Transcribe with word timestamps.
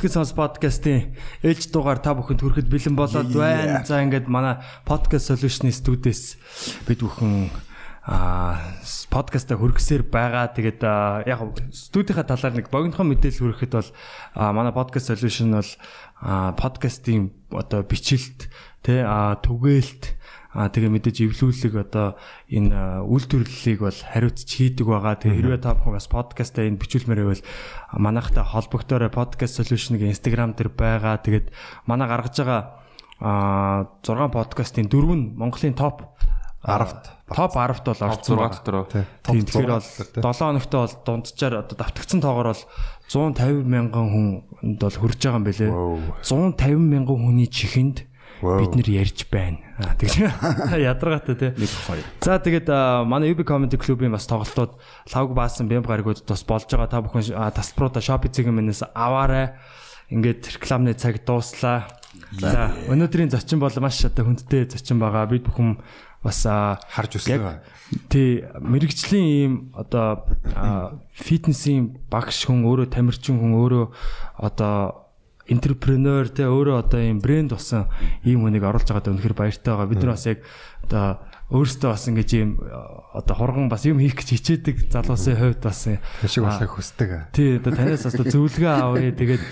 Зүтгэл 0.00 0.16
сонс 0.16 0.32
подкастын 0.32 1.12
ээлж 1.44 1.68
дугаар 1.76 2.00
та 2.00 2.16
бүхэнд 2.16 2.40
хүрэхэд 2.40 2.72
бэлэн 2.72 2.96
болоод 2.96 3.36
байна. 3.36 3.84
За 3.84 4.00
ингээд 4.00 4.32
манай 4.32 4.56
podcast 4.88 5.28
solution-ы 5.28 5.76
студиэс 5.76 6.40
бид 6.88 7.04
бүхэн 7.04 7.52
а 8.08 8.80
подкаста 9.12 9.60
хүргэсээр 9.60 10.08
байгаа. 10.08 10.56
Тэгээд 10.56 10.80
яг 11.28 11.44
студийнхаа 11.68 12.24
талаар 12.24 12.56
нэг 12.56 12.72
богинохон 12.72 13.12
мэдээлэл 13.12 13.52
хүрэхэд 13.52 13.72
бол 13.76 13.92
манай 14.40 14.72
podcast 14.72 15.12
solution 15.12 15.52
бол 15.52 15.68
подкастын 16.56 17.36
одоо 17.52 17.84
бичлэлт 17.84 18.48
тэ 18.80 19.04
түгээлт 19.04 20.16
а 20.50 20.66
тэгээ 20.66 20.90
мэдээж 20.90 21.16
эвлүүлэг 21.30 21.74
одоо 21.78 22.18
энэ 22.50 23.06
үйлдвэрлэлийг 23.06 23.80
бол 23.86 23.94
хариуцж 23.94 24.50
хийдэг 24.50 24.86
байгаа. 24.86 25.14
Тэгээ 25.22 25.38
хэрвээ 25.38 25.60
та 25.62 25.78
бүхэн 25.78 25.94
бас 25.94 26.10
подкастаа 26.10 26.66
энэ 26.66 26.82
бичүүлмээр 26.82 27.22
байвал 27.22 27.44
манайхтай 27.94 28.42
холбогдоорой 28.42 29.14
podcast 29.14 29.62
solution-ыг 29.62 30.02
Instagram 30.10 30.58
дээр 30.58 30.74
байгаа. 30.74 31.22
Тэгээд 31.22 31.54
манай 31.86 32.10
гаргаж 32.10 32.34
байгаа 32.34 32.62
а 33.20 33.86
6 34.02 34.32
подкастын 34.32 34.88
дөрөв 34.90 35.12
нь 35.14 35.24
Монголын 35.38 35.76
топ 35.76 36.08
10-т 36.66 37.30
топ 37.30 37.52
10-т 37.54 37.86
бол 37.86 38.02
орсон 38.10 38.36
байгаа. 38.36 38.58
дотор. 38.64 39.06
Тийм 39.22 39.44
тэгэхээр 39.46 39.70
бол 39.70 39.86
7 40.34 40.50
хоногт 40.50 40.72
бол 40.74 40.94
дунджаар 41.06 41.54
одоо 41.62 41.76
давтагцсан 41.78 42.20
тоогоор 42.20 42.52
бол 42.52 42.64
150 43.06 43.70
мянган 43.70 44.08
хүнд 44.58 44.80
бол 44.82 44.96
хүрж 44.98 45.20
байгаа 45.20 45.38
юм 45.38 45.46
бэлээ. 45.46 45.70
150 46.26 46.90
мянган 46.90 47.18
хүний 47.22 47.46
чихэнд 47.46 48.09
бид 48.40 48.74
нэр 48.76 48.88
ярьж 49.04 49.28
байна. 49.28 49.60
Тэгж 50.00 50.24
ядаргаатай 50.90 51.36
тий. 51.36 51.50
1 51.54 51.68
2. 51.88 52.24
За 52.24 52.40
тэгээд 52.40 52.68
манай 53.04 53.32
UB 53.32 53.44
Comedy 53.44 53.76
Club-ийн 53.76 54.12
бас 54.12 54.26
тоглолтууд 54.26 54.80
лавг 55.12 55.30
баасан 55.36 55.68
бэм 55.68 55.84
гаригууд 55.84 56.24
бас 56.24 56.42
болж 56.44 56.68
байгаа. 56.68 56.88
Та 56.88 57.04
бүхэн 57.04 57.32
тасалбаруудаа 57.52 58.02
Shopee-ийн 58.02 58.52
мэнэс 58.56 58.88
аваарай. 58.96 59.56
Ингээд 60.08 60.58
рекламны 60.58 60.96
цаг 60.96 61.22
дууслаа. 61.24 61.86
За 62.40 62.74
өнөөдрийн 62.90 63.30
зочин 63.30 63.60
бол 63.60 63.72
маш 63.78 64.02
одоо 64.04 64.26
хүндтэй 64.26 64.66
зочин 64.66 64.98
байгаа. 64.98 65.30
Бид 65.30 65.46
бүхэн 65.46 65.78
бас 66.24 66.44
харж 66.44 67.16
өссөн. 67.16 67.62
Тий 68.12 68.44
мэрэгжлийн 68.60 69.26
ийм 69.26 69.52
одоо 69.72 70.26
фитнесийн 71.16 71.96
багш 72.12 72.44
хүн 72.44 72.66
өөрөө 72.68 72.92
тамирчин 72.92 73.40
хүн 73.40 73.56
өөрөө 73.56 73.84
одоо 74.36 75.09
энтерпренeur 75.50 76.30
те 76.30 76.46
өөрөө 76.46 76.76
одоо 76.86 77.00
ийм 77.02 77.18
брэнд 77.18 77.52
болсон 77.52 77.90
ийм 78.22 78.46
хүнийг 78.46 78.64
оруулж 78.64 78.86
байгаад 78.86 79.10
өнөхөр 79.10 79.34
баяртай 79.34 79.74
байгаа. 79.74 79.90
Бид 79.90 80.00
нар 80.00 80.14
бас 80.14 80.26
яг 80.30 80.38
одоо 80.86 81.18
өөрөөсөө 81.50 81.90
бас 81.90 82.06
ингэж 82.06 82.30
ийм 82.38 82.50
одоо 83.10 83.34
хурган 83.34 83.66
бас 83.66 83.82
юм 83.84 83.98
хийх 83.98 84.14
гэж 84.14 84.28
хичээдэг 84.38 84.76
залуусын 84.94 85.34
хувьд 85.34 85.62
бас 85.66 85.90
шиг 86.30 86.46
болохыг 86.46 86.70
хүсдэг. 86.70 87.10
Тий 87.34 87.58
одоо 87.58 87.74
танаас 87.74 88.06
бас 88.06 88.14
зөвлөгөө 88.14 88.70
авъя. 88.70 89.10
Тэгээд 89.10 89.44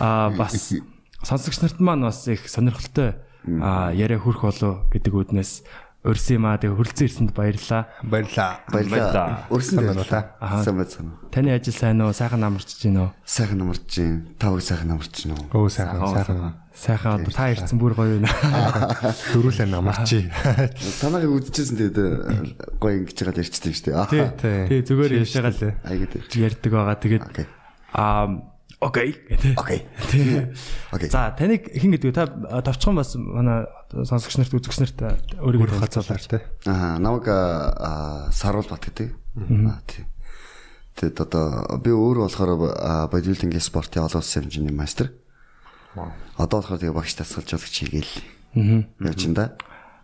аа 0.00 0.32
бас 0.32 0.72
сонсогч 1.20 1.60
нарт 1.60 1.78
маань 1.84 2.08
бас 2.08 2.24
их 2.32 2.48
сонирхолтой 2.48 3.20
яриа 3.44 4.18
хүрх 4.22 4.42
болов 4.42 4.86
гэдэг 4.88 5.12
үднээс 5.12 5.66
Өрсөн 6.02 6.34
юм 6.42 6.46
аа 6.50 6.58
тэгээ 6.58 6.74
хөрөлцөн 6.74 7.06
ирсэнд 7.06 7.30
баярлаа. 7.30 7.86
Баярлаа. 8.02 8.66
Баярлаа. 8.74 9.46
Өрсөн 9.54 9.86
байна 9.86 10.02
уу 10.02 10.10
та? 10.10 10.34
Сайн 10.66 10.82
байна. 10.82 11.14
Таны 11.30 11.54
ажил 11.54 11.78
сайн 11.78 12.02
уу? 12.02 12.10
Сайхан 12.10 12.42
намарч 12.42 12.74
гин 12.82 12.98
үү? 12.98 13.10
Сайхан 13.22 13.62
намарч 13.62 13.86
гин. 13.86 14.34
Та 14.34 14.50
бүх 14.50 14.66
сайхан 14.66 14.90
намарч 14.90 15.14
гин 15.14 15.38
үү? 15.38 15.46
Өө 15.54 15.70
сайхан 15.70 16.02
сайхан. 16.10 16.58
Сайхан 16.74 17.22
та 17.30 17.46
ирсэн 17.54 17.78
бүр 17.78 17.94
гоё 17.94 18.18
байна. 18.18 18.34
Дөрүүлээ 19.30 19.70
намарч. 19.70 20.10
Танайг 21.06 21.30
үзчихсэн 21.38 21.78
тэгээд 21.78 22.82
гоё 22.82 22.94
ингэж 22.98 23.18
байгаа 23.22 23.38
ярьчихдээ 23.46 23.70
шүү 23.70 23.86
дээ. 24.10 24.26
Тий. 24.42 24.58
Тий 24.66 24.80
зүгээр 24.82 25.22
яшаагаал 25.22 25.70
айгээд 25.86 26.34
ярьдаг 26.34 26.70
байгаа. 26.74 26.98
Тэгээд 26.98 27.46
аа 27.94 28.50
Окей. 28.82 29.14
Окей. 29.56 29.86
Окей. 30.90 31.08
За 31.08 31.30
таныг 31.38 31.70
хэн 31.70 31.94
гэдэг 31.94 32.10
вэ? 32.10 32.18
Та 32.18 32.26
товчхон 32.66 32.98
бас 32.98 33.14
манай 33.14 33.70
сонсогч 33.94 34.42
нарт 34.42 34.58
үзэгч 34.58 34.78
нарт 34.82 34.98
өөрийгөө 35.38 35.78
хацаалаар 35.78 36.18
тий. 36.26 36.42
Аа 36.66 36.98
намайг 36.98 37.30
Саруул 38.34 38.66
бат 38.66 38.82
гэдэг. 38.82 39.14
Аа 39.38 39.78
тий. 39.86 40.02
Тэгэд 40.98 41.14
одоо 41.14 41.78
би 41.78 41.94
өөрөө 41.94 42.26
болохоор 42.26 42.50
бодибилдингийн 43.14 43.62
спортын 43.62 44.02
олон 44.02 44.18
улсын 44.18 44.50
хэмжээний 44.50 44.74
мастер. 44.74 45.14
Одоо 46.34 46.58
болохоор 46.58 46.82
тэгээ 46.82 46.98
багш 46.98 47.14
тасгалж 47.14 47.54
явах 47.54 47.70
чигээл. 47.70 48.14
Аа. 48.58 48.82
Явж 48.98 49.30
ин 49.30 49.38
да. 49.38 49.54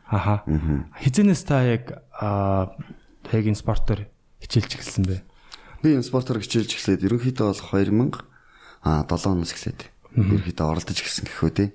Аха. 0.06 0.46
Хизэнээс 1.02 1.42
та 1.42 1.66
яг 1.66 1.98
яг 2.14 3.42
энэ 3.42 3.58
спортоор 3.58 4.06
хичээлж 4.38 4.70
эхэлсэн 4.78 5.02
бэ? 5.02 5.26
Би 5.82 5.98
энэ 5.98 6.06
спортоор 6.06 6.38
хичээлж 6.38 6.78
эхлээд 6.78 7.04
ерөнхийдөө 7.10 7.46
бол 7.50 7.58
2000 7.58 8.27
а 8.88 9.04
7 9.04 9.36
оноос 9.36 9.52
эхлээд 9.52 9.80
ерөөхдөө 10.16 10.66
оролдож 10.72 10.98
гисэн 11.04 11.28
гэхүү 11.28 11.50
тий. 11.52 11.68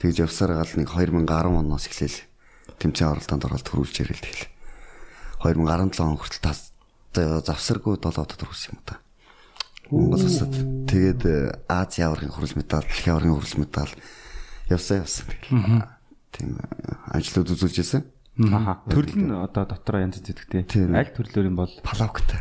Тэгж 0.00 0.16
явсаар 0.24 0.56
гал 0.56 0.72
нэг 0.80 0.88
2010 0.88 1.60
оноос 1.60 1.84
эхлээл 1.92 2.18
тэмцээн 2.80 3.12
оролдоонд 3.12 3.44
оролт 3.44 3.68
хөрүүлж 3.68 3.96
ярил 4.00 4.22
тэгэл. 4.24 4.48
2017 5.44 6.00
он 6.00 6.16
хүртэл 6.16 6.40
тас 6.40 6.72
завсаргүй 7.12 8.00
7 8.00 8.08
удаа 8.08 8.24
төрүүлсэн 8.24 8.72
юм 8.72 8.80
да. 8.86 8.96
Монгол 9.90 10.20
улсад 10.20 10.52
тэгээд 10.88 11.22
э, 11.24 11.36
Ази 11.68 12.04
аваргын 12.04 12.28
хурал 12.28 12.52
медаль, 12.56 12.84
дэлхийн 12.84 13.14
аваргын 13.16 13.36
хурал 13.40 13.56
медаль 13.64 13.94
явсаа 14.68 15.00
явсан 15.00 15.26
тэгэл. 15.28 15.88
Тийм 16.32 16.60
ажлууд 17.08 17.52
үзүүлж 17.56 17.76
байсан. 17.80 18.04
Аха. 18.52 18.78
Төрөл 18.86 19.16
нь 19.16 19.32
одоо 19.32 19.64
дотроо 19.66 20.04
янз 20.04 20.20
зэдэгтэй. 20.20 20.92
Аль 20.92 21.10
төрлөөр 21.10 21.48
юм 21.48 21.56
бол 21.58 21.72
палавктай. 21.82 22.38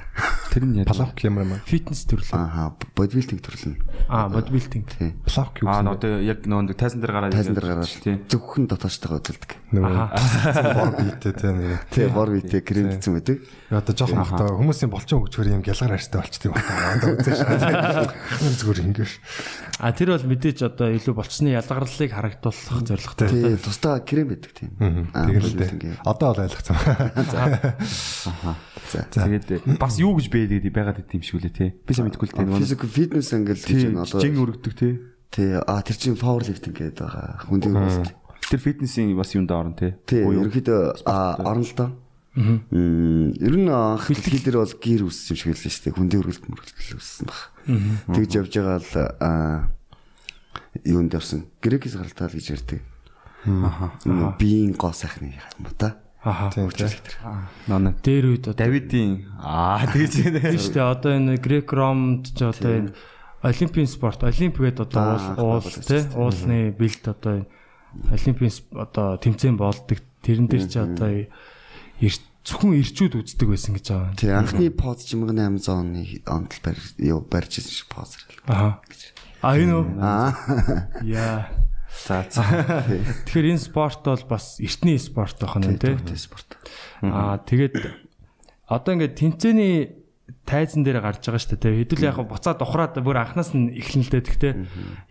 Тэр 0.57 0.65
нь 0.65 0.81
палавк 0.89 1.21
ямар 1.21 1.45
юм? 1.45 1.61
Фитнес 1.69 2.01
төрөл. 2.09 2.33
Аха. 2.33 2.73
Бодибилдинг 2.97 3.45
төрөл 3.45 3.77
нь. 3.77 3.81
Аа, 4.09 4.25
бодибилдинг. 4.25 4.89
Тийм. 4.89 5.13
Палавк 5.21 5.61
юу 5.61 5.69
гэсэн? 5.69 5.85
Аа, 5.85 5.93
одоо 5.93 6.17
яг 6.17 6.49
нөгөө 6.49 6.73
тайзан 6.73 6.97
дээр 7.05 7.13
гараад 7.13 7.37
тайзан 7.37 7.53
дээр 7.53 7.67
гараад 7.77 7.93
тийм. 8.01 8.25
Зөвхөн 8.25 8.65
дотоочтойгоо 8.65 9.21
үзүүлдэг. 9.21 9.51
Нөгөө 9.77 9.93
бор 10.73 10.91
биетэй 10.97 11.33
тийм. 11.37 11.61
Тийм, 11.93 12.09
бор 12.17 12.33
биетэй 12.33 12.61
кремдсэн 12.65 13.13
байдаг. 13.13 13.37
Одоо 13.69 13.93
жоохон 13.93 14.17
бахта 14.17 14.49
хүмүүсийн 14.49 14.89
болчин 14.89 15.21
хөгжмөр 15.21 15.53
юм 15.53 15.61
гялгар 15.61 15.93
арьстай 15.93 16.25
болчтой 16.25 16.49
байна. 16.57 16.73
Одоо 16.97 17.09
үзэн 17.21 17.37
шаа. 17.37 18.09
Зүгээр 18.57 18.81
ингэш. 18.81 19.13
А 19.77 19.93
тэр 19.93 20.17
бол 20.17 20.25
мэдээж 20.25 20.65
одоо 20.65 20.89
илүү 20.89 21.13
болцсны 21.13 21.53
ялгарлалыг 21.53 22.09
харагдуулах 22.09 22.81
зорилготой. 22.81 23.29
Тийм, 23.29 23.61
тусдаа 23.61 24.01
крем 24.01 24.33
байдаг 24.33 24.57
тийм. 24.57 24.73
Тэгэл 25.13 25.53
дээ. 25.53 26.01
Одоо 26.01 26.33
бол 26.33 26.41
ойлгоцсон. 26.47 26.79
Аха. 28.25 28.55
За. 28.87 29.03
Тэгээд 29.11 29.77
бас 29.77 29.99
юу 29.99 30.15
гэж 30.15 30.31
бэ 30.31 30.46
гэдэг 30.47 30.73
байгаад 30.73 30.99
идэв 31.03 31.19
юм 31.19 31.23
шиг 31.23 31.37
үлээ 31.39 31.53
те. 31.53 31.67
Би 31.83 31.91
сайн 31.93 32.07
мэдэхгүй 32.07 32.27
л 32.27 32.35
те. 32.35 32.47
Физик 32.57 32.81
фитнес 32.87 33.31
англ 33.35 33.53
гэж 33.53 33.83
байна 33.91 34.03
одоо. 34.07 34.19
Жин 34.23 34.39
өргөдөг 34.39 34.73
те. 34.73 34.89
Тий, 35.27 35.51
а 35.59 35.81
тэр 35.83 35.97
чинь 35.99 36.15
power 36.15 36.41
lifting 36.41 36.73
гэдэг 36.73 37.03
байгаа. 37.03 37.43
Хүндийг 37.45 37.75
өргөдөг. 37.75 38.15
Тэр 38.47 38.61
фитнесийн 38.63 39.11
бас 39.17 39.35
юунд 39.35 39.51
орно 39.51 39.75
те. 39.75 39.99
Тий, 40.07 40.23
ерөнхийдөө 40.23 41.03
орно 41.03 41.65
л 41.67 41.75
доо. 41.75 41.89
Мм, 42.37 43.33
ер 43.33 43.55
нь 43.57 43.67
анх 43.67 44.07
дэлхий 44.13 44.39
дээр 44.39 44.61
бол 44.61 44.75
гэр 44.77 45.09
үссэн 45.09 45.33
юм 45.33 45.37
шиг 45.41 45.57
л 45.57 45.61
шүү 45.67 45.83
дээ. 45.89 45.97
Хүндийг 45.97 46.21
өргөлт 46.21 46.45
мөргөлт 46.47 46.95
үссэн 46.95 47.25
баг. 47.25 47.41
Тэгж 48.13 48.31
явж 48.37 48.53
байгаа 48.61 48.77
л 48.77 49.77
юунд 50.85 51.11
явсан. 51.17 51.49
Грекис 51.59 51.97
гаралтаа 51.97 52.29
л 52.29 52.37
гэж 52.37 52.47
ярьдаг. 52.53 52.81
Аа. 53.45 54.37
Биеийн 54.37 54.77
гоо 54.77 54.93
сайхны 54.93 55.33
юм 55.33 55.65
та. 55.77 56.06
Аа. 56.27 57.47
Нана 57.67 57.95
дээр 58.03 58.35
үед 58.35 58.45
Давидын 58.51 59.31
аа 59.39 59.87
тэгж 59.87 60.27
байна. 60.27 60.51
Тийм 60.51 60.59
шүү 60.59 60.75
дээ. 60.75 60.91
Одоо 60.91 61.11
энэ 61.15 61.37
грек 61.39 61.71
ромд 61.71 62.35
ч 62.35 62.43
одоо 62.43 62.71
энэ 62.83 62.91
олимпийн 63.41 63.87
спорт, 63.87 64.23
олимпиад 64.23 64.83
одоо 64.83 65.15
уул 65.39 65.63
тий 65.63 66.03
уулны 66.17 66.75
бэлд 66.75 67.03
одоо 67.07 67.47
олимпийн 68.11 68.51
одоо 68.75 69.15
тэмцээн 69.17 69.55
болдог. 69.55 70.03
Тэрэн 70.25 70.47
дээр 70.51 70.65
ч 70.67 70.75
одоо 70.77 71.11
зөвхөн 72.47 72.79
ирчүүд 72.79 73.19
үздэг 73.19 73.47
байсан 73.51 73.75
гэж 73.75 73.85
байгаа. 73.91 74.15
Тий 74.15 74.31
анхны 74.31 74.71
поз 74.71 75.03
ч 75.03 75.19
1800 75.19 75.67
оны 75.67 76.03
онд 76.23 76.55
л 76.55 76.63
барь 76.63 76.79
юу 77.03 77.19
барьж 77.19 77.59
ирсэн 77.59 77.75
шиг 77.75 77.91
поз. 77.91 78.15
Аа. 78.47 78.79
А 79.43 79.49
энэ 79.59 79.75
үү? 79.75 79.85
Аа. 79.99 80.31
Яа. 81.03 81.66
За 82.07 82.23
за. 82.31 82.41
Тэгэхээр 83.27 83.51
энэ 83.51 83.59
спорт 83.59 84.01
бол 84.07 84.23
бас 84.31 84.63
эртний 84.63 84.95
спорт 84.95 85.35
байх 85.43 85.59
нь 85.59 85.75
тийм 85.75 85.99
спорт. 86.15 86.55
Аа 87.03 87.43
тэгээд 87.43 87.75
одоо 88.71 88.91
ингээд 88.95 89.19
тэмцээний 89.19 90.07
тайзан 90.47 90.87
дээр 90.87 91.03
гарч 91.03 91.27
байгаа 91.27 91.43
шүү 91.43 91.59
дээ. 91.59 91.83
Хэдүүл 91.83 92.07
яг 92.07 92.17
буцаад 92.23 92.63
ухраад 92.63 92.95
бүр 93.03 93.19
анханаас 93.19 93.51
нь 93.51 93.75
эхлэнэлтэй 93.75 94.23
тэгтэй. 94.23 94.53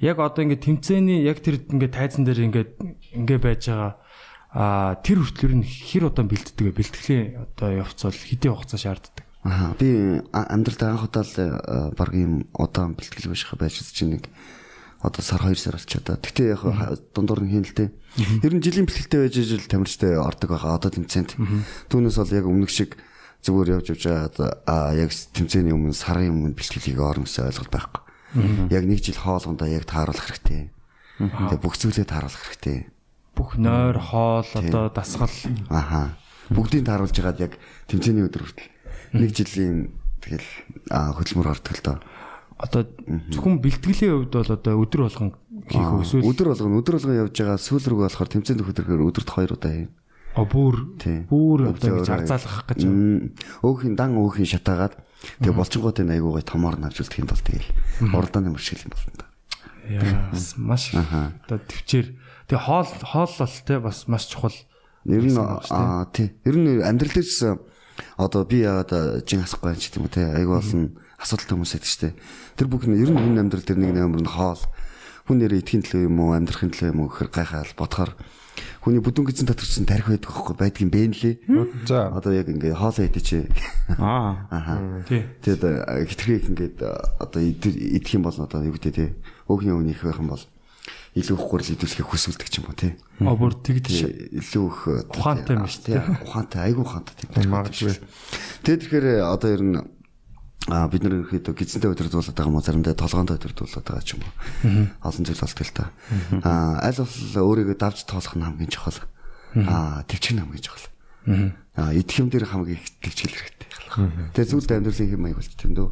Яг 0.01 0.17
одоо 0.25 0.41
ингээд 0.49 0.65
тэмцээний 0.65 1.29
яг 1.29 1.45
тэр 1.45 1.61
ингээд 1.61 1.93
тайзан 1.93 2.25
дээр 2.25 2.49
ингээд 2.49 2.71
ингээ 3.13 3.39
байж 3.45 3.69
байгаа 3.69 3.93
а 4.57 4.97
тэр 5.05 5.21
хүртлэр 5.21 5.61
нь 5.61 5.69
хэр 5.69 6.09
удаан 6.09 6.33
бэлддэг 6.33 6.65
вэ? 6.65 6.77
Бэлтгэлийн 6.81 7.45
одоо 7.45 7.69
явц 7.77 8.01
бол 8.09 8.17
хэдийн 8.17 8.57
хугацаа 8.57 8.81
шаарддаг? 8.81 9.25
Аа 9.45 9.77
би 9.77 10.25
амьдралд 10.33 10.81
анх 10.81 11.05
удаа 11.05 11.25
л 11.29 11.93
баг 11.93 12.11
юм 12.17 12.49
удаан 12.57 12.97
бэлтгэл 12.97 13.37
биш 13.37 13.45
байж 13.53 13.85
чинь 13.93 14.17
нэг 14.17 14.33
одоо 15.07 15.23
сар 15.23 15.41
2 15.47 15.55
сар 15.55 15.79
болчиход. 15.79 16.19
Гэтэ 16.19 16.43
яг 16.51 16.67
дундуур 17.15 17.47
нь 17.47 17.55
хийнэлтэй. 17.55 17.95
Ер 18.43 18.53
нь 18.53 18.65
жилийн 18.65 18.91
бэлтгэлтэй 18.91 19.21
байж 19.23 19.37
ижил 19.39 19.63
тамирчтай 19.63 20.19
ордог 20.19 20.51
байгаа. 20.51 20.83
Одоо 20.83 20.91
тэмцээнд. 20.91 21.39
Түүнээс 21.87 22.19
бол 22.19 22.35
яг 22.35 22.47
өмнөх 22.51 22.71
шиг 22.75 22.99
зүгээр 23.47 23.79
явж 23.79 23.87
явж 23.95 24.03
байгаа 24.35 24.99
яг 24.99 25.11
тэмцээний 25.15 25.71
өмнө 25.71 25.95
сарын 25.95 26.35
өмнө 26.35 26.59
бэлтгэлийг 26.59 26.99
орно 26.99 27.31
гэсэн 27.31 27.47
ойлголт 27.47 27.71
байхгүй. 27.71 28.03
Яг 28.75 28.85
нэг 28.85 28.99
жил 29.01 29.19
хоолгондоо 29.23 29.71
яг 29.71 29.87
тааруулах 29.87 30.27
хэрэгтэй. 30.27 30.75
Тэгээ 31.23 31.63
бүх 31.63 31.79
зүйлээ 31.79 32.07
тааруулах 32.11 32.43
хэрэгтэй. 32.43 32.91
Бүх 33.37 33.57
нойр, 33.61 34.01
хоол, 34.01 34.49
одоо 34.49 34.91
дасгал 34.91 35.33
Аха. 35.71 36.19
Бүгдийг 36.51 36.85
тааруулж 36.89 37.17
ягаад 37.17 37.41
яг 37.41 37.53
тэмцээний 37.87 38.27
өдөр 38.27 38.45
хүртэл 38.49 38.71
нэг 39.19 39.31
жилийн 39.35 39.93
тэгэл 40.25 40.49
хөдөлмөр 40.91 41.53
ордог 41.53 41.75
л 41.77 41.85
доо. 41.85 41.97
Одоо 42.57 42.83
зөвхөн 43.33 43.61
бэлтгэлийн 43.61 44.13
хувьд 44.27 44.33
бол 44.33 44.51
одоо 44.57 44.75
өдөр 44.81 45.01
болгон 45.07 45.31
хийх 45.69 45.85
Аа, 45.85 46.01
өсвөл 46.01 46.25
өдөр 46.25 46.47
болгоно 46.53 46.81
өдөр 46.81 46.95
болгоно 46.97 47.21
явж 47.29 47.35
байгаа 47.37 47.61
сүүл 47.61 47.85
рүү 47.85 48.01
болохоор 48.09 48.29
тэмцээнд 48.33 48.65
хөдөлгөөр 48.65 49.07
өдөрт 49.13 49.31
хоёр 49.31 49.53
удаа 49.57 49.73
юм. 49.77 49.93
а 50.37 50.45
бүр 50.45 50.77
бүр 51.29 51.61
одоо 51.73 52.01
ингэж 52.01 52.09
арзаалгах 52.13 52.65
гэж 52.69 52.81
Өөхийн 53.65 53.97
дан 53.97 54.21
өөхийн 54.21 54.49
шатаагаад. 54.53 54.95
Тэгээ 55.41 55.57
болчингуудын 55.57 56.13
айгуу 56.13 56.37
гой 56.37 56.45
томоор 56.45 56.77
навжуулдаг 56.77 57.21
юм 57.21 57.29
бол 57.29 57.41
тэгэл 57.41 57.69
урдааны 58.13 58.53
мөршил 58.53 58.85
юм 58.85 58.93
болно 58.93 59.17
да. 59.17 59.27
яа 59.89 60.29
маш 60.61 60.93
одоо 60.93 61.57
төвчээр. 61.57 62.21
Тэгээ 62.53 62.65
хоол 62.69 62.91
хоол 63.01 63.33
бол 63.41 63.57
те 63.65 63.75
бас 63.81 64.05
маш 64.09 64.29
чухал 64.29 64.53
Ер 65.09 65.25
нь 65.25 65.39
аа 65.39 66.05
тий. 66.13 66.35
Ер 66.45 66.57
нь 66.59 66.83
амьдрал 66.85 67.17
гэсэн 67.17 67.57
одоо 68.21 68.45
би 68.45 68.61
яагаад 68.61 69.25
жин 69.25 69.41
асахгүй 69.41 69.73
юм 69.73 69.81
ч 69.81 69.89
гэдэг 69.89 70.01
юм 70.03 70.09
те 70.11 70.23
айгуу 70.37 70.59
болсон 70.61 70.99
асуудалтай 71.21 71.55
хүмүүс 71.57 71.73
байдаг 71.77 71.91
шүү 71.91 72.03
дээ. 72.07 72.15
Тэр 72.57 72.67
бүх 72.69 72.85
нь 72.87 72.97
ер 73.01 73.11
нь 73.11 73.21
энэ 73.21 73.41
амьдрал 73.45 73.65
дээр 73.65 73.81
нэг 73.81 73.93
нэмэр 73.97 74.23
нь 74.25 74.33
хоол 74.33 74.63
хүн 75.27 75.37
нэрээ 75.43 75.61
итгэхийн 75.65 75.85
төлөө 75.85 76.03
юм 76.07 76.19
уу 76.23 76.31
амьдрахын 76.37 76.71
төлөө 76.71 76.91
юм 76.95 77.01
уу 77.03 77.09
гэхэр 77.11 77.31
гайхаал 77.35 77.73
бодохоор 77.75 78.13
хүний 78.81 79.03
бүдүүн 79.03 79.27
гизэн 79.27 79.49
дотор 79.51 79.67
чинь 79.67 79.85
тарих 79.85 80.07
байдаг 80.07 80.31
байхгүй 80.31 80.55
байдгийн 80.57 80.91
бэ 80.95 81.01
нэлээ. 81.11 81.35
За. 81.91 82.09
Одоо 82.15 82.33
яг 82.33 82.47
ингээ 82.49 82.73
хоол 82.79 82.97
идэж 82.97 83.25
чи 83.27 83.39
Аа. 83.99 84.47
Аха. 84.49 85.03
тий 85.11 85.27
Тэгээд 85.43 86.07
хитрхийг 86.09 86.45
ингээд 86.55 86.79
одоо 87.21 87.41
идэх 87.43 88.15
юм 88.15 88.25
бол 88.25 88.39
одоо 88.39 88.63
юу 88.63 88.79
гэдэг 88.79 88.95
те 88.95 89.13
өөхний 89.51 89.75
өвнийх 89.75 90.01
байх 90.07 90.23
юм 90.23 90.31
бол 90.31 90.45
илүү 91.19 91.37
их 91.37 91.45
гурил 91.51 91.73
идэвхийг 91.75 92.07
хүсэлдэг 92.07 92.49
ч 92.49 92.61
юм 92.63 92.71
уу 92.71 92.77
те. 92.79 92.95
а 93.21 93.35
бүр 93.35 93.57
тэгдэж 93.57 94.41
илүү 94.41 94.65
их 94.71 94.81
Ухаантай 95.11 95.57
юм 95.59 95.67
шүү 95.67 95.83
дээ. 95.91 96.03
Ухаантай 96.23 96.61
айгүй 96.71 96.85
ухаантай. 96.85 97.17
Тэгээд 98.63 98.81
тэгэхээр 98.87 99.07
одоо 99.25 99.49
ер 99.51 99.63
нь 99.65 99.77
а 100.67 100.89
бид 100.91 101.03
нар 101.07 101.23
ерөөхдөө 101.23 101.55
гизэнтэй 101.55 101.91
өдрөдүүлээд 101.95 102.35
байгаа 102.35 102.51
юм 102.51 102.59
уу 102.59 102.67
заримдаа 102.67 102.95
толгоондоо 102.99 103.39
өдрөдүүлээд 103.39 103.87
байгаа 103.87 104.03
ч 104.03 104.11
юм 104.19 104.23
уу. 104.27 104.33
Олон 105.07 105.25
зүйл 105.27 105.43
болдог 105.43 105.63
л 105.63 105.77
та. 105.77 105.85
А 106.43 106.83
аль 106.83 106.99
бол 106.99 107.15
өөрийгөө 107.47 107.77
давж 107.79 108.03
тоолох 108.03 108.35
нь 108.35 108.43
хамгийн 108.43 108.73
чухал. 108.75 108.99
А 109.55 110.03
төвчих 110.11 110.35
нь 110.35 110.43
хамгийн 110.43 110.65
чухал. 110.67 110.87
А 111.79 111.95
идэх 111.95 112.19
юм 112.19 112.29
дээр 112.35 112.51
хамгийн 112.51 112.83
их 112.83 112.91
төвчл 112.99 113.31
хэрэгтэй. 113.31 113.71
Тэгээ 114.35 114.51
зүйлд 114.51 114.71
амьдралын 114.75 115.11
хэм 115.15 115.23
маяг 115.23 115.39
болчих 115.39 115.63
юм 115.63 115.75
дөө. 115.79 115.91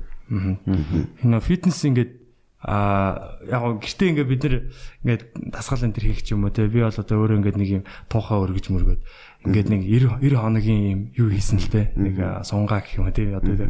энэ 1.23 1.41
фитнес 1.41 1.85
ингээд 1.85 2.25
а 2.65 3.37
яг 3.44 3.61
гоо 3.61 3.77
гэртээ 3.77 4.09
ингээд 4.17 4.31
бид 4.32 4.43
нар 4.44 4.56
ингээд 5.05 5.23
дасгал 5.53 5.85
энэ 5.85 5.93
төр 5.93 6.05
хийх 6.09 6.25
ч 6.25 6.32
юм 6.32 6.49
уу 6.49 6.50
те 6.50 6.65
би 6.65 6.81
бол 6.81 6.88
одоо 6.88 7.17
өөрөө 7.20 7.38
ингээд 7.44 7.61
нэг 7.61 7.70
юм 7.77 7.85
туухаа 8.09 8.41
өргөж 8.41 8.73
мөргөөд 8.73 9.00
ингээд 9.44 9.69
нэг 9.69 9.82
90 9.85 10.25
90 10.25 10.41
хоногийн 10.41 10.82
юм 10.88 11.00
юу 11.12 11.29
хийсэн 11.29 11.61
л 11.61 11.69
те? 11.69 11.93
Нэг 11.94 12.17
сунгаа 12.49 12.81
гэх 12.81 12.96
юм 12.96 13.12
те? 13.12 13.37
Одоо 13.37 13.69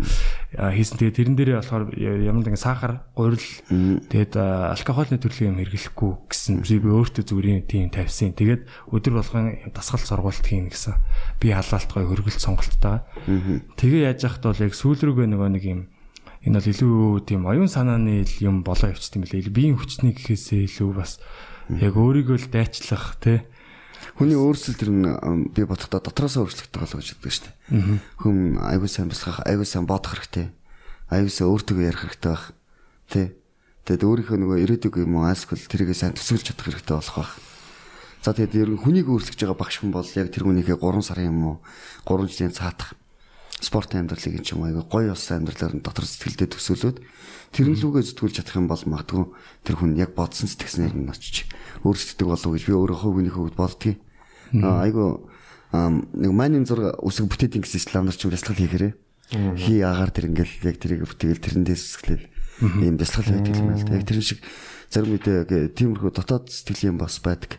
хийсэн. 0.54 0.96
Тэгээ 1.02 1.18
тэрэн 1.18 1.34
дээрээ 1.34 1.58
болохоор 1.58 1.84
ямар 1.98 2.46
нэг 2.46 2.56
сахар 2.56 3.02
гурил 3.18 3.42
тэгээд 3.42 4.38
алкогольны 4.38 5.18
төрлийн 5.18 5.58
юм 5.58 5.60
хэрэглэхгүй 5.66 6.12
гэсэн. 6.30 6.62
Би 6.62 6.78
өөртөө 6.78 7.24
зүгээр 7.26 7.66
тийм 7.66 7.90
тавьсан. 7.90 8.38
Тэгээд 8.38 8.70
өдөр 8.94 9.18
болгон 9.18 9.58
дасгал 9.74 9.98
сургуульд 9.98 10.46
хийн 10.46 10.70
гэсэн. 10.70 10.94
Би 11.42 11.50
халаалт 11.50 11.90
гой 11.90 12.06
хөргөлт 12.06 12.38
сонголттой. 12.38 13.02
Тэгээ 13.74 14.14
яаж 14.14 14.22
яхад 14.22 14.46
бол 14.46 14.62
яг 14.62 14.72
сүүл 14.78 15.02
рүүгээ 15.10 15.26
нөгөө 15.26 15.50
нэг 15.58 15.64
юм 15.66 15.80
Энэ 16.44 16.60
бол 16.60 16.68
илүү 16.76 17.24
тийм 17.24 17.48
оюун 17.48 17.72
санааны 17.72 18.20
юм 18.44 18.60
болоо 18.68 18.92
явчихсан 18.92 19.24
юм 19.24 19.28
лээ. 19.32 19.48
Биеийн 19.48 19.80
хүчний 19.80 20.12
гэхээсээ 20.12 20.68
илүү 20.68 20.92
бас 20.92 21.16
яг 21.72 21.96
өөрийгөө 21.96 22.36
л 22.36 22.52
дайчлах 22.52 23.16
тий. 23.16 23.48
Хүний 24.14 24.38
өөрсдөл 24.38 24.78
тэр 24.78 24.90
нь 24.94 25.04
би 25.50 25.66
бодохдоо 25.66 25.98
дотроосоо 25.98 26.46
өөрчлөгдөх 26.46 26.80
болоо 26.86 26.98
гэж 27.02 27.08
боддог 27.18 27.32
шүү 27.34 27.44
дээ. 27.50 27.98
Хүн 28.22 28.36
аягүй 28.62 28.86
сайн 28.86 29.10
бясгах, 29.10 29.42
аягүй 29.42 29.66
сайн 29.66 29.90
бодох 29.90 30.14
хэрэгтэй. 30.14 30.54
Аягүй 31.10 31.32
сайн 31.34 31.50
өөртөө 31.50 31.82
ярих 31.82 32.02
хэрэгтэй 32.06 32.30
байх. 32.30 32.46
Тэ. 33.10 33.34
Тэгэд 33.84 34.06
өөрийнхөө 34.06 34.38
нөгөө 34.38 34.58
ирээдүг 34.64 34.94
юм 35.02 35.18
уу 35.18 35.26
аскул 35.26 35.58
тэрийгээ 35.58 35.98
сайн 35.98 36.14
төсөөлж 36.14 36.46
чадах 36.46 36.66
хэрэгтэй 36.70 36.94
болох 36.94 37.18
байх. 37.18 37.32
За 38.24 38.32
тэгээд 38.32 38.56
ер 38.56 38.70
нь 38.72 38.80
хүнийг 38.80 39.10
өөрчлөж 39.12 39.36
байгаа 39.36 39.58
багш 39.60 39.84
хүн 39.84 39.92
бол 39.92 40.08
яг 40.16 40.32
тэр 40.32 40.48
хүнийхээ 40.48 40.80
3 40.80 41.04
сарын 41.04 41.28
юм 41.28 41.38
уу 41.44 41.56
3 42.08 42.24
жилийн 42.30 42.56
цаатах 42.56 42.96
спортын 43.64 44.04
амьдралыг 44.04 44.44
юм 44.44 44.62
аягүй 44.68 44.84
гоё 44.84 45.12
ус 45.16 45.26
амьдралаар 45.32 45.80
нь 45.80 45.84
дотор 45.84 46.04
сэтгэлдээ 46.04 46.52
төсөөлөөд 46.52 46.98
тэрэн 47.56 47.76
лүүгээ 47.80 48.04
зүтгүүлж 48.12 48.34
чадах 48.44 48.60
юм 48.60 48.68
бол 48.68 48.84
магадгүй 48.84 49.24
тэр 49.64 49.76
хүн 49.80 49.96
яг 49.96 50.12
бодсон 50.12 50.52
сэтгэснээр 50.52 50.94
нь 50.94 51.08
очиж 51.08 51.48
өөрсддөг 51.82 52.28
болов 52.28 52.50
гэж 52.52 52.62
би 52.68 52.72
өөрөө 52.76 52.98
хувийнхээ 53.00 53.34
хувьд 53.40 53.56
боддгийг. 53.56 53.98
Ам, 55.74 56.06
нэг 56.14 56.30
майнин 56.30 56.62
зураг 56.68 57.02
үсэг 57.02 57.26
бүтээдэг 57.26 57.66
гэсэн 57.66 57.82
ислам 57.82 58.06
нар 58.06 58.14
ч 58.14 58.30
бясалгал 58.30 58.62
хийхээрээ 58.62 58.94
хий 59.58 59.82
агаар 59.82 60.14
тэр 60.14 60.30
ингээл 60.30 60.70
яг 60.70 60.76
тэрийг 60.78 61.02
бүтэгээл 61.02 61.42
тэрэн 61.42 61.64
дээр 61.66 61.80
зүсгэлээ 61.82 62.22
ийм 62.78 62.94
бясалгал 62.94 63.34
байдаг 63.34 63.58
юм 63.58 63.66
байна 63.74 63.82
л 63.82 63.88
да. 63.90 63.98
Яг 63.98 64.06
тэрэн 64.06 64.22
шиг 64.22 64.38
зарим 64.86 65.18
үедээ 65.18 65.74
тиймэрхүү 65.74 66.10
дотоод 66.14 66.46
сэтгэлийн 66.54 66.94
бас 66.94 67.18
байдаг. 67.18 67.58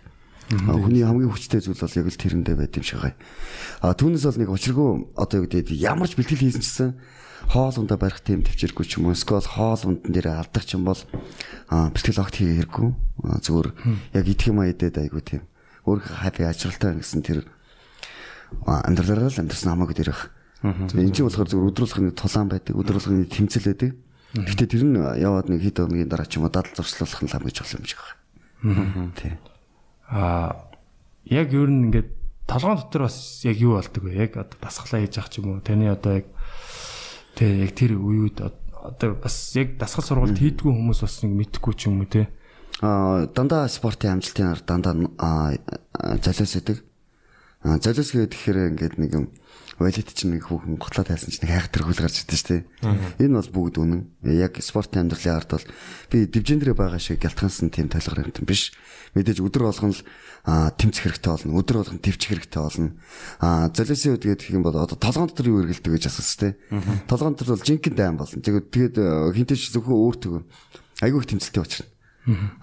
Хүний 0.49 1.01
хамгийн 1.01 1.33
хүчтэй 1.33 1.61
зүйл 1.61 1.81
бол 1.81 1.97
яг 1.97 2.07
л 2.09 2.21
тэрэндээ 2.21 2.55
байд 2.55 2.77
юм 2.77 2.85
шиг 2.85 3.01
гай. 3.01 3.13
А 3.81 3.97
түүнээс 3.97 4.25
бол 4.29 4.39
нэг 4.45 4.49
учиргүй 4.53 4.89
одоо 5.17 5.37
юу 5.41 5.49
гэдэг 5.49 5.73
ямар 5.73 6.05
ч 6.05 6.13
бэлтгэл 6.13 6.43
хийсэн 6.45 6.61
чсэн 6.61 6.89
хоолундаа 7.49 7.97
барих 7.97 8.21
тийм 8.21 8.45
төвчээргүй 8.45 8.85
ч 8.85 9.01
юм 9.01 9.09
уу 9.09 9.17
эсвэл 9.17 9.41
хоол 9.41 9.81
ундан 9.89 10.13
дээр 10.13 10.37
алдаг 10.37 10.63
ч 10.65 10.77
юм 10.77 10.85
бол 10.85 11.01
бэлтгэл 11.69 12.21
огт. 12.21 12.37
А, 12.37 13.41
Зүгээр 13.41 13.67
яг 14.13 14.25
идэх 14.29 14.47
юм 14.49 14.61
айдээд 14.61 15.01
айгүй 15.01 15.21
тийм. 15.25 15.41
Өөрөө 15.85 16.13
хаппи 16.25 16.45
ажралтай 16.45 16.93
гэсэн 16.97 17.21
тэр 17.25 17.45
амьдралаараа 18.65 19.29
л 19.33 19.41
амьдрсан 19.41 19.73
хамаагүй 19.73 19.97
дээрх. 19.97 20.29
Энэ 20.65 21.13
чинь 21.13 21.25
болохоор 21.25 21.49
зүгээр 21.49 21.69
өдрөлгөний 21.73 22.13
тулаан 22.13 22.49
байдаг, 22.49 22.73
өдрөлгөний 22.73 23.29
тэмцэл 23.29 23.69
байдаг. 23.69 23.91
Гэхдээ 24.35 24.67
тэр 24.69 24.83
нь 24.85 24.97
яваад 25.21 25.47
нэг 25.49 25.61
хэд 25.61 25.85
өдрийн 25.85 26.09
дараа 26.09 26.25
ч 26.25 26.37
юм 26.41 26.49
уу 26.49 26.53
дадал 26.53 26.73
зуршлуулах 26.73 27.21
нь 27.21 27.31
хамгийн 27.33 27.53
чухал 27.53 27.77
юм 27.81 27.85
шиг 27.85 28.01
байна. 28.65 29.13
Тий. 29.15 29.33
А 30.09 30.69
яг 31.25 31.53
ер 31.53 31.69
нь 31.69 31.89
ингээд 31.89 32.09
толгоон 32.45 32.77
дотор 32.77 33.09
бас 33.09 33.41
яг 33.43 33.57
юу 33.57 33.77
болдог 33.77 34.03
вэ? 34.03 34.13
Яг 34.13 34.37
одоо 34.37 34.57
дасглаа 34.61 35.01
хийж 35.01 35.17
ах 35.17 35.29
ч 35.29 35.41
юм 35.41 35.57
уу. 35.57 35.65
Таны 35.65 35.89
одоо 35.89 36.21
яг 36.21 36.25
тэг 37.33 37.49
яг 37.65 37.71
тэр 37.73 37.97
үеуд 37.97 38.37
одоо 38.41 39.17
бас 39.17 39.55
яг 39.57 39.77
дасгал 39.81 40.05
сургалт 40.05 40.37
хийдгүү 40.37 40.71
хүмүүс 40.71 41.01
бас 41.01 41.23
нэг 41.25 41.33
мэдхгүй 41.33 41.73
ч 41.73 41.89
юм 41.89 42.05
уу 42.05 42.09
те. 42.09 42.29
А 42.81 43.25
дандаа 43.25 43.65
спортын 43.67 44.21
амжилтын 44.21 44.53
ар 44.53 44.61
дандаа 44.61 44.93
залуус 46.21 46.55
идэг. 46.59 46.85
А 47.65 47.81
залуус 47.81 48.13
гэхээр 48.13 48.77
ингээд 48.77 49.01
нэг 49.01 49.11
юм 49.17 49.25
валит 49.81 50.07
чинь 50.13 50.37
нэг 50.37 50.47
хүүхэн 50.47 50.77
готлоо 50.79 51.03
тайлсан 51.03 51.33
чинь 51.33 51.43
нэг 51.43 51.51
хайхтар 51.51 51.83
хөл 51.83 51.99
гарч 51.99 52.23
ирдэ 52.23 52.37
штэ. 52.37 52.57
Энэ 53.19 53.41
бол 53.41 53.51
бүгд 53.51 53.75
үнэн. 53.81 54.01
Яг 54.37 54.61
спортын 54.63 55.09
амьдралын 55.09 55.35
ард 55.35 55.49
бол 55.51 55.67
би 56.13 56.17
дивжин 56.29 56.61
дээр 56.61 56.77
байгаа 56.77 57.01
шиг 57.01 57.19
гялтгансан 57.19 57.73
тийм 57.73 57.91
толгор 57.91 58.23
юм 58.23 58.47
биш. 58.47 58.71
Мэдээж 59.17 59.43
өдөр 59.43 59.67
болгон 59.67 59.91
л 59.91 60.05
тэмцэх 60.45 61.03
хэрэгтэй 61.09 61.31
болно. 61.33 61.57
Өдөр 61.59 61.75
болгон 61.83 61.99
төвчих 61.99 62.29
хэрэгтэй 62.31 62.61
болно. 62.61 62.91
А 63.41 63.67
залуусын 63.73 64.15
үед 64.15 64.23
гэдэг 64.23 64.55
юм 64.55 64.63
бол 64.63 64.77
одоо 64.79 64.95
толгоон 64.95 65.27
дотор 65.27 65.49
юу 65.51 65.59
эргэлдэг 65.65 65.91
гэж 65.91 66.07
асуусан 66.07 66.55
штэ. 66.55 67.09
Толгоон 67.11 67.35
дотор 67.35 67.59
бол 67.59 67.67
жинхэнэ 67.67 67.97
дайм 67.99 68.15
болно. 68.15 68.39
Тэгээд 68.39 68.71
тэгээд 68.71 68.95
хинтэйч 69.35 69.75
зөвхөн 69.75 69.91
өөртөө 69.91 70.35
айгүй 71.03 71.19
их 71.19 71.29
тэмцэлтэй 71.35 71.63
учрна. 71.65 71.89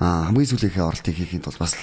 Аа 0.01 0.33
хамгийн 0.33 0.49
сүүлийнхээ 0.49 0.81
оролтыг 0.81 1.13
хийхэд 1.13 1.45
бол 1.45 1.61
бас 1.61 1.77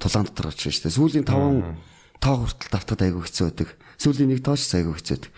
тулаан 0.00 0.24
дотор 0.24 0.54
очиж 0.54 0.80
штэ. 0.80 0.88
Сүүлийн 0.88 1.28
5 1.28 1.92
тоо 2.20 2.44
хүртэл 2.44 2.70
давтахад 2.70 3.02
айгүй 3.06 3.22
хэцүү 3.24 3.44
байдаг. 3.48 3.68
Сүүлийн 3.98 4.30
нэг 4.34 4.42
тооч 4.44 4.66
айгүй 4.74 4.94
хэцүү 4.98 5.14
байдаг. 5.16 5.32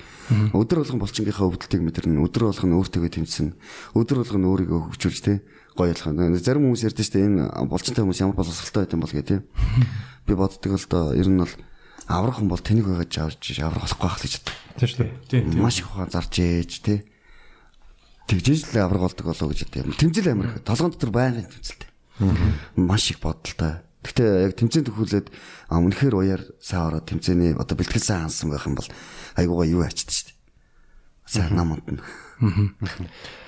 Өдөр 0.57 0.79
болгон 0.83 1.01
булчингийнхаа 1.03 1.47
өвдөлтийг 1.47 1.83
мэдэрнэ. 1.87 2.19
Өдөр 2.25 2.51
болгон 2.51 2.77
өөртөө 2.77 3.11
тэмцэн. 3.15 3.55
Өдөр 3.95 4.17
болгон 4.27 4.45
өөрийгөө 4.51 4.81
хөгжүүлж 4.91 5.21
тэ 5.23 5.35
гоё 5.77 5.93
ялах. 5.93 6.41
Зарим 6.41 6.73
хүмүүс 6.73 6.83
ярьдэн 6.89 7.07
штэ 7.07 7.21
энэ 7.29 7.45
булчинтай 7.69 8.03
хүмүүс 8.03 8.21
ямар 8.25 8.37
боловсралтай 8.41 8.89
юм 8.91 9.05
бол 9.05 9.13
гэх 9.13 9.29
тээ. 9.29 9.41
Би 10.25 10.33
боддог 10.35 10.73
л 10.73 10.89
доо 10.89 11.13
ер 11.13 11.29
нь 11.29 11.39
бол 11.39 11.55
аврах 12.09 12.41
хүн 12.41 12.49
бол 12.49 12.65
тэнэг 12.65 12.87
байгаад 12.89 13.13
авч 13.13 13.61
аврах 13.61 13.85
болохгүй 13.85 14.09
байх 14.09 14.17
л 14.17 14.25
гэж 14.25 14.35
боддог. 14.41 14.57
Тийм 14.81 14.89
шүү. 14.89 15.07
Тийм 15.29 15.43
тийм. 15.53 15.63
Маш 15.63 15.79
их 15.79 15.91
ухаан 15.93 16.11
зарж 16.11 16.35
ээж 16.41 16.73
тэ. 16.81 17.05
Тэгжээж 18.27 18.73
л 18.73 18.83
авраг 18.83 19.03
болдог 19.05 19.27
болоо 19.29 19.49
гэж 19.53 19.61
боддог. 19.69 19.95
Тэмцэл 20.01 20.33
амир 20.33 20.47
их. 20.57 20.65
Толгоон 20.65 20.97
дотор 20.97 21.13
байнгын 21.13 21.47
тэмцэлтэй. 21.47 21.89
Маш 22.81 23.11
их 23.13 23.21
бодолтой. 23.21 23.86
Гэтэ 24.07 24.47
яг 24.47 24.55
тэмцээнд 24.55 24.87
төхүүлээд 24.87 25.27
а 25.67 25.83
үнэхээр 25.83 26.15
уяар 26.15 26.43
сайн 26.63 26.95
ороод 26.95 27.11
тэмцээний 27.11 27.59
одоо 27.59 27.75
бэлтгэл 27.75 28.07
сайн 28.07 28.31
хансан 28.31 28.55
байх 28.55 28.67
юм 28.71 28.79
бол 28.79 28.91
айгуугаа 29.35 29.67
юу 29.67 29.83
ачдаг 29.83 30.15
шүү 30.15 30.31
дээ. 30.31 30.37
Сайн 31.27 31.59
намд 31.59 31.83
нь. 31.91 31.99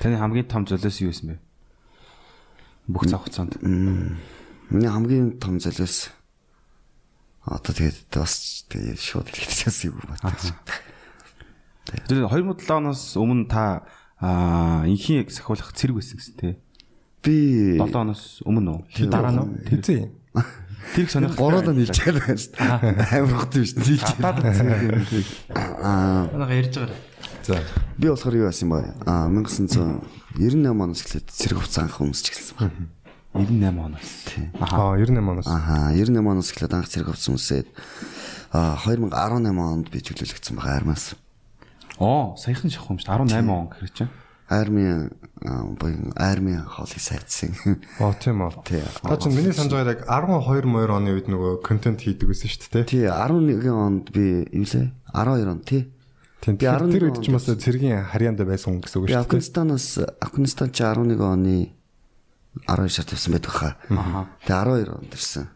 Таны 0.02 0.18
хамгийн 0.18 0.50
том 0.50 0.66
золиос 0.66 0.98
юу 0.98 1.14
юм 1.14 1.38
бэ? 1.38 1.40
Бүх 2.90 3.06
цаг 3.06 3.22
хугацаанд. 3.22 3.54
Миний 3.62 4.90
хамгийн 4.90 5.38
том 5.38 5.62
залуус 5.62 6.10
одоо 7.46 7.72
тэгээд 7.72 8.10
бас 8.18 8.66
тэгээд 8.66 8.98
шууд 8.98 9.28
хэлчихсэн 9.30 9.94
юм 9.94 10.02
байна. 10.04 10.34
Тэр 12.10 12.26
2007 12.26 12.66
оноос 12.68 13.16
өмнө 13.16 13.48
та 13.48 13.86
яг 14.20 15.30
сахиулах 15.30 15.72
цэрэг 15.72 15.96
байсан 15.96 16.18
гэсэн 16.18 16.34
тий. 16.36 16.54
Би 17.22 17.78
7 17.78 17.94
оноос 17.94 18.42
өмнө 18.44 18.82
үү? 18.98 19.08
Дараа 19.08 19.32
нь 19.32 19.64
Хэзээ 19.64 19.96
юм? 20.02 20.17
Тэр 20.94 21.04
их 21.04 21.10
сонирхолтой. 21.12 21.42
гуруулаа 21.42 21.74
нийлж 21.76 21.98
байгаа 22.00 22.36
шүү 22.36 22.52
дээ. 22.56 23.18
Амар 23.18 23.36
хот 23.38 23.52
юм 23.58 23.64
шүү 23.68 23.76
дээ. 23.76 23.88
нийлж. 23.88 24.08
Зэрэг 24.58 25.26
Аа 25.58 26.28
манайха 26.32 26.54
ярьж 26.56 26.74
байгаа. 26.78 26.98
За. 27.44 27.56
би 27.98 28.06
болохоор 28.08 28.34
юу 28.36 28.48
яасан 28.48 28.68
бэ? 28.72 28.80
Аа 29.04 29.28
1998 29.28 30.68
оноос 30.68 31.00
эхлээд 31.04 31.26
цэрэг 31.28 31.58
хувцас 31.60 31.78
анх 31.84 32.00
өмсч 32.00 32.26
эхэлсэн 32.32 32.56
байна. 32.56 32.88
98 33.34 33.84
оноос. 33.84 34.08
Аа 34.60 34.96
98 34.96 35.18
оноос. 35.18 35.46
Аха 35.46 35.92
98 35.92 36.24
оноос 36.24 36.48
эхлээд 36.52 36.72
анх 36.76 36.88
цэрэг 36.88 37.08
хувцас 37.12 37.28
өмсөөд 37.28 37.68
аа 38.52 38.76
2018 38.80 39.60
онд 39.60 39.86
би 39.92 39.98
чөлөөлөгдсөн 40.00 40.56
байгаа 40.56 40.76
армаас. 40.80 41.14
Оо, 41.98 42.36
саяхан 42.38 42.70
шахах 42.70 42.94
юм 42.94 42.98
шүү 42.98 43.12
дээ. 43.12 43.44
18 43.44 43.50
он 43.50 43.68
гэхэр 43.68 43.92
чинь. 43.92 44.10
Арми 44.48 45.10
буюу 45.78 46.12
арми 46.16 46.56
хоолыг 46.66 47.00
сайдсан. 47.00 47.52
Оо 48.00 48.14
тийм 48.16 48.42
үү. 48.42 48.64
Тий. 48.64 48.82
Та 49.02 49.16
чинь 49.16 49.36
миний 49.36 49.52
санаж 49.52 49.72
байгаа 49.76 49.94
яг 49.94 50.02
12 50.08 50.64
морь 50.64 50.90
оны 50.90 51.14
үед 51.14 51.28
нөгөө 51.28 51.62
контент 51.62 52.00
хийдэг 52.02 52.32
байсан 52.32 52.48
шүү 52.48 52.72
дээ. 52.72 52.84
Тий 52.88 53.04
11 53.06 53.68
онд 53.70 54.10
би 54.10 54.48
юу 54.50 54.66
лээ? 54.66 54.90
12 55.12 55.52
онд 55.52 55.64
тий. 55.68 55.92
Тийм. 56.40 56.56
Би 56.56 56.66
Тэр 56.66 56.80
11 56.80 56.96
тэр 56.96 57.04
үед 57.06 57.18
ч 57.22 57.28
бас 57.30 57.44
цэргийн 57.44 58.08
харьяанд 58.08 58.40
байсан 58.42 58.78
хүн 58.78 58.82
гэсэн 58.82 58.98
үг 58.98 59.06
шүү 59.06 59.14
дээ. 59.14 59.22
Афганистанаас 59.22 59.88
Афганистан 60.18 60.72
чи 60.72 60.82
11 60.82 61.20
оны 61.20 61.56
12 62.66 62.88
сард 62.88 63.12
явсан 63.14 63.32
байдаг 63.36 63.52
хаа. 63.52 63.72
Тэгээ 64.48 64.88
12 64.88 64.96
онд 64.96 65.12
ирсэн. 65.14 65.46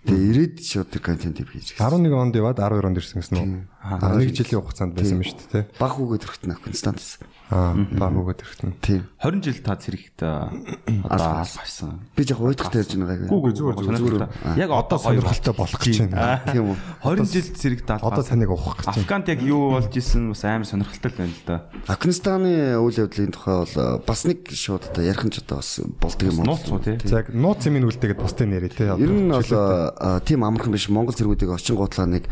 Тэгээ 0.00 0.28
ирээд 0.32 0.56
шууд 0.64 0.88
тэр 0.92 1.02
контентыг 1.04 1.48
хийж 1.52 1.76
гисэн. 1.76 1.84
11 1.84 2.14
онд 2.14 2.34
яваад 2.36 2.56
12 2.56 2.88
онд 2.88 2.98
ирсэн 3.00 3.20
гэсэн 3.20 3.36
үү? 3.36 3.48
Аа 3.80 4.16
нэг 4.20 4.36
жилийн 4.36 4.60
хугацаанд 4.60 4.92
байсан 4.92 5.20
юм 5.20 5.24
шүү 5.24 5.48
дээ. 5.56 5.64
Баг 5.80 5.96
хүүгээд 5.96 6.24
өрхтөн 6.28 6.52
байсан. 6.60 7.24
Аа 7.50 7.74
баг 7.74 8.14
өгөөд 8.14 8.44
ирэхтэн. 8.46 8.78
Тийм. 8.78 9.08
20 9.18 9.42
жил 9.42 9.58
та 9.66 9.74
цэрэгт 9.74 10.22
одоо 10.22 11.42
албасан. 11.42 11.98
Би 12.14 12.22
яг 12.22 12.38
уйдахтай 12.38 12.86
ярьж 12.86 12.94
байгаа 12.94 13.26
юм. 13.26 13.32
Гүү 13.32 13.50
зүгээр 13.58 13.76
зүгээр. 13.90 14.54
Яг 14.54 14.70
одоо 14.70 14.98
Сонирхолтой 15.02 15.54
болох 15.58 15.82
гэж 15.82 15.98
байна. 16.14 16.44
Тийм 16.46 16.70
үү. 16.70 16.76
20 17.02 17.26
жил 17.26 17.48
цэрэгт 17.50 17.90
албасан. 17.90 18.06
Одоо 18.06 18.22
таныг 18.22 18.50
ухах 18.54 18.76
гэж 18.78 18.86
байна. 18.86 19.02
Афганд 19.02 19.26
яг 19.34 19.40
юу 19.42 19.62
болж 19.74 19.90
исэн 19.98 20.30
бас 20.30 20.44
амар 20.46 20.68
сонирхолтой 20.70 21.10
байна 21.10 21.34
л 21.34 21.42
да. 21.42 21.56
Афганистаны 21.90 22.54
үйл 22.78 22.98
явдлын 23.02 23.34
тухай 23.34 23.56
бол 23.66 23.74
э, 23.74 23.86
бас 24.06 24.20
нэг 24.30 24.38
шууд 24.46 24.86
одоо 24.86 25.02
ярих 25.02 25.24
нь 25.26 25.34
ч 25.34 25.42
одоо 25.42 25.58
бас 25.58 25.70
болдго 25.98 26.30
юм 26.30 26.38
уу? 26.38 26.54
Нууц 26.54 26.70
уу 26.70 26.78
тий. 26.78 27.02
Яг 27.10 27.34
нууц 27.34 27.66
юм 27.66 27.82
үлдээгээд 27.82 28.22
бусдын 28.22 28.54
нэрээ 28.54 28.70
те. 28.78 28.94
Ер 28.94 29.10
нь 29.10 29.26
бол 29.26 29.42
э, 29.42 30.22
тийм 30.22 30.46
амархан 30.46 30.70
биш 30.70 30.86
Монгол 30.86 31.18
зэргүүдийг 31.18 31.50
очин 31.50 31.74
гутлаа 31.74 32.06
нэг 32.06 32.30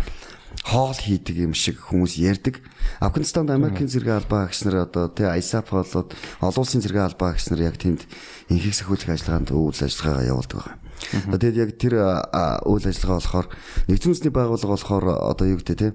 хоол 0.64 0.96
хийдэг 0.96 1.36
юм 1.38 1.54
шиг 1.54 1.78
хүмүүс 1.78 2.18
ярьдаг. 2.18 2.60
Афганистанд 2.98 3.50
Америкийн 3.50 3.88
зэрэг 3.88 4.24
албаа 4.24 4.48
агч 4.48 4.64
нар 4.64 4.88
одоо 4.88 5.08
тий 5.08 5.26
ISAF 5.26 5.70
болоод 5.70 6.14
олон 6.42 6.62
улсын 6.62 6.82
зэрэг 6.82 7.14
албаа 7.14 7.34
агч 7.36 7.50
нар 7.50 7.62
яг 7.62 7.76
тэнд 7.78 8.04
инхийг 8.50 8.74
сахиулах 8.74 9.14
ажиллагаанд 9.14 9.54
үйл 9.54 9.78
ажиллагаагаа 9.78 10.28
явуулдаг 10.28 10.58
байгаа. 10.58 10.76
Тэгээд 11.38 11.60
яг 11.62 11.70
тэр 11.78 11.94
үйл 12.66 12.84
ажиллагаа 12.84 13.18
болохоор 13.22 13.48
нэгдсэн 13.86 14.08
үндэсний 14.12 14.34
байгууллага 14.34 14.74
болохоор 14.74 15.06
одоо 15.30 15.46
юу 15.46 15.60
гэдэг 15.62 15.78
тий 15.78 15.92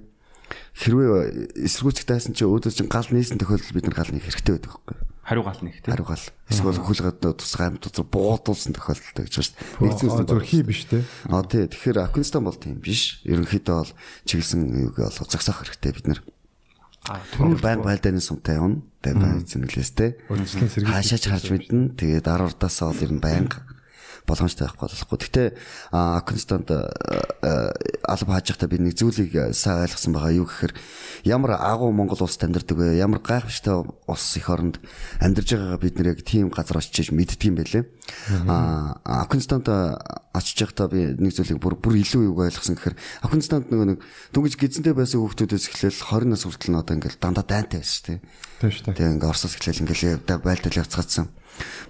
хэрвээ 0.74 1.66
эсэргүүцэх 1.70 2.06
тайсан 2.08 2.34
чи 2.34 2.46
өөдөө 2.46 2.72
чин 2.74 2.90
гал 2.90 3.06
нээсэн 3.10 3.38
тохиолдолд 3.38 3.74
бид 3.78 3.86
нар 3.90 3.98
гал 3.98 4.12
нэх 4.14 4.26
хэрэгтэй 4.26 4.58
байдаг 4.58 4.72
байхгүй 4.74 4.96
юу? 4.98 5.13
Хариу 5.24 5.44
гал 5.44 5.58
нэг 5.64 5.80
тий. 5.80 5.88
Хариу 5.88 6.06
гал. 6.06 6.20
Эсвэл 6.52 6.84
хөлгөд 6.84 7.24
тусгай 7.40 7.72
амьд 7.72 7.80
тусар 7.80 8.04
буудуулсан 8.04 8.76
тохиолдолтой 8.76 9.24
гэж 9.24 9.36
байна 9.40 9.48
шүү 9.48 9.56
дээ. 9.56 9.80
Нэгдсэн 9.80 10.08
үндэсний 10.12 10.28
зөв 10.28 10.44
хий 10.44 10.64
биш 10.68 10.82
те. 10.92 11.00
А 11.32 11.44
тий. 11.48 11.64
Тэгэхээр 11.72 12.04
Афганистан 12.04 12.44
бол 12.44 12.60
тийм 12.60 12.84
биш. 12.84 13.24
Ерөнхийдөө 13.24 13.76
бол 13.88 13.92
чиглэсэн 14.28 14.92
юуг 14.92 15.00
бол 15.00 15.16
зогсоох 15.16 15.64
хэрэгтэй 15.64 15.92
бид 15.96 16.08
нар. 16.12 16.20
А 17.08 17.24
Баян 17.40 17.82
байлдааны 17.88 18.20
сумтай 18.20 18.60
явна. 18.60 18.84
Баян 19.00 19.48
зэмлэлстэй. 19.48 20.20
Урьдчилан 20.28 20.68
сэргийлж 20.68 20.92
Хаашаач 20.92 21.24
харж 21.32 21.48
мэднэ. 21.56 21.96
Тэгээд 21.96 22.28
10 22.28 22.44
урдаасаа 22.52 22.92
бол 22.92 23.04
ер 23.04 23.12
нь 23.16 23.24
байнга 23.24 23.64
боломжтой 24.28 24.68
байхгүй 24.68 24.88
болохгүй. 24.88 25.52
А, 25.92 26.22
а, 26.24 27.74
алба 28.08 28.34
хааж 28.34 28.48
байхдаа 28.54 28.70
би 28.72 28.80
нэг 28.80 28.96
зүйлийг 28.96 29.56
сайн 29.56 29.84
ойлгосон 29.84 30.14
байгаа. 30.16 30.32
Юу 30.32 30.48
гэхээр 30.48 30.74
ямар 31.28 31.60
агуу 31.60 31.92
Монгол 31.92 32.24
улсад 32.24 32.48
амьдардаг 32.48 32.78
вэ? 32.78 32.98
Ямар 32.98 33.20
гайхамшигтай 33.20 33.84
улс 34.08 34.28
их 34.38 34.50
оронд 34.50 34.80
амьдарж 35.20 35.50
байгаагаа 35.52 35.84
бид 35.84 35.96
нэр 36.00 36.16
яг 36.16 36.24
тийм 36.24 36.50
газар 36.50 36.80
очиж 36.80 37.12
мэддэг 37.12 37.44
юм 37.44 37.56
байлээ. 37.60 37.84
А 38.48 39.00
Афганистанд 39.04 39.68
а, 39.68 40.00
очиж 40.34 40.64
байхдаа 40.64 40.88
би 40.88 41.14
нэг 41.20 41.36
зүйлийг 41.36 41.60
бүр 41.60 41.76
бүр 41.78 42.00
илүү 42.00 42.32
юу 42.32 42.40
ойлгосон 42.42 42.80
гэхээр 42.80 42.96
Афганистанд 43.28 43.70
нөгөө 43.70 43.88
нэг 43.92 44.00
дүнгийн 44.32 44.60
гизэнтэй 44.60 44.96
байсан 44.96 45.20
хүүхдүүдээс 45.20 45.68
эхлээл 45.70 46.00
20 46.00 46.32
нас 46.32 46.44
хүртэл 46.48 46.72
нь 46.74 46.80
одоо 46.80 46.96
ингээл 46.98 47.22
дандаа 47.22 47.46
дайнтай 47.46 47.84
байсан 47.84 47.94
шүү 47.94 48.08
дээ. 48.08 48.20
Тийм 48.64 48.72
шүү 48.72 48.84
дээ. 48.88 48.96
Тэгээ 48.98 49.14
ингээ 49.20 49.30
Оросоос 49.30 49.56
эхлээл 49.60 49.84
ингээл 49.84 50.42
байлдал 50.42 50.80
явцгаадсан. 50.82 51.28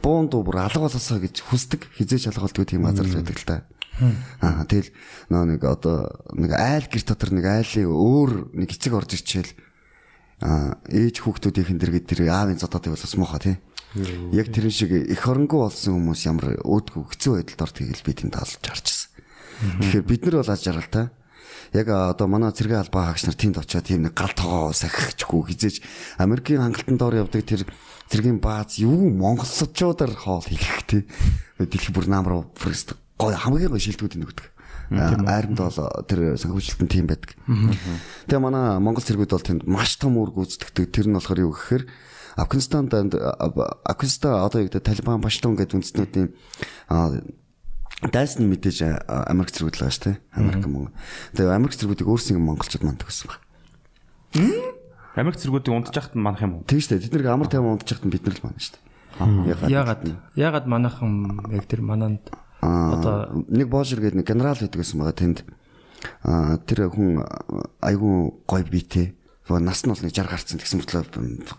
Буун 0.03 0.27
дуу 0.27 0.43
бүр 0.43 0.63
алга 0.65 0.84
болосоо 0.84 1.20
гэж 1.20 1.43
хүсдэг 1.48 1.88
хизээч 1.96 2.27
алга 2.32 2.48
болдгоо 2.48 2.65
тийм 2.67 2.84
газар 2.84 3.08
л 3.08 3.17
байдаг 3.20 3.38
л 3.39 3.48
та. 3.48 3.58
Аа 4.41 4.65
тэгэл 4.65 4.89
нөө 5.29 5.43
нэг 5.55 5.62
одоо 5.63 6.10
нэг 6.34 6.51
айл 6.58 6.88
гэрт 6.89 7.08
дотор 7.13 7.32
нэг 7.32 7.46
айлын 7.46 7.88
өөр 7.88 8.32
нэг 8.58 8.70
эцэг 8.74 8.93
орж 8.98 9.15
ирчихэл 9.15 9.53
аа 10.43 10.82
ээж 10.89 11.24
хүүхдүүдийнхэн 11.24 11.79
дэр 11.79 11.91
гээд 12.01 12.10
тэр 12.10 12.22
аавын 12.27 12.60
зодоод 12.60 12.89
болоос 12.89 13.15
муухай 13.15 13.39
тий. 13.39 13.58
Яг 14.34 14.50
тэр 14.50 14.67
шиг 14.74 14.91
их 14.91 15.24
оронгүй 15.24 15.62
болсон 15.62 16.01
хүмүүс 16.01 16.22
ямар 16.25 16.58
өөдгөө 16.65 17.13
хэцүү 17.13 17.34
байдалд 17.38 17.63
ордог 17.70 17.86
гэж 17.93 18.00
би 18.01 18.12
тэнд 18.17 18.34
таалж 18.34 18.58
харчихсан. 18.60 19.10
Тэгэхээр 19.79 20.10
бид 20.10 20.22
нар 20.25 20.36
бол 20.41 20.51
аж 20.51 20.63
аргалтай 20.67 21.05
яг 21.74 21.88
одоо 21.90 22.28
манай 22.28 22.52
цэргийн 22.52 22.84
албаа 22.84 23.12
хаагч 23.12 23.26
нар 23.26 23.38
тэнд 23.38 23.58
очиод 23.60 23.86
тийм 23.88 24.06
нэг 24.06 24.14
гал 24.14 24.34
тоогоо 24.34 24.74
сахихчгүй 24.74 25.42
хизээж 25.52 25.82
Америкийн 26.22 26.62
хангалтанд 26.62 27.00
доор 27.00 27.16
явдаг 27.26 27.44
тэр 27.44 27.66
цэргийн 28.10 28.40
бааз 28.40 28.80
юу 28.80 29.10
монголчуудаар 29.12 30.14
хоол 30.14 30.46
хийх 30.46 30.86
тий 30.88 31.08
дэлхий 31.58 31.94
бүр 31.94 32.08
наамруу 32.08 32.52
бүрээс 32.58 32.94
гой 33.18 33.34
хамгийн 33.34 33.72
гой 33.74 33.82
шилдэгүүд 33.82 34.20
нөгдөг 34.20 34.54
айранд 34.92 35.58
бол 35.58 36.06
тэр 36.06 36.36
санхүүжилтэн 36.38 36.90
тийм 36.92 37.08
байдаг. 37.08 37.34
Тэгээ 38.28 38.42
манай 38.42 38.78
монгол 38.78 39.04
цэргүүд 39.04 39.32
бол 39.32 39.48
тэнд 39.48 39.64
маш 39.66 39.98
том 39.98 40.20
үүрэг 40.20 40.36
гүйцэтгэдэг. 40.38 40.92
Тэр 40.92 41.08
нь 41.10 41.18
болохоор 41.18 41.44
юу 41.48 41.54
гэхээр 41.56 41.84
Афганистанд 42.38 42.94
Афганистан 42.94 44.44
одоо 44.44 44.60
юу 44.62 44.68
гэдэг 44.70 44.84
Талибан 44.84 45.22
Баштун 45.22 45.56
гэдэг 45.56 45.78
үндэстнүүдийн 45.82 46.30
дайс 48.02 48.40
нь 48.40 48.50
мэдээж 48.50 49.06
Америк 49.30 49.54
зэрэг 49.54 49.78
л 49.78 49.86
байгаа 49.86 49.94
шүү 49.94 50.06
дээ. 50.10 50.18
Америк 50.34 50.66
мөн. 50.66 50.90
Тэгээ 51.38 51.54
Америк 51.54 51.76
зэргүүдийг 51.78 52.10
өөрсдөө 52.10 52.42
монголчууд 52.42 52.84
манддаг 52.88 53.08
гэсэн 53.12 53.28
баг. 53.30 53.40
Америк 55.14 55.38
цэргүүдийг 55.38 55.74
унтж 55.78 55.94
яхад 55.94 56.18
нь 56.18 56.26
манах 56.26 56.42
юм 56.42 56.58
уу? 56.58 56.66
Тийм 56.66 56.82
шүү 56.82 56.98
дээ. 56.98 57.06
Тэд 57.06 57.14
нэр 57.22 57.38
амар 57.38 57.48
тайван 57.48 57.78
унтж 57.78 57.94
яхад 57.94 58.06
нь 58.10 58.14
бид 58.14 58.26
нар 58.26 58.34
л 58.34 58.44
мана 58.44 58.58
шүү 58.58 58.74
дээ. 58.74 59.70
ягаад 59.70 60.02
ягаад 60.34 60.66
манайхан 60.66 61.14
яг 61.54 61.70
тэр 61.70 61.86
мананд 61.86 62.34
Одоо 62.64 63.44
нэг 63.52 63.68
боожер 63.68 64.00
гэдэг 64.00 64.24
нэг 64.24 64.28
генерал 64.28 64.56
байдаг 64.56 64.80
гэсэн 64.80 64.98
байгаа 65.00 65.20
тэнд 65.20 65.38
аа 66.24 66.58
тэр 66.64 66.88
хүн 66.88 67.20
айгүй 67.84 68.16
гоё 68.48 68.64
битэй. 68.64 69.14
Нас 69.44 69.84
нь 69.84 69.92
бол 69.92 70.00
нэг 70.00 70.16
60 70.16 70.32
гарцсан 70.32 70.56
гэсэн 70.56 70.80
мэтлээ 70.80 71.04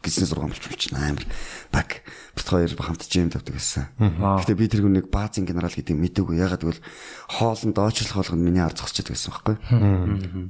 гисний 0.01 0.25
6 0.25 0.41
болчихсон 0.41 0.97
амар 0.97 1.27
баг 1.69 2.01
бит 2.33 2.49
хоёр 2.49 2.73
хамт 2.73 3.05
жим 3.05 3.29
тавьдаг 3.29 3.61
гэсэн. 3.61 3.93
Гэтэ 4.01 4.57
би 4.57 4.73
тэр 4.73 4.89
хүнийг 4.89 5.13
баазын 5.13 5.45
генерал 5.45 5.69
гэдэг 5.69 5.93
мэдээгүй 5.93 6.41
ягаад 6.41 6.65
гэвэл 6.65 6.81
хоолнд 7.29 7.77
доочлох 7.77 8.17
болгонд 8.25 8.41
миний 8.41 8.65
ард 8.65 8.81
зогсчиход 8.81 9.13
байсан 9.13 9.31
байхгүй. 9.37 9.57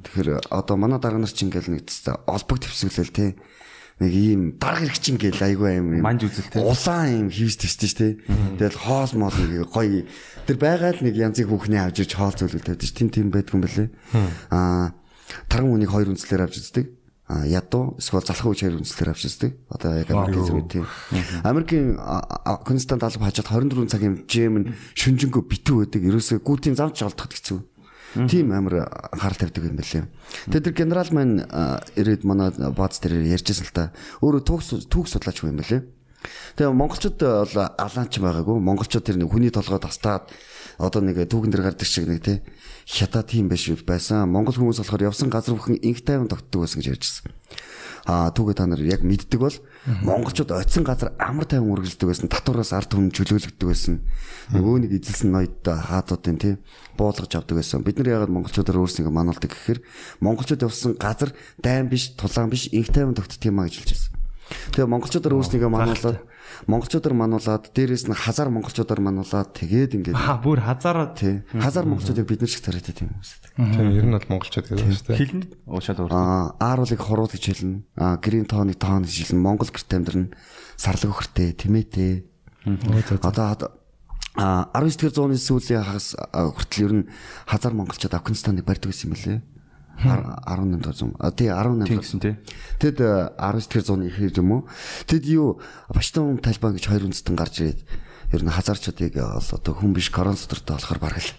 Тэгэхээр 0.07 0.47
одоо 0.47 0.75
манай 0.79 1.03
дарга 1.03 1.19
нар 1.19 1.27
чинь 1.27 1.51
ингээл 1.51 1.75
нэг 1.75 1.83
олбог 2.23 2.57
төвсгөлөл 2.63 3.11
тий 3.11 3.35
нэг 3.99 4.11
ийм 4.11 4.41
дарга 4.55 4.87
хэрэгчин 4.87 5.19
гээл 5.19 5.43
айгүй 5.43 5.69
аим 5.75 5.91
юм. 5.99 6.03
Манж 6.03 6.27
үзэл 6.27 6.51
те. 6.51 6.59
Улаан 6.59 7.27
юм 7.27 7.29
хийвс 7.31 7.59
төстэй 7.59 7.89
штэ. 7.91 8.07
Тэгэл 8.59 8.79
хоол 8.79 9.11
моол 9.15 9.35
нэг 9.39 9.71
гоё 9.71 10.03
тэр 10.47 10.55
байгаад 10.59 10.99
нэг 10.99 11.15
янзыг 11.15 11.47
бүхний 11.47 11.79
авч 11.79 12.03
ирж 12.03 12.15
хоол 12.15 12.35
зөвлөл 12.35 12.63
тавьдаг 12.63 12.83
ш. 12.83 12.91
Тим 12.91 13.07
тим 13.07 13.31
байдгүй 13.31 13.55
юм 13.55 13.63
бэлээ. 13.63 13.87
Аа 14.51 14.95
таран 15.47 15.71
үнийг 15.71 15.95
хоёр 15.95 16.11
үнслээр 16.11 16.43
авч 16.43 16.59
үздэг. 16.59 16.85
А 17.25 17.41
ядуу 17.41 17.97
эсвэл 17.97 18.21
залхуу 18.21 18.53
үеч 18.53 18.61
хоёр 18.61 18.77
үнслээр 18.85 19.09
авч 19.09 19.25
үздэг. 19.25 19.57
Одоо 19.73 19.97
яг 19.97 20.13
Америкийн 20.13 20.45
зэрэг 20.45 20.69
тийм. 20.69 20.85
Америкийн 21.41 21.97
Афганистанд 21.97 23.01
алба 23.01 23.33
хажаад 23.33 23.49
24 23.49 23.89
цагийн 23.89 24.15
жим 24.29 24.53
нь 24.61 24.69
шүнжэнгөө 24.93 25.43
битүү 25.49 25.89
байдаг. 25.89 26.05
Ерөөсөө 26.05 26.37
гүтийн 26.45 26.77
замч 26.77 27.01
олдоход 27.01 27.33
хэцүү. 27.33 27.59
Тийм 28.29 28.53
амар 28.53 28.93
анхаарал 29.09 29.41
тавьдаг 29.41 29.65
юм 29.65 29.73
байлээ. 29.73 30.05
Тэгээд 30.53 30.65
тэр 30.69 30.75
генерал 30.77 31.09
маань 31.09 31.49
ирээд 31.97 32.29
манай 32.29 32.53
бааз 32.53 33.01
дээр 33.01 33.25
ярьжсэн 33.25 33.65
л 33.67 33.73
та. 33.73 33.89
Өөрөө 34.21 34.45
түүх 34.45 34.85
түүх 34.85 35.09
судлаач 35.09 35.41
юм 35.41 35.57
байлээ. 35.57 35.81
Тэгээ 36.61 36.77
монголчууд 36.77 37.19
бол 37.25 37.57
алаанч 37.73 38.21
байгаагүй. 38.21 38.57
Монголчууд 38.61 39.01
тэр 39.01 39.17
нэг 39.17 39.33
хүний 39.33 39.49
толгой 39.49 39.81
тастаад 39.81 40.29
одоо 40.77 41.01
нэг 41.01 41.25
түүхэн 41.25 41.51
дээр 41.51 41.73
гардаг 41.73 41.87
шиг 41.89 42.05
нэг 42.05 42.21
тий 42.23 42.37
хята 42.85 43.25
тийм 43.25 43.49
биш 43.49 43.67
байсан. 43.83 44.29
Монгол 44.29 44.53
хүмүүс 44.53 44.79
болохоор 44.79 45.09
явсан 45.09 45.33
газар 45.33 45.57
бүхэн 45.57 45.81
инх 45.81 46.05
тайван 46.05 46.29
тогтдог 46.29 46.63
байсан 46.63 46.79
гэж 46.79 46.87
ярьжсэн. 46.93 47.33
Аа 48.05 48.29
түүгээ 48.29 48.53
та 48.61 48.69
нар 48.69 48.81
яг 48.85 49.01
мэддэг 49.01 49.41
бол 49.41 49.57
монголчууд 50.05 50.53
очисон 50.53 50.85
газар 50.85 51.17
амар 51.17 51.49
тайван 51.49 51.73
үргэлжлэдэг 51.73 52.05
байсан. 52.05 52.29
Татвараас 52.29 52.69
ард 52.77 52.93
түмэн 52.93 53.09
чөлөөлөгдөг 53.09 53.65
байсан. 53.65 54.05
Нөгөө 54.53 54.85
нэг 54.85 55.01
эзэлсэн 55.01 55.33
ноёдтой 55.33 55.73
хаадуудын 55.81 56.37
тий 56.37 56.53
буулгаж 57.01 57.33
авдаг 57.33 57.57
байсан. 57.57 57.81
Бид 57.81 57.97
нар 57.97 58.21
ягаад 58.21 58.29
монголчуудаар 58.29 58.77
өөрсдөө 58.77 59.09
мануулдаг 59.09 59.49
гэхээр 59.49 59.81
монголчууд 60.21 60.61
явсан 60.61 60.93
газар 61.01 61.33
дайм 61.57 61.89
биш, 61.89 62.13
тулаан 62.13 62.53
биш, 62.53 62.69
инх 62.69 62.93
тайван 62.93 63.17
а 63.17 63.25
гэж 63.25 63.73
хэлж 63.81 63.89
байсан. 63.89 64.13
Тэгээ 64.77 64.85
монголчуудаар 64.85 65.37
өөрсдөө 65.41 65.65
мануулаад 65.73 66.21
монголчуудаар 66.65 67.15
мануулаад 67.15 67.69
дээрэс 67.71 68.09
нь 68.09 68.17
хазар 68.17 68.49
монголчуудаар 68.49 69.01
мануулаад 69.01 69.53
тэгээд 69.53 69.95
ингээд 70.01 70.17
Аа 70.17 70.41
бүр 70.41 70.65
хазаараа 70.65 71.13
тий 71.13 71.45
хазар 71.53 71.85
монголчуудыг 71.85 72.25
бид 72.25 72.41
нар 72.41 72.49
шиг 72.49 72.65
царайтай 72.65 72.93
тийм 72.93 73.13
хүмүүс. 73.13 73.31
Тийм 73.55 73.87
ер 73.93 74.05
нь 74.09 74.15
бол 74.17 74.29
монголчууд 74.33 74.65
гэдэг 74.65 74.89
шүү 74.89 75.07
дээ. 75.13 75.19
Хэлнэ. 75.21 75.45
Уушаад 75.69 75.99
өөр. 76.01 76.11
Аа 76.11 76.57
ааруулыг 76.57 77.01
хуруул 77.01 77.29
гэж 77.29 77.43
хэлнэ. 77.53 77.85
Аа 77.95 78.17
грин 78.17 78.49
тооны 78.49 78.73
тоон 78.73 79.05
гэж 79.05 79.35
хэлнэ. 79.35 79.45
Монгол 79.45 79.69
гэрт 79.69 79.93
амьдрын 79.93 80.33
сарлаг 80.75 81.13
өхөртэй 81.13 81.53
тэмээтэй. 81.53 82.25
Одоо 83.21 83.45
одоо 83.53 83.69
а 84.35 84.67
19 84.73 84.99
дэх 84.99 85.15
зууны 85.15 85.39
сүүлийн 85.39 85.85
хагас 85.85 86.17
хүртэл 86.33 86.83
ер 86.83 86.93
нь 86.99 87.07
хазар 87.47 87.71
монголчууд 87.71 88.17
Афганистаныг 88.19 88.67
барьдаг 88.67 88.91
гэсэн 88.91 89.13
юм 89.13 89.15
лээ. 89.15 89.39
18 90.01 90.81
дэх 90.81 90.95
зуун. 90.95 91.15
А 91.19 91.31
тий 91.31 91.47
18 91.47 91.87
Тийм 91.87 91.99
гэсэн 92.01 92.19
тий. 92.19 92.35
Тэгэд 92.79 92.99
19 93.39 93.71
дэх 93.71 93.85
зууны 93.85 94.07
ихэр 94.11 94.35
юм 94.39 94.51
уу? 94.51 94.61
Тэгэд 95.07 95.25
юу 95.31 95.61
Баштан 95.89 96.37
Талибан 96.39 96.75
гэж 96.75 96.85
хоёр 96.91 97.07
үндэстэн 97.07 97.35
гарч 97.35 97.63
ирээд 97.63 97.81
ер 98.35 98.41
нь 98.43 98.51
хазарчуудыг 98.51 99.15
бол 99.15 99.49
одоо 99.55 99.73
хүн 99.73 99.93
биш 99.95 100.09
корон 100.11 100.35
содортой 100.35 100.75
болохоор 100.75 100.99
бараг 100.99 101.23
л. 101.23 101.31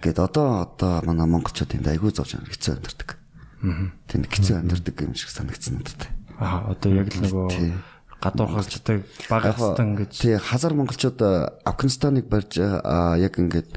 Гэт 0.00 0.18
одоо 0.18 0.68
одоо 0.68 1.00
манай 1.04 1.26
монголчууд 1.28 1.76
энд 1.76 1.88
айгүй 1.88 2.12
зовж 2.12 2.36
хэцүү 2.40 2.72
амьдардаг. 2.76 3.20
Аа. 3.62 3.92
Тэнд 4.08 4.26
хэцүү 4.28 4.56
амьдардаг 4.60 4.96
юм 5.00 5.14
шиг 5.14 5.30
санагдсан 5.32 5.80
надад. 5.80 6.08
Аа 6.40 6.72
одоо 6.72 6.90
яг 6.92 7.12
л 7.12 7.20
нөгөө 7.20 7.48
Тий. 7.52 7.72
гадуурхалждаг 8.20 9.04
багастан 9.28 9.96
гэж 9.96 10.12
Тий 10.18 10.36
хазар 10.40 10.72
монголчууд 10.74 11.20
а, 11.22 11.52
Афганистаныг 11.68 12.26
барьж 12.26 12.58
яг 12.58 13.34
ингээд 13.38 13.70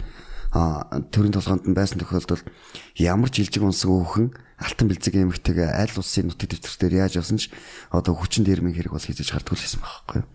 төрийн 1.11 1.35
толгоонд 1.35 1.67
нь 1.67 1.75
байсан 1.75 1.99
тохиолдолд 1.99 2.47
ямар 2.95 3.27
ч 3.29 3.43
илжиг 3.43 3.63
унсаг 3.63 3.91
өөхөн 3.91 4.31
алтан 4.55 4.87
бэлзэг 4.87 5.19
эмэгтэйгээ 5.19 5.67
аль 5.83 5.95
улсын 5.99 6.31
нутаг 6.31 6.47
дэвтэртээр 6.47 7.03
яаж 7.03 7.19
явсан 7.19 7.35
ч 7.35 7.51
одоо 7.91 8.15
хүчин 8.15 8.47
дээрмийн 8.47 8.71
хэрэг 8.79 8.95
бол 8.95 9.03
хийж 9.03 9.19
хардгуул 9.35 9.59
хийсэн 9.59 9.83
байхгүй 9.83 10.23
юу. 10.23 10.27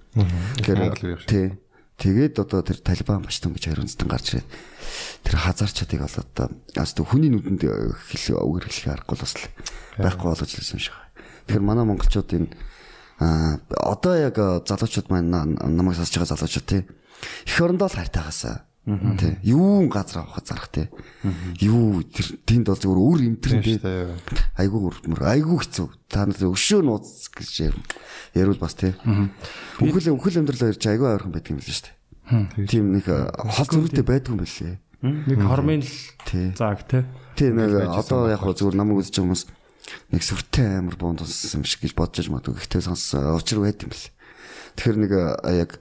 Тэгэхээр 0.61 1.25
тий. 1.25 1.47
Тэгээд 2.01 2.37
одоо 2.41 2.61
тэр 2.65 2.81
Талибан 2.81 3.25
баштан 3.25 3.53
гэж 3.57 3.77
үндэстэн 3.77 4.09
гарч 4.09 4.27
ирээд 4.41 4.49
тэр 5.25 5.37
хазарчдыг 5.41 6.01
бол 6.05 6.17
одоо 6.21 6.47
бас 6.77 6.93
хүний 6.97 7.29
нүдэнд 7.33 7.61
хэл 7.65 8.41
өгөр 8.41 8.65
хэлэх 8.69 8.89
аргагүй 8.93 9.17
бас 9.21 9.33
байхгүй 10.01 10.27
болгож 10.33 10.49
лсэн 10.53 10.77
юм 10.77 10.85
шиг. 10.85 10.97
Тэгэхээр 11.49 11.61
манай 11.65 11.85
монголчууд 11.85 12.29
энэ 12.33 12.49
одоо 13.21 14.15
яг 14.17 14.37
залуучууд 14.65 15.13
маань 15.13 15.29
на- 15.29 15.45
намайг 15.69 16.01
сонсож 16.01 16.17
байгаа 16.17 16.33
залуучууд 16.41 16.69
тий. 16.69 16.83
Эх 17.45 17.61
орондоо 17.61 17.93
л 17.93 17.97
хайртайгаасаа 18.01 18.65
тий 18.87 19.37
юу 19.45 19.89
газар 19.93 20.25
авах 20.25 20.41
зарах 20.45 20.69
тий 20.73 20.89
юу 21.61 22.03
тэр 22.03 22.41
тэнд 22.49 22.67
бол 22.73 22.81
зөвөр 22.81 23.01
өөр 23.01 23.21
имтэр 23.29 23.61
тий 23.61 23.79
айгүй 24.57 24.81
өртмөр 24.89 25.21
айгүй 25.29 25.59
хэцүү. 25.61 25.89
Та 26.09 26.25
нар 26.25 26.41
өшөө 26.41 26.81
нууц 26.81 27.29
гэж 27.29 27.77
ярил 28.35 28.59
бас 28.59 28.75
тий 28.75 28.97
үхэл 29.85 30.17
үхэл 30.17 30.41
амьдрал 30.41 30.75
чи 30.81 30.89
айгүй 30.89 31.09
ойрхон 31.13 31.33
байдаг 31.37 31.53
юм 31.53 31.61
л 31.61 31.69
шүү 31.69 31.85
дээ. 31.85 32.67
Тийм 32.67 32.93
нэг 32.97 33.05
хол 33.05 33.69
зөрүүтэй 33.69 34.05
байдаг 34.07 34.33
юм 34.33 34.41
билээ 34.41 34.77
нэг 35.01 35.39
хормын 35.45 35.81
л 35.85 35.93
тий 36.29 36.53
зааг 36.57 36.85
те. 36.85 37.05
Тий 37.37 37.53
нэг 37.53 37.73
одоо 37.89 38.29
яг 38.29 38.45
хөө 38.45 38.57
зөвөр 38.65 38.77
намайг 38.77 39.01
үзэж 39.01 39.21
хүмүүс 39.21 39.43
нэг 40.13 40.23
сүртэй 40.25 40.81
амар 40.81 40.97
буунд 41.01 41.25
болсон 41.25 41.65
юм 41.65 41.65
шиг 41.65 41.81
гэж 41.85 41.97
бодож 41.97 42.29
магадгүй. 42.29 42.61
Гэхдээ 42.61 42.85
сонссон 42.85 43.33
учир 43.33 43.65
байд 43.65 43.81
юм 43.81 43.93
бэл 43.97 44.09
тэгэхээр 44.77 44.99
нэг 45.01 45.13
яг 45.57 45.81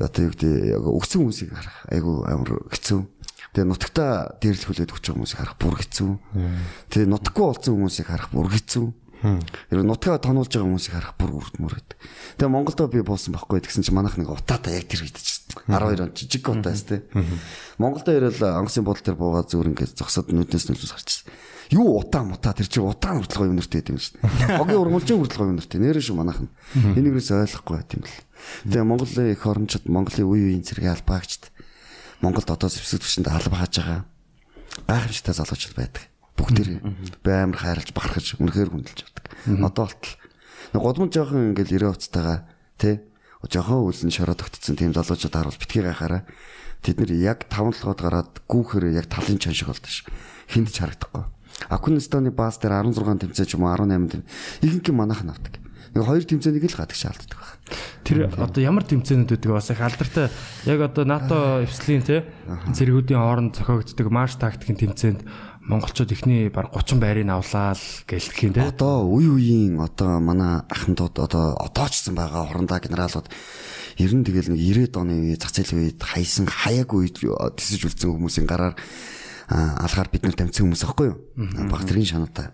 одоо 0.00 0.22
юу 0.26 0.32
гэдэг 0.32 0.84
өгсөн 0.84 1.20
хүмүүсийг 1.24 1.50
харах 1.52 1.76
айгүй 1.92 2.16
амар 2.28 2.50
хэцүү 2.72 3.00
Тэгээ 3.56 3.72
нутагтаа 3.72 4.36
дээрлэх 4.36 4.68
хүлээд 4.68 4.92
өгч 4.92 5.04
байгаа 5.08 5.16
хүмүүсийг 5.16 5.40
харах 5.40 5.56
бүр 5.56 5.76
хэцүү. 5.80 6.10
Тэгээ 6.92 7.08
нутаггүй 7.08 7.44
болсон 7.48 7.72
хүмүүсийг 7.72 8.06
харах 8.12 8.28
бүр 8.28 8.52
хэцүү. 8.52 8.86
Яг 9.72 9.80
нутгаа 9.80 10.20
тонуулж 10.20 10.52
байгаа 10.52 10.68
хүмүүсийг 10.68 10.92
харах 10.92 11.16
бүр 11.16 11.32
үрдмөр 11.40 11.72
гэдэг. 11.72 11.96
Тэгээ 12.36 12.52
Монголдо 12.52 12.84
би 12.92 13.00
буусан 13.00 13.32
байхгүй 13.32 13.64
гэсэн 13.64 13.80
чинь 13.80 13.96
манайх 13.96 14.20
нэг 14.20 14.28
утаатай 14.28 14.76
яг 14.76 14.92
тэр 14.92 15.08
чинь 15.08 15.40
12 15.72 16.04
он 16.04 16.12
жижиг 16.12 16.44
утаас 16.44 16.84
тий. 16.84 17.00
Монголдо 17.80 18.12
ирэл 18.12 18.44
онгоцын 18.44 18.84
буудлын 18.84 19.08
дээр 19.08 19.16
буугаад 19.16 19.48
зүгээр 19.48 19.72
ингээд 19.72 19.96
зогсоод 19.96 20.36
нүднээс 20.36 20.68
нөлөөс 20.68 20.92
гарчихсан. 20.92 21.32
Юу 21.72 21.96
утаа 21.98 22.22
мутаа 22.28 22.52
тэр 22.52 22.68
чинь 22.68 22.84
утаа 22.84 23.16
хүртэл 23.16 23.48
гоё 23.48 23.56
нэртэй 23.56 23.82
юм 23.88 23.98
шүү 23.98 24.20
дээ. 24.20 24.60
Хогийн 24.60 24.80
ургамлжийн 24.84 25.18
хүртэл 25.18 25.40
гоё 25.42 25.56
нэртэй. 25.56 25.80
Нэрээ 25.80 26.04
шүү 26.04 26.14
манайх 26.20 26.44
нь. 26.44 26.52
Энийгээс 26.76 27.34
ойлгохгүй 27.34 27.74
байт 27.74 27.90
юм 27.96 28.04
л. 28.06 28.14
Тэгээ 28.68 28.84
Монголын 28.84 29.32
их 29.32 29.46
орончууд 29.46 29.84
Монголын 29.88 30.26
үе 30.26 30.42
үеийн 30.52 30.64
зэрэг 30.64 31.00
албаагчд 31.00 31.50
Монголд 32.20 32.48
одоо 32.50 32.68
зэвсэг 32.68 33.04
төвшөнд 33.04 33.28
алба 33.28 33.56
хааж 33.60 33.74
байгаа 33.76 34.00
гайхамшигтай 34.84 35.34
залуучууд 35.34 35.76
байдаг. 35.76 36.04
Бүгдээр 36.36 36.68
амар 37.24 37.56
хайрлаж 37.56 37.90
бахархаж 37.96 38.36
үнэхээр 38.36 38.70
хүндэлж 38.72 39.00
авдаг. 39.04 39.24
Одоо 39.64 39.88
болтол 39.88 40.14
гудамж 40.72 41.12
жоохон 41.16 41.52
ингээл 41.52 41.76
ирээ 41.80 41.92
уцтайгаа 41.96 42.44
тий 42.76 43.00
жоохон 43.48 43.88
үлэн 43.88 44.12
шороо 44.12 44.36
тогтцсон 44.36 44.76
тийм 44.76 44.92
залуучууд 44.92 45.32
харуул 45.32 45.60
битгий 45.60 45.80
гайхаараа 45.80 46.28
тэд 46.84 47.00
нэр 47.00 47.12
яг 47.16 47.48
таван 47.48 47.72
толгойд 47.72 48.00
гараад 48.04 48.32
гүүхээр 48.48 48.92
яг 48.92 49.08
талын 49.08 49.40
чан 49.40 49.56
шиг 49.56 49.72
болдог 49.72 49.88
ш. 49.88 50.04
Хинд 50.50 50.68
ч 50.68 50.84
харагдахгүй. 50.84 51.24
Афганистаны 51.72 52.30
бааз 52.30 52.60
дээр 52.60 52.84
16 52.84 53.32
тэмцээ 53.32 53.46
ч 53.48 53.56
юм 53.56 53.64
уу 53.64 53.72
18 53.72 54.12
тэмцээ 54.12 54.66
ихэнх 54.66 54.88
нь 54.92 54.98
манайх 54.98 55.24
навдаг. 55.24 55.56
Нэг 55.96 56.04
хоёр 56.04 56.24
тэмцээнийг 56.28 56.68
л 56.68 56.76
гадагш 56.76 57.08
алддаг 57.08 57.40
байна. 57.40 57.56
тэр 58.04 58.18
одоо 58.36 58.60
ямар 58.60 58.84
тэмцээнүүд 58.84 59.32
үүдэг 59.32 59.48
бас 59.48 59.72
их 59.72 59.80
алдартай. 59.80 60.28
Яг 60.68 60.84
одоо 60.84 61.08
НАТО 61.08 61.64
эвслийн 61.64 62.04
те 62.04 62.28
зэрэгүүдийн 62.44 63.16
хооронд 63.16 63.56
зохиогддог 63.56 64.12
марш 64.12 64.36
тактикийн 64.36 64.92
тэмцээнд 64.92 65.24
монголчууд 65.64 66.12
ихний 66.12 66.52
баг 66.52 66.68
30 66.68 67.00
байрыг 67.00 67.32
авлаа 67.32 67.72
л 67.72 67.84
гэлтэх 68.04 68.44
юм 68.44 68.52
те. 68.52 68.68
Одоо 68.68 69.08
үе 69.08 69.24
үеийн 69.40 69.80
одоо 69.80 70.20
манай 70.20 70.68
ахмадууд 70.68 71.16
одоо 71.16 71.56
одоо 71.56 71.86
ч 71.88 72.04
гэсэн 72.04 72.12
байгаа 72.12 72.44
хорондоо 72.44 72.76
генералууд. 72.76 73.26
Ер 73.96 74.12
нь 74.12 74.20
тэгэл 74.20 74.52
нэг 74.52 74.92
90-ад 74.92 75.00
оны 75.00 75.32
зах 75.40 75.56
зээлийн 75.56 75.96
үед 75.96 76.00
хайсан 76.04 76.44
хаяг 76.44 76.92
үед 76.92 77.24
тэсэж 77.24 77.88
үлдсэн 77.88 78.12
хүмүүсийн 78.12 78.44
гараар 78.44 78.76
алгаар 79.48 80.12
бид 80.12 80.28
нар 80.28 80.36
тамцсан 80.36 80.68
хүмүүс 80.68 80.84
аахгүй 80.84 81.08
юу? 81.08 81.18
Баг 81.72 81.88
тэргийн 81.88 82.20
шанаатай. 82.20 82.52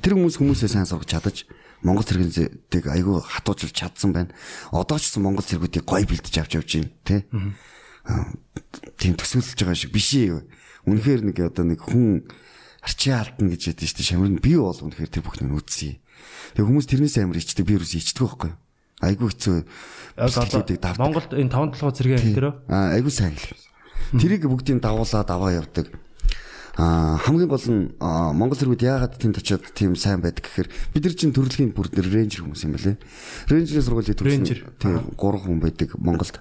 Тэр 0.00 0.16
хүмүүс 0.16 0.36
хүмүүсээ 0.38 0.70
сайн 0.72 0.88
сургаж 0.88 1.08
чадаж 1.08 1.36
Монгол 1.82 2.06
цэргүүдийг 2.06 2.84
айгүй 2.90 3.22
хатуужуулж 3.22 3.74
чадсан 3.74 4.10
байна. 4.10 4.34
Одоо 4.74 4.98
ч 4.98 5.10
гэсэн 5.10 5.22
Монгол 5.22 5.46
цэргүүдийг 5.46 5.86
гой 5.86 6.02
бэлдэж 6.08 6.34
авч 6.42 6.52
явж 6.58 6.70
байна, 6.74 6.90
тий? 7.06 7.20
Тийм 8.98 9.14
төсөөлж 9.14 9.54
байгаа 9.62 9.78
шиг 9.78 9.94
биш 9.94 10.10
ээ. 10.18 10.42
Үнэхээр 10.88 11.22
нэг 11.30 11.38
одоо 11.44 11.64
нэг 11.68 11.78
хүн 11.84 12.26
арчи 12.82 13.14
алдна 13.14 13.54
гэж 13.54 13.78
яддаг 13.78 13.86
шүү 13.86 13.98
дээ. 14.00 14.08
Шамрын 14.10 14.42
би 14.42 14.56
бол 14.58 14.74
үнэхээр 14.74 15.10
тэр 15.12 15.22
бүхнийг 15.22 15.54
үзье. 15.54 16.02
Тэгээ 16.56 16.66
хүмүүс 16.66 16.88
тэрнээс 16.88 17.16
амар 17.22 17.38
ичдэг 17.38 17.62
би 17.62 17.78
юус 17.78 17.94
ичдэг 17.94 18.26
байхгүй 18.26 18.50
юу? 18.50 18.58
Айгүй 18.98 19.28
хэцүү. 19.30 19.56
бичлэгүүдийг 20.18 20.80
давдаг. 20.82 20.98
Монголд 20.98 21.30
энэ 21.30 21.52
5 21.54 21.78
толгой 21.78 21.94
зэрэг 21.94 22.14
энэ 22.18 22.34
дөрөө 22.34 22.52
Аа 22.66 22.98
айгүй 22.98 23.12
сайн 23.14 23.38
л. 23.38 23.46
Тэрийг 24.18 24.42
бүгдийг 24.50 24.82
давуулаад 24.82 25.30
аваа 25.30 25.52
явдаг. 25.54 25.86
Хамгийн 26.78 27.50
гол 27.50 27.66
нь 27.66 27.90
Монгол 27.98 28.54
зэргүүд 28.54 28.86
яагаад 28.86 29.18
тэнд 29.18 29.42
очиод 29.42 29.66
тийм 29.74 29.98
сайн 29.98 30.22
байдаг 30.22 30.46
гэхээр 30.46 30.70
бид 30.94 31.02
нар 31.02 31.16
чинь 31.18 31.34
төрөлхийн 31.34 31.74
бүр 31.74 31.90
рейнжер 31.90 32.46
хүмүүс 32.46 32.62
юм 32.70 32.78
байлээ. 32.78 32.96
Рейнжерийн 33.50 33.82
сургуулийн 33.82 34.14
төрсөн 34.14 34.46
тийм 34.78 35.02
гурван 35.18 35.42
хүн 35.42 35.58
байдаг 35.58 35.98
Монголд. 35.98 36.38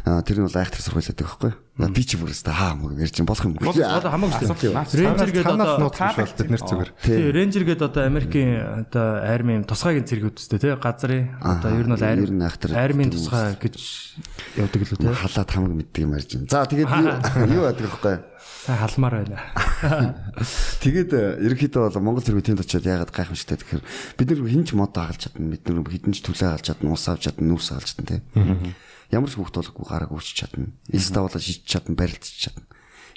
Аа 0.00 0.22
тэр 0.24 0.40
нь 0.40 0.46
бол 0.48 0.56
айхтар 0.56 0.80
сургууль 0.80 1.04
байдаг 1.06 1.26
байхгүй. 1.28 1.52
Би 1.92 2.02
ч 2.04 2.16
бүр 2.16 2.32
өстө 2.32 2.52
хаа 2.52 2.72
мөр 2.76 2.96
ярьж 2.96 3.14
чинь 3.20 3.28
болох 3.28 3.44
юм. 3.44 3.56
бол 3.56 3.72
хамаагүй 3.72 4.48
рейнжер 4.96 5.30
гэдэг 5.32 5.54
одоо 5.54 5.76
бол 5.80 6.34
бид 6.40 6.50
нэр 6.50 6.62
зүгээр. 6.64 6.90
тий 7.04 7.20
рейнжер 7.30 7.64
гэдэг 7.68 7.86
одоо 7.88 8.02
Америкийн 8.08 8.52
одоо 8.88 9.06
армийн 9.24 9.64
тусгайгийн 9.68 10.08
зэрэг 10.08 10.36
үстэй 10.36 10.60
тий 10.60 10.72
газрын 10.76 11.36
одоо 11.40 11.70
ер 11.72 11.86
нь 11.88 11.94
бол 11.94 12.04
армийн 12.04 13.08
гэдэг 13.08 13.16
тусгай 13.16 13.56
гэж 13.60 13.76
явдаг 14.56 14.80
л 14.80 14.92
үү 14.92 15.00
тий 15.04 15.14
халаад 15.14 15.50
хамаг 15.52 15.72
мэддэг 15.76 16.00
юм 16.04 16.12
ярьж 16.16 16.30
байна. 16.36 16.48
За 16.48 16.64
тэгээд 16.64 16.90
юу- 17.54 17.64
байдаг 17.68 17.86
вэ? 18.00 18.30
сайн 18.60 18.78
халмаар 18.78 19.14
байна 19.24 19.38
Тэгээд 20.84 21.10
э, 21.16 21.22
ерөнхийдөө 21.48 21.80
бол 21.96 22.04
Монгол 22.04 22.24
зэрэг 22.24 22.44
тэнд 22.44 22.60
очиод 22.60 22.84
яагаад 22.84 23.08
гайхамшигтай 23.08 23.56
тэгэхээр 23.56 23.84
бид 24.20 24.28
нар 24.36 24.52
хинч 24.52 24.68
мод 24.76 24.92
хаалж 24.92 25.20
чадна 25.28 25.48
бид 25.56 25.64
нар 25.64 25.80
хідэн 25.88 26.12
ч 26.12 26.20
төлөө 26.20 26.60
хаалж 26.60 26.64
чадна 26.68 26.92
ус 26.92 27.04
авч 27.08 27.22
чадна 27.24 27.44
нүс 27.48 27.72
хаалж 27.72 27.88
чадна 27.88 28.04
тий. 28.04 28.20
Ямар 29.10 29.30
ч 29.30 29.34
хөвгт 29.36 29.58
болохгүй 29.58 29.86
гараг 29.86 30.10
үүсч 30.14 30.34
чадна. 30.38 30.70
Эс 30.90 31.10
давуулаа 31.10 31.42
шийдэж 31.42 31.66
чадна 31.66 31.98
барилдаж 31.98 32.30
чадна. 32.30 32.66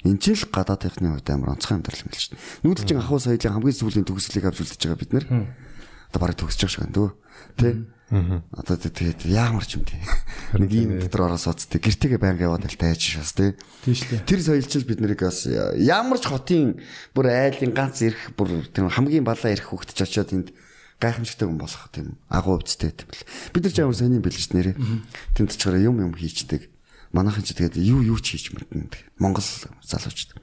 Энд 0.04 0.20
ч 0.20 0.34
л 0.34 0.50
гадаадынхны 0.50 1.16
хувьд 1.16 1.30
амар 1.30 1.54
онцгой 1.54 1.78
амьдрал 1.78 2.02
юм 2.04 2.10
л 2.10 2.18
шүү 2.18 2.34
дээ. 2.34 2.44
Нүүдэлчин 2.66 2.98
ахуй 3.00 3.20
соёлын 3.22 3.54
хамгийн 3.56 3.78
сүүлийн 3.78 4.06
төгслийг 4.10 4.44
авч 4.44 4.58
үлдэж 4.60 4.80
байгаа 4.84 5.00
бид 5.00 5.12
нар. 5.14 5.26
Одоо 6.12 6.20
бараг 6.20 6.36
төгсөж 6.36 6.60
байгаа 6.66 6.82
байна 6.84 6.96
дөө. 6.98 7.10
Тэ? 7.56 7.68
Одоо 8.12 8.76
тэгээд 8.76 9.24
яамар 9.26 9.64
ч 9.64 9.80
юм 9.80 9.88
тий. 9.88 10.02
Нэг 10.54 10.70
ийм 10.70 10.90
дотор 11.00 11.32
ороо 11.32 11.40
суудтай 11.40 11.80
гэртэйгээ 11.80 12.20
байнга 12.20 12.46
яваад 12.52 12.68
л 12.68 12.76
тайж 12.76 13.00
шээс 13.00 13.32
тий. 13.32 13.56
тийм 13.82 13.94
шүү 13.96 14.08
дээ 14.12 14.28
Тэр 14.28 14.40
соёлчил 14.44 14.84
бид 14.84 15.00
нарыг 15.00 15.24
бас 15.24 15.48
ямар 15.48 16.20
ч 16.20 16.28
хотын 16.28 16.78
бүр 17.16 17.32
айлын 17.32 17.72
ганц 17.72 18.04
ирэх 18.04 18.36
бүр 18.36 18.68
тэр 18.70 18.92
хамгийн 18.92 19.24
балаа 19.24 19.50
ирэх 19.56 19.72
хөвгтч 19.72 19.98
очиод 20.04 20.30
энд 20.36 20.48
гайхамшигтай 21.00 21.46
хүн 21.48 21.58
болох 21.58 21.88
тийм 21.90 22.18
агуу 22.28 22.58
өвцтэй 22.60 22.92
юм 22.94 23.08
бэл. 23.08 23.24
Бид 23.54 23.64
нар 23.64 23.84
амар 23.86 23.96
сони 23.98 24.18
бэлж 24.20 24.50
нэрээ. 24.52 24.76
Тэнд 25.34 25.52
ч 25.54 25.62
юм 25.66 26.00
юм 26.02 26.14
хийчдэг. 26.14 26.70
Манайхан 27.14 27.46
ч 27.46 27.54
тэгээд 27.54 27.78
юу 27.78 28.02
юу 28.02 28.18
ч 28.18 28.34
хийж 28.36 28.54
мэднэ. 28.54 28.90
Монгол 29.18 29.44
залуучд. 29.82 30.34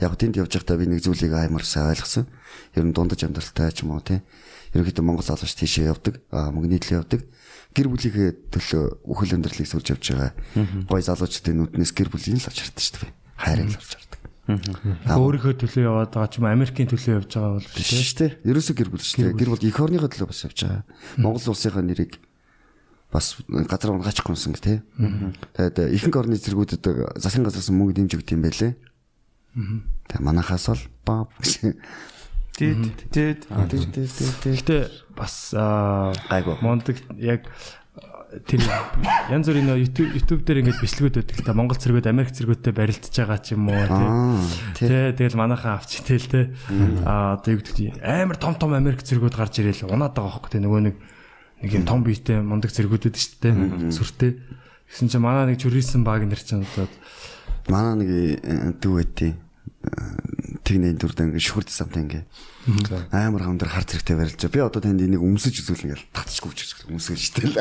Яг 0.00 0.16
тэнд 0.16 0.40
явж 0.40 0.56
байхдаа 0.56 0.80
би 0.80 0.88
нэг 0.88 1.04
зүйлийг 1.04 1.32
амар 1.36 1.62
сайн 1.62 1.92
ойлгосон. 1.92 2.26
Ер 2.74 2.84
нь 2.88 2.96
дундаж 2.96 3.22
амьдралтай 3.22 3.70
ч 3.70 3.84
юм 3.84 3.94
уу 3.94 4.02
тий. 4.02 4.24
Ерөнхийдөө 4.72 5.04
Монгол 5.04 5.26
залууч 5.26 5.54
тийшээ 5.54 5.92
явдаг. 5.92 6.18
Аа 6.32 6.50
мөнгө 6.50 6.72
нийтлээ 6.72 6.98
явдаг. 7.04 7.22
гэр 7.74 7.90
бүлийнхээ 7.90 8.30
төлөө 8.54 8.84
үхэл 9.02 9.34
амьдралыг 9.34 9.66
сүрж 9.66 9.86
явж 9.98 10.04
байгаа 10.14 10.30
гой 10.86 11.02
залуучдын 11.02 11.58
нүднээс 11.58 11.90
гэр 11.90 12.08
бүлийн 12.08 12.38
л 12.38 12.46
очирд 12.46 12.78
шүү 12.78 13.02
дээ. 13.02 13.12
Хайрыг 13.34 13.74
л 13.74 13.78
олж 13.82 13.92
хардаг. 13.98 14.20
Өөрийнхөө 14.44 15.54
төлөө 15.56 15.84
яваад 15.88 16.12
байгаа 16.12 16.28
ч 16.28 16.36
юм 16.36 16.46
Америкийн 16.52 16.88
төлөө 16.92 17.16
явж 17.24 17.32
байгаа 17.32 17.52
бол 17.56 17.68
Биш 17.72 17.90
шүү 17.96 18.18
дээ. 18.20 18.30
Ерөөсөө 18.44 18.74
гэр 18.76 18.90
бүл 18.92 19.00
шүү 19.00 19.20
дээ. 19.24 19.38
Гэр 19.40 19.50
бүл 19.56 19.64
эх 19.64 19.80
орныхоо 19.80 20.10
төлөө 20.12 20.28
бас 20.28 20.44
явж 20.44 20.58
байгаа. 20.60 20.82
Монгол 21.16 21.48
улсынхаа 21.48 21.80
нэрийг 21.80 22.12
бас 23.08 23.26
газар 23.48 23.96
унгаачих 23.96 24.26
гомсон 24.26 24.52
гэх 24.52 24.64
тий. 24.68 24.78
Тэгээд 25.56 25.96
ихэнх 25.96 26.16
орны 26.20 26.36
зэргүүдэд 26.36 26.84
засгийн 27.16 27.46
газраас 27.48 27.72
мөнгө 27.72 28.04
юм 28.04 28.42
байлээ. 28.44 28.72
Тэгээ 30.12 30.20
манахаас 30.20 30.68
бол 30.68 30.84
баа 31.08 31.22
Тэд 32.54 33.10
тэд 33.10 33.50
Гэхдээ 33.50 34.82
бас 35.18 35.50
аа, 35.58 36.14
Гайгүй. 36.30 36.54
Мондөг 36.62 37.02
яг 37.18 37.50
тэр 38.42 38.60
янз 39.30 39.46
бүрийн 39.46 39.68
нөө 39.70 39.78
YouTube 39.84 40.10
YouTube 40.18 40.42
дээр 40.42 40.60
ингэж 40.66 40.78
бичлэгүүд 40.82 41.18
өгдөг 41.22 41.38
л 41.38 41.46
та. 41.46 41.54
Монгол 41.54 41.78
цэргүүд 41.78 42.10
Америк 42.10 42.34
цэргүүдтэй 42.34 42.72
барилдаж 42.74 43.14
байгаа 43.14 43.38
ч 43.38 43.54
юм 43.54 43.70
уу 43.70 43.86
тий. 43.86 44.88
Тэ 44.88 45.14
тэгэл 45.14 45.38
манайхаа 45.38 45.78
авч 45.78 46.02
итэл 46.02 46.26
тэ. 46.26 46.42
Аа 47.06 47.38
одоо 47.38 47.50
юу 47.54 47.62
гэдэг 47.62 48.02
амар 48.02 48.38
том 48.40 48.58
том 48.58 48.74
Америк 48.74 49.06
цэргүүд 49.06 49.34
гарч 49.38 49.62
ирээл 49.62 49.86
унаад 49.86 50.18
байгаа 50.18 50.34
хөөхгүй 50.42 50.50
тэ 50.58 50.64
нөгөө 50.66 50.80
нэг 50.90 50.96
нэг 51.62 51.70
юм 51.70 51.84
том 51.86 52.02
биетэй 52.02 52.42
мондөг 52.42 52.74
цэргүүдүүд 52.74 53.14
шүү 53.14 53.38
дээ 53.38 53.54
сүртэй. 53.94 54.30
Гэсэн 54.90 55.08
чинь 55.08 55.22
манай 55.22 55.54
нэг 55.54 55.62
журийсэн 55.62 56.02
баг 56.02 56.26
нэр 56.26 56.42
чинь 56.42 56.66
одоо 56.66 56.90
Манай 57.68 57.94
нэг 57.96 58.08
э, 58.10 58.72
дүү 58.76 58.94
өгдөө 59.00 59.43
тэгнээ 60.64 60.96
дүрдэн 60.96 61.28
ингээ 61.32 61.44
шүхэрд 61.44 61.68
самтай 61.68 62.02
ингээ 62.08 62.24
амар 63.12 63.44
хамдар 63.44 63.68
хар 63.68 63.84
зэрэгтэй 63.84 64.16
барилж 64.16 64.40
байгаа. 64.40 64.56
Би 64.56 64.60
одоо 64.64 64.80
танд 64.80 65.04
энийг 65.04 65.20
өмсөж 65.20 65.60
үзүүл 65.60 65.92
ингээл 65.92 66.08
татчихгүй 66.16 66.52
ч 66.56 66.72
өмсгөл 66.88 67.20
штэ 67.20 67.52
л. 67.52 67.60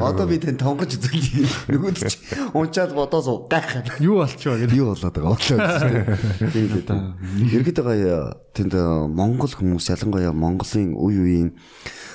Одоо 0.00 0.24
би 0.24 0.40
танд 0.40 0.56
тонгож 0.56 0.96
үзүүл 0.96 1.44
нөгөөд 1.68 1.96
чи 2.00 2.16
унчаад 2.56 2.96
бодоос 2.96 3.28
гайхаад 3.52 4.00
юу 4.00 4.24
болчихоо 4.24 4.56
гэдэг. 4.56 4.80
юу 4.80 4.96
болоод 4.96 5.12
байгаа 5.12 5.36
болоо. 5.36 6.48
Тийм 6.48 6.66
л 6.72 6.84
да. 6.88 6.96
Ерөнхийдөө 7.36 7.84
гоё 7.84 8.16
тэнд 8.56 8.74
Монгол 9.12 9.52
хүмүүс 9.52 9.92
ялангуяа 9.92 10.32
Монголын 10.32 10.96
үе 10.96 11.20
үеийн 11.20 11.50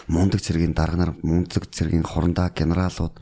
мундаг 0.09 0.41
цэргийн 0.41 0.73
дарга 0.73 0.97
нар 0.97 1.11
мундаг 1.21 1.69
цэргийн 1.69 2.01
хорондоо 2.01 2.49
генералууд 2.49 3.13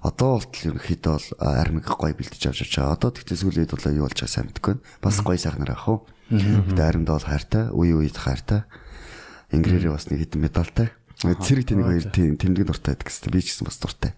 Одоо 0.00 0.40
болтол 0.40 0.72
ерөнхийдөө 0.72 1.12
бол 1.12 1.28
армиг 1.40 1.84
гоё 1.84 2.16
бэлдэж 2.16 2.42
авч 2.48 2.72
байгаа. 2.72 2.96
Одоо 2.96 3.10
тэгтээ 3.12 3.36
сүүлийн 3.36 3.64
үед 3.68 3.74
бол 3.76 3.86
юу 3.92 4.06
болж 4.08 4.16
байгааг 4.16 4.32
сайн 4.32 4.46
мэдэхгүй 4.48 4.74
байна. 4.80 4.86
Бас 5.04 5.16
гоё 5.20 5.38
сайхан 5.38 5.68
ах 5.68 5.88
уу. 5.88 5.98
Гэтэ 6.32 6.82
аримдаа 6.82 7.20
бол 7.20 7.28
хайртай, 7.28 7.64
үе 7.76 7.92
үед 7.92 8.16
хайртай. 8.16 8.64
Ингрээрээ 9.52 9.92
бас 9.92 10.08
нэг 10.08 10.24
хэдэн 10.24 10.40
медальтай. 10.40 10.88
Цэрэг 11.22 11.68
тэнийг 11.70 11.86
хоёр 11.86 12.06
тийм 12.10 12.34
тэмдэг 12.34 12.66
дуртай 12.66 12.96
байдаг 12.96 13.06
гэсэн. 13.06 13.30
Би 13.30 13.44
ч 13.44 13.54
гэсэн 13.54 13.68
бас 13.68 13.78
дуртай. 13.78 14.10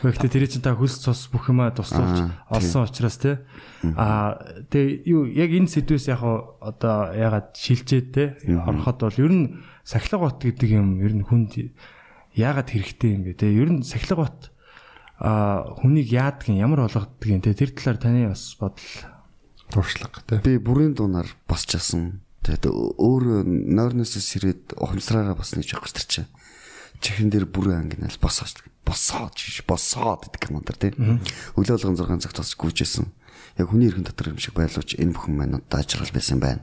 Гэхдээ 0.00 0.32
тэр 0.32 0.46
чинь 0.48 0.64
та 0.64 0.72
хөлс 0.72 1.02
цус 1.02 1.28
бүх 1.28 1.50
юмаа 1.52 1.74
туслуулж 1.76 2.30
олсон 2.48 2.88
учраас 2.88 3.18
те. 3.20 3.44
Аа 3.84 4.40
тэгээ 4.72 5.02
юу 5.12 5.28
яг 5.28 5.50
энэ 5.52 5.68
сэдвээс 5.68 6.08
яг 6.08 6.24
одоо 6.24 7.12
ягаад 7.12 7.52
шилжээд 7.52 8.08
те 8.14 8.24
ороход 8.64 8.96
бол 9.02 9.18
ер 9.20 9.32
нь 9.34 9.44
сахилга 9.84 10.24
бот 10.24 10.40
гэдэг 10.40 10.70
юм 10.72 11.04
ер 11.04 11.12
нь 11.20 11.26
хүнд 11.26 11.74
яагаад 12.32 12.70
хэрэгтэй 12.72 13.10
юм 13.12 13.22
бэ 13.28 13.36
те. 13.36 13.52
Ер 13.52 13.68
нь 13.68 13.84
сахилга 13.84 14.24
бот 14.24 14.48
а 15.18 15.74
хүнийг 15.82 16.14
яадаг 16.14 16.46
юм 16.46 16.62
ямар 16.62 16.86
болгодог 16.86 17.26
юм 17.26 17.42
те 17.42 17.54
тэр 17.54 17.74
талаар 17.74 17.98
таны 17.98 18.30
бас 18.30 18.54
бодол 18.54 18.86
туршлага 19.70 20.22
тий. 20.26 20.38
Би 20.38 20.58
бүрийн 20.62 20.94
дуунаар 20.94 21.26
босчаасан. 21.50 22.22
Тэгээд 22.46 22.70
өөр 22.70 23.44
нойрноос 23.44 24.14
сэрээд 24.14 24.78
ухамсараараа 24.78 25.34
бас 25.34 25.58
нэг 25.58 25.66
гэж 25.66 25.92
тарчаа. 25.92 26.26
Чихэн 27.02 27.30
дээр 27.34 27.50
бүрэн 27.50 27.90
ангинал 27.90 28.14
босооч. 28.22 28.62
Босоод 28.86 29.34
биш 29.34 29.62
босоод 29.66 30.30
гэдэг 30.30 30.50
юм 30.54 30.62
даа 30.62 30.78
тий. 30.78 30.94
Өглөө 31.58 31.82
болгон 31.82 31.98
6 31.98 32.24
цагт 32.24 32.38
тосч 32.38 32.54
гүйжсэн. 32.56 33.10
Яг 33.58 33.68
хүний 33.68 33.88
эрхэн 33.90 34.06
дотор 34.06 34.30
юм 34.32 34.38
шиг 34.38 34.54
байлууч 34.54 34.98
энэ 34.98 35.14
бүхэн 35.14 35.34
маань 35.34 35.58
одоо 35.58 35.80
ажрал 35.82 36.10
байсан 36.14 36.38
байна. 36.38 36.62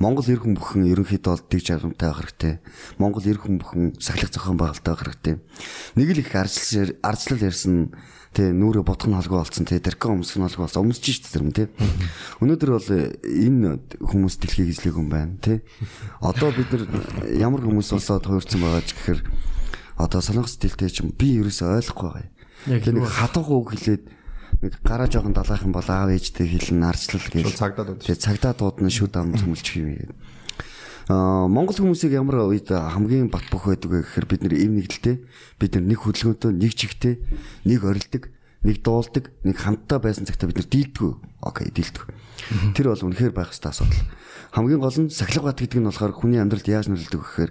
Монгол 0.00 0.24
эрхэн 0.24 0.56
бүхэн 0.56 0.88
ерөнхийдөө 0.88 1.32
бол 1.32 1.44
дэг 1.48 1.60
жаргамтай 1.60 2.08
байх 2.08 2.20
хэрэгтэй. 2.20 2.54
Монгол 2.96 3.26
эрхэн 3.26 3.56
бүхэн 3.60 3.82
сахилах 4.00 4.32
зохион 4.32 4.56
байгуулалттай 4.56 4.92
байх 4.92 5.04
хэрэгтэй. 5.04 5.34
Нэг 5.96 6.08
л 6.12 6.22
их 6.24 6.32
арчлал 6.32 6.92
арчлал 7.04 7.44
ярьсан 7.44 7.92
тий 8.32 8.48
нүрэ 8.48 8.80
бодох 8.80 9.12
нь 9.12 9.16
холгүй 9.16 9.44
болсон 9.44 9.68
тий 9.68 9.76
тэрхэн 9.76 10.24
өмсөх 10.24 10.40
нь 10.40 10.44
холгүй 10.48 10.64
болсон 10.64 10.88
өмсөж 10.88 11.04
шít 11.04 11.28
тэр 11.28 11.44
юм 11.44 11.52
тий 11.52 11.68
өнөөдөр 12.40 12.70
бол 12.72 12.88
энэ 13.28 13.68
хүмүүс 14.00 14.40
дэлхийг 14.40 14.72
эзлэх 14.72 14.96
юм 14.96 15.12
байна 15.12 15.36
тий 15.36 15.60
одоо 16.16 16.48
бид 16.48 16.72
нар 16.72 16.88
ямар 17.28 17.60
хүмүүс 17.60 17.92
болоод 17.92 18.24
хуурсан 18.24 18.64
байгаа 18.64 18.88
ч 18.88 18.96
гэхээр 18.96 19.20
одоо 20.00 20.20
солонгос 20.24 20.56
стилтэй 20.56 20.88
ч 20.88 21.04
би 21.04 21.44
ерөөсөй 21.44 21.76
ойлгохгүй 21.76 22.08
байгаа 22.08 22.32
Яг 22.66 22.86
нэг 22.86 23.10
хатуух 23.10 23.50
үг 23.50 23.74
хэлээд 23.74 24.02
нэг 24.62 24.78
гараа 24.86 25.10
жоохон 25.10 25.34
далайх 25.34 25.66
юм 25.66 25.74
бол 25.74 25.88
аав 25.90 26.14
ээжтэй 26.14 26.46
хэлэн 26.46 26.86
арчлал 26.86 27.26
гэж 27.26 27.58
цагдаа 27.58 27.84
дуудаж. 27.84 28.06
тий 28.06 28.16
цагдаа 28.16 28.54
дуудна 28.54 28.88
шүд 28.88 29.14
ам 29.18 29.34
цөмөлчих 29.34 29.76
юм 29.82 29.90
гээд 29.98 30.12
Аа 31.10 31.50
Монгол 31.50 31.74
хүмүүсийг 31.74 32.14
ямар 32.14 32.46
үед 32.46 32.70
хамгийн 32.70 33.26
бат 33.26 33.42
бөх 33.50 33.66
байдаг 33.66 33.90
вэ 33.90 33.98
гэхээр 34.06 34.26
бид 34.30 34.40
нэр 34.46 34.54
эв 34.54 34.70
нэгдэлтэй 34.70 35.16
бид 35.58 35.72
нар 35.74 35.84
нэг 35.90 35.98
хөдөлгөөнтэй 35.98 36.52
нэг 36.54 36.72
чигтэй 36.78 37.14
нэг 37.66 37.82
орилдог 37.82 38.30
нэг 38.62 38.76
дуулдаг 38.86 39.34
нэг 39.42 39.56
хамтдаа 39.58 39.98
байсан 39.98 40.30
цагтаа 40.30 40.46
бид 40.46 40.62
нар 40.62 40.70
дийлдэг. 40.70 41.18
Окей 41.42 41.74
дийлдэг. 41.74 42.06
Тэр 42.78 42.94
бол 42.94 43.06
үнэхээр 43.10 43.34
байх 43.34 43.50
хэвээр 43.50 43.74
асуудал. 43.74 44.06
Хамгийн 44.54 44.78
гол 44.78 44.98
нь 45.02 45.10
сахилга 45.10 45.50
бат 45.50 45.58
гэдэг 45.58 45.82
нь 45.82 45.88
болохоор 45.90 46.14
хүний 46.14 46.38
амьдралд 46.38 46.70
яаж 46.70 46.86
нөлөөлдөг 46.86 47.18
гэхээр 47.18 47.50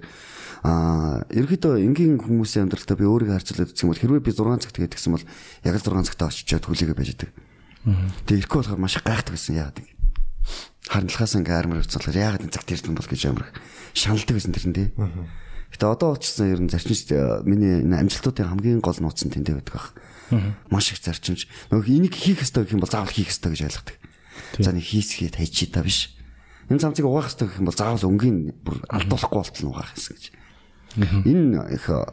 аа 0.61 1.25
ерөөдөө 1.33 1.81
энгийн 1.81 2.21
хүмүүсийн 2.21 2.69
амьдралтаа 2.69 2.97
би 2.97 3.09
өөрийгөө 3.09 3.35
харьцуулаад 3.41 3.71
үзэх 3.73 3.81
юм 3.81 3.91
бол 3.91 4.01
хэрвээ 4.01 4.21
би 4.21 4.31
6 4.31 4.61
цагт 4.61 4.77
гэдэг 4.77 4.93
гэсэн 4.93 5.13
бол 5.17 5.25
яг 5.65 5.75
л 5.75 5.85
6 5.89 6.05
цагтаа 6.05 6.29
очичоод 6.29 6.65
хүлээгээ 6.69 6.97
байж 6.97 7.09
байгаа. 7.17 7.33
Тэгээ 8.29 8.39
ирэхгүй 8.45 8.59
болохоор 8.61 8.77
маш 8.77 8.95
гайхдаг 9.01 9.33
гэсэн 9.33 9.57
яагаад 9.57 9.81
гэвэл 9.81 10.01
харналхаас 10.85 11.33
ингээ 11.33 11.57
армар 11.57 11.81
явцлахаар 11.81 12.17
яагаад 12.21 12.45
энэ 12.45 12.53
цагт 12.53 12.69
ирдэг 12.69 12.93
бол 12.93 13.09
гэж 13.09 13.21
амар 13.25 13.49
шаналдаг 13.97 14.35
байсан 14.37 14.53
тэр 14.53 14.67
нь 14.69 14.77
тий. 14.77 14.87
Гэтэ 15.71 15.85
одоо 15.87 16.09
очсон 16.13 16.51
ер 16.51 16.59
нь 16.61 16.69
зарчимч 16.69 17.09
э, 17.09 17.41
миний 17.47 17.81
энэ 17.81 18.05
амжилтуудын 18.05 18.53
хамгийн 18.53 18.83
гол 18.83 18.99
нууц 18.99 19.23
нь 19.23 19.33
тэндээ 19.33 19.63
байдаг 19.63 19.73
баг. 19.73 19.87
Маш 20.67 20.91
их 20.91 20.99
зарчимч. 20.99 21.47
Нөгөө 21.71 21.89
энийг 21.89 22.13
хийх 22.13 22.43
ёстой 22.43 22.67
гэх 22.67 22.75
юм 22.75 22.83
бол 22.83 22.91
заавал 22.91 23.09
хийх 23.09 23.31
ёстой 23.31 23.55
гэж 23.55 23.61
ойлгодог. 23.71 23.97
За 24.59 24.75
нэг 24.75 24.83
хийсгээд 24.83 25.39
хайчи 25.39 25.71
та 25.71 25.81
биш. 25.81 26.11
Энэ 26.67 26.83
цамцыг 26.83 27.07
угаах 27.07 27.31
ёстой 27.31 27.47
гэх 27.47 27.63
юм 27.63 27.71
бол 27.71 27.79
заавал 27.79 28.03
өнгийн 28.03 28.51
бүр 28.63 28.83
алдуулахгүй 28.91 29.37
болтол 29.39 29.63
нь 29.63 29.71
угаах 29.71 29.95
гэсэн 29.95 30.11
гэж. 30.11 30.25
Энэ 30.97 31.73
их 31.73 31.89
э, 31.89 32.05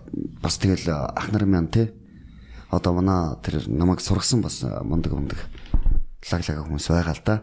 бас 0.43 0.59
тэгэл 0.59 0.89
э, 0.89 0.95
ах 0.95 1.33
нар 1.33 1.47
маань 1.47 1.69
тий. 1.69 1.91
Одоо 2.71 2.93
манай 2.95 3.37
тэр 3.43 3.67
намайг 3.69 4.01
сургасан 4.01 4.43
бас 4.43 4.63
э, 4.63 4.71
мундаг 4.83 5.13
мундаг 5.13 5.39
лаглага 6.31 6.63
хүмүүс 6.63 6.89
байгаа 6.89 7.15
л 7.15 7.23
да. 7.25 7.37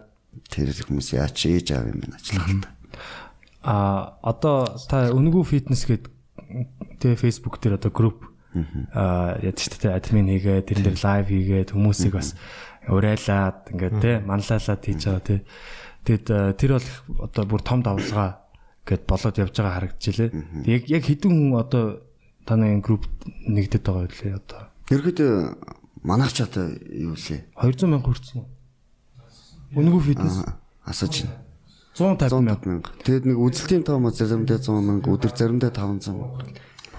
Тэр 0.48 0.71
хүмүүс 0.71 1.15
яач 1.15 1.45
ээж 1.45 1.76
аав 1.76 1.89
юм 1.91 2.00
байна 2.00 2.15
ажиллах 2.15 2.48
л 2.48 2.62
да. 2.63 2.69
А 3.65 4.17
одоо 4.21 4.69
та 4.88 5.12
үнгүү 5.12 5.43
фитнес 5.43 5.84
гэдэг 5.89 6.12
тэгээ 7.02 7.19
фейсбુક 7.19 7.60
дээр 7.60 7.82
одоо 7.82 7.91
групп 7.91 8.24
а 8.93 9.36
яд 9.43 9.60
ч 9.60 9.67
тэ 9.67 9.91
админ 9.91 10.32
хийгээд 10.32 10.69
тэр 10.71 10.80
дээр 10.86 11.00
лайв 11.04 11.28
хийгээд 11.28 11.74
хүмүүсийг 11.76 12.15
бас 12.15 12.39
урайлаад 12.88 13.74
ингээд 13.74 13.95
те 14.00 14.12
манлайлаад 14.24 14.82
хийж 14.86 15.02
байгаа 15.04 15.26
те 15.26 15.36
тэгэд 16.06 16.28
тэр 16.56 16.71
бол 16.80 16.89
одоо 17.26 17.43
бүр 17.43 17.62
том 17.65 17.84
давлгаа 17.84 18.45
гэд 18.86 19.02
болоод 19.10 19.36
явж 19.41 19.54
байгаа 19.58 19.76
харагдчихлээ 19.78 20.30
яг 20.69 20.84
яг 20.89 21.04
хэдэн 21.06 21.32
хүн 21.34 21.54
одоо 21.58 22.06
таны 22.45 22.80
групп 22.82 23.06
нэгдэд 23.26 23.84
байгаа 23.86 24.08
үлээ 24.08 24.34
одоо 24.38 24.62
Ерөөдөө 24.93 25.32
манайх 26.06 26.34
ч 26.34 26.45
одоо 26.45 26.69
юу 26.93 27.17
лээ? 27.17 27.50
200 27.58 27.89
мянга 27.89 28.06
хүрсэн 28.06 28.45
үү 29.74 29.82
үнгүү 29.82 30.02
фитнес 30.06 30.45
Асууж 30.86 31.26
байна. 31.26 31.41
150 31.98 32.41
мянга 32.45 32.62
150 32.62 32.69
мянга. 32.69 32.91
Тэгэд 33.02 33.26
нэг 33.26 33.38
үзэлтийн 33.39 33.84
тоо 33.88 33.98
ма 34.00 34.12
заримдаа 34.12 34.60
100 34.60 34.84
мянга, 34.84 35.10
өдөр 35.15 35.32
заримдаа 35.34 35.71
500 35.74 36.13
мянга. 36.13 36.45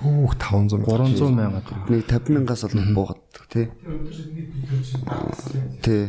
Хүүх 0.01 0.35
500 0.42 0.83
300 0.83 1.31
мянга. 1.31 1.61
Нэг 1.87 2.03
50 2.11 2.35
мянгаас 2.35 2.62
бол 2.66 2.75
нэг 2.75 2.88
буугадаг 2.96 3.44
тий. 3.53 3.66
Тий. 5.85 6.05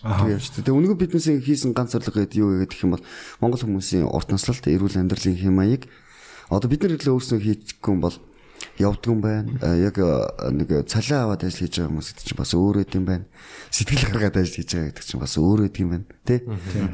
Тэгээд 0.00 0.40
шүү 0.40 0.64
дээ. 0.64 0.76
Үнэгүй 0.76 0.96
биднээс 0.96 1.28
хийсэн 1.44 1.76
ганц 1.76 1.92
зорилго 1.92 2.24
гэдэг 2.24 2.40
юу 2.40 2.56
гэдэг 2.64 2.80
юм 2.88 2.96
бол 2.96 3.04
Монгол 3.44 3.60
хүмүүсийн 3.60 4.08
урт 4.08 4.32
наслалт, 4.32 4.64
эрүүл 4.64 4.96
амьдралын 4.96 5.36
хэм 5.36 5.52
маяг 5.52 5.84
одоо 6.50 6.66
бид 6.66 6.82
нар 6.82 6.96
илүү 6.98 7.14
өөрснөө 7.14 7.40
хийчихгүй 7.40 7.92
юм 7.94 8.00
бол 8.02 8.16
явдг 8.80 9.06
юм 9.06 9.20
байна. 9.20 9.54
А, 9.62 9.76
Яг 9.76 9.98
а, 10.02 10.50
нэг 10.50 10.88
цалиа 10.88 11.24
аваад 11.24 11.44
ажил 11.44 11.68
хийж 11.68 11.78
байгаа 11.78 11.90
хүмүүс 11.94 12.08
гэдэг 12.10 12.26
чинь 12.26 12.40
бас 12.40 12.52
өөр 12.56 12.76
өд 12.82 12.92
юм 12.96 13.04
байна. 13.06 13.24
Сэтгэл 13.70 14.08
гаргаад 14.10 14.36
ажил 14.40 14.56
хийж 14.58 14.70
байгаа 14.74 14.88
гэдэг 14.90 15.04
чинь 15.04 15.22
бас 15.22 15.34
өөр 15.38 15.60
өд 15.68 15.76
юм 15.78 15.88
байна. 15.94 16.06
Тэ? 16.24 16.42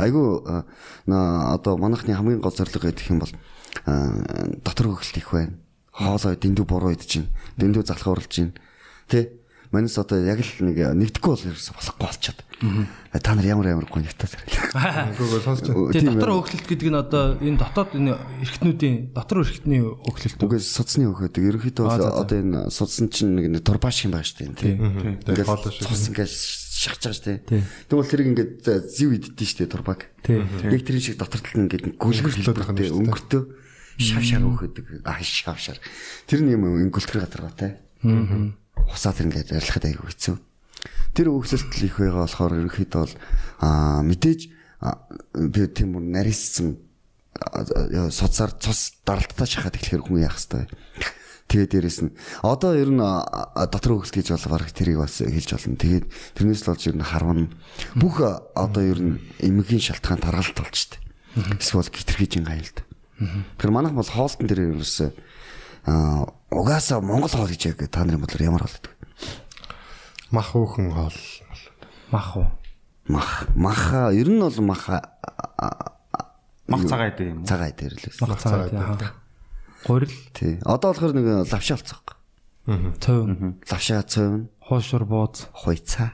Айгу 0.02 0.44
а, 0.44 0.64
на 1.06 1.18
одоо 1.54 1.78
манайхны 1.80 2.14
хамгийн 2.14 2.42
гол 2.42 2.54
зорилго 2.54 2.90
гэдэг 2.90 3.06
юм 3.10 3.20
бол 3.24 3.32
дотор 3.86 4.86
хөлт 4.92 5.16
их 5.16 5.30
байна. 5.32 5.56
Хоолой 5.96 6.36
дэндүү 6.36 6.66
буруу 6.68 6.92
идэж 6.92 7.08
чинь, 7.08 7.30
дэндүү 7.56 7.86
залхуурлж 7.88 8.28
чинь. 8.28 8.52
Тэ? 9.08 9.32
Манайс 9.72 9.98
одоо 9.98 10.18
яг 10.22 10.40
л 10.40 10.52
нэг 10.62 10.76
нэгдэхгүй 10.94 11.30
бол 11.32 11.48
ерөөсө 11.50 11.74
болохгүй 11.74 12.00
болчиход. 12.06 12.40
Та 13.16 13.34
нар 13.34 13.46
ямар 13.46 13.66
ямар 13.72 13.86
гоё 13.90 14.04
нэгтаа 14.06 14.28
зэрэг. 14.30 14.72
Үгүй 15.18 15.40
сонсож 15.42 15.68
байна. 15.68 15.92
Тэгээ 15.92 16.12
дотор 16.16 16.32
хөглөлт 16.36 16.66
гэдэг 16.70 16.88
нь 16.88 17.00
одоо 17.00 17.24
энэ 17.40 17.58
дотоод 17.60 17.90
энэ 17.96 18.12
эрхтнүүдийн 18.44 18.96
дотор 19.12 19.42
эрхтний 19.44 19.80
хөглөлт? 19.82 20.40
Үгүй 20.40 20.60
судасны 20.62 21.08
хөхөдөг. 21.10 21.42
Ерөнхийдөө 21.42 21.84
бол 21.84 22.06
одоо 22.22 22.36
энэ 22.38 22.70
судсан 22.70 23.10
чинь 23.10 23.36
нэг 23.36 23.60
турбаш 23.66 24.06
юм 24.06 24.16
байна 24.16 24.24
шүү 24.24 24.56
дээ. 24.56 24.56
Тийм. 24.56 24.76
Шиг. 25.26 25.84
Цус 25.84 26.02
ингээд 26.12 26.32
шахаж 26.32 27.00
байгаа 27.02 27.16
шүү 27.16 27.26
дээ. 27.50 27.62
Тэгвэл 27.88 28.10
тэрийг 28.12 28.28
ингээд 28.32 28.54
зив 28.92 29.10
иддэн 29.16 29.46
шүү 29.48 29.58
дээ 29.64 29.72
турбаг. 29.72 30.00
Яг 30.28 30.82
тэрийн 30.84 31.04
шиг 31.04 31.16
дотор 31.16 31.40
тал 31.40 31.56
нь 31.56 31.64
ингээд 31.66 31.96
гүлгэр 31.96 32.34
хэлбэртэй 32.36 32.92
өнгөртөө 32.92 33.42
шав 33.96 34.22
шар 34.24 34.44
өгöдөг. 34.44 34.86
Аа 35.08 35.20
шав 35.24 35.56
шар. 35.56 35.80
Тэр 36.28 36.44
нь 36.44 36.52
юм 36.52 36.68
өнгөлтгөр 36.68 37.24
гадаргаатай. 37.24 37.80
Аа. 38.04 38.52
Хусаа 38.76 39.12
тэр 39.16 39.32
ингээд 39.32 39.56
арилахад 39.56 39.84
аягүй 39.88 40.08
хэцүү. 40.12 40.36
Тэр 41.16 41.32
өгсөлтөл 41.32 41.86
их 41.88 41.96
байгаа 41.96 42.28
болохоор 42.28 42.52
ерөнхийдөө 42.60 43.00
бол 43.00 43.14
аа 43.64 44.04
мэдээж 44.04 44.40
би 45.50 45.60
тийм 45.72 45.96
бүр 45.96 46.04
нарийссан 46.04 46.76
соцоор 48.12 48.52
цус 48.60 49.00
даралтаа 49.04 49.46
шахаад 49.48 49.76
эхлэхээр 49.76 50.04
хүн 50.04 50.24
яах 50.24 50.36
хэвээр. 50.36 50.72
Тэгээ 51.46 51.68
дээрэс 51.78 51.98
нь 52.02 52.12
одоо 52.42 52.74
ер 52.74 52.90
нь 52.90 52.98
дотор 52.98 54.02
өгс 54.02 54.10
гэж 54.10 54.34
бол 54.34 54.58
гарах 54.58 54.74
тэрийг 54.74 54.98
бас 54.98 55.22
хэлж 55.22 55.50
болно. 55.54 55.78
Тэгээд 55.78 56.04
тэрнээс 56.34 56.62
л 56.66 56.70
болж 56.74 56.82
ер 56.90 56.96
нь 56.98 57.06
харвна. 57.06 57.48
Бүх 57.94 58.18
одоо 58.52 58.82
ер 58.82 58.98
нь 58.98 59.14
эмгийн 59.38 59.80
шалтгаан 59.80 60.20
таргалт 60.20 60.58
штэ. 60.74 60.98
Эсвэл 61.60 61.86
гитерхийжин 61.86 62.44
гайлт. 62.50 62.82
Тэгэхээр 63.56 63.72
манайх 63.72 63.94
бол 63.94 64.10
хоолтон 64.10 64.50
дээр 64.50 64.74
ерөөсөө 64.74 65.08
угаасаа 66.50 67.00
Монгол 67.00 67.30
хоол 67.30 67.48
гэж 67.50 67.62
яг 67.70 67.80
та 67.90 68.04
нарын 68.04 68.20
бодлоор 68.20 68.42
ямар 68.42 68.62
хоол 68.66 68.74
гэдэг 68.74 68.92
вэ? 68.92 69.06
Мах 70.34 70.50
хөөхөн 70.52 70.90
хоол. 70.92 71.18
Мах 72.10 72.36
уу? 72.36 72.46
Мах 73.08 73.46
маха 73.54 74.10
ер 74.10 74.28
нь 74.28 74.40
бол 74.42 74.58
маха 74.66 75.14
Мах 76.66 76.82
цагаа 76.90 77.14
дээр 77.14 77.30
юм. 77.30 77.46
цагаа 77.46 77.70
дээр 77.70 77.94
л 77.94 78.02
байсан. 78.02 78.26
Мах 78.26 78.42
цагаа 78.42 78.66
тий. 78.98 79.10
Гурил, 79.86 80.10
Тий. 80.34 80.58
Одоо 80.66 80.90
болохоор 80.90 81.14
нэг 81.14 81.46
лавшаа 81.46 81.78
болцоо. 81.78 82.02
цов, 82.98 83.30
Лавшаа 83.70 84.02
цовн, 84.02 84.50
хуушур 84.58 85.04
бууз, 85.06 85.46
хуйцаа. 85.54 86.10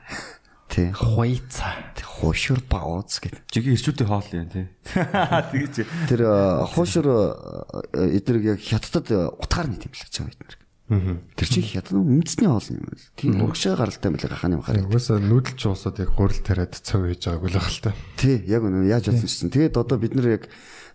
Тий. 0.72 0.88
хуйцаа. 0.96 1.92
Хуушур 2.00 2.62
баоц 2.64 3.20
гэдэг. 3.20 3.44
Жигийн 3.52 3.76
ирчүүдийн 3.76 4.08
хоол 4.08 4.28
юм 4.32 4.48
тий. 4.48 4.66
Тэгэж. 5.52 5.85
Тэр 6.08 6.20
э, 6.24 6.64
хуушур 6.70 7.06
э, 7.12 8.16
эднэрийг 8.16 8.56
яг 8.56 8.61
хятадд 8.62 9.11
утгаар 9.37 9.68
нийт 9.68 9.85
юм 9.85 9.92
л 9.92 10.08
цаа 10.08 10.30
эднэр. 10.30 10.62
Тэр 10.92 11.48
чинь 11.48 11.64
хятад 11.64 11.96
үндэсний 11.96 12.48
хоол 12.48 12.68
юм 12.68 12.85
байна. 12.85 13.00
Тийм 13.16 13.40
урагшаа 13.40 13.76
гаралтай 13.81 14.11
мэлээ 14.12 14.28
гахааны 14.28 14.57
махаар. 14.61 14.85
Угаасаа 14.85 15.18
нүүдэлч 15.24 15.61
уусаад 15.64 15.96
яг 16.05 16.11
гурил 16.12 16.42
тариад 16.44 16.76
цав 16.76 17.00
хийж 17.00 17.24
байгааг 17.33 17.48
л 17.48 17.57
байх 17.57 17.70
л 17.72 17.81
та. 17.81 17.96
Тий, 18.20 18.37
яг 18.44 18.62
үнэ 18.62 18.92
яаж 18.92 19.09
болсон 19.09 19.28
чинь. 19.28 19.55
Тэгээд 19.57 19.81
одоо 19.81 19.96
бид 19.96 20.12
нэр 20.12 20.28
яг 20.37 20.44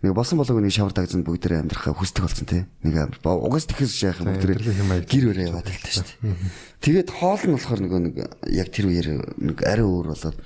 нэг 0.06 0.14
болсон 0.14 0.38
болоог 0.38 0.62
нэг 0.62 0.70
шавар 0.70 0.94
дагзанд 0.94 1.26
бүгдээрээ 1.26 1.62
амьдрахаа 1.66 1.98
хүсдэг 1.98 2.22
болсон 2.22 2.46
тий. 2.46 2.62
Нэг 2.86 2.94
амар. 2.94 3.18
Угаас 3.26 3.66
тэгэхээс 3.66 3.94
шайх 3.98 4.22
юм 4.22 4.30
аяг. 4.30 5.10
гэр 5.10 5.24
өрөө 5.34 5.46
яваад 5.50 5.66
талтай 5.66 5.92
шүү 5.98 6.06
дээ. 6.22 6.36
Тэгээд 6.78 7.08
хоол 7.10 7.42
нь 7.42 7.54
болохоор 7.58 7.80
нөгөө 7.82 8.00
нэг 8.06 8.16
яг 8.54 8.68
тэр 8.70 8.86
үеэр 8.86 9.08
нэг 9.42 9.58
арай 9.66 9.82
өөр 9.82 10.14
болоод 10.14 10.38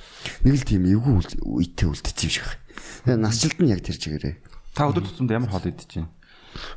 нэг 0.48 0.54
л 0.56 0.64
тийм 0.64 0.88
эвгүй 0.88 1.12
үедээ 1.44 1.88
үлдсэн 1.92 2.24
юм 2.24 2.32
шиг 2.32 2.48
байна. 2.48 2.64
Тэгээд 3.04 3.20
насжилт 3.20 3.58
нь 3.60 3.68
яг 3.68 3.80
тэр 3.84 3.96
чигээрээ. 4.00 4.34
Та 4.72 4.88
өдөр 4.88 5.04
тутамд 5.04 5.28
ямар 5.36 5.52
хоол 5.52 5.68
идэж 5.68 6.00
байна? 6.00 6.08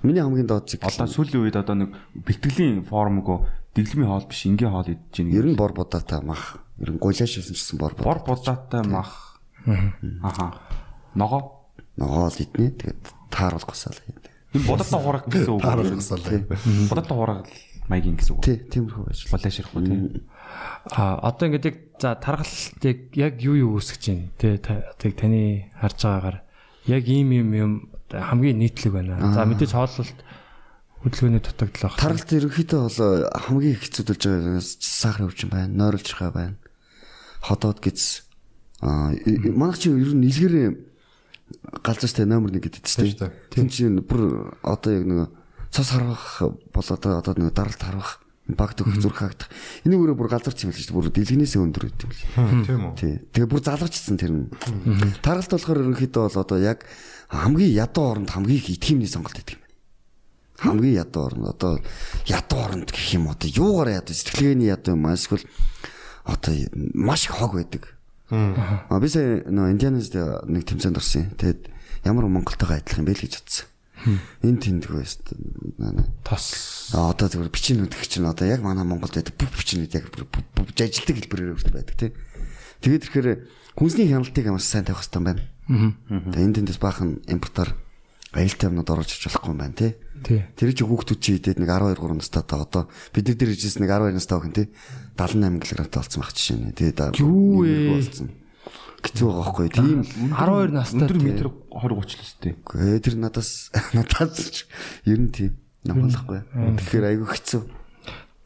Миний 0.04 0.22
хамгийн 0.22 0.48
доод 0.48 0.70
зэг. 0.70 0.84
Одоо 0.84 1.08
сүүлийн 1.08 1.44
үед 1.46 1.58
одоо 1.60 1.76
нэг 1.76 1.90
бэлтгэлийн 2.14 2.86
формгоо 2.86 3.48
дэглэмийн 3.76 4.10
хоол 4.10 4.28
биш 4.28 4.46
энгийн 4.48 4.72
хоол 4.72 4.88
идэж 4.88 5.14
байна. 5.20 5.36
Ер 5.36 5.46
нь 5.52 5.60
бор 5.60 5.74
бодаатай 5.74 6.22
мах. 6.24 6.64
Ер 6.80 6.96
нь 6.96 7.02
гуйлааш 7.02 7.34
байсан 7.40 7.56
гэсэн 7.56 7.78
бор 7.80 7.94
бор 8.00 8.20
будаатай 8.24 8.84
мах. 8.88 9.42
Аха. 10.24 10.62
Ногоо. 11.16 11.68
Ногоол 11.98 12.36
иднэ. 12.40 12.72
Тэгээд 12.72 13.04
тааруул 13.32 13.66
госаал 13.68 14.00
юм. 14.08 14.16
Энэ 14.56 14.68
будаатай 14.68 15.00
хураг 15.04 15.26
гэсэн 15.28 15.52
үг. 15.52 15.62
Тааруулгасаа 15.62 16.18
л. 16.20 16.48
Будаатай 16.88 17.18
хураг 17.18 17.48
маягийн 17.88 18.18
гэсэн 18.18 18.34
үг. 18.36 18.44
Тий, 18.44 18.58
тиймэрхүү 18.58 19.04
байж. 19.06 19.20
Булаашрахгүй 19.30 19.82
тий. 19.86 20.24
А 20.96 21.20
одоо 21.22 21.50
ингээд 21.50 21.66
яг 21.66 21.78
за 22.00 22.16
тархалтыг 22.16 23.16
яг 23.18 23.42
юу 23.42 23.56
юу 23.56 23.72
үүсгэж 23.78 24.04
байна 24.10 24.30
те 24.38 24.58
тэг 24.62 25.12
таны 25.18 25.72
харж 25.76 26.00
байгаагаар 26.02 26.38
яг 26.88 27.04
ийм 27.08 27.30
юм 27.32 27.50
юм 27.54 27.72
хамгийн 28.22 28.60
нийтлэг 28.60 28.94
байна. 28.94 29.20
За 29.34 29.46
мэдээж 29.46 29.72
хооллолт 29.76 30.20
хөдөлгөөний 31.06 31.42
дутагдал 31.44 31.90
баг. 31.90 32.00
Таралт 32.00 32.30
ерөнхийдөө 32.34 32.80
бол 32.82 33.00
хамгийн 33.30 33.76
их 33.78 33.84
хэцүүдэлж 33.86 34.24
байгаа 34.26 34.62
сахарын 34.62 35.30
өвчин 35.30 35.50
байна, 35.54 35.70
нойролж 35.70 36.10
байгаа 36.18 36.34
байна. 36.34 36.56
Ходоод 37.46 37.80
гиз 37.84 38.26
аа 38.82 39.14
манайх 39.54 39.78
чи 39.78 39.94
ер 39.94 40.14
нь 40.18 40.26
илгэр 40.26 40.56
галзуустай 41.86 42.26
номер 42.26 42.58
1 42.58 42.62
гэдэг 42.62 42.82
чинь 42.82 43.14
тийм. 43.54 43.70
чинь 43.70 44.02
бүр 44.02 44.58
одоо 44.66 44.92
яг 44.94 45.06
нэг 45.06 45.30
цас 45.70 45.94
харвах 45.94 46.42
болоод 46.74 47.06
одоо 47.06 47.34
нэг 47.38 47.54
даралт 47.54 47.82
харвах 47.82 48.26
багт 48.50 48.82
өгөх 48.82 49.02
зүрх 49.02 49.20
хаагдах 49.22 49.50
энийг 49.86 50.02
өөрөө 50.06 50.18
бүр 50.18 50.30
галзуурч 50.30 50.66
юм 50.66 50.74
л 50.74 50.78
шүү 50.78 50.90
дээ 50.90 50.98
бүр 50.98 51.10
дэлгэнээс 51.10 51.56
өндөр 51.58 51.84
гэдэг 51.90 52.06
юм 52.06 52.14
л. 52.14 52.66
Тийм 52.66 52.82
үү. 52.86 52.94
тий. 52.94 53.14
Тэгээ 53.34 53.50
бүр 53.50 53.62
залгажчихсан 53.66 54.18
тэр 54.22 54.32
нь. 54.38 54.46
Таралт 55.26 55.50
болохоор 55.50 55.82
ерөнхийдөө 55.82 56.22
бол 56.30 56.42
одоо 56.46 56.58
яг 56.62 56.86
хамгийн 57.30 57.74
ядуу 57.74 58.12
оронд 58.12 58.30
хамгийн 58.30 58.58
их 58.60 58.70
итгэмний 58.70 59.08
сонголт 59.08 59.38
гэдэг 59.38 59.58
юм 59.58 59.66
хамгийн 60.60 60.96
ядуу 61.04 61.26
орн 61.26 61.46
одоо 61.46 61.80
ядуу 62.26 62.60
оронд 62.60 62.92
гэх 62.92 63.14
юм 63.14 63.28
одоо 63.30 63.50
юугаар 63.50 64.00
ядуу 64.00 64.16
сэтгэлгээний 64.16 64.72
ядуу 64.72 64.96
юм 64.96 65.08
эсвэл 65.12 65.44
одоо 66.24 66.54
маш 66.94 67.26
их 67.26 67.36
хог 67.36 67.54
байдаг. 67.54 67.94
Аа 68.30 69.00
би 69.00 69.08
сая 69.08 69.44
нөө 69.46 69.76
Индианаас 69.76 70.10
нэг 70.10 70.64
тэмцээнд 70.66 70.98
орсон. 70.98 71.30
Тэгэд 71.38 71.70
ямар 72.08 72.26
Монголтойгоо 72.26 72.80
адилах 72.80 73.00
юм 73.00 73.06
бэ 73.06 73.14
л 73.14 73.24
гэж 73.28 73.34
бодсон. 73.38 73.68
Энэ 74.42 74.60
тэмдэг 74.64 74.92
байсан. 74.92 75.22
тос 76.26 76.90
одоо 76.94 77.28
зөвхөн 77.30 77.54
бичнүүд 77.54 77.94
гэх 77.94 78.10
чинь 78.10 78.26
одоо 78.26 78.48
яг 78.50 78.66
манай 78.66 78.88
Монголд 78.88 79.14
байдаг 79.14 79.38
бүх 79.38 79.54
бичнүүд 79.54 79.94
яг 79.94 80.10
ажилтдаг 80.10 81.16
хэлбэрээр 81.22 81.54
байдаг 81.70 81.96
тий. 82.00 82.12
Тэгээд 82.82 83.04
тэгэхээр 83.06 83.30
хүнсний 83.78 84.10
хяналтыг 84.10 84.46
амар 84.50 84.64
сайн 84.64 84.86
тавих 84.86 85.06
хэрэгтэй 85.06 85.20
юм 85.22 85.26
байна. 85.30 85.44
Тэгээд 85.66 86.38
энэ 86.38 86.56
тэндээс 86.62 86.80
баахан 86.80 87.22
импортоор 87.26 87.74
аюултай 88.36 88.68
юмнууд 88.68 88.90
оруулж 88.92 89.12
ич 89.16 89.26
болохгүй 89.26 89.52
юм 89.56 89.60
байна 89.64 89.78
тий. 89.80 89.92
Тэр 90.60 90.72
чи 90.76 90.84
хүүхдүүд 90.84 91.20
чи 91.24 91.32
идээд 91.40 91.60
нэг 91.64 91.72
12 91.72 91.98
3 92.04 92.20
настай 92.20 92.44
та 92.44 92.60
одоо 92.60 92.84
бид 93.16 93.26
нар 93.32 93.38
дээр 93.40 93.56
ижээс 93.56 93.80
нэг 93.80 93.90
12 93.90 94.20
настай 94.20 94.38
хөн 94.38 94.54
тий 94.54 94.68
78 95.16 95.64
кг 95.64 95.90
болсон 95.96 96.20
байх 96.20 96.34
жишээ 96.36 96.58
нэ. 96.60 96.76
Тэгээд 96.76 97.00
Юу 97.24 97.64
болсон. 97.96 98.28
Гэцүү 99.06 99.26
байгаа 99.30 99.44
байхгүй 99.46 99.68
тийм 99.72 100.00
12 100.36 100.76
настай 100.76 101.06
Өндөр 101.06 101.20
метр 101.24 101.48
20 101.72 101.96
30 101.96 102.12
л 102.12 102.24
өстэй. 102.26 102.54
Гэ 102.60 103.00
тэр 103.00 103.16
надаас 103.22 103.52
надаас 103.98 104.36
ч 104.52 104.68
ер 105.08 105.20
нь 105.22 105.32
тийм 105.32 105.56
намхалахгүй. 105.88 106.42
Тэгэхээр 106.76 107.06
айгүй 107.16 107.28
хэцүү. 107.30 107.62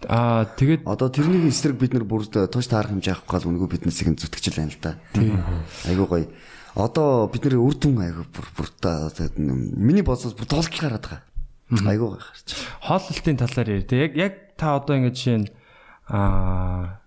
Аа 0.08 0.48
тэгээд 0.48 0.88
Одоо 0.88 1.12
тэрний 1.12 1.52
эсрэг 1.52 1.76
бид 1.76 1.92
нар 1.92 2.08
бүр 2.08 2.24
тууш 2.24 2.68
таарах 2.72 2.96
хэмжээ 2.96 3.20
авах 3.20 3.28
гал 3.28 3.52
үнгөө 3.52 3.68
биднээс 3.68 4.00
их 4.08 4.16
зүтгэж 4.16 4.56
байна 4.56 4.72
л 4.72 4.80
да. 4.80 4.92
Айгүй 5.84 6.08
гоё. 6.08 6.28
Одоо 6.80 7.28
бид 7.28 7.44
нар 7.44 7.60
үр 7.60 7.76
дүн 7.76 8.00
айгүй 8.08 8.26
бүр 8.32 8.48
бүр 8.56 8.70
та 8.80 9.12
миний 9.36 10.06
боцоос 10.08 10.40
бүр 10.40 10.48
толгой 10.48 10.80
гараад 10.80 11.04
байгаа. 11.04 11.22
Гоё 11.70 12.16
гарч. 12.16 12.56
хооллолтын 12.80 13.38
талаар 13.44 13.70
яа. 13.76 13.84
Тэг 13.84 14.00
яг 14.00 14.14
яг 14.16 14.34
та 14.56 14.80
одоо 14.80 14.96
ингээд 14.96 15.18
жишээ 15.20 15.38
нь 15.44 15.48
аа 16.08 17.04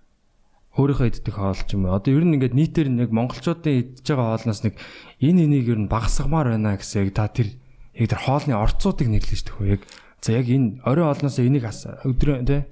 өөрийнхөө 0.76 1.08
иддэг 1.08 1.34
хоол 1.36 1.60
ч 1.64 1.72
юм 1.72 1.88
уу. 1.88 1.96
Одоо 1.96 2.12
ер 2.12 2.24
нь 2.28 2.36
ингээд 2.36 2.56
нийтээр 2.56 2.88
нэг 2.92 3.08
монголчуудын 3.08 3.98
идж 3.98 4.04
байгаа 4.04 4.36
хоолноос 4.36 4.62
нэг 4.68 4.74
энэ 5.20 5.44
энийг 5.48 5.66
ер 5.68 5.80
нь 5.80 5.88
багасгамаар 5.88 6.54
байна 6.56 6.76
гэсэн 6.76 7.08
яг 7.08 7.10
та 7.16 7.28
тэр 7.32 7.56
яг 7.96 8.06
тэр 8.12 8.20
хоолны 8.20 8.54
орцуудыг 8.56 9.08
нэрлэж 9.08 9.46
үү. 9.56 9.80
Яг 9.80 9.82
за 10.22 10.32
яг 10.38 10.46
энэ 10.46 10.78
орой 10.86 11.10
хоолноос 11.10 11.38
энийг 11.42 11.66
ас 11.66 11.82
өдрөө 12.06 12.46
тий. 12.46 12.62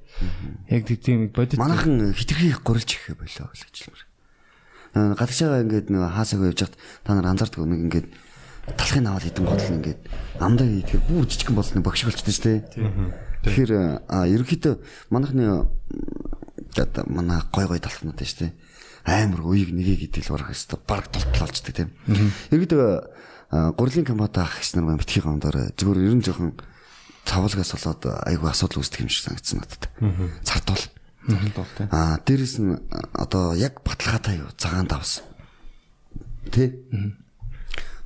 Яг 0.71 0.87
тийм 0.87 1.29
бодит 1.35 1.59
Манайхан 1.59 2.15
хитрхи 2.15 2.55
гурилж 2.63 2.95
их 2.95 3.19
болоо 3.19 3.51
гэж. 3.51 3.91
Аа 4.95 5.15
гадагшаага 5.19 5.67
ингээд 5.67 5.91
нэг 5.91 6.15
хаасаагүй 6.15 6.55
явж 6.55 6.63
хат 6.63 6.79
та 7.03 7.19
нар 7.19 7.27
анзаардаг 7.27 7.67
нэг 7.67 7.81
ингээд 7.91 8.07
талхын 8.79 9.11
аваад 9.11 9.27
идэн 9.27 9.47
бодол 9.51 9.75
ингээд 9.83 10.01
амдаа 10.39 10.67
идэхээр 10.67 11.07
бүү 11.11 11.27
жижигэн 11.27 11.59
бол 11.59 11.71
нэг 11.75 11.83
багш 11.83 12.07
болчтой 12.07 12.35
шүү 12.35 12.47
дээ. 12.47 12.61
Тэгэхээр 13.43 13.73
ерөнхийдөө 14.15 14.75
манайхны 15.11 15.67
одоо 16.79 17.05
манай 17.11 17.43
гой 17.51 17.67
гой 17.67 17.83
талхнууд 17.83 18.23
шүү 18.23 18.47
дээ. 18.47 18.55
Амар 19.11 19.43
уйг 19.43 19.75
нэгийг 19.75 20.07
идэл 20.07 20.39
барах 20.39 20.55
хэвээр 20.55 20.87
баг 20.87 21.11
толтол 21.11 21.51
болчдаг 21.51 21.75
тийм. 21.75 21.91
Ерөнхийдөө 22.55 23.75
гурилын 23.75 24.07
комбата 24.07 24.47
ах 24.47 24.63
гэсэн 24.63 24.87
нар 24.87 25.03
битгий 25.03 25.25
гомдоор 25.25 25.75
зүгээр 25.75 26.07
ерөн 26.07 26.23
жоохон 26.23 26.55
цавлгаас 27.31 27.71
болоод 27.79 28.03
айгүй 28.27 28.51
асуудал 28.51 28.83
үүсдэг 28.83 29.07
юм 29.07 29.11
шиг 29.11 29.31
санагдсан 29.31 29.63
надад. 29.63 29.87
Цартуул. 30.43 30.83
Аа 31.95 32.19
дээрэс 32.27 32.59
нь 32.59 32.75
одоо 33.15 33.55
яг 33.55 33.87
баталгаатай 33.87 34.43
юу 34.43 34.51
цагаан 34.59 34.91
давс. 34.91 35.23
Тэ? 36.51 36.75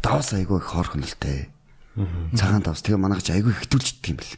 Давс 0.05 0.37
айгүй 0.37 0.61
их 0.61 0.69
хор 0.69 0.93
хөнөлтэй. 0.93 1.49
Цагаан 2.37 2.61
давс 2.61 2.85
тэгээ 2.85 3.01
манайх 3.01 3.25
ч 3.25 3.33
айгүй 3.33 3.57
хитүүлждэг 3.57 4.13
юм 4.13 4.19
бэл. 4.21 4.37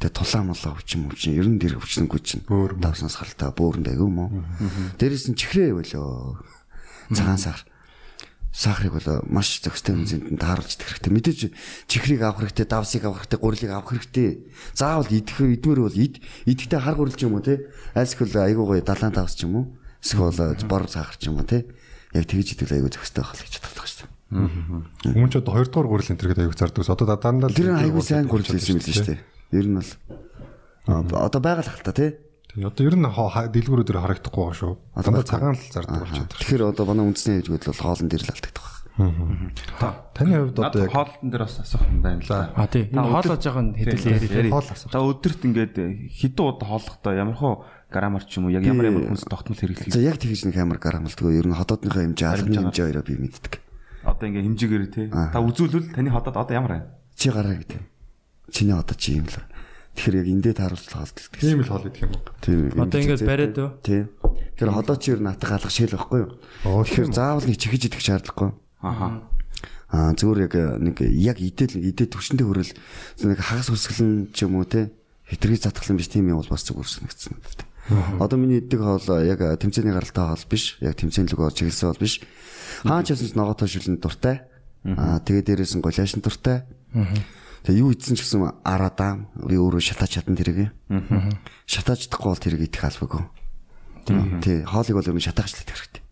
Тэгээ 0.00 0.16
тулаан 0.16 0.48
молоо 0.50 0.72
өвчин 0.74 1.06
өвчин 1.12 1.36
ерөн 1.36 1.60
дэр 1.60 1.76
өвчнөнгөө 1.78 2.20
чинь 2.24 2.42
давснаас 2.48 3.20
халтаа 3.20 3.52
бөөрөнд 3.52 3.92
аягүй 3.92 4.08
юм 4.08 4.18
уу. 4.18 4.42
Дээрээс 4.96 5.28
нь 5.30 5.38
чихрээ 5.38 5.76
болоо. 5.76 6.40
Цагаан 7.12 7.38
сар 7.38 7.60
сахарыг 8.54 8.94
бол 8.94 9.26
маш 9.26 9.58
зохистой 9.58 9.98
хэмжээнд 9.98 10.38
тааруулж 10.38 10.78
идэх 10.78 11.02
хэрэгтэй. 11.02 11.10
Мэдээж 11.10 11.40
чихрийг 11.90 12.22
авах 12.22 12.46
хэрэгтэй, 12.46 12.66
давсыг 12.70 13.02
авах 13.02 13.26
хэрэгтэй, 13.26 13.40
гурилыг 13.42 13.70
авах 13.74 13.90
хэрэгтэй. 13.90 14.30
Заавал 14.78 15.10
идэх 15.10 15.42
идмэр 15.42 15.82
бол 15.82 15.98
ид 15.98 16.22
идэхдээ 16.46 16.78
хар 16.78 16.94
гурил 16.94 17.18
ч 17.18 17.26
юм 17.26 17.34
уу 17.34 17.42
те. 17.42 17.66
Айлсхэл 17.98 18.30
айгуу 18.30 18.70
гоё 18.70 18.86
далаан 18.86 19.10
давс 19.10 19.34
ч 19.34 19.50
юм 19.50 19.58
уу. 19.58 19.64
Эсвэл 19.98 20.54
бор 20.70 20.86
сахар 20.86 21.18
ч 21.18 21.26
юм 21.26 21.42
уу 21.42 21.50
те. 21.50 21.66
Яг 22.14 22.30
тэгж 22.30 22.54
идэх 22.54 22.70
айгуу 22.70 22.94
зохистой 22.94 23.26
байх 23.26 23.42
гэж 23.42 23.58
боддог 23.58 23.86
шүү 23.90 24.06
дээ. 24.06 25.18
Өмнө 25.18 25.32
ч 25.34 25.42
одоо 25.42 25.58
2 25.58 25.74
дугаар 25.74 25.88
гурил 25.90 26.10
энэ 26.14 26.20
төр 26.22 26.30
гэдэг 26.30 26.46
аяг 26.46 26.54
зардаг. 26.54 26.86
Одоо 26.86 27.18
дандаа 27.18 27.50
л 27.50 27.58
Тэр 27.58 27.74
айгуу 27.74 28.06
сайн 28.06 28.30
гурил 28.30 28.46
хэлсэн 28.46 28.78
мэт 28.78 28.86
шүү 28.86 29.18
дээ. 29.18 29.20
Ер 29.50 29.66
нь 29.66 29.74
бол 29.74 29.90
одоо 31.10 31.40
байгаль 31.42 31.66
хальта 31.66 31.90
те. 31.90 32.23
Тэгээ 32.54 32.70
одоо 32.70 32.86
ер 32.86 32.94
нь 32.94 33.06
дэлгүүрүүд 33.10 33.88
дээр 33.90 33.98
харагдахгүй 33.98 34.42
байгаа 34.46 34.58
шүү. 34.62 34.72
Дандаа 34.94 35.26
цагаан 35.26 35.58
л 35.58 35.66
зардаг 35.74 35.98
болчиход 36.06 36.30
байна. 36.30 36.38
Тэгэхээр 36.38 36.62
одоо 36.70 36.84
манай 36.86 37.04
үндэсний 37.10 37.42
хэвжүүд 37.42 37.66
бол 37.66 37.82
хоолн 37.82 38.06
дээр 38.06 38.22
л 38.22 38.30
алдагдах 38.30 38.68
байна. 38.70 38.84
Таны 40.14 40.34
хувьд 40.38 40.58
одоо 40.62 40.82
яг 40.86 40.92
хоолтон 40.94 41.28
дээр 41.34 41.42
бас 41.42 41.58
асуух 41.58 41.82
юм 41.82 41.98
байна 41.98 42.22
л 42.22 42.30
да. 42.30 42.54
А 42.54 42.70
тий. 42.70 42.86
Энэ 42.94 43.10
хоолоо 43.10 43.38
жоохон 43.42 43.74
хэдэл 43.74 44.06
яри. 44.06 44.50
хоол 44.54 44.70
асуух. 44.70 44.92
За 44.94 45.02
өдөрт 45.02 45.42
ингээд 45.50 45.74
хэдэн 46.14 46.46
удаа 46.46 46.68
хооллохдоо 46.70 47.12
ямар 47.18 47.34
хөө 47.34 47.54
граммар 47.90 48.22
ч 48.22 48.38
юм 48.38 48.46
уу 48.46 48.54
яг 48.54 48.62
ямар 48.62 48.86
ямар 48.86 49.10
хүнс 49.10 49.26
тогтмол 49.26 49.58
хэрэглэх. 49.58 49.90
За 49.90 49.98
яг 49.98 50.22
тэгж 50.22 50.46
нэг 50.46 50.56
амар 50.62 50.78
гарамлдгаа 50.78 51.34
ер 51.34 51.46
нь 51.50 51.58
хотоодныхоо 51.58 52.06
хэмжээ 52.06 52.28
албаны 52.38 52.70
хэмжээ 52.70 52.86
хоёроо 52.86 53.02
би 53.02 53.14
мэддэг. 53.18 53.54
Одоо 54.06 54.24
ингээд 54.30 54.46
хэмжээгээр 54.46 54.84
тий. 54.94 55.06
Та 55.10 55.42
үзүүлвэл 55.42 55.90
таны 55.90 56.10
хотод 56.14 56.38
одоо 56.38 56.54
ямар 56.54 56.70
байна? 56.70 56.86
Чи 57.18 57.34
гараа 57.34 57.58
гэдэг. 57.58 57.82
Чиний 58.54 58.78
хотод 58.78 58.98
чи 59.02 59.18
юм 59.18 59.26
л. 59.26 59.42
Тэгэхээр 59.94 60.18
яг 60.20 60.28
эндээ 60.28 60.54
тааруулж 60.58 60.88
хаалт. 60.90 61.16
тийм 61.38 61.62
л 61.62 61.70
хоол 61.70 61.86
идэх 61.86 62.02
юм 62.02 62.12
уу? 62.18 62.22
Тийм. 62.42 62.74
Одоо 62.74 62.98
ингээд 62.98 63.22
бариад 63.22 63.56
уу? 63.62 63.70
Тийм. 63.82 64.10
Тэгэхээр 64.58 64.74
ходоо 64.74 64.96
чи 64.98 65.08
ер 65.14 65.20
нь 65.22 65.30
атга 65.30 65.54
алгах 65.54 65.70
шил 65.70 65.94
байхгүй 65.94 66.18
юу? 66.26 66.30
Оо, 66.66 66.82
Тэгэхээр 66.82 67.14
заавал 67.14 67.46
нэг 67.46 67.58
чихэж 67.62 67.82
идэх 67.94 68.02
шаардлагагүй. 68.02 68.50
Аха. 68.82 69.06
Аа 69.94 70.10
зүгээр 70.18 70.40
яг 70.50 70.54
нэг 70.82 70.96
яг 71.06 71.38
идэл 71.38 71.78
идэ 71.78 72.10
төвчөндөө 72.10 72.46
хөрөл 72.50 72.72
нэг 73.22 73.38
хагас 73.38 73.70
үсгэлэн 73.70 74.34
ч 74.34 74.42
юм 74.42 74.58
уу 74.58 74.66
те 74.66 74.90
хэтрий 75.30 75.54
затгалан 75.54 75.94
биш 75.94 76.10
тийм 76.10 76.26
юм 76.34 76.42
бол 76.42 76.50
бас 76.50 76.66
зүгээр 76.66 76.90
санагдсан. 76.90 77.38
Одоо 78.18 78.34
миний 78.40 78.58
иддэг 78.58 78.80
хоол 78.82 79.06
яг 79.22 79.38
тэмцээний 79.38 79.94
гаралтай 79.94 80.24
хоол 80.26 80.44
биш. 80.50 80.74
Яг 80.82 80.98
тэмцээн 80.98 81.30
лүгөө 81.30 81.54
чиглэсэн 81.54 81.94
бол 81.94 82.02
биш. 82.02 82.18
Хаач 82.82 83.14
ясанч 83.14 83.38
ногоотой 83.38 83.68
шүлэн 83.70 84.02
дуртай. 84.02 84.42
Аа 84.82 85.22
тэгээ 85.22 85.44
дээрээс 85.62 85.78
нь 85.78 85.84
голяшин 85.84 86.24
дуртай. 86.24 86.66
Тэгээ 87.64 87.80
юу 87.80 87.96
идсэн 87.96 88.12
ч 88.12 88.28
гэсэн 88.28 88.60
араадаа 88.60 89.24
би 89.40 89.56
өөрөө 89.56 89.80
шатаач 89.80 90.20
чадан 90.20 90.36
тэрэг. 90.36 90.68
Шатааж 91.64 92.04
чадахгүй 92.04 92.28
бол 92.28 92.44
тэрэг 92.44 92.60
идэх 92.68 92.84
албагүй. 92.84 93.24
Тий, 94.44 94.68
хоолыг 94.68 95.00
бол 95.00 95.08
ер 95.08 95.16
нь 95.16 95.24
шатаач 95.24 95.56
л 95.56 95.64
идэх 95.64 95.80
хэрэгтэй. 95.80 96.02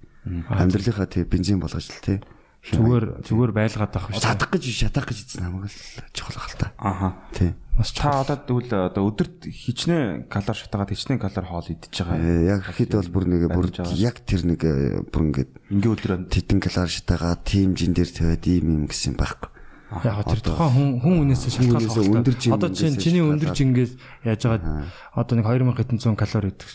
Амьдралынхаа 0.49 1.13
тий 1.13 1.29
бензин 1.29 1.61
болгож 1.61 1.93
л 1.93 2.01
тий. 2.01 2.25
Зүгээр 2.63 3.27
зүгээр 3.27 3.53
байлгаад 3.53 3.91
авах 3.91 4.15
шүү. 4.15 4.23
Чадах 4.23 4.55
гэж 4.55 4.65
шатаах 4.71 5.11
гэж 5.11 5.19
идсэн 5.27 5.51
хамаагүй 5.51 5.67
л 5.67 6.09
чухал 6.15 6.39
хэл 6.41 6.57
та. 6.63 6.71
Аха. 6.79 7.19
Тий. 7.35 7.53
Бас 7.75 7.91
Та 7.91 8.23
одоо 8.23 8.39
тэгвэл 8.39 8.71
одоо 8.87 9.03
өдөрт 9.11 9.51
хичнээн 9.51 10.31
калори 10.31 10.63
шатагаад 10.63 10.95
хичнээн 10.95 11.19
калори 11.19 11.49
хоол 11.51 11.69
идэж 11.75 11.91
байгаа. 11.91 12.23
Э, 12.23 12.47
Яг 12.55 12.63
хэд 12.71 12.95
бол 12.95 13.11
бүр 13.11 13.25
нэг 13.29 13.43
бүр 13.51 13.67
яг 13.99 14.23
тэр 14.23 14.47
нэг 14.47 14.63
э, 14.63 15.03
бүр 15.03 15.23
ингээд 15.35 15.51
Ингээ 15.75 15.91
өдрөө 15.91 16.19
тэтэн 16.31 16.63
калори 16.63 16.95
шатагаа 16.95 17.35
тим 17.43 17.75
жин 17.75 17.99
дээр 17.99 18.09
тавиад 18.15 18.47
ийм 18.47 18.71
юм 18.71 18.85
гэсэн 18.87 19.19
байхгүй. 19.19 19.52
Яг 20.01 20.25
тэр 20.25 20.41
тухайн 20.41 20.73
хүн 20.73 20.89
хүн 21.05 21.15
үнээсээ 21.29 21.53
шалтгаалж 21.53 22.09
өндөр 22.09 22.37
жин 22.41 22.53
Одоо 22.57 22.71
чинь 22.73 22.97
чиний 22.97 23.21
өндөр 23.21 23.53
жингээс 23.53 23.93
яаж 24.25 24.41
байгаа 24.49 24.89
одоо 25.13 25.35
нэг 25.37 25.47
2700 25.47 26.17
калори 26.17 26.49
идэх 26.57 26.71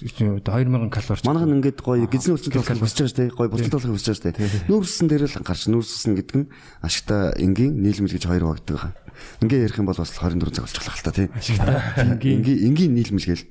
2000 0.45 0.93
калори. 0.93 1.21
Манайх 1.25 1.45
нь 1.49 1.56
ингээд 1.58 1.80
гоё 1.82 2.06
гизний 2.06 2.38
өвчин 2.38 2.53
толгой 2.53 2.77
босч 2.77 2.97
байгаа 3.01 3.10
шүү 3.10 3.17
дээ. 3.17 3.34
Гоё 3.34 3.49
булчин 3.49 3.73
толгой 3.73 3.93
босч 3.97 4.06
байгаа 4.06 4.21
шүү 4.21 4.34
дээ. 4.38 4.69
Нүүрсэн 4.69 5.08
дээр 5.10 5.23
л 5.25 5.38
гарч 5.41 5.62
нүүрсэн 5.65 6.13
гэдэг 6.13 6.38
нь 6.38 6.47
ашигта 6.86 7.34
энгийн 7.41 7.73
нийлмэл 7.82 8.13
гэж 8.13 8.23
хоёр 8.30 8.45
багтдаг 8.53 8.75
байгаа. 8.77 8.93
Ингээ 9.41 9.65
ярих 9.65 9.77
юм 9.82 9.89
бол 9.89 9.97
бас 9.97 10.13
24 10.13 10.53
цаг 10.53 10.63
болчихлоо 10.69 10.93
хэл 10.93 11.08
та 11.10 11.17
тий. 11.17 11.27
Энгийн 11.97 12.45
Энгийн 12.45 12.60
энгийн 12.69 12.93
нийлмэл 12.93 13.30
гээл. 13.34 13.45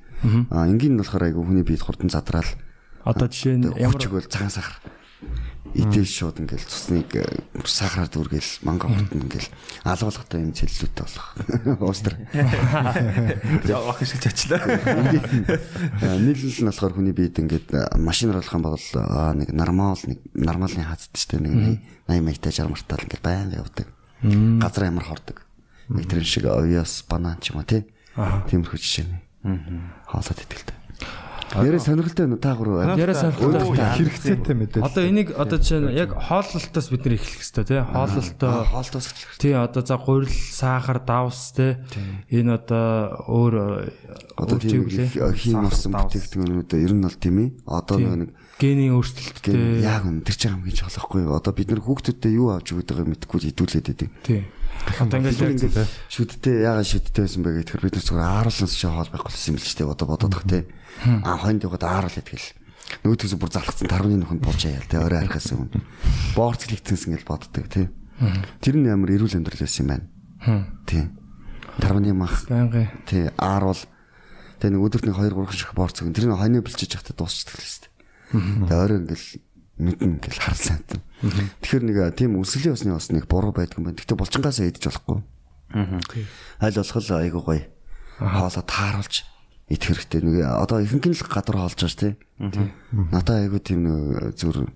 Аа 0.47 0.71
энгийн 0.71 0.95
нь 0.95 0.99
болохоор 1.03 1.27
айгу 1.27 1.43
хүний 1.43 1.67
биед 1.67 1.83
хурдан 1.83 2.07
задраал. 2.07 2.47
одоо 3.07 3.27
жишээ 3.27 3.55
нь 3.59 3.63
ямар 3.79 3.99
Ямар 3.99 4.07
бол 4.07 4.27
цагаан 4.27 4.51
сахар. 4.51 4.75
Идэл 5.75 6.07
шууд 6.07 6.39
ингээл 6.39 6.63
цусныг 6.63 7.11
э, 7.17 7.25
сахараар 7.65 8.07
дүүргээл 8.07 8.51
манга 8.63 8.87
хурдан 8.87 9.27
ингээл 9.27 9.49
алгуулгатай 9.83 10.39
юм 10.45 10.53
цэллүүтэй 10.55 11.03
болох. 11.03 11.27
Уустар. 11.83 12.15
явах 13.67 13.99
шиг 14.05 14.23
чачлаа. 14.23 14.63
Нийлэл 15.99 16.63
нь 16.63 16.69
болохоор 16.71 16.95
хүний 16.95 17.11
биед 17.11 17.39
ингээд 17.41 17.67
э, 17.75 17.99
машинаар 17.99 18.39
болох 18.39 18.55
юм 18.55 18.63
бол 18.63 18.87
нэг 19.35 19.49
нормал 19.51 20.01
нэг 20.07 20.19
нормалны 20.33 20.83
хаацд 20.87 21.11
штэ 21.11 21.43
нэг 21.43 21.83
80 22.07 22.23
маягтай 22.23 22.51
60 22.55 22.71
мартаал 22.71 23.03
ингээд 23.03 23.25
байнга 23.25 23.59
явдаг. 23.59 23.87
Газар 24.23 24.87
амар 24.87 25.05
хордог. 25.05 25.43
Нэг 25.91 26.07
тэр 26.07 26.23
шиг 26.23 26.47
овёс 26.47 27.03
банан 27.07 27.37
ч 27.43 27.51
юм 27.51 27.59
уу 27.61 27.67
тий. 27.67 27.85
Тиймэрхүү 28.15 28.79
жишээ 28.79 29.05
нь. 29.05 29.19
Хаалт 30.07 30.31
итгэлтэй. 30.31 30.86
Нэрээ 31.55 31.79
сонирхолтой 31.79 32.37
та 32.37 32.55
гурав. 32.55 32.97
Яриа 32.99 33.15
сонирхолтой. 33.15 33.77
Хэрэгцээтэй 33.77 34.55
мэдээ. 34.57 34.83
Одоо 34.83 35.03
энийг 35.07 35.31
одоо 35.31 35.57
жишээ 35.57 35.79
нь 35.79 35.95
яг 35.95 36.11
хооллолтоос 36.17 36.87
бид 36.91 37.03
нэр 37.07 37.15
эхлэх 37.15 37.39
хэрэгтэй 37.39 37.65
тий. 37.65 37.81
Хооллолтоо 37.87 38.51
Хоолтоос 38.67 39.05
эхлэх. 39.07 39.37
тий 39.39 39.53
одоо 39.55 39.81
за 39.85 39.95
гурил 39.95 40.27
сахар 40.27 40.99
давс 40.99 41.55
тий. 41.55 41.79
Энэ 42.29 42.59
одоо 42.59 43.23
өөр 43.31 43.55
Одоо 44.37 44.59
тийм 44.61 44.85
хийм 44.85 45.65
орсон 45.65 45.97
бүтээгдэхүүнүүд 45.97 46.71
ер 46.77 46.93
нь 46.93 47.01
бол 47.01 47.17
тийм 47.17 47.35
ээ. 47.41 47.49
Одоо 47.65 47.97
нэг 47.97 48.31
генийн 48.61 48.93
өөрчлөлттэй 48.99 49.81
яг 49.81 50.05
энэ 50.05 50.21
тэр 50.27 50.37
чинь 50.37 50.53
хамгийн 50.53 50.77
чухал 50.77 50.93
байхгүй 50.93 51.21
юу? 51.25 51.33
Одоо 51.33 51.53
бид 51.57 51.69
нэр 51.73 51.81
хүүхдүүдтэй 51.81 52.31
юу 52.37 52.53
авч 52.53 52.69
өгöd 52.75 52.89
байгааг 52.91 53.09
мэдэхгүй 53.17 53.39
хэдүүлээд 53.49 53.87
байдаг. 53.87 54.09
тий. 54.21 54.41
Одоо 54.87 55.19
ингээд 55.19 55.67
яг 55.67 55.87
Шүдтэй 56.07 56.63
яагаад 56.63 56.87
шүдтэй 56.87 57.21
байсан 57.27 57.41
бэ 57.43 57.61
гэхээр 57.61 57.83
бид 57.83 57.95
нар 57.99 58.05
зүгээр 58.07 58.23
ааруулсан 58.23 58.67
шиг 58.71 58.91
хоол 58.91 59.11
байхгүй 59.11 59.33
юм 59.51 59.57
л 59.59 59.65
ч 59.67 59.71
тийм 59.75 59.91
одоо 59.91 60.07
бодоод 60.07 60.33
тах 60.33 60.45
тий. 60.47 60.63
Аа 61.05 61.37
хойнд 61.37 61.67
яваад 61.67 61.83
ааруул 61.83 62.17
идэл. 62.17 62.47
Нөгөөдөөс 63.03 63.35
бүр 63.35 63.51
залхацсан 63.51 63.91
тарууны 63.91 64.23
нөхөнд 64.23 64.41
буужаа 64.41 64.71
яа 64.79 64.87
тий. 64.87 64.97
Орой 64.97 65.19
харахаас 65.27 65.51
өмнө. 65.51 65.83
Боорцлэгтэнс 66.39 67.03
ингэж 67.11 67.23
боддог 67.27 67.65
тий. 67.67 67.91
Тэр 68.63 68.75
нь 68.79 68.87
амар 68.87 69.11
эрүүл 69.11 69.37
амьдрал 69.37 69.61
байсан 69.61 69.83
юм 69.83 69.89
байна. 69.91 70.07
Тий. 70.87 71.03
Тарууны 71.77 72.13
мах 72.15 72.47
байнгын 72.47 72.87
тий 73.05 73.27
ааруул 73.35 73.83
тэгээ 74.57 74.73
нэг 74.73 74.81
өдөрт 74.87 75.05
нэг 75.05 75.17
2 75.19 75.35
3 75.35 75.53
шиг 75.53 75.75
боорц 75.75 76.01
өгөн. 76.01 76.15
Тэр 76.15 76.31
нь 76.31 76.39
хойно 76.39 76.63
бэлчиж 76.65 76.95
явахдаа 76.97 77.13
дуусчихдаг 77.13 77.59
л 77.59 77.67
шүү 77.67 77.81
дээ. 77.83 77.93
Тэгээ 78.65 78.81
орой 78.81 78.97
ингээл 79.05 79.27
мэдэн 79.77 80.17
ингээл 80.17 80.41
харлаа 80.41 80.77
юм. 80.81 81.01
Тэгэхээр 81.61 81.83
нэг 81.85 81.97
тийм 82.17 82.37
өсгөлийн 82.41 82.73
усны 82.73 82.93
бас 82.93 83.09
нэг 83.13 83.25
буруу 83.29 83.53
байдаг 83.53 83.77
юм 83.77 83.89
байна. 83.89 83.97
Гэтэ 83.97 84.17
булчингаасаа 84.17 84.69
идэж 84.69 84.83
болохгүй. 84.89 85.19
Аль 86.61 86.77
болох 86.77 86.97
л 86.97 87.17
айгуу 87.17 87.43
гоё. 87.45 87.63
Хоолоо 88.17 88.63
тааруулж 88.65 89.15
идэх 89.69 89.87
хэрэгтэй. 89.93 90.21
Нэг 90.25 90.35
одоо 90.45 90.81
ихэнх 90.81 91.05
нь 91.05 91.17
л 91.17 91.29
гадар 91.29 91.57
хоолж 91.61 91.77
байгаа 91.77 91.93
шүү 91.93 92.01
дээ. 92.01 92.15
Надаа 93.13 93.37
айгуу 93.45 93.61
тийм 93.61 93.81
зүр 94.33 94.71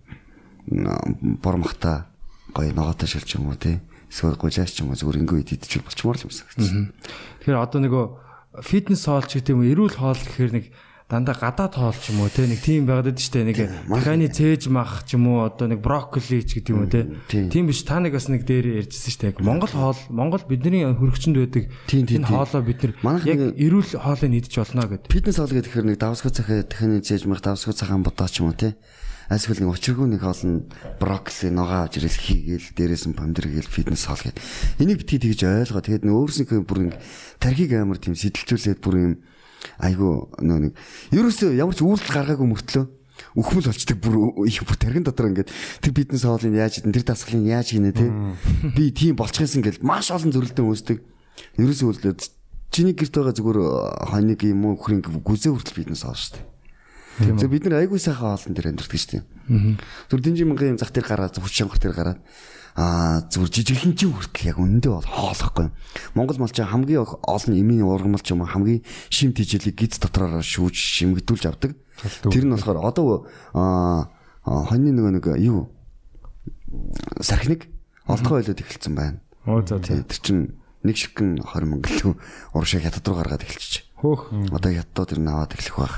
бормахта 1.41 2.11
гоё 2.53 2.73
ногоотой 2.75 3.07
шилж 3.09 3.37
юм 3.39 3.49
уу 3.49 3.57
тий. 3.57 3.79
Эсвэл 4.11 4.35
гуляаш 4.35 4.71
ч 4.75 4.83
юм 4.83 4.91
уу 4.91 4.99
зүгээр 4.99 5.23
ингээ 5.23 5.55
идэж 5.55 5.81
болчмоор 5.81 6.17
л 6.19 6.25
юм 6.27 6.33
санагдсан. 6.35 6.91
Тэгэхээр 7.41 7.57
одоо 7.57 7.79
нөгөө 7.81 8.05
фитнес 8.59 9.07
хоол 9.07 9.25
ч 9.25 9.39
гэдэг 9.39 9.55
юм 9.55 9.63
эрүүл 9.63 9.95
хоол 9.95 10.19
гэхээр 10.19 10.51
нэг 10.51 10.65
дандаа 11.11 11.35
гадаад 11.35 11.75
хоол 11.75 11.97
ч 11.99 12.15
юм 12.15 12.23
уу 12.23 12.31
те 12.31 12.47
нэг 12.47 12.63
тийм 12.63 12.87
байгаад 12.87 13.11
байдаг 13.11 13.27
дээ 13.27 13.43
нэг 13.51 13.59
механы 13.91 14.31
цээж 14.31 14.71
мах 14.71 15.03
ч 15.03 15.19
юм 15.19 15.27
уу 15.27 15.43
одоо 15.43 15.67
нэг 15.67 15.83
брокколи 15.83 16.39
ч 16.39 16.63
гэдэг 16.63 16.71
юм 16.71 16.79
уу 16.79 16.87
те. 16.87 17.11
Тийм 17.27 17.67
биш 17.67 17.83
та 17.83 17.99
нэг 17.99 18.15
бас 18.15 18.31
нэг 18.31 18.47
дээр 18.47 18.79
ярьжсэн 18.79 19.35
дээ 19.35 19.43
Монгол 19.43 19.75
хоол 19.75 19.99
Монгол 20.07 20.47
бидний 20.47 20.87
хөрөгчөнд 20.87 21.35
байдаг 21.35 21.67
энэ 21.67 22.31
хоолоо 22.31 22.63
бид 22.63 22.79
нар 23.03 23.27
яг 23.27 23.39
эрүүл 23.59 23.91
хоолыг 23.99 24.31
идэж 24.39 24.55
болно 24.55 24.87
гэдэг. 24.87 25.11
Фитнес 25.11 25.35
хоол 25.35 25.51
гэхээр 25.51 25.85
нэг 25.91 25.99
давсгал 25.99 26.31
цахаа 26.31 26.63
дахин 26.63 27.03
цээж 27.03 27.27
мах 27.27 27.43
давсгал 27.43 27.75
цагаан 27.75 28.07
бодоо 28.07 28.31
ч 28.31 28.39
юм 28.39 28.47
уу 28.47 28.55
те. 28.55 28.79
Эсвэл 29.27 29.63
нэг 29.63 29.75
учиргүй 29.75 30.07
нэг 30.11 30.23
хоол 30.23 30.43
нь 30.47 30.67
брокколи 30.99 31.51
ногоо 31.51 31.87
авч 31.87 31.99
ирэл 31.99 32.19
хийгээл 32.19 32.67
дээрээс 32.75 33.05
нь 33.11 33.15
помидор 33.15 33.47
гээл 33.47 33.67
фитнес 33.67 34.07
хоол 34.07 34.19
гээд 34.31 34.39
энийг 34.79 35.03
битгий 35.03 35.19
тэгж 35.23 35.71
ойлгоо. 35.71 35.83
Тэгээд 35.83 36.03
нөө 36.03 36.19
өөрснийхөө 36.19 36.59
бүр 36.67 36.79
нэг 36.91 36.95
тархийг 37.39 37.71
амар 37.79 37.99
тийм 37.99 38.15
сэтэлжүүлээд 38.19 38.79
бүр 38.83 38.95
юм 38.99 39.13
айгу 39.79 40.31
нөө 40.39 40.59
нэг 40.69 40.73
ерөөсөө 41.13 41.55
ямар 41.57 41.75
ч 41.75 41.81
үйлдэл 41.85 42.15
гаргаагүй 42.15 42.47
мөртлөө 42.47 42.85
өхмөл 43.37 43.69
болчдөг 43.69 43.97
бүр 44.01 44.47
их 44.49 44.63
бүр 44.65 44.77
тархин 44.77 45.05
дотор 45.05 45.29
ингээд 45.31 45.51
тэр 45.81 45.93
фитнес 45.93 46.25
хоолыг 46.25 46.55
яаж 46.55 46.81
идэн 46.81 46.95
тэр 46.95 47.05
дасгалыг 47.05 47.45
яаж 47.45 47.67
хийнэ 47.71 47.91
те. 47.93 48.09
Би 48.75 48.91
тийм 48.91 49.15
болчихсон 49.15 49.61
гэл 49.61 49.79
маш 49.85 50.11
олон 50.11 50.33
зөрөлдөн 50.33 50.67
үүсдэг. 50.67 50.97
Ерөөсөө 51.61 51.87
үлдээд 51.91 52.21
чиний 52.73 52.95
гэрт 52.95 53.13
байгаа 53.15 53.35
зүгээр 53.37 53.59
хоног 54.09 54.41
юм 54.41 54.65
уу 54.65 54.75
хөрөнгө 54.79 55.21
гүзээ 55.23 55.51
хүртэл 55.53 55.77
фитнес 55.79 56.03
хоол 56.03 56.17
дээ. 56.17 57.37
Тэр 57.39 57.49
бид 57.51 57.63
нар 57.67 57.83
айгүй 57.83 57.99
сайхан 57.99 58.35
хоолн 58.35 58.55
дээр 58.55 58.71
амьдардаг 58.71 58.99
шүү 58.99 59.11
дээ. 59.19 59.23
Зүр 60.09 60.21
дэнжи 60.23 60.43
мөнгөний 60.47 60.79
зах 60.79 60.91
дээр 60.95 61.07
гараад 61.07 61.35
хүч 61.35 61.53
чангаар 61.55 61.79
дээр 61.79 61.95
гараад 61.95 62.19
аа 62.75 63.27
зүгээр 63.27 63.51
жижиглэн 63.51 63.95
чи 63.99 64.07
хүртэл 64.07 64.49
яг 64.51 64.57
үнэндээ 64.59 64.91
бол 64.91 65.07
хоолохгүй. 65.07 65.67
Монгол 66.15 66.39
малч 66.39 66.55
хамгийн 66.55 67.03
олон 67.03 67.53
эмийн 67.55 67.83
ургамал 67.83 68.23
ч 68.23 68.31
юм 68.31 68.43
уу 68.43 68.51
хамгийн 68.51 68.81
шим 69.11 69.35
тижэлийг 69.35 69.75
гиз 69.75 69.99
дотроо 69.99 70.39
шүүж 70.39 70.75
шимгдүүлж 70.75 71.45
авдаг. 71.51 71.75
Тэр 72.27 72.45
нь 72.47 72.53
болохоор 72.55 72.79
одоо 72.79 73.27
хоньны 74.43 74.95
нөгөө 74.95 75.13
нэг 75.19 75.25
юу 75.43 75.69
сархиныг 77.19 77.67
олдгоо 78.07 78.39
байлууд 78.39 78.63
эхэлсэн 78.63 78.95
байна. 78.95 79.19
Оо 79.45 79.61
за 79.61 79.77
за. 79.77 80.01
Тэр 80.07 80.19
чинь 80.23 80.43
нэг 80.83 80.95
ширхгэн 80.97 81.43
20 81.43 81.67
мөнгө 81.67 82.15
урагшаа 82.55 82.81
хятад 82.81 83.05
руу 83.05 83.19
гаргаад 83.19 83.45
эхэлчих. 83.45 83.85
Хөөх. 84.01 84.33
Одоо 84.55 84.71
хятад 84.73 85.13
тэр 85.13 85.19
наваад 85.21 85.53
эхлэх 85.53 85.77
байх. 85.77 85.95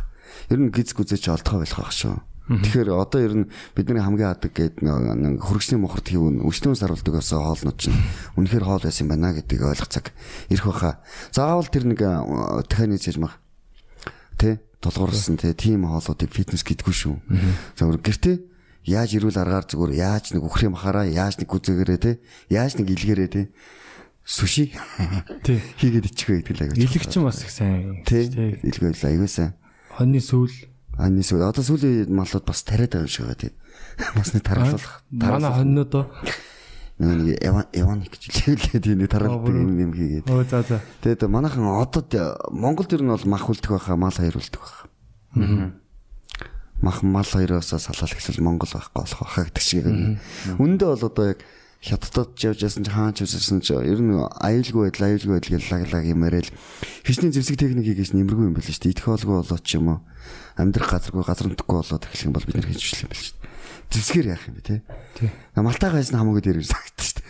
Ер 0.49 0.59
нь 0.59 0.73
гиз 0.73 0.91
гүзэж 0.91 1.29
олдгоо 1.31 1.63
байх 1.63 1.75
байх 1.77 1.93
шүү. 1.93 2.19
Тэгэхээр 2.43 2.91
одоо 2.91 3.19
ер 3.23 3.33
нь 3.39 3.45
бидний 3.71 4.03
хамгийн 4.03 4.35
адаг 4.35 4.51
гэдэг 4.51 4.83
нэг 4.83 5.39
хөргөчний 5.39 5.79
мохорт 5.79 6.11
хийвэн 6.11 6.43
өчнөөс 6.43 6.83
харуулдаг 6.83 7.15
байсан 7.15 7.39
хоолнууд 7.39 7.79
чинь 7.79 7.95
үнэхээр 8.35 8.67
хоол 8.67 8.83
байсан 8.83 9.07
байна 9.07 9.31
гэдгийг 9.31 9.63
ойлгоцаг 9.63 10.11
ирэх 10.51 10.67
баха. 10.67 10.99
Заавал 11.31 11.71
тэр 11.71 11.87
нэг 11.87 12.03
техник 12.67 12.99
хийж 12.99 13.15
мах. 13.15 13.39
Тэ 14.35 14.59
тулгуурласан 14.83 15.39
тэ 15.39 15.55
тийм 15.55 15.87
хоолуудыг 15.87 16.35
фитнес 16.35 16.67
гэдгүү 16.67 16.91
шүү. 16.91 17.15
Зөвхөн 17.79 18.03
гэртээ 18.03 18.35
яаж 18.91 19.15
ирүүл 19.15 19.39
аргаар 19.39 19.63
зүгээр 19.63 19.93
яаж 19.95 20.35
нэг 20.35 20.43
үхрээ 20.43 20.67
махаараа 20.75 21.07
яаж 21.07 21.39
нэг 21.39 21.47
гүзэгээрээ 21.47 21.99
тэ 22.03 22.19
яаж 22.51 22.75
нэг 22.75 22.91
илгээрээ 22.91 23.29
тэ 23.31 23.43
суши 24.27 24.75
Тий. 25.47 25.59
хийгээд 25.79 26.11
ичихвэ 26.11 26.43
гэдэг 26.43 26.55
л 26.59 26.63
аягүй. 26.67 26.83
Илэгч 26.83 27.13
бас 27.23 27.39
их 27.43 27.51
сайн. 27.51 28.03
Тэ 28.03 28.27
илгээл 28.67 29.07
аягүй 29.07 29.31
сайн. 29.31 29.55
Хоньны 29.95 30.19
сүүл 30.19 30.72
Анны 30.97 31.25
сүүл 31.25 31.41
одоо 31.41 31.65
сүүлийн 31.65 32.13
малууд 32.13 32.45
бас 32.45 32.61
тариад 32.61 32.93
байгаа 32.93 33.09
юм 33.09 33.09
шиг 33.09 33.25
байгаа 33.25 33.41
тийм. 33.41 33.55
Бас 34.17 34.29
нэг 34.33 34.43
таруулах. 34.45 35.01
манай 35.09 35.51
хоньноо 35.51 35.85
доо. 35.89 36.05
Нэг 37.01 37.41
яван 37.41 38.05
гэж 38.05 38.23
хэлээ 38.29 38.77
тийм 38.77 39.01
нэг 39.01 39.09
таруулдаг 39.09 39.57
юм 39.57 39.73
юм 39.73 39.93
хийгээд. 39.97 40.29
Оо 40.29 40.45
за 40.45 40.61
за. 40.61 40.85
Тэгээд 41.01 41.25
манайхан 41.25 41.65
одоо 41.65 42.37
Монголд 42.53 42.93
ер 42.93 43.01
нь 43.01 43.09
бол 43.09 43.25
мах 43.25 43.49
үлдэх 43.49 43.73
байхаа 43.73 43.97
мал 43.97 44.13
хоёр 44.13 44.37
үлдэх 44.37 44.61
байхаа. 44.61 45.73
Мах 46.77 47.01
мал 47.01 47.25
хоёроос 47.25 47.73
салаал 47.73 48.13
эхлэл 48.13 48.45
Монгол 48.45 48.69
байхгүй 48.69 49.01
болох 49.01 49.21
байхаа 49.25 49.45
гэдэг 49.49 49.65
шиг. 49.65 49.89
Үндэ 50.61 50.85
бол 50.85 51.03
одоо 51.09 51.25
яг 51.33 51.41
хятадд 51.81 52.37
явж 52.37 52.59
ясан 52.61 52.85
чи 52.85 52.93
хаач 52.93 53.17
явжсэн 53.25 53.65
чи 53.65 53.73
ер 53.73 53.97
нь 53.97 54.13
аюулгүй 54.13 54.93
байдал 54.93 55.09
аюулгүй 55.09 55.41
байдал 55.41 55.53
гэж 55.57 55.63
лаглаг 55.73 56.05
юм 56.05 56.21
яриад 56.23 56.47
хичнээн 57.03 57.33
зэвсэг 57.33 57.57
техник 57.59 57.83
хийгээс 57.83 58.13
нэмэргүй 58.13 58.47
юм 58.47 58.55
байл 58.55 58.63
шүү 58.63 58.87
дээ. 58.87 58.93
Идэх 58.95 59.03
хоолгүй 59.09 59.35
болоод 59.41 59.63
ч 59.67 59.81
юм 59.81 59.87
уу 59.91 59.99
амьдрах 60.57 60.89
газаргүй 60.93 61.23
газар 61.25 61.47
нутггүй 61.49 61.75
болоод 61.81 62.03
эхлэх 62.05 62.25
юм 62.27 62.33
бол 62.33 62.45
бид 62.45 62.55
нар 62.57 62.67
хийж 62.69 62.81
шлээ 62.83 63.03
юм 63.05 63.11
байл 63.13 63.23
шүү 63.23 63.35
дээ. 63.37 63.51
Зэвсгээр 63.93 64.27
яах 64.33 64.43
юм 64.49 64.55
бэ 64.57 64.63
те? 64.63 64.75
Тий. 65.17 65.29
Малтаа 65.57 65.89
гайсан 65.93 66.17
хамаагүй 66.21 66.41
дээр 66.43 66.59
ирсэн 66.61 66.81
шүү 66.81 67.13
дээ. 67.13 67.23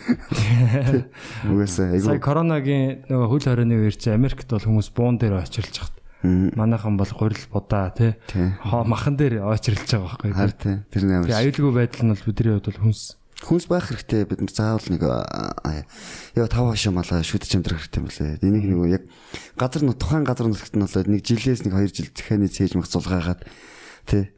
Угаасаа 1.48 1.86
Сая 1.92 2.16
айгу 2.16 2.24
коронагийн 2.24 3.04
нөгөө 3.08 3.28
хөл 3.28 3.46
хорионы 3.48 3.74
үеэр 3.80 3.96
чи 3.96 4.08
Америкт 4.12 4.48
бол 4.48 4.64
хүмүүс 4.64 4.88
буун 4.96 5.16
дээр 5.20 5.40
очирлж 5.40 5.76
хат. 5.80 5.94
Манайхан 6.24 6.96
бол 6.96 7.12
гурил 7.12 7.44
будаа. 7.52 7.92
Тий. 7.92 8.16
Хоо 8.64 8.84
махан 8.88 9.16
дээр 9.16 9.44
очирлж 9.44 9.84
байгаа 9.88 10.16
байхгүй. 10.20 10.32
хар 10.32 10.52
те 10.56 10.80
тэр 10.88 11.04
нээр 11.04 11.28
Тэгээ 11.28 11.40
аюулгүй 11.52 11.72
байдал 11.72 12.04
нь 12.04 12.12
бол 12.16 12.24
бидний 12.24 12.52
хувьд 12.56 12.68
бол 12.72 12.80
хүнс. 12.88 13.02
Хүнс 13.42 13.66
байх 13.66 13.90
хэрэгтэй 13.90 14.28
бид 14.30 14.40
нар 14.44 14.52
заавал 14.54 14.86
нэг 14.86 15.02
яа 15.02 16.46
тав 16.46 16.70
хашаа 16.70 16.94
малаа 16.94 17.24
шүтэж 17.26 17.58
амтрах 17.58 17.82
хэрэгтэй 17.82 17.98
юм 17.98 18.08
лээ. 18.08 18.38
Энийг 18.46 18.64
нэг 18.70 18.78
яг 19.00 19.02
газар 19.58 19.82
нут 19.82 19.98
тухайн 19.98 20.22
газар 20.22 20.46
нутагт 20.46 20.78
нь 20.78 20.84
болоод 20.86 21.08
нэг 21.10 21.26
жилээс 21.26 21.66
нэг 21.66 21.74
2 21.74 21.90
жил 21.90 22.08
захааны 22.14 22.46
цээж 22.46 22.78
мах 22.78 22.86
зулгаагаад 22.86 23.42
тий 24.06 24.30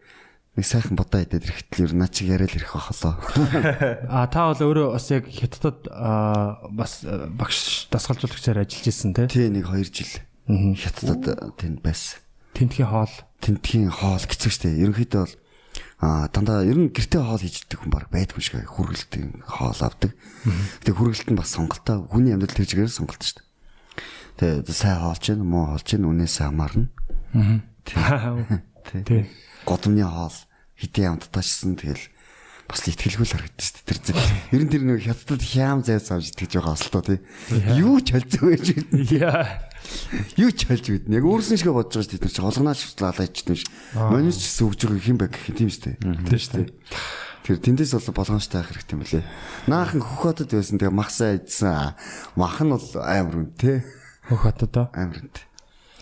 нэг 0.57 0.65
сайхан 0.65 0.97
бодоо 0.97 1.21
идээд 1.21 1.45
ирэхдээ 1.45 1.85
ер 1.85 1.93
нь 1.93 2.09
чиг 2.09 2.27
яриад 2.33 2.57
ирэх 2.57 2.73
бахалаа. 2.73 3.21
А 4.09 4.25
та 4.33 4.49
бол 4.49 4.65
өөрөө 4.73 4.97
бас 4.97 5.07
яг 5.13 5.29
хятадд 5.29 5.85
бас 6.73 7.05
багш 7.05 7.93
дасгалжуулагчаар 7.93 8.65
ажиллаж 8.65 8.89
исэн 8.89 9.13
тий. 9.13 9.29
Тий 9.29 9.49
нэг 9.53 9.69
2 9.69 9.85
жил. 9.93 10.13
Хятадд 10.49 11.53
тэнд 11.61 11.85
байсан. 11.85 12.25
Тентхийн 12.57 12.89
хоол. 12.89 13.13
Тентхийн 13.45 13.93
хоол 13.93 14.25
хэцүү 14.25 14.49
штэ. 14.49 14.81
Ерөнхийдөө 14.81 15.21
бол 15.29 15.35
а 15.97 16.29
дандаа 16.29 16.61
ер 16.65 16.77
нь 16.77 16.93
гэртээ 16.93 17.25
хоол 17.25 17.41
хийж 17.41 17.65
идэх 17.65 17.81
хүн 17.81 17.93
баг 17.93 18.13
байдгүй 18.13 18.43
шиг 18.45 18.69
хүргэлтийн 18.69 19.41
хоол 19.49 19.81
авдаг. 19.81 20.13
Тэгээ 20.85 20.97
хүргэлт 20.97 21.29
нь 21.33 21.39
бас 21.41 21.57
сонголтоо 21.57 22.05
хүний 22.13 22.37
амьдрал 22.37 22.53
тэр 22.53 22.69
чигээр 22.69 22.93
сонголт 22.93 23.25
штэ. 23.25 23.41
Тэгээ 24.37 24.69
сайн 24.77 25.01
хоолч 25.01 25.25
гэн 25.33 25.41
муу 25.41 25.73
хоолч 25.73 25.89
гэн 25.89 26.05
үнээс 26.05 26.37
хамаарна. 26.45 26.93
Тий. 27.89 29.03
Тий. 29.09 29.23
Годомны 29.65 30.05
хоол 30.05 30.37
хитэн 30.77 31.17
амттаачсан 31.17 31.81
тэгэл 31.81 32.05
бас 32.69 32.85
л 32.85 32.91
ихтгэлгүй 32.93 33.25
л 33.25 33.33
харагдаж 33.33 33.65
шүү 33.65 33.77
дээ. 33.81 33.89
Тэр 33.89 33.99
зөв. 34.05 34.17
Ер 34.53 34.63
нь 34.67 34.71
тэр 34.71 34.83
нэг 34.85 35.01
хятадд 35.01 35.41
хям 35.41 35.81
зайс 35.81 36.13
авч 36.13 36.37
итгэж 36.37 36.61
байгаа 36.61 36.77
бас 36.77 36.85
л 36.85 36.93
тоо 36.93 37.05
тий. 37.09 37.19
Юу 37.81 38.05
ч 38.05 38.13
холцоо 38.13 38.53
байж. 38.53 38.67
Яа. 39.17 39.73
Юу 40.37 40.51
ч 40.53 40.67
холж 40.67 40.87
биднэ. 40.87 41.19
Яг 41.19 41.25
өөрснөө 41.27 41.59
шиг 41.59 41.71
бодож 41.73 41.97
байгаа 41.97 42.07
шүү 42.07 42.13
дээ. 42.17 42.23
Тэр 42.27 42.33
чинь 42.33 42.47
холгонооч 42.47 42.81
лалаач 43.01 43.37
юм 43.47 43.57
шиг. 43.57 43.71
Манайс 43.95 44.37
ч 44.39 44.45
гэсэн 44.47 44.65
өгж 44.67 44.81
байгаа 44.87 45.03
хэм 45.03 45.19
баг 45.19 45.31
гэх 45.33 45.47
юм 45.51 45.57
тийм 45.57 45.71
шүү 45.71 45.85
дээ. 45.87 45.97
Тий 46.27 46.39
шүү 46.41 46.55
дээ. 46.57 46.69
Тэр 47.47 47.57
тэндээс 47.63 47.93
бол 47.95 48.19
болгоомжтой 48.19 48.59
байх 48.61 48.71
хэрэгтэй 48.75 48.95
юм 48.97 49.03
лээ. 49.07 49.25
Наахан 49.71 50.03
хөхөтөд 50.03 50.51
байсан 50.51 50.79
тэгээ 50.83 50.95
махсаа 50.95 51.39
идсэн. 51.39 51.95
Мах 52.35 52.59
нь 52.59 52.73
бол 52.75 52.89
амар 53.03 53.35
үн 53.37 53.51
тий. 53.55 53.79
Хөх 54.27 54.43
хотодоо. 54.47 54.91
Амар 54.95 55.23
үн. 55.23 55.31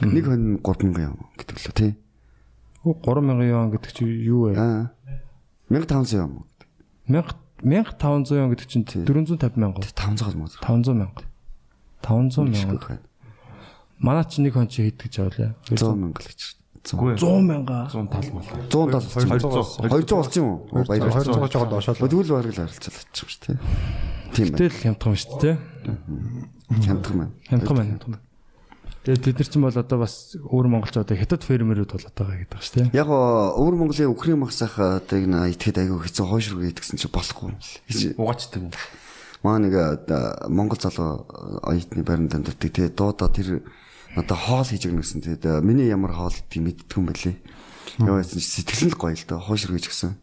Нэг 0.03 0.25
хон 0.25 0.59
3000 0.65 1.05
юм 1.05 1.17
гэдэг 1.37 1.57
лөө 1.61 1.75
тий. 1.77 1.93
3000 2.85 3.45
юан 3.49 3.69
гэдэг 3.73 3.91
чи 3.93 4.05
юу 4.05 4.53
вэ? 4.53 4.61
Аа. 4.61 4.93
1500 5.69 6.21
юм. 6.21 6.45
1000 7.09 7.45
1500 7.65 8.37
юан 8.37 8.51
гэдэг 8.53 8.69
чинь 8.69 8.85
450 8.85 9.57
мянга. 9.57 9.81
500 9.81 10.37
мөн. 10.37 10.53
500 10.61 10.93
мянга. 10.93 11.25
500 12.03 12.53
мянга. 12.53 13.01
Манай 13.99 14.25
чи 14.29 14.41
нэг 14.43 14.55
хон 14.55 14.69
чи 14.69 14.89
хэд 14.91 14.99
гэж 14.99 15.15
авлаа? 15.23 15.55
100 15.69 15.95
мянга 15.95 16.21
л 16.23 16.29
гэж. 16.29 16.41
100 16.85 17.17
100 17.17 17.41
мянга. 17.41 17.79
100 17.89 18.09
тал 18.11 18.27
мал. 18.35 18.45
100 18.69 18.91
тал 18.91 19.05
200 19.05 19.89
200 19.89 20.17
болсон 20.19 20.43
юм 20.43 20.49
уу? 20.51 20.85
Баяр. 20.85 21.09
200 21.09 21.49
жоохон 21.49 21.71
доошоо. 21.71 21.95
Тэгвэл 21.95 22.35
бараг 22.35 22.53
л 22.53 22.61
харилцаалаа 22.61 23.05
ч 23.13 23.19
юм 23.25 23.29
шүү 23.31 23.41
дээ. 23.45 23.57
Тийм 24.35 24.47
байна. 24.51 24.59
Тэгэл 24.59 24.81
хямдхан 24.83 25.17
шүү 25.17 25.39
дээ. 25.41 25.57
Хямдхан 26.85 27.17
байна. 27.19 27.33
Хямдхан 27.49 27.77
байна. 27.79 27.91
хямдхан 27.95 28.13
байна. 28.19 28.25
Тэгээд 29.05 29.21
бид 29.21 29.37
нар 29.37 29.49
ч 29.49 29.53
юм 29.53 29.65
бол 29.69 29.77
одоо 29.77 29.99
бас 30.01 30.15
өөр 30.33 30.67
монголчууд 30.73 31.13
хятад 31.13 31.45
фермерүүд 31.45 31.93
болоод 31.93 32.17
байгаа 32.17 32.41
гэдэг 32.41 32.61
шүү 32.65 32.77
дээ. 32.89 32.97
Яг 32.97 33.09
өвөр 33.13 33.75
Монголын 33.77 34.09
Украин 34.09 34.41
махсах 34.41 34.81
одоо 34.81 35.19
ин 35.21 35.37
итгэхэд 35.53 35.77
айгүй 35.85 36.09
хэцүү 36.09 36.25
хойшрог 36.25 36.65
идэгсэн 36.73 36.97
чи 36.97 37.13
болохгүй. 37.13 37.53
Угаачдаг 38.17 38.65
юм. 38.65 38.73
Маа 39.45 39.61
нэг 39.61 39.77
э, 39.77 40.49
Монгол 40.49 40.81
залуу 40.81 41.29
оюутны 41.69 42.01
байранд 42.01 42.33
амьдардаг. 42.33 42.65
Тэгээ 42.65 42.97
дуудаа 42.97 43.29
тэр 43.29 43.61
надаа 44.17 44.39
хоол 44.41 44.65
хийж 44.65 44.89
өгнө 44.89 45.05
гэсэн. 45.05 45.21
Тэгээд 45.21 45.61
миний 45.61 45.93
ямар 45.93 46.17
хоол 46.17 46.33
юм 46.33 46.73
бэлээ. 46.73 47.37
Яа 48.01 48.25
гэсэн 48.25 48.41
чи 48.41 48.65
сэтгэл 48.65 48.89
нь 48.89 48.97
гоё 48.97 49.13
л 49.13 49.29
доо 49.29 49.45
хойшрог 49.45 49.77
гэж 49.77 49.93
гисэн. 49.93 50.17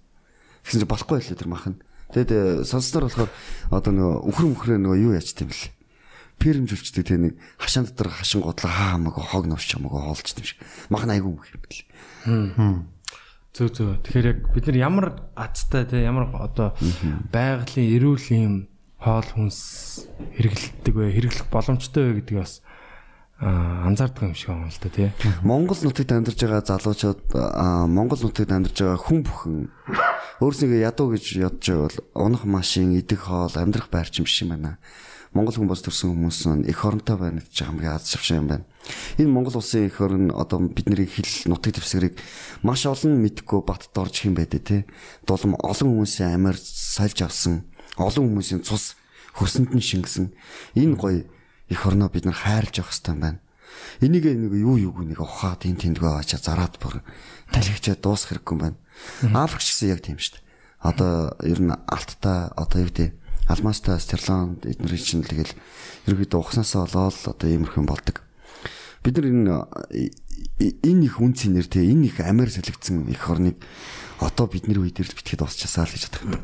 Тэгсэн 0.66 0.82
чи 0.82 0.90
болохгүй 0.90 1.22
байлээ 1.22 1.38
тэр 1.38 1.54
махан. 1.54 1.78
Тэгээд 2.18 2.66
сонсноор 2.66 3.06
болохоор 3.08 3.32
одоо 3.70 3.92
нөгөө 3.94 4.16
үхрэн 4.26 4.52
үхрээ 4.58 4.80
нөгөө 4.82 5.00
юу 5.06 5.14
яачт 5.14 5.38
юм 5.46 5.54
бэл. 5.54 5.70
Пэрэмжүүлчдэг 6.42 7.06
те 7.06 7.16
нэг 7.22 7.38
хашаан 7.62 7.86
дотор 7.86 8.10
хашин 8.10 8.42
годлоо 8.42 8.74
хаа 8.74 8.98
хамаагүй 8.98 9.22
хог 9.22 9.46
новч 9.46 9.70
хамаагүй 9.70 10.02
хоолчд 10.02 10.42
юм 10.42 10.48
шиг. 10.50 10.60
Махан 10.90 11.14
айгүй 11.14 11.30
мөх 11.30 11.46
юм 11.54 11.62
бэл. 11.62 11.86
Зөв 13.54 13.70
зөв. 13.70 14.02
Тэгэхээр 14.02 14.28
яг 14.34 14.40
бид 14.50 14.66
нар 14.66 14.78
ямар 14.82 15.08
азтай 15.38 15.86
те 15.86 16.02
ямар 16.02 16.34
одоо 16.34 16.74
байгалийн 17.30 17.94
эрүүл 17.96 18.28
юм 18.34 18.71
хоол 19.02 19.26
хүнс 19.26 20.06
хэрэглэдэг 20.38 20.94
вэ? 20.94 21.10
Хэрэглэх 21.10 21.50
боломжтой 21.50 22.14
вэ 22.14 22.22
гэдгийг 22.22 22.46
бас 22.46 22.62
аа, 23.42 23.90
анзаардаг 23.90 24.30
юм 24.30 24.38
шиг 24.38 24.54
байна 24.54 24.70
л 24.70 24.78
да 24.78 24.90
тий. 24.94 25.10
Монгол 25.42 25.82
нутагт 25.82 26.14
амьдарч 26.14 26.40
байгаа 26.46 26.62
залуучууд 26.62 27.22
Монгол 27.90 28.22
нутагт 28.22 28.54
амьдарч 28.54 28.78
байгаа 28.78 29.02
хүн 29.02 29.26
бүхэн 29.26 29.58
өөрсдөө 30.46 30.86
ядуу 30.86 31.18
гэж 31.18 31.26
ядж 31.42 31.66
байгаа 31.66 31.90
бол 31.90 31.98
унах 32.14 32.46
машин, 32.46 32.94
идэх 32.94 33.26
хоол, 33.26 33.58
амьдрах 33.58 33.90
байрч 33.90 34.22
юм 34.22 34.30
шиг 34.30 34.54
байна. 34.54 34.78
Монгол 35.34 35.56
хүн 35.56 35.72
бас 35.72 35.80
төрсэн 35.82 36.12
хүмүүс 36.12 36.40
нь 36.52 36.68
эх 36.68 36.84
оронтой 36.84 37.16
байна 37.16 37.40
гэж 37.40 37.56
хамгийн 37.64 37.96
аз 37.96 38.12
шавшаа 38.12 38.38
юм 38.44 38.48
байна. 38.52 38.66
Энэ 39.16 39.32
Монгол 39.32 39.58
улсын 39.58 39.88
эх 39.88 39.98
орон 40.04 40.28
одоо 40.36 40.60
бидний 40.60 41.08
хэл 41.08 41.48
нутаг 41.48 41.80
дэвсгэрийг 41.80 42.20
маш 42.68 42.84
олон 42.84 43.16
мэдхгүй 43.24 43.64
батд 43.64 43.96
орж 43.96 44.28
хэм 44.28 44.36
байдэ 44.36 44.60
те. 44.60 44.78
Дулам 45.24 45.56
олон 45.56 46.04
хүмүүсийн 46.04 46.36
амиар 46.36 46.60
сальж 46.60 47.24
авсан, 47.24 47.64
олон 47.98 48.26
хүмүүсийн 48.32 48.62
цус 48.64 48.96
хөрсөнд 49.36 49.76
нь 49.76 49.84
шингэсэн. 49.84 50.32
Энэ 50.76 50.96
гоё 50.96 51.24
эх 51.72 51.82
орноо 51.88 52.12
бид 52.12 52.26
нар 52.28 52.36
хайрлаж 52.36 52.76
явах 52.78 52.92
хэрэгтэй 52.92 53.16
байна. 53.16 53.40
Энийг 54.04 54.26
нэг 54.28 54.54
юу 54.56 54.76
юуг 54.76 55.00
нэг 55.04 55.20
ухаад 55.20 55.64
энэ 55.64 55.80
тэндгөө 55.80 56.20
очиж 56.20 56.44
зараад 56.44 56.76
бүр 56.80 57.00
талхичаа 57.52 57.96
дуусах 57.96 58.36
хэрэггүй 58.36 58.58
байна. 58.60 58.78
Африкч 59.32 59.72
гэсэн 59.72 59.92
яг 59.96 60.04
тийм 60.04 60.20
шүү 60.20 60.40
дээ. 60.40 60.46
Одоо 60.84 61.36
ер 61.48 61.60
нь 61.64 61.72
алттай 61.72 62.52
одоо 62.56 62.78
юу 62.84 62.92
гэдэг 62.92 63.16
алмастай 63.48 64.00
стерлон 64.00 64.60
эднэрийн 64.64 65.04
чинь 65.04 65.24
тэгэл 65.24 65.56
ерөөдөө 66.08 66.40
ухснаасаа 66.40 66.88
болоод 66.88 67.16
одоо 67.28 67.48
иймэрхэн 67.48 67.88
болдог. 67.88 68.24
бид 69.04 69.18
нар 69.18 69.26
энэ 69.26 69.56
энэ 70.60 71.06
их 71.06 71.22
үнцээр 71.22 71.68
те 71.68 71.82
энэ 71.86 72.10
их 72.10 72.20
амар 72.22 72.50
солигдсон 72.50 73.10
их 73.10 73.24
орныг 73.30 73.58
одоо 74.22 74.46
бидний 74.46 74.78
үед 74.78 75.02
л 75.02 75.10
битгээд 75.18 75.42
усчаасаа 75.42 75.90
л 75.90 75.94
гэж 75.98 76.04
бодох 76.14 76.22
юм. 76.30 76.38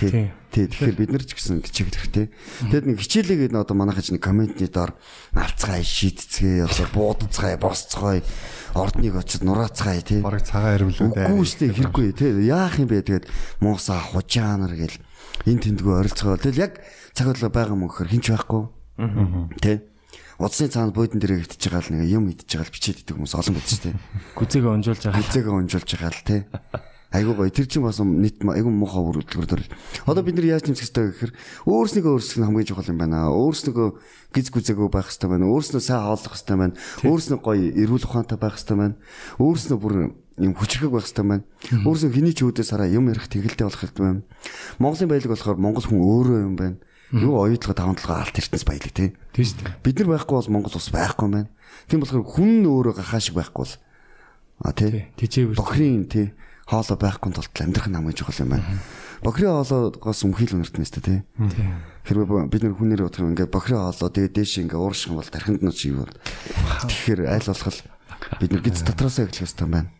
Тий. 0.00 0.32
Тий. 0.48 0.64
Тэгэхээр 0.72 0.96
бид 0.96 1.12
нар 1.12 1.24
ч 1.28 1.36
гэсэн 1.36 1.60
хичээх 1.60 1.92
хэрэгтэй. 1.92 2.26
Тэгэд 2.72 2.86
нэг 2.88 2.96
хичээлээгээд 2.96 3.60
одоо 3.60 3.76
манайхаж 3.76 4.08
нэг 4.08 4.24
комментний 4.24 4.72
доор 4.72 4.96
навцгаая, 5.36 5.84
шийдцгээ, 5.84 6.64
одоо 6.64 6.86
буудцгаая, 6.96 7.60
босцгоё, 7.60 8.24
ордныг 8.72 9.14
очиж 9.20 9.44
нураацгаая 9.44 10.00
тий. 10.00 10.24
Бараг 10.24 10.48
цагаан 10.48 10.80
ирвлүүд 10.80 11.12
ээ. 11.20 11.28
Үгүй 11.28 11.44
шүү 11.44 11.60
дээ 11.60 11.76
хэрэггүй 11.76 12.06
тий. 12.16 12.30
Яах 12.48 12.74
юм 12.80 12.88
бэ 12.88 13.04
тэгээд 13.04 13.26
муусаа 13.60 14.00
хужаанар 14.00 14.72
гэл 14.80 14.96
энэ 15.44 15.60
тэндгөө 15.60 15.94
оролцгоо. 16.00 16.40
Тэгэл 16.40 16.64
яг 16.72 16.80
цаг 17.12 17.36
хугацаа 17.36 17.52
байгаа 17.52 17.76
гэхээр 17.76 18.12
хинч 18.16 18.26
байхгүй. 18.32 18.62
Тий. 19.60 19.76
Удсны 20.40 20.72
цаанд 20.72 20.96
буудан 20.96 21.20
дээр 21.20 21.44
хитэж 21.44 21.68
байгаа 21.68 21.84
л 21.84 21.92
нэг 22.00 22.08
юм 22.08 22.32
идэж 22.32 22.48
байгаа 22.48 22.64
л 22.64 22.72
бичээд 22.72 23.04
идэг 23.04 23.12
хүмүүс 23.20 23.36
олон 23.36 23.60
байдаг 23.60 23.68
шүү 23.76 23.84
дээ. 23.92 23.96
Гүзэгээ 24.40 24.72
унжуулж 24.72 25.02
байгаа. 25.04 25.20
Гүзэгээ 25.20 25.52
унжуулж 25.52 25.90
байгаа 25.92 26.12
л 26.16 26.24
тий. 26.24 26.40
Айгуу 27.12 27.34
гоё. 27.36 27.52
Тэр 27.52 27.68
чинь 27.68 27.84
бас 27.84 28.00
нийт 28.00 28.40
айгуу 28.40 28.72
муухай 28.72 29.04
үргэлжлэр. 29.04 29.68
Одоо 30.08 30.22
бид 30.24 30.40
нар 30.40 30.56
яаж 30.56 30.64
тэмцэх 30.64 30.88
ёстой 30.88 31.12
гэхээр 31.12 31.32
өөрснийгөө 31.68 32.12
өөрсгөх 32.16 32.38
нь 32.40 32.46
хамгийн 32.48 32.68
чухал 32.72 32.88
юм 32.88 33.02
байна. 33.02 33.28
Өөрснийгөө 33.28 33.88
гиз 34.32 34.48
гүзээгөө 34.48 34.88
байх 34.88 35.12
ёстой 35.12 35.28
байна. 35.28 35.50
Өөрснөө 35.50 35.82
сайн 35.84 36.06
хааллах 36.08 36.38
ёстой 36.38 36.56
байна. 36.56 36.78
Өөрснөө 37.04 37.38
гоё 37.44 37.66
эрүүл 37.76 38.06
ухаантай 38.08 38.38
байх 38.38 38.56
ёстой 38.56 38.76
байна. 38.78 38.96
Өөрснөө 39.42 39.76
бүр 39.82 39.94
юм 40.38 40.52
хүчрэг 40.54 40.88
байх 40.94 41.04
ёстой 41.04 41.26
байна. 41.26 41.44
Өөрснөө 41.82 42.14
хэний 42.14 42.32
ч 42.32 42.46
үүдээс 42.46 42.70
хараа 42.72 42.86
юм 42.86 43.10
ярих 43.10 43.26
тэгэлтэй 43.26 43.66
болох 43.66 43.82
хэрэгтэй 43.82 44.04
байна. 44.06 44.22
Монголын 44.78 45.10
баялаг 45.10 45.30
болохоор 45.34 45.58
монгол 45.58 45.84
хүн 45.84 46.00
өөрөө 46.00 46.38
юм 46.46 46.54
байна. 46.54 46.78
Юу 47.10 47.42
оюутлага 47.42 47.78
тавантлага 47.82 48.22
алт 48.22 48.38
эртнээс 48.38 48.64
баялаг 48.66 48.94
тий. 48.94 49.14
Тийм 49.34 49.44
шүү 49.44 49.58
дээ. 49.60 49.74
Бид 49.82 49.98
нар 49.98 50.08
байхгүй 50.14 50.36
бол 50.38 50.52
монгол 50.54 50.78
ус 50.78 50.90
байхгүй 50.94 51.26
юм 51.26 51.34
байна. 51.34 51.50
Тийм 51.90 52.00
болохоор 52.02 52.22
хүн 52.22 52.66
өөрөө 52.70 52.94
гахаа 53.02 53.20
шиг 53.20 53.34
байхгүй 53.34 53.66
бол 53.66 53.74
а 54.62 54.72
тий. 54.72 55.10
Тижээвэр. 55.18 55.58
Бохрын 55.58 56.06
тий 56.06 56.26
хоолой 56.70 56.98
байхгүй 57.02 57.32
тулд 57.34 57.50
амьдрах 57.58 57.88
нь 57.90 57.96
хамгийн 57.98 58.14
чухал 58.14 58.46
юм 58.46 58.54
байна. 58.54 58.78
Бохрын 59.26 59.50
хоолойгоос 59.58 60.22
өмхийл 60.22 60.54
өнөртнэ 60.54 60.86
шүү 60.86 61.02
дээ 61.02 61.02
тий. 61.02 61.20
Хэрвээ 62.06 62.46
бид 62.46 62.62
нар 62.62 62.78
хүнээр 62.78 63.02
бодох 63.02 63.22
юм 63.26 63.34
ингээд 63.34 63.50
бохрын 63.50 63.82
хоолой 63.82 64.10
тэгээ 64.14 64.34
дээш 64.38 64.52
ингээд 64.62 64.78
уурших 64.78 65.10
юм 65.10 65.18
бол 65.18 65.26
тархинд 65.26 65.66
нь 65.66 65.74
юу 65.90 66.06
бол. 66.06 66.14
Тэгэхээр 66.86 67.20
аль 67.26 67.48
болох 67.50 67.74
бид 68.38 68.50
нар 68.54 68.62
гиз 68.62 68.86
дотроос 68.86 69.18
эхлэх 69.18 69.42
хэрэгтэй 69.42 69.66
юм 69.66 69.72
байна. 69.74 69.90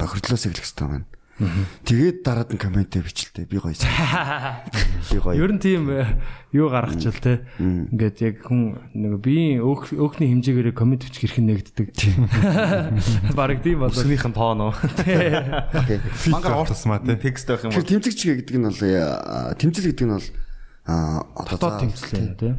Бохрлоос 0.00 0.44
эхлэх 0.48 0.64
хэрэгтэй 0.64 0.84
юм 0.88 0.92
байна. 0.96 1.06
Тэгээд 1.36 2.24
дараад 2.24 2.48
нь 2.48 2.56
комментээ 2.56 3.04
бичлээ. 3.04 3.44
Би 3.44 3.60
гоё. 3.60 3.76
Би 5.12 5.20
гоё. 5.20 5.36
Ер 5.36 5.52
нь 5.52 5.60
тийм 5.60 5.92
э, 5.92 6.08
юу 6.56 6.72
гаргачихвал 6.72 7.20
те. 7.20 7.44
Ингээд 7.60 8.16
яг 8.24 8.36
хүн 8.48 8.80
нэг 8.96 9.20
биеийн 9.20 9.60
өөхний 9.60 10.32
хэмжээгээр 10.32 10.72
коммент 10.72 11.04
бичих 11.04 11.36
хэрэг 11.36 11.76
нэгддэг. 11.76 11.88
Бараг 13.36 13.60
тийм 13.60 13.84
болоо. 13.84 13.92
Өснийхэн 13.92 14.32
тоон 14.32 14.72
уу. 14.72 14.74
Мангар 16.32 16.56
ортосмаа 16.64 17.04
те. 17.04 17.20
Текст 17.20 17.52
байх 17.52 17.68
юм 17.68 17.76
бол. 17.76 17.84
Тэмцэгч 17.84 18.20
гэдэг 18.48 18.56
нь 18.56 18.64
бол 18.72 18.80
э, 18.80 19.52
тэмцэл 19.60 19.92
гэдэг 19.92 20.06
нь 20.08 20.16
бол 20.16 20.28
а 20.88 21.20
одоо 21.36 21.84
тэмцэл 21.84 22.32
те. 22.40 22.56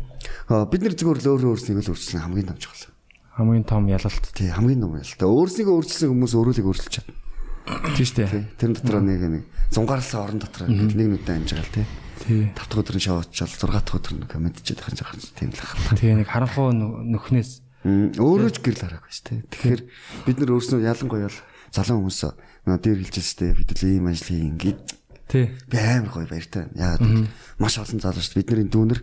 Бид 0.69 0.81
нар 0.85 0.93
зөвхөн 0.93 1.25
өөр 1.25 1.49
өөрснийг 1.57 1.81
л 1.81 1.91
өөрчлөн 1.97 2.29
хамгийн 2.29 2.53
том 2.53 2.61
чухал. 2.61 2.93
Хамгийн 3.41 3.65
том 3.65 3.89
ялалт. 3.89 4.21
Тий, 4.37 4.53
хамгийн 4.53 4.85
том 4.85 4.93
ялалт. 4.93 5.17
Өөрснийг 5.17 5.65
өөрчилсөн 5.65 6.13
хүмүүс 6.13 6.33
өөрөлийг 6.37 6.67
өөрчилж 6.69 6.93
чадна. 6.93 7.25
Тийм 7.67 8.05
шүү 8.07 8.17
дээ. 8.23 8.43
Тэр 8.55 8.71
дотор 8.79 9.03
нэг 9.03 9.21
нэг 9.27 9.43
зунгаарлсан 9.75 10.19
орон 10.23 10.39
дотор 10.39 10.71
нэг 10.71 10.95
нүдэ 10.95 11.35
амжгаал 11.35 11.71
тий. 11.75 11.85
5 12.27 12.55
дахь 12.55 12.71
өдөр 12.71 12.95
нь 12.95 13.03
шоочвол 13.03 13.51
6 13.51 13.67
дахь 13.67 13.95
өдөр 13.95 14.13
нь 14.15 14.27
комментчихэд 14.27 14.81
ахын 14.81 14.97
жаахан 14.97 15.19
тийм 15.35 15.51
л 15.51 15.59
хаа. 15.59 15.95
Тий 15.99 16.15
нэг 16.15 16.27
харанхуу 16.31 16.71
нөхнөөс 16.71 17.51
өөрөө 17.87 18.51
ч 18.51 18.57
гэрэл 18.63 18.83
хараагүй 18.87 19.11
шүү 19.11 19.25
дээ. 19.27 19.39
Тэгэхээр 19.51 19.81
бид 20.27 20.37
нар 20.39 20.51
өөрснөө 20.55 20.79
ялангуяа 20.87 21.31
залуу 21.75 21.97
хүмүүс 22.03 22.19
нөө 22.67 22.77
дээр 22.79 22.99
хэлжээс 23.03 23.31
дээ 23.35 23.51
бид 23.59 23.69
л 23.75 23.83
ийм 23.87 24.07
ажил 24.07 24.27
хий 24.31 24.43
ингээд 24.47 24.83
Тий. 25.27 25.51
Би 25.67 25.75
амар 25.75 26.07
гоё 26.07 26.27
баяртай. 26.27 26.71
Яагаад 26.71 27.27
маш 27.59 27.75
олон 27.75 27.99
залуу 27.99 28.23
шүү 28.23 28.39
дээ. 28.39 28.47
Бидний 28.47 28.71
дүүнер. 28.71 28.99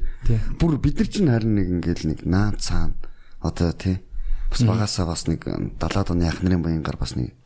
Бүр 0.56 0.80
бид 0.80 0.96
нар 0.96 1.08
чинь 1.12 1.28
харин 1.28 1.52
нэг 1.60 1.68
ингээл 1.68 2.08
нэг 2.08 2.20
наад 2.24 2.64
цаана 2.64 2.96
одоо 3.44 3.76
тий. 3.76 4.00
Бас 4.48 4.64
багасаа 4.64 5.04
бас 5.04 5.28
нэг 5.28 5.44
70-аад 5.44 6.16
оны 6.16 6.24
ах 6.24 6.40
нарын 6.40 6.64
баянгаар 6.64 6.96
бас 6.96 7.12
нэг 7.12 7.36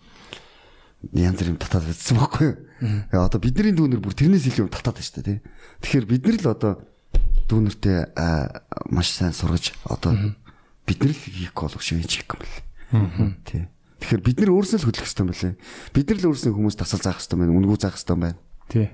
янз 1.15 1.39
бүрийн 1.39 1.59
татаад 1.59 1.87
байсан 1.87 2.19
байхгүй 2.19 2.49
юу. 2.49 2.59
Одоо 3.15 3.39
бидний 3.39 3.75
дүүнер 3.75 4.03
бүр 4.03 4.15
тэрнээс 4.19 4.51
илүү 4.51 4.71
татаад 4.71 4.99
байна 4.99 5.07
шүү 5.07 5.23
дээ. 5.23 5.39
Тэгэхээр 5.83 6.07
бид 6.11 6.23
нар 6.27 6.39
л 6.43 6.53
одоо 6.53 6.73
дүүнертэй 7.47 7.99
маш 8.91 9.15
сайн 9.15 9.33
сургаж 9.33 9.73
одоо 9.87 10.35
бид 10.85 10.99
нар 10.99 11.15
л 11.15 11.23
хийхгүй 11.23 11.65
болох 11.65 11.83
шиг 11.83 12.03
хийх 12.03 12.27
юм 12.27 12.43
бэл. 12.43 13.35
Тий. 13.47 13.71
Тэгэхээр 14.03 14.23
бид 14.27 14.39
нар 14.43 14.51
өөрсдөө 14.55 14.79
л 14.79 14.87
хөдлөх 14.91 15.07
хэрэгтэй 15.07 15.23
юм 15.23 15.31
байна. 15.35 15.57
Бид 15.95 16.07
нар 16.11 16.19
л 16.19 16.29
өөрсдөө 16.31 16.53
хүмүүс 16.55 16.77
тасал 16.79 17.03
заах 17.03 17.19
хэрэгтэй 17.19 17.39
байна. 17.39 17.55
Үнгүү 17.59 17.79
заах 17.79 17.95
хэрэгтэй 17.99 18.19
байна. 18.19 18.39
Тий. 18.71 18.87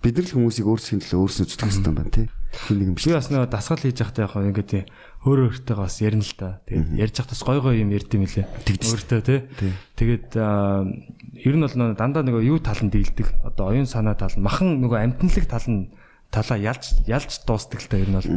Бид 0.00 0.14
нар 0.16 0.26
л 0.28 0.34
хүмүүсийг 0.36 0.66
өөрсдийн 0.68 1.00
төлөө 1.04 1.20
өөрсдөө 1.20 1.46
зүтгэх 1.48 1.70
хэрэгтэй 1.76 1.90
юм 1.92 1.98
байна 2.00 2.12
тий. 2.12 2.26
Тийм 2.50 2.76
нэг 2.80 2.88
юм 2.88 2.96
шиг. 2.96 3.08
Би 3.12 3.16
бас 3.16 3.28
нэг 3.30 3.48
дасгал 3.52 3.80
хийж 3.80 3.98
байхдаа 4.00 4.24
яг 4.26 4.56
ингээд 4.56 4.88
өөрөө 5.20 5.52
өөртөө 5.52 5.76
бас 5.76 6.00
ярина 6.00 6.24
л 6.24 6.32
та. 6.32 6.64
Тэгээд 6.64 6.96
ярьж 6.96 7.14
байхдаа 7.20 7.44
гой 7.44 7.60
гой 7.60 7.74
юм 7.84 7.92
ярьд 7.92 8.08
юм 8.16 8.24
лээ. 8.24 8.48
Өөртөө 8.64 9.20
тий. 9.20 9.40
Тэгээд 10.00 10.32
ер 10.32 11.54
нь 11.60 11.64
бол 11.64 11.76
дандаа 11.92 12.24
нөгөө 12.24 12.48
юу 12.48 12.56
тал 12.56 12.80
нь 12.80 12.88
дийлдэг. 12.88 13.28
Одоо 13.44 13.68
оюун 13.68 13.84
санаа 13.84 14.16
тал 14.16 14.32
нь 14.32 14.40
махан 14.40 14.80
нөгөө 14.80 15.12
амтналаг 15.12 15.44
тал 15.44 15.68
нь 15.68 15.92
талаа 16.32 16.56
ялж 16.56 17.04
ялж 17.04 17.42
дуустдаг 17.44 17.84
л 17.84 17.90
та 17.92 18.00
ер 18.00 18.08
нь 18.08 18.16
бол 18.16 18.30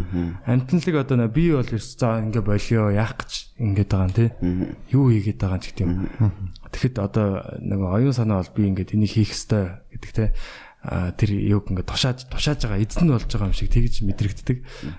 амтналаг 0.44 0.96
одоо 1.08 1.28
би 1.32 1.56
бол 1.56 1.72
за 1.72 2.20
ингээ 2.20 2.44
болио 2.44 2.92
яах 2.92 3.16
гэж 3.16 3.32
ингээд 3.64 3.88
байгаа 3.88 4.08
юм 4.10 4.18
тий. 4.20 4.30
Юу 4.92 5.08
хийгээд 5.08 5.40
байгаа 5.40 5.56
юм 5.56 5.64
ч 5.64 5.66
гэдэг 5.72 5.86
юм. 5.88 5.94
Тэгэхэд 6.68 6.96
одоо 7.00 7.28
нөгөө 7.64 7.90
оюун 7.96 8.12
санаа 8.18 8.44
бол 8.44 8.56
би 8.60 8.68
ингээд 8.68 8.92
энийг 8.92 9.14
хийх 9.14 9.32
ёстой 9.32 9.80
гэдэг 9.94 10.12
тий 10.12 10.30
тэр 10.84 11.30
юг 11.32 11.72
ингээд 11.72 11.88
тушааж 11.88 12.28
тушааж 12.28 12.68
байгаа 12.68 12.84
эзэн 12.84 13.08
нь 13.08 13.14
болж 13.16 13.28
байгаа 13.32 13.50
юм 13.50 13.56
шиг 13.56 13.72
тэгж 13.72 14.04
мэдрэгддэг. 14.04 14.58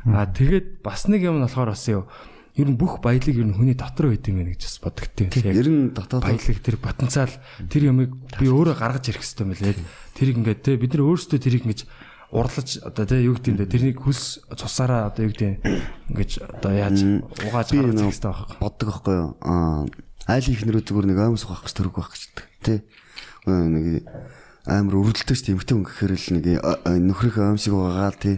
Аа 0.09 0.27
тэгээд 0.33 0.81
бас 0.81 1.05
нэг 1.13 1.29
юм 1.29 1.39
нь 1.41 1.45
болохоор 1.45 1.77
бас 1.77 1.85
юу 1.93 2.09
ер 2.57 2.69
нь 2.71 2.79
бүх 2.79 3.03
баялаг 3.05 3.35
ер 3.35 3.45
нь 3.45 3.53
хүний 3.53 3.77
дотор 3.77 4.09
байт 4.09 4.25
юм 4.31 4.41
гэж 4.41 4.63
бас 4.65 4.79
бодогдтiin. 4.81 5.29
Ер 5.45 5.69
нь 5.69 5.93
дотоод 5.93 6.25
баялаг 6.25 6.59
тэр 6.63 6.77
потенциал 6.81 7.33
тэр 7.69 7.93
юмыг 7.93 8.17
би 8.39 8.47
өөрөө 8.49 8.79
гаргаж 8.79 9.13
ирэх 9.13 9.21
хэрэгтэй 9.27 9.45
юм 9.45 9.53
лээ. 9.53 9.77
Тэрийг 10.17 10.37
ингээд 10.41 10.61
те 10.63 10.79
бид 10.79 10.95
нар 10.95 11.05
өөрсдөө 11.05 11.39
тэрийг 11.43 11.67
ингэж 11.69 11.81
урлаж 12.31 12.69
одоо 12.81 13.05
те 13.05 13.21
юу 13.21 13.37
гэдэг 13.37 13.59
бэ 13.59 13.67
тэрнийг 13.69 13.99
хөлс 14.01 14.47
цусаараа 14.55 15.11
одоо 15.11 15.27
юу 15.27 15.35
гэдэг 15.35 15.53
ингэж 16.15 16.31
одоо 16.47 16.73
яаж 16.73 16.99
угааж 17.45 17.69
гаргаж 17.75 18.01
ирэх 18.01 18.09
хэрэгтэй 18.09 18.31
байх. 18.31 18.59
Боддог 18.63 18.87
байхгүй 18.91 19.15
юу? 19.19 19.31
Аа 19.43 19.85
айл 20.31 20.47
ихнэрүү 20.49 20.83
зүгээр 20.83 21.07
нэг 21.11 21.19
аймс 21.21 21.45
ухах 21.45 21.69
гэж 21.69 21.75
төрөг 21.77 21.95
байх 22.01 22.11
гэж 22.15 22.23
те. 22.65 22.75
Нэг 23.45 24.09
амар 24.65 25.13
тийм 25.13 25.61
эмхтэн 25.61 25.85
гэхээр 25.85 26.13
л 26.17 26.29
нэг 26.41 26.45
нөхрийнхөө 27.05 27.53
өмсөг 27.53 27.73
угаагаал 27.77 28.19
тий 28.21 28.37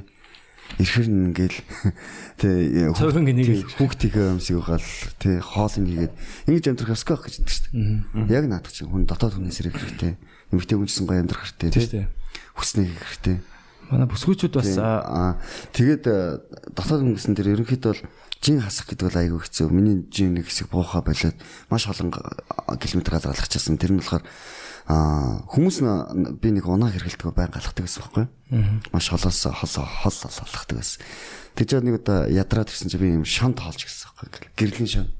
Ирэхэр 0.77 1.09
ингээл 1.09 1.59
тий 2.43 2.91
хүүхдийнхээ 2.91 4.35
өмсөг 4.35 4.57
угаал 4.61 4.89
тий 5.23 5.39
хоол 5.41 5.73
ингээгээд 5.79 6.15
ингэж 6.51 6.65
амьдрах 6.69 6.99
ёсгүй 6.99 7.17
гэж 7.17 7.35
хэлдэг 7.39 7.55
шүү 7.55 7.65
дээ. 8.27 8.35
Яг 8.35 8.45
наадах 8.51 8.75
чинь 8.75 8.91
хүн 8.91 9.07
дотоод 9.09 9.39
хүнээс 9.39 9.63
ирэх 9.63 9.79
хэрэгтэй. 9.79 10.19
Эмхтэн 10.53 10.79
хүнсэн 10.83 11.07
гоё 11.07 11.23
амьдрах 11.23 11.47
хэрэгтэй 11.49 11.71
тий. 11.71 12.05
Хүснэг 12.59 12.93
хэрэгтэй. 12.93 13.37
Манай 13.89 14.11
бүсгүүчүүд 14.11 14.55
бас 14.59 14.75
тэгээд 15.71 16.05
дотоод 16.75 17.03
хүнсэн 17.07 17.33
дээр 17.39 17.55
ерөнхийдөө 17.57 17.93
бол 17.95 18.03
жин 18.43 18.61
хасах 18.61 18.91
гэдэг 18.91 19.07
бол 19.07 19.21
айгүй 19.23 19.41
хэцүү. 19.47 19.71
Миний 19.71 20.03
жин 20.11 20.35
нэг 20.35 20.51
хэсэг 20.51 20.69
буухаа 20.75 21.01
болоод 21.07 21.39
маш 21.71 21.87
олон 21.87 22.11
километр 22.11 23.17
алгалчихсан. 23.17 23.79
Тэр 23.79 23.95
нь 23.95 24.03
болохоор 24.03 24.27
Аа 24.87 25.43
хүмүүс 25.51 25.83
би 26.39 26.49
нэг 26.55 26.71
унаа 26.71 26.95
хэргэлдэг 26.95 27.35
байн 27.35 27.51
галахдаг 27.51 27.91
гэсэн 27.91 28.03
байхгүй 28.07 28.25
юу? 28.27 28.87
Маш 28.95 29.11
холоос 29.11 29.43
хол 29.43 29.75
хол 29.83 30.19
алхахдаг 30.31 30.79
байсан. 30.79 31.03
Тэгж 31.59 31.83
нэг 31.83 31.99
удаа 31.99 32.31
ядраад 32.31 32.71
ирсэн 32.71 32.91
чи 32.95 32.99
би 33.03 33.11
юм 33.11 33.27
шант 33.27 33.59
хоолж 33.59 33.83
гэсэн 33.83 34.15
байхгүй 34.15 34.47
юу? 34.47 34.55
Гэрлийн 34.55 34.87
шан. 34.87 35.11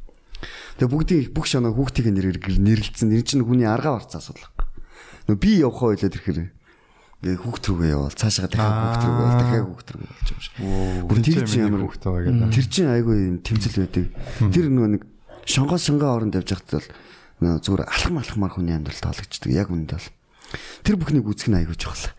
Тэгээ 0.79 0.93
бүгдийн 0.93 1.35
бүх 1.35 1.51
шанаа 1.51 1.75
хүүхдийн 1.75 2.15
нэрээр 2.15 2.39
нэрлэлцэн. 2.63 3.11
Нэр 3.11 3.27
чинь 3.27 3.43
хүний 3.43 3.67
аргаа 3.67 3.99
барцаа 3.99 4.23
асуудал. 4.23 4.47
Нөө 5.27 5.39
би 5.41 5.59
явахаа 5.59 5.99
ойлоод 5.99 6.15
ирэхээр 6.15 6.41
ингээ 7.27 7.43
хүүхд 7.43 7.65
рүүгээ 7.67 7.91
явал 7.97 8.15
цаашаа 8.15 8.47
дахиад 8.47 8.71
хүүхд 8.71 9.03
рүүгээ 9.03 9.35
дахиад 9.41 9.67
хүүхд 9.67 9.89
рүүгээ 9.97 10.11
явж 10.15 10.29
байгаа 10.31 10.37
юм 10.37 10.43
шиг. 10.47 10.55
Бүр 11.11 11.19
тэр 11.25 11.43
чинь 11.49 11.65
ямар 11.67 11.83
хүүхд 11.89 12.03
байгаа 12.07 12.25
гэдэг. 12.31 12.55
Тэр 12.55 12.67
чинь 12.71 12.93
айгүй 12.93 13.17
юм 13.19 13.37
тэмцэл 13.43 13.81
байдаг. 13.83 14.07
Тэр 14.53 14.67
нөгөө 14.71 14.91
нэг 14.95 15.03
шонгоос 15.49 15.83
шангаа 15.89 16.11
оронд 16.15 16.37
явж 16.37 16.49
байхад 16.55 16.71
бол 16.77 16.89
зүгээр 17.41 17.85
алхам 17.85 18.17
алхмаар 18.21 18.53
хүний 18.57 18.77
амьдрал 18.77 19.01
тоологчдөг. 19.01 19.53
Яг 19.53 19.69
үүнд 19.69 19.93
бол 19.93 20.09
тэр 20.85 20.97
бүхнийг 20.97 21.27
үүсгэх 21.29 21.51
нь 21.53 21.59
аягүй 21.61 21.77
чухал. 21.77 22.13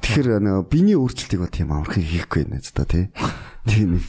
Тэгэхээр 0.00 0.40
нөгөө 0.40 0.64
биений 0.70 0.96
өөрчлөлтийг 0.96 1.40
бол 1.40 1.52
тийм 1.52 1.72
амархан 1.72 2.04
хийхгүй 2.04 2.48
нэ 2.48 2.60
за 2.64 2.84
тий. 2.84 3.10
Тийм 3.68 4.00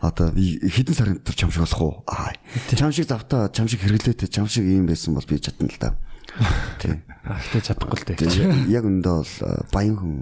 одоо 0.00 0.32
хэдэн 0.32 0.96
сарын 0.96 1.16
дотор 1.20 1.36
чамшиг 1.36 1.60
болох 1.60 1.80
уу? 1.80 1.94
Аа. 2.08 2.32
Чамшиг 2.72 3.04
завтаа 3.04 3.52
чамшиг 3.52 3.84
хэрэглээтэй 3.84 4.32
чамшиг 4.32 4.64
ийм 4.64 4.88
байсан 4.88 5.12
бол 5.12 5.28
би 5.28 5.36
чадна 5.36 5.68
л 5.68 5.76
да. 5.76 5.92
Тий. 6.80 7.04
Ахтай 7.28 7.60
чадахгүй 7.60 8.00
л 8.00 8.06
дээ. 8.08 8.72
Яг 8.72 8.88
өндөө 8.88 9.16
бол 9.20 9.34
баян 9.68 9.96
хүн 10.00 10.14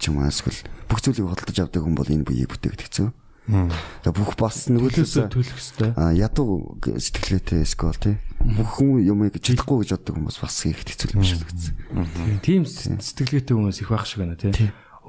ч 0.00 0.08
юм 0.08 0.24
уу 0.24 0.32
эсвэл 0.32 0.64
бүх 0.88 1.04
зүйлийг 1.04 1.28
хөдөлж 1.28 1.60
авдаг 1.60 1.84
хүн 1.84 1.92
бол 1.92 2.08
энэ 2.08 2.24
бүеийг 2.24 2.48
бүтээгдэх 2.48 2.88
хэцүү. 2.88 3.08
Тэгээ 3.48 4.12
бүх 4.12 4.36
бас 4.36 4.68
нөгөөдөөсөө 4.68 5.24
төлөх 5.32 5.56
хэвээр. 5.56 5.92
а 5.96 6.12
ядуу 6.12 6.76
сэтгэлгээтэй 6.84 7.64
скол 7.64 7.96
тий. 7.96 8.20
Бүх 8.44 8.76
хүн 8.76 9.00
юмыг 9.08 9.40
чадахгүй 9.40 9.88
гэж 9.88 9.96
боддог 9.96 10.14
хүмүүс 10.20 10.36
бас 10.44 10.56
их 10.68 10.84
хэцүү 10.84 11.16
юм 11.16 11.24
шиг 11.24 11.48
л 11.48 12.44
Тийм 12.44 12.68
сэтгэлгээтэй 12.68 13.56
хүмүүс 13.56 13.80
их 13.80 13.88
байх 13.88 14.04
шиг 14.04 14.20
байна 14.20 14.36
тий. 14.36 14.52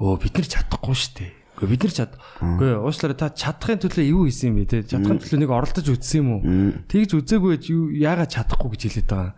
Өө 0.00 0.16
бид 0.24 0.34
нар 0.40 0.48
чадахгүй 0.48 0.96
шүү 0.96 1.12
дээ. 1.20 1.32
Гэхдээ 1.60 1.68
бид 1.68 1.82
нар 1.84 1.92
чад. 1.92 2.12
Үгүй 2.40 2.70
уучлаарай 2.80 3.18
та 3.20 3.28
чадахын 3.28 3.80
төлөө 3.84 4.08
юу 4.08 4.24
хийсэн 4.24 4.56
юм 4.56 4.64
бэ 4.64 4.64
те? 4.72 4.80
Чадахын 4.88 5.20
төлөө 5.20 5.40
нэг 5.44 5.52
оролдож 5.52 5.86
үзсэн 5.92 6.18
юм 6.24 6.28
уу? 6.32 6.42
Тэгж 6.88 7.20
үзээгүй 7.20 7.60
юу 7.68 7.92
яагаад 7.92 8.32
чадахгүй 8.32 8.72
гэж 8.72 8.82
хэлээд 8.88 9.10
байгаа. 9.12 9.36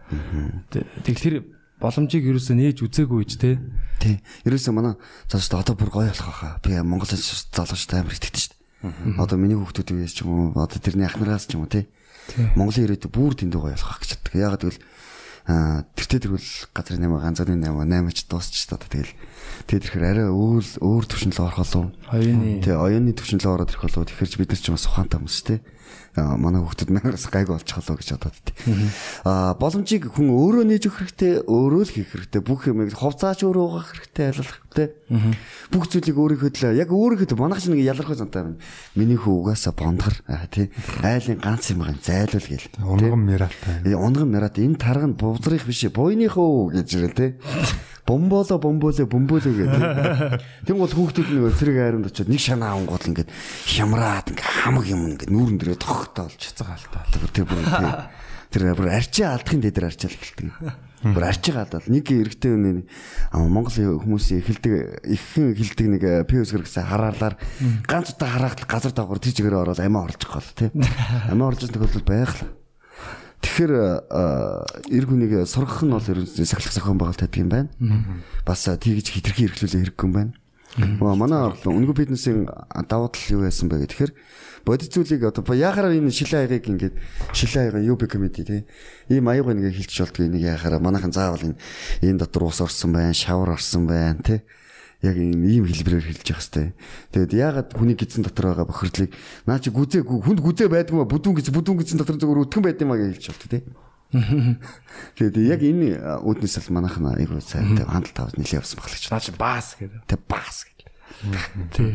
Тэг 1.02 1.16
тэр 1.18 1.34
боломжийг 1.82 2.22
юусоо 2.30 2.54
нээж 2.54 2.86
үзээгүй 2.86 3.26
гэж 3.26 3.32
те. 3.42 3.58
Тий. 3.98 4.22
Ерөөсөө 4.46 4.70
манай 4.70 4.94
цааш 5.26 5.50
одоо 5.50 5.74
бүр 5.74 5.90
гоё 5.90 6.14
болох 6.14 6.30
байхаа. 6.30 6.62
Би 6.62 6.78
Монголын 6.78 7.18
залуучтай 7.18 8.06
амар 8.06 8.14
итгэдэг 8.14 8.38
шүү 8.38 8.54
дээ. 8.54 8.61
Одоо 9.18 9.38
миний 9.38 9.58
хүүхдүүд 9.58 9.94
үеэс 9.94 10.14
ч 10.14 10.26
юм 10.26 10.54
уу, 10.54 10.58
одоо 10.58 10.78
тэрний 10.82 11.06
ахнараас 11.06 11.46
ч 11.46 11.54
юм 11.54 11.64
уу 11.64 11.70
тий. 11.70 11.86
Монголын 12.58 12.86
ирээдүй 12.90 13.10
бүр 13.10 13.34
дэндүү 13.38 13.60
гоё 13.62 13.76
болох 13.78 14.00
гэж 14.02 14.10
боддог. 14.18 14.34
Яагаад 14.34 14.62
гэвэл 14.62 14.80
аа 15.42 15.82
тэртээ 15.98 16.20
тэрвэл 16.22 16.50
газрын 16.70 17.02
8 17.02 17.18
ганцны 17.18 17.54
8 17.58 17.82
8 17.82 18.14
ч 18.14 18.20
дуусч 18.30 18.54
та 18.70 18.78
тэгэл 18.78 19.10
тэгээд 19.66 19.84
тэрхээр 19.90 20.06
арай 20.06 20.28
өөр 20.30 20.64
өөр 20.78 21.04
төвшин 21.10 21.34
рүү 21.34 21.46
орох 21.50 21.60
болов. 21.66 21.90
Хоёрны 22.06 22.62
Тэгээ 22.62 22.78
оюуны 22.78 23.10
төвшин 23.10 23.42
рүү 23.42 23.50
ороод 23.50 23.70
ирэх 23.74 23.82
болов. 23.90 24.06
Тэгэхээр 24.06 24.30
ч 24.30 24.34
бид 24.38 24.50
нар 24.54 24.62
ч 24.62 24.70
бас 24.70 24.86
ухаантай 24.86 25.18
хүмүүс. 25.18 25.38
Аа 25.50 25.81
манай 26.16 26.60
хүүхдүүд 26.60 26.90
наагаас 26.92 27.26
гайг 27.32 27.48
болчих 27.48 27.76
болоо 27.80 27.96
гэж 27.96 28.08
бодоод 28.16 28.36
тий. 28.44 28.56
Аа 29.24 29.56
боломжийг 29.56 30.12
хүн 30.12 30.28
өөрөө 30.28 30.64
нээж 30.68 30.84
өгөх 30.88 30.98
хэрэгтэй, 31.00 31.32
өөрөө 31.48 31.82
л 31.82 31.92
хийх 31.92 32.10
хэрэгтэй. 32.12 32.40
Бүх 32.44 32.68
юмыг 32.68 32.92
ховцаач 32.92 33.40
өөрөө 33.42 33.64
угаах 33.64 33.88
хэрэгтэй, 33.96 34.24
айлуулах 34.28 34.58
хэрэгтэй. 34.60 34.88
Бүх 35.72 35.84
зүйлийг 35.88 36.16
өөрийнхөө 36.20 36.50
төлөө 36.52 36.76
яг 36.76 36.90
өөрийнхөө 36.92 37.40
манайх 37.40 37.64
чинь 37.64 37.76
нэг 37.76 37.88
ялархай 37.88 38.16
зантай 38.16 38.42
байна. 38.44 38.60
Миний 38.92 39.16
хүү 39.16 39.34
угаасаа 39.40 39.72
бондгор 39.72 40.16
тий. 40.52 40.68
Айлын 41.00 41.40
ганц 41.40 41.72
юм 41.72 41.84
байгаа 41.84 42.00
зайлуул 42.00 42.48
гээл. 42.48 42.68
Унган 42.80 43.24
миратай. 43.24 43.80
Э, 43.84 43.96
Унган 43.96 44.28
мират 44.32 44.60
энэ 44.60 44.76
тарга 44.76 45.08
нь 45.08 45.16
бувзрих 45.16 45.64
биш 45.64 45.88
бойныхоо 45.88 46.72
гэж 46.72 46.88
ирэл 46.96 47.16
те. 47.16 47.36
Бомболо 48.06 48.58
бомболо 48.58 49.06
бомболо 49.06 49.40
гэдэг. 49.40 50.42
Тэнгуул 50.66 50.90
хүүхдүүд 50.90 51.28
нэг 51.38 51.54
цэрэг 51.54 51.76
айранд 51.78 52.10
очиод 52.10 52.26
нэг 52.26 52.42
шанаа 52.42 52.74
ангуул 52.74 52.98
ингээд 52.98 53.30
хямраад 53.30 54.26
ингээд 54.34 54.50
хамаг 54.66 54.86
юм 54.90 55.14
ингээд 55.14 55.30
нүүрэн 55.30 55.58
дээрээ 55.62 55.78
тогтоол 55.78 56.34
цацгаалтаа. 56.34 57.06
тэр 57.14 57.30
тэр 57.30 57.46
бүр 57.46 57.62
тэр 58.50 58.74
бүр 58.74 58.90
арчи 58.90 59.22
алдахын 59.22 59.62
дээр 59.62 59.86
арчаал 59.86 60.18
эхэлдэг. 60.18 60.50
Бүр 61.14 61.24
арчи 61.30 61.50
гадаад 61.54 61.86
нэг 61.86 62.06
эрэгтэй 62.10 62.52
үнэ 62.52 62.86
аа 63.30 63.46
Монгол 63.46 63.74
хүмүүсийн 63.74 64.42
эхэлдэг 64.42 65.06
ихэнх 65.06 65.58
эхэлдэг 65.62 65.86
нэг 65.94 66.02
пиус 66.26 66.50
хэрэгсээ 66.52 66.82
хараалаар 66.82 67.38
ганц 67.86 68.18
удаа 68.18 68.30
хараад 68.34 68.66
газар 68.66 68.92
дагавар 68.94 69.22
тэр 69.22 69.34
чигээр 69.34 69.62
ороод 69.62 69.80
амиа 69.82 70.10
орж 70.10 70.22
гол 70.26 70.46
тий. 70.58 70.70
Амиа 71.30 71.54
орж 71.54 71.66
байгаа 71.66 71.86
тохиолдол 71.86 72.06
байглаа. 72.06 72.50
Тэгэхээр 73.42 73.72
эр 74.86 75.04
хүнийг 75.04 75.32
сургах 75.50 75.82
нь 75.82 75.90
бол 75.90 76.02
ерөнхийдөө 76.02 76.46
сахилах 76.46 76.72
зохион 76.72 76.98
байгуулалт 76.98 77.22
гэдэг 77.26 77.42
юм 77.42 77.50
байна. 77.50 77.68
Бас 78.46 78.64
тэгж 78.64 79.06
хитрхи 79.10 79.50
эрхлүүлээ 79.50 79.82
хэрэггүй 79.92 80.06
юм 80.06 80.14
байна. 80.14 80.32
Оо 81.02 81.18
манай 81.18 81.52
өнгө 81.66 81.92
бизнесийн 81.92 82.48
давуу 82.88 83.10
тал 83.12 83.28
юу 83.34 83.44
байсан 83.44 83.68
бэ 83.68 83.84
гэхээр 83.84 84.14
бодит 84.64 84.94
зүйлийг 84.94 85.26
одоо 85.28 85.44
яхаараа 85.52 85.92
энэ 85.92 86.08
шилэн 86.08 86.48
аягийг 86.48 86.64
ингээд 86.70 86.94
шилэн 87.34 87.62
аяга 87.68 87.80
юу 87.82 87.98
бэ 88.00 88.06
комеди 88.08 88.46
тий. 88.46 88.62
Ийм 89.10 89.28
аяг 89.28 89.44
нэг 89.52 89.74
хэлчих 89.74 90.06
болдгоо 90.06 90.24
энийг 90.24 90.48
яхаараа 90.48 90.80
манайхан 90.80 91.12
заавал 91.12 91.44
энэ 91.44 91.60
энэ 92.00 92.24
дотор 92.24 92.48
ус 92.48 92.62
орсон 92.64 92.94
байна, 92.94 93.12
шавар 93.12 93.58
орсон 93.58 93.84
байна 93.84 94.22
тий 94.24 94.40
яг 95.02 95.16
ийм 95.18 95.66
хэлбэрээр 95.66 96.06
хэлж 96.06 96.26
явах 96.30 96.46
хэвээр. 96.46 96.72
Тэгээд 97.10 97.32
яагаад 97.34 97.68
хүний 97.74 97.98
гидсэн 97.98 98.22
дотор 98.22 98.54
байгаа 98.54 98.70
бохирдлыг 98.70 99.10
наа 99.50 99.58
чи 99.58 99.74
гүзээгүй 99.74 100.18
хүнд 100.22 100.40
гүзээ 100.40 100.68
байдгүй 100.70 101.02
бүдүүн 101.02 101.36
гэж 101.42 101.46
бүдүүн 101.50 101.78
гидсэн 101.82 101.98
дотор 101.98 102.16
зөвхөн 102.22 102.46
өтгөн 102.46 102.64
байдсан 102.70 102.86
маа 102.86 102.98
гэж 103.02 103.18
хэлж 103.18 103.26
болт 103.34 103.50
тий. 103.50 103.62
Тэгээд 105.18 105.36
яг 105.42 105.60
энэ 105.66 105.88
үүднээс 106.22 106.56
л 106.62 106.74
манайхан 106.76 107.18
айгуу 107.18 107.42
сайн 107.42 107.74
хандлт 107.82 108.14
тавж 108.14 108.38
нилээ 108.38 108.62
явсан 108.62 108.78
баг 108.78 108.86
л 108.86 108.94
гэж. 108.94 109.04
Наа 109.10 109.24
чи 109.24 109.32
баас 109.34 109.68
гэдэг. 109.80 110.00
Тэг 110.06 110.20
бас 110.30 110.56
гэж. 110.70 110.78
Тий. 111.74 111.90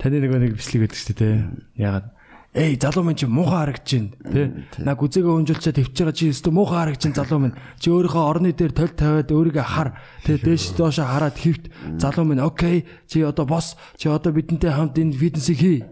Таны 0.00 0.16
нөгөө 0.22 0.40
нэг 0.40 0.52
бичлэг 0.56 0.88
байдаг 0.88 0.98
шүү 0.98 1.16
дээ 1.18 1.36
те. 1.76 2.17
Ягаад 2.54 2.58
Эй 2.58 2.78
залуу 2.80 3.04
минь 3.04 3.14
чи 3.14 3.26
муухай 3.26 3.60
харагдаж 3.60 3.92
байна 3.92 4.08
тий. 4.32 4.80
Наа 4.80 4.96
гүзээгээ 4.96 5.36
өнжүүлчээ 5.36 5.74
твч 5.84 6.00
байгаа 6.00 6.16
чи 6.16 6.32
өстө 6.32 6.48
муухай 6.48 6.80
харагдаж 6.80 7.04
байна 7.04 7.20
залуу 7.20 7.40
минь. 7.44 7.56
Чи 7.76 7.92
өөрийнхөө 7.92 8.24
орны 8.24 8.56
дээр 8.56 8.72
толь 8.72 8.96
тавиад 8.96 9.28
өөрийгөө 9.28 9.66
хар. 9.68 9.92
Тий 10.24 10.40
дээш 10.40 10.72
доошо 10.72 11.04
хараад 11.04 11.36
хөвт 11.36 11.68
залуу 12.00 12.24
минь 12.24 12.40
окей. 12.40 12.88
Чи 13.04 13.20
одоо 13.20 13.44
бос. 13.44 13.76
Чи 14.00 14.08
одоо 14.08 14.32
бидэнтэй 14.32 14.72
хамт 14.72 14.96
энэ 14.96 15.12
фитнесийг 15.12 15.60
хий. 15.60 15.84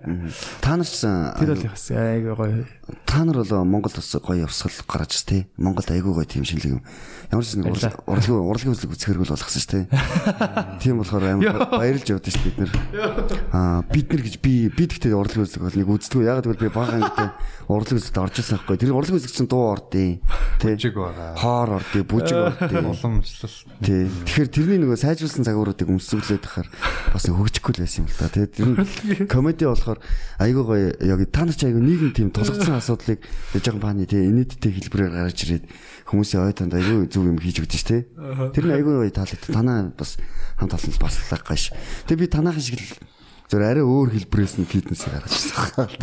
Та 0.65 0.81
нар 0.81 0.89
ч 0.89 1.05
Тэр 1.05 1.53
бол 1.53 1.69
бас 1.77 1.91
айгаа 1.93 2.35
гоё. 2.41 2.65
та 3.05 3.25
нар 3.25 3.37
бол 3.45 3.65
Монгол 3.69 3.93
бас 3.93 4.17
гоё 4.17 4.49
явсгал 4.49 4.73
гаргаж 4.89 5.13
тий. 5.29 5.45
Монголд 5.61 5.93
айгүй 5.93 6.09
гоё 6.09 6.25
тийм 6.25 6.49
шинэлэг 6.49 6.81
юм. 6.81 6.83
Ямар 7.29 7.45
ч 7.45 7.61
нэг 7.61 7.69
урлагийн 8.09 8.41
урлагийн 8.41 8.73
үзлэг 8.73 8.97
үзэхэрэг 8.97 9.21
бол 9.29 9.35
болгосон 9.37 9.61
шүү 9.61 9.73
дээ. 9.77 9.85
Тийм 10.81 11.05
болохоор 11.05 11.25
амар 11.37 11.69
баярлж 11.69 12.07
явдсан 12.17 12.33
шүү 12.33 12.45
бид 12.49 12.59
нар. 12.65 12.73
Аа 13.53 13.83
бид 13.93 14.09
нар 14.09 14.23
гэж 14.25 14.41
би 14.41 14.73
би 14.73 14.85
тэгтээ 14.89 15.13
урлагийн 15.13 15.45
үзлэг 15.45 15.63
бол 15.67 15.77
нэг 15.77 15.91
үздэг. 15.91 16.23
Яг 16.23 16.46
тэгвэл 16.47 16.63
би 16.63 16.71
бага 16.71 16.95
ангитай 16.95 17.29
урлаг 17.67 17.99
үзэд 17.99 18.19
орж 18.23 18.39
ирсэн 18.39 18.63
байхгүй. 18.63 18.79
Тэр 18.79 18.95
урлаг 18.95 19.19
үзэх 19.19 19.35
чинь 19.35 19.51
дуу 19.51 19.75
ордын. 19.75 20.23
Бүжиг 20.63 20.95
байгаа. 20.95 21.35
Хоор 21.35 21.71
ордын, 21.83 22.05
бүжиг 22.07 22.39
ордын. 22.39 22.87
Уламжлал. 22.87 23.57
Тий. 23.83 24.07
Тэгэхээр 24.07 24.51
тэрний 24.55 24.79
нөгөө 24.87 24.99
сайжруулсан 25.03 25.43
загваруудыг 25.43 25.91
өмсөглөөд 25.91 26.43
тахаар 26.47 26.69
бас 27.11 27.27
хөгжихгүй 27.27 27.73
л 27.75 27.83
байсан 27.83 28.07
юм 28.07 28.09
л 28.09 28.19
та. 28.23 28.31
Тэгээд 28.31 28.55
тэр 28.55 28.67
нь 28.71 29.27
комеди 29.27 29.67
болохоор 29.67 29.99
айгүй 30.39 30.63
гоё 30.63 30.89
яг 31.03 31.21
та 31.35 31.43
нар 31.43 31.59
ч 31.59 31.67
айгүй 31.67 31.83
нийгэм 31.83 32.15
тийм 32.15 32.29
тулгцсан 32.31 32.79
асуудлыг 32.79 33.19
жоохон 33.59 33.83
бааны 33.83 34.07
тий 34.07 34.31
инээдтэй 34.31 34.71
хэлбэрээр 34.71 35.11
гаргаж 35.11 35.39
ирээд 35.43 35.65
хүмүүсийн 36.07 36.47
ой 36.47 36.55
танд 36.55 36.79
айгүй 36.79 37.11
зөв 37.11 37.27
юм 37.27 37.43
хийж 37.43 37.67
өгдөө 37.67 37.81
ш 37.83 37.83
тий. 37.83 38.07
Тэр 38.55 38.65
нь 38.71 38.77
айгүй 38.79 38.95
гоё 39.03 39.11
таалагдсан. 39.11 39.51
Танаа 39.51 39.91
бас 39.91 40.15
хамт 40.55 40.79
олон 40.79 40.95
бас 41.03 41.19
талах 41.27 41.43
гаш. 41.43 41.75
Тэгээд 42.07 42.23
би 42.23 42.27
танаахын 42.31 42.63
шиг 42.63 42.79
л 42.79 43.16
зөв 43.47 43.63
арай 43.63 43.85
өөр 43.87 44.11
хэлбэрээс 44.11 44.59
нь 44.59 44.67
фитнесийг 44.67 45.23
гаргаж 45.23 45.31
ирсэн. 45.31 45.95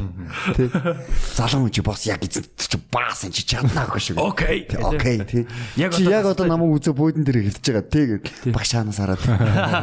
Тий. 0.56 0.68
Залуу 1.36 1.68
чи 1.68 1.84
бос 1.84 2.08
яг 2.08 2.24
эзэн 2.24 2.48
чи 2.56 2.80
баас 2.88 3.28
энэ 3.28 3.36
чи 3.36 3.44
чаднаа 3.44 3.91
гэх 3.91 4.00
шиг. 4.00 4.16
Окей. 4.16 4.64
Тий, 4.64 4.80
Окей 4.80 5.18
тий. 5.28 5.44
Яг 5.76 5.91
Чи 5.91 6.08
одоо 6.08 6.48
намайг 6.48 6.80
үзээ 6.80 6.96
буудан 6.96 7.28
дээр 7.28 7.44
хэлж 7.52 7.60
байгаа 7.68 7.84
тий 7.84 8.06
гэд 8.16 8.26
багшаанаас 8.56 9.00
хараад. 9.04 9.24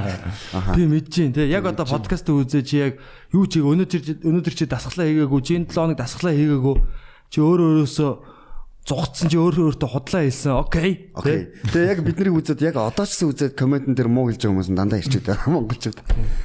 Би 0.77 0.89
мэдэж 0.89 1.37
дээ. 1.37 1.53
Яг 1.53 1.69
одоо 1.69 1.85
подкаст 1.85 2.33
үзээ 2.33 2.65
чи 2.65 2.77
яг 2.81 2.97
юу 3.37 3.45
чиг 3.45 3.69
өнөөдөр 3.69 4.25
өнөөдөр 4.25 4.55
чи 4.57 4.65
дасглаа 4.65 5.05
хийгээгүй, 5.05 5.41
чи 5.45 5.53
энэ 5.61 5.69
7 5.69 5.77
хоног 5.77 6.01
дасглаа 6.01 6.33
хийгээгүй. 6.33 6.77
Чи 7.29 7.39
өөр 7.45 7.61
өөрөөсөө 7.61 8.40
зугцсан 8.91 9.31
чи 9.31 9.39
өөр 9.39 9.71
өөртөө 9.71 9.87
худлаа 9.87 10.27
хэлсэн. 10.27 10.53
Окей. 10.59 11.15
Окей. 11.15 11.55
Тэгээ 11.71 11.91
яг 11.95 12.01
биднийг 12.03 12.35
үзээд 12.35 12.61
яг 12.67 12.77
одоо 12.83 13.07
ч 13.07 13.15
гэсэн 13.15 13.31
үзээд 13.31 13.55
комментэн 13.55 13.95
дээр 13.95 14.11
муу 14.11 14.27
хэлж 14.27 14.43
байгаа 14.43 14.51
хүмүүс 14.51 14.71
нь 14.75 14.79
дандаа 14.79 14.99
ирчүүд 14.99 15.27
байгаа 15.31 15.51
монголчууд. 15.55 15.99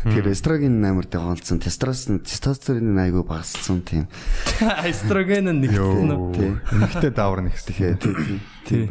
Тэгэхээр 0.06 0.30
эстроген 0.30 0.78
амар 0.86 1.10
дэвгалцсан, 1.10 1.58
тестостерон 1.58 2.22
тестостеронын 2.22 3.02
айгүй 3.02 3.24
багассан 3.26 3.82
тийм. 3.82 4.06
Эстроген 4.93 5.50
нь 5.50 5.66
нэгсэн 5.66 6.14
үү? 6.14 6.54
Эмхтэй 6.70 7.10
даавар 7.10 7.50
нэгс. 7.50 7.66
Тэгээ 7.66 7.98
тий. 7.98 8.14
Тий. 8.70 8.84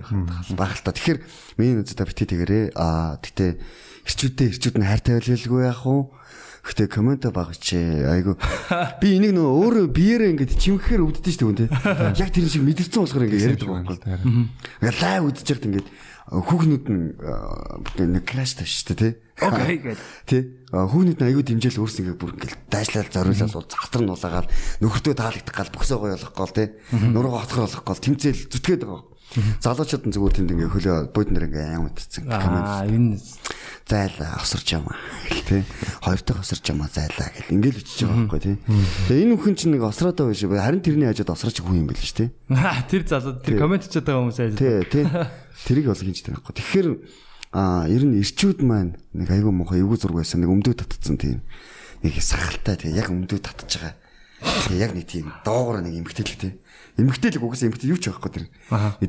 Багталтаа. 0.51 0.99
Тэгэхээр 0.99 1.19
миний 1.63 1.79
үзэд 1.79 2.03
битээ 2.03 2.27
тэгэрээ 2.35 2.65
аа 2.75 3.23
гэтээ 3.23 3.51
ирчүүдтэй 4.05 4.47
ирчүүд 4.51 4.77
нь 4.83 4.89
хайртай 4.91 5.23
байлгүй 5.23 5.63
яах 5.63 5.87
вэ? 5.87 6.24
Гэтэ 6.65 6.89
коммент 6.89 7.29
багч 7.29 7.77
айгу 7.77 8.41
би 8.97 9.09
энийг 9.21 9.37
нөө 9.37 9.49
өөрөө 9.53 9.87
биеэрээ 9.93 10.33
ингээд 10.33 10.57
чимхэхээр 10.57 11.05
өвддөг 11.05 11.35
шүү 11.37 11.69
дээ. 11.69 11.69
Яг 12.17 12.33
тэр 12.33 12.49
шиг 12.49 12.65
мэдэрсэн 12.65 13.05
болохоор 13.05 13.25
ингээд 13.29 13.45
яриад 13.53 13.69
байгаа 13.69 14.25
юм. 14.25 14.49
Ингээд 14.81 15.01
лайв 15.05 15.23
үдчих 15.29 15.45
чад 15.45 15.69
ингээд 15.69 15.89
хүүхнүүд 16.25 16.85
нэг 16.89 18.25
краш 18.25 18.57
тавь 18.57 18.65
шүү 18.65 18.97
дээ 18.97 18.97
тий. 18.97 19.13
Окей 19.45 19.77
гэд. 19.77 20.01
Тий. 20.25 20.43
Хүүхнүүд 20.73 21.21
нь 21.21 21.27
аюу 21.29 21.45
дэмжээл 21.45 21.85
өөрс 21.85 22.01
ингээ 22.01 22.17
бүр 22.17 22.33
ингээл 22.33 22.57
дайшлал 22.73 23.13
зориулаад 23.13 23.53
бол 23.53 23.69
затар 23.69 24.01
нь 24.01 24.13
улаагаад 24.17 24.49
нөхөртөө 24.81 25.15
таалагдах 25.21 25.53
гал 25.53 25.75
бөксөө 25.77 25.99
гоё 26.01 26.17
болох 26.17 26.33
гол 26.33 26.55
тий. 26.57 26.69
Нуруу 26.97 27.37
хотхор 27.45 27.69
болох 27.69 27.85
гол 27.85 28.01
тэмцээл 28.01 28.49
зүтгээд 28.49 28.89
байгаа. 28.89 29.05
Залуучууд 29.63 30.05
нь 30.09 30.15
зүгээр 30.15 30.35
тэнд 30.39 30.53
ингээ 30.55 30.71
хөлөө 30.71 30.97
буудан 31.11 31.35
дээр 31.35 31.49
ингээ 31.51 31.67
аян 31.75 31.87
утцсан. 31.91 32.25
Аа 32.31 32.87
энэ 32.87 33.19
Зайлаа 33.85 34.41
осорч 34.41 34.73
ямаа 34.73 34.97
тий. 35.45 35.63
Хоёр 36.01 36.21
дахь 36.25 36.41
осорч 36.41 36.65
ямаа 36.73 36.89
зайлаа 36.89 37.29
гэл 37.37 37.53
ингээл 37.53 37.85
өчөж 37.85 38.01
байгаа 38.09 38.17
байхгүй 38.25 38.41
тий. 38.41 38.57
Тэгээ 39.13 39.25
энэ 39.29 39.37
хүн 39.37 39.55
чинь 39.61 39.73
нэг 39.77 39.85
осроодоо 39.85 40.33
биш 40.33 40.41
харин 40.41 40.81
тэрний 40.81 41.05
хажууд 41.13 41.29
осрооч 41.37 41.61
хүн 41.61 41.85
юм 41.85 41.89
байл 41.93 42.01
ш 42.01 42.17
тий. 42.17 42.33
тэр 42.89 43.05
залуу 43.05 43.45
тэр 43.45 43.61
комент 43.61 43.85
байгаа 43.85 44.25
хүмүүс 44.25 44.41
ажил. 44.41 44.57
Тий, 44.57 44.89
тий. 44.89 45.05
Тэрийг 45.69 45.87
бол 45.93 46.01
хийж 46.01 46.25
таахгүй. 46.25 46.55
Тэгэхээр 46.57 46.89
аа 47.53 47.85
ер 47.93 48.03
нь 48.09 48.17
ирчүүд 48.25 48.65
маань 48.65 48.97
нэг 49.13 49.29
айгүй 49.29 49.53
муухай 49.53 49.85
эвгүй 49.85 50.01
зург 50.01 50.17
байсан. 50.17 50.41
Нэг 50.41 50.49
өмдөө 50.49 50.81
татцсан 50.81 51.21
тийм. 51.21 51.45
Нэг 52.01 52.25
сахалтай 52.25 52.81
тэгээ 52.81 53.05
яг 53.05 53.13
өмдөө 53.13 53.37
татж 53.45 53.85
байгаа. 53.85 54.01
Яг 54.81 54.97
нэг 54.97 55.13
тийм 55.13 55.29
доогоор 55.45 55.85
нэг 55.85 55.93
эмгтээлэг 56.01 56.41
тий. 56.41 56.57
Эмгтээлэг 56.95 57.43
угсаа 57.43 57.69
эмгтэл 57.71 57.91
юу 57.91 57.99
ч 57.99 58.07
байхгүй 58.15 58.31
тэр. 58.31 58.47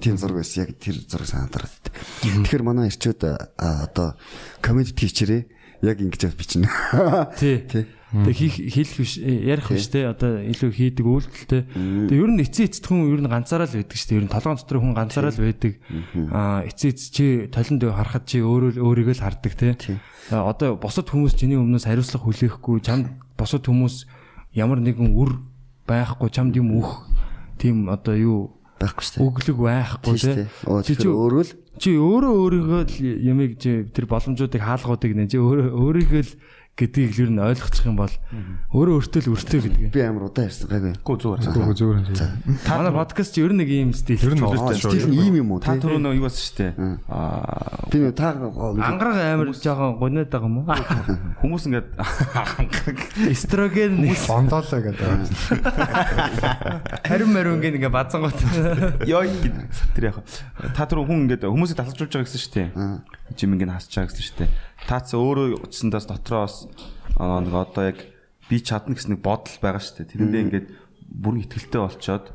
Тийм 0.01 0.17
зург 0.17 0.41
байсан. 0.41 0.65
Яг 0.65 0.73
тэр 0.81 0.97
зураг 1.05 1.29
санаад 1.29 1.53
ороод. 1.53 1.85
Тэгэхээр 2.25 2.63
манай 2.65 2.89
ирчүүд 2.89 3.21
одоо 3.61 4.17
комедид 4.65 4.97
хийчээрээ 4.97 5.41
яг 5.85 5.97
ингэж 6.01 6.33
бичнэ. 6.33 6.65
Тий. 7.37 7.85
Тэгээ 8.15 8.33
хийх 8.33 8.55
хийх 8.73 8.91
биш 8.95 9.13
ярих 9.19 9.67
биш 9.69 9.91
те 9.91 10.07
одоо 10.07 10.39
илүү 10.39 10.71
хийдэг 10.71 11.05
үйлдэлтэй. 11.05 11.61
Тэгээ 12.09 12.21
ер 12.23 12.31
нь 12.31 12.41
эцсийн 12.41 12.71
эцэд 12.71 12.85
хүн 12.87 13.11
ер 13.11 13.21
нь 13.21 13.27
ганцаараа 13.27 13.67
л 13.67 13.75
байдаг 13.75 13.97
шүү 13.97 14.07
дээ. 14.07 14.19
Ер 14.23 14.25
нь 14.25 14.31
толгойн 14.31 14.55
дотор 14.55 14.79
хүн 14.79 14.95
ганцаараа 14.95 15.33
л 15.35 15.43
байдаг. 15.43 15.73
Аа 16.31 16.63
эцсийн 16.63 16.95
эцэд 16.95 17.11
чи 17.11 17.25
толинд 17.51 17.83
харахад 17.83 18.23
чи 18.23 18.39
өөрөө 18.39 18.79
өөрийгөө 18.79 19.15
л 19.19 19.25
хардаг 19.25 19.53
те. 19.59 19.75
Одоо 20.31 20.79
босод 20.79 21.11
хүмүүс 21.11 21.35
чиний 21.35 21.59
өмнөөс 21.59 21.91
хариуцлага 21.91 22.23
хүлээхгүй 22.23 22.77
чамд 22.87 23.19
босод 23.35 23.67
хүмүүс 23.67 24.07
ямар 24.55 24.79
нэгэн 24.79 25.11
үр 25.11 25.43
байхгүй 25.83 26.29
чамд 26.31 26.55
юм 26.55 26.71
өөх 26.79 27.03
тийм 27.59 27.87
одоо 27.89 28.15
юу 28.15 28.39
байхгүй 28.79 29.03
шүү 29.05 29.15
дээ. 29.15 29.27
өглөг 29.27 29.57
байхгүй. 29.63 30.15
Чи 30.85 30.93
чи 30.99 31.07
өөрөө 31.07 31.43
л 31.43 31.51
чи 31.79 31.89
өөрөө 31.95 32.33
өөрийгөө 32.39 32.81
л 32.87 32.95
ямиг 33.23 33.51
чи 33.59 33.87
тэр 33.91 34.05
боломжуудыг 34.07 34.61
хаалгуудыг 34.63 35.11
нэ 35.15 35.27
чи 35.31 35.37
өөрөө 35.39 35.75
өөрийгөө 35.75 36.23
л 36.23 36.31
гэдгийг 36.75 37.15
л 37.15 37.21
ер 37.23 37.31
нь 37.31 37.39
ойлгочих 37.39 37.87
юм 37.87 37.95
бол 37.95 38.11
өөрөө 38.75 38.95
өөртөө 38.99 39.21
л 39.23 39.31
өртөө 39.31 39.59
гэдэг. 39.63 39.95
би 39.95 40.01
амар 40.03 40.27
удаа 40.27 40.43
ярьсан 40.51 40.67
гайгүй. 40.67 40.93
Гүү 41.07 41.15
зүгээр. 41.23 41.39
Зүгээр 41.55 41.79
зүгээр 41.79 42.03
манай 42.67 42.91
подкаст 42.91 43.31
чи 43.31 43.39
ер 43.47 43.55
нь 43.55 43.63
нэг 43.63 43.69
ийм 43.71 43.95
стил. 43.95 44.19
Ер 44.19 44.35
нь 44.35 44.43
Аа, 44.43 44.75
стил 44.75 45.07
нь 45.07 45.15
ийм 45.15 45.39
юм 45.39 45.55
уу 45.55 45.63
Та 45.63 45.79
түрүү 45.79 46.03
нэг 46.03 46.19
юу 46.19 46.27
шүү 46.27 46.75
дээ. 46.75 46.99
Аа 47.07 47.87
Би 47.87 48.11
та 48.11 48.35
Ангараг 48.35 49.15
амар 49.23 49.55
жоохон 49.55 49.95
гоноод 50.03 50.27
байгаа 50.27 50.51
юм 50.51 50.67
уу? 50.67 50.75
хүмүүс 51.39 51.63
ингээд 51.71 51.87
Эстроген 53.31 54.03
нэг 54.03 54.19
Бондоолоо 54.27 54.81
гэдэг. 54.83 55.31
харин 57.07 57.31
мариун 57.31 57.63
гин 57.63 57.79
ингээ 57.79 57.87
базангууд. 57.87 58.35
ёо 59.07 59.23
гэдэг 59.47 59.71
тэр 59.95 60.11
яг 60.11 60.19
та 60.75 60.83
түрүү 60.83 61.07
хүн 61.07 61.23
ингээд 61.23 61.47
хүмүүсийг 61.47 61.79
тасалжуулж 61.79 62.11
байгаа 62.11 62.27
гэсэн 62.27 62.41
шүү 62.43 62.53
дээ. 62.59 62.67
Жим 63.39 63.55
ингээд 63.55 63.71
хасч 63.71 63.95
байгаа 63.95 64.11
гэсэн 64.11 64.25
шүү 64.27 64.37
дээ. 64.43 64.49
Таац 64.83 65.15
өөрөө 65.15 65.63
утсандаас 65.63 66.05
дотроос 66.11 66.67
аа, 67.15 67.39
нэг 67.39 67.55
одоо 67.55 67.83
яг 67.95 68.03
би 68.51 68.59
чадна 68.59 68.99
гэсэн 68.99 69.15
нэг 69.15 69.21
бодол 69.23 69.55
байгаа 69.63 69.79
шүү 69.79 70.03
дээ. 70.03 70.11
Тэрэндээ 70.11 70.43
ингээд 70.43 70.67
бүрэн 71.07 71.41
ихтгэлтэй 71.47 71.81
болчоод 71.81 72.25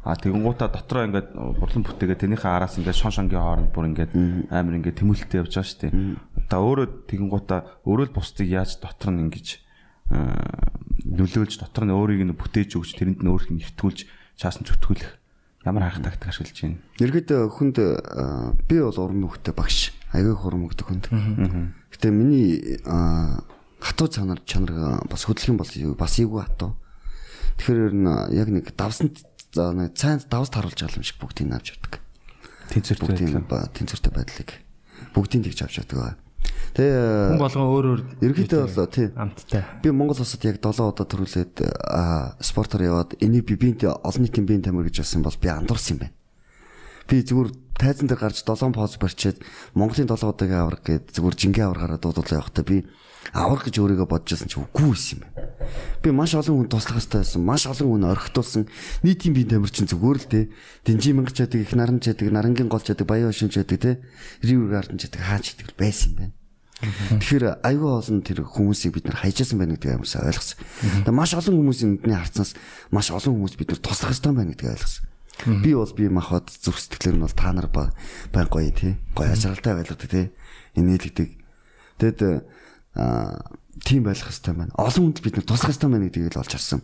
А 0.00 0.16
тэгэнгуутаа 0.16 0.72
дотроо 0.72 1.04
ингээд 1.12 1.28
бурлан 1.60 1.84
бүтээгээ 1.84 2.24
тэрнийхээ 2.24 2.48
араас 2.48 2.80
ингээд 2.80 2.96
шон 2.96 3.12
шонгийн 3.12 3.36
хооронд 3.36 3.68
бүр 3.68 3.92
ингээд 3.92 4.12
амар 4.48 4.80
ингээд 4.80 4.96
тэмүүлэлтэй 4.96 5.44
явж 5.44 5.52
байгаа 5.60 5.68
шүү 5.68 5.80
дээ. 5.84 5.92
Та 6.48 6.56
өөрөө 6.56 6.86
тэгэнгуутаа 7.04 7.60
өөрөө 7.84 8.06
л 8.08 8.16
бусдыг 8.16 8.48
яаж 8.48 8.80
дотор 8.80 9.12
нь 9.12 9.28
ингэж 9.28 9.60
нөлөөлж 11.04 11.54
дотор 11.60 11.84
нь 11.84 11.92
өөрийг 11.92 12.24
нь 12.24 12.32
бүтээж 12.32 12.80
өгч 12.80 12.96
тэрэнд 12.96 13.20
нь 13.20 13.28
өөрийг 13.28 13.52
нь 13.52 13.60
нэвтгүүлж 13.60 14.08
чаасан 14.40 14.64
зүтгүүлэх 14.64 15.20
ямар 15.68 15.84
харах 15.84 16.00
тактик 16.00 16.32
ашиглаж 16.32 16.56
байна. 16.56 16.80
Ерөөдөө 16.96 17.40
хүнд 17.60 17.76
би 18.72 18.76
бол 18.80 18.98
уран 19.04 19.20
мөхтэй 19.20 19.52
багш. 19.52 19.92
Аягүй 20.10 20.34
мөхтэй 20.66 20.86
хүнд. 20.86 21.04
Гэтэ 21.94 22.10
миний 22.10 22.78
хатуу 23.80 24.08
чанар 24.10 24.40
чанар 24.44 25.02
бас 25.06 25.24
хөдөлгөөн 25.24 25.58
бол 25.58 25.72
юу- 25.78 25.94
бас 25.98 26.18
ийгүй 26.18 26.42
хатуу. 26.42 26.74
Тэгэхээр 27.58 27.86
ер 27.86 27.94
нь 27.94 28.08
яг 28.36 28.48
нэг 28.50 28.64
нэг 29.74 29.94
цайнд 29.94 30.26
давс 30.30 30.50
таруулж 30.50 30.78
байгаа 30.78 30.98
юм 30.98 31.06
шиг 31.06 31.18
бүгдийг 31.22 31.52
авч 31.54 31.74
явдаг. 31.78 32.00
Тэнцвэртэй 32.70 33.06
тэнцвэртэй 33.74 34.12
байдлыг 34.14 34.50
бүгдийг 35.14 35.42
тэгж 35.50 35.60
авч 35.66 35.74
явдаг. 35.82 36.18
Тэгээ 36.70 37.34
Хүн 37.34 37.42
болгон 37.42 37.66
өөр 37.66 37.86
өөр 37.90 38.00
ерөөдөө 38.22 38.62
бол 38.70 38.86
тий 38.94 39.06
амттай. 39.16 39.62
Би 39.82 39.90
Монгол 39.90 40.22
улсад 40.22 40.44
яг 40.46 40.62
7 40.62 40.86
удаа 40.86 41.06
төрүүлээд 41.08 41.54
спортоор 42.38 42.82
яваад 42.86 43.10
энийг 43.18 43.44
би 43.48 43.56
биентэй 43.58 43.90
олон 43.90 44.22
нийтийн 44.22 44.46
биеийн 44.46 44.62
тамир 44.62 44.86
гэж 44.86 45.02
болсон 45.02 45.22
бол 45.26 45.34
би 45.40 45.48
андуурсан 45.50 45.98
юм 45.98 46.00
байна. 46.06 46.14
Би 47.10 47.26
зүгээр 47.26 47.50
тайзан 47.74 48.06
дээр 48.06 48.22
гарч 48.22 48.46
7 48.46 48.70
поз 48.70 48.94
барьчаад 49.02 49.42
Монголын 49.74 50.06
7 50.06 50.30
удаагийн 50.30 50.62
авраг 50.62 50.86
гээд 50.86 51.10
зүгээр 51.10 51.34
жингээ 51.34 51.66
аврагаараа 51.66 51.98
дуудуулаа 51.98 52.38
явахдаа 52.38 52.62
би 52.62 52.86
авраг 53.34 53.66
гэж 53.66 53.82
өөрийгөө 53.82 54.06
бодож 54.06 54.30
байсан 54.30 54.46
чи 54.46 54.62
үгүй 54.62 54.94
байсан 54.94 55.18
юм 55.18 55.26
байна. 55.26 55.50
Би 56.02 56.08
маш 56.14 56.38
олон 56.38 56.56
хүн 56.62 56.70
туслах 56.70 57.02
хэрэгтэй 57.02 57.20
байсан. 57.20 57.42
Маш 57.42 57.66
олон 57.66 57.88
хүн 57.90 58.06
орхитуулсан. 58.14 58.64
Нийтийн 59.02 59.34
биеийн 59.34 59.50
тамир 59.58 59.74
чинь 59.74 59.90
зүгээр 59.90 60.18
л 60.22 60.30
те. 60.30 60.40
Динжи 60.86 61.10
мянгач 61.10 61.34
чаддаг, 61.34 61.60
их 61.60 61.74
наран 61.74 61.98
чаддаг, 61.98 62.30
нарангийн 62.30 62.70
гол 62.70 62.80
чаддаг, 62.80 63.06
баян 63.10 63.34
шин 63.34 63.50
чаддаг 63.50 63.78
те. 63.82 64.00
Ривер 64.46 64.70
гарден 64.70 65.02
чаддаг, 65.02 65.20
хаач 65.20 65.50
чаддаг 65.50 65.74
байсан 65.74 66.14
юм 66.14 66.16
байна. 66.16 66.34
Тэгэхээр 66.80 67.60
айгүй 67.60 67.90
олон 67.92 68.22
тэр 68.24 68.40
хүмүүсийг 68.40 68.96
бид 68.96 69.04
нар 69.04 69.20
хайжсан 69.20 69.60
байна 69.60 69.76
гэдгийг 69.76 70.00
амарсаа 70.00 70.24
ойлгосон. 70.24 70.56
Тэгээ 71.04 71.12
маш 71.12 71.36
олон 71.36 71.54
хүмүүсийн 71.60 71.90
нүдний 72.00 72.16
харцсанаас 72.16 72.56
маш 72.88 73.12
олон 73.12 73.36
хүмүүс 73.36 73.54
бид 73.60 73.68
нар 73.68 73.80
туслах 73.84 74.16
хэрэгтэй 74.16 74.32
байна 74.32 74.52
гэдгийг 74.56 74.72
ойлгосон. 74.80 75.09
Би 75.46 75.74
бол 75.74 75.92
би 75.96 76.08
махад 76.08 76.50
зүрх 76.50 76.80
сэтгэлээр 76.80 77.16
нь 77.16 77.24
бол 77.24 77.36
та 77.36 77.52
нар 77.52 77.68
ба 77.72 77.92
байн 78.32 78.48
гоё 78.48 78.70
тий. 78.72 78.96
Гоё 79.16 79.32
ажралтай 79.32 79.74
байлгадаг 79.76 80.08
тий. 80.10 80.26
Инээлгдэг. 80.76 81.28
Тэгэд 82.00 82.20
аа 82.96 83.58
тийм 83.84 84.04
байх 84.04 84.20
хэрэгтэй 84.20 84.54
байна. 84.54 84.74
Олон 84.76 85.14
хүнд 85.14 85.22
бид 85.24 85.36
нар 85.40 85.46
туслах 85.46 85.72
хэрэгтэй 85.72 85.88
байна 85.88 86.06
гэдгийг 86.10 86.34
л 86.34 86.42
олж 86.42 86.52
харсан. 86.52 86.80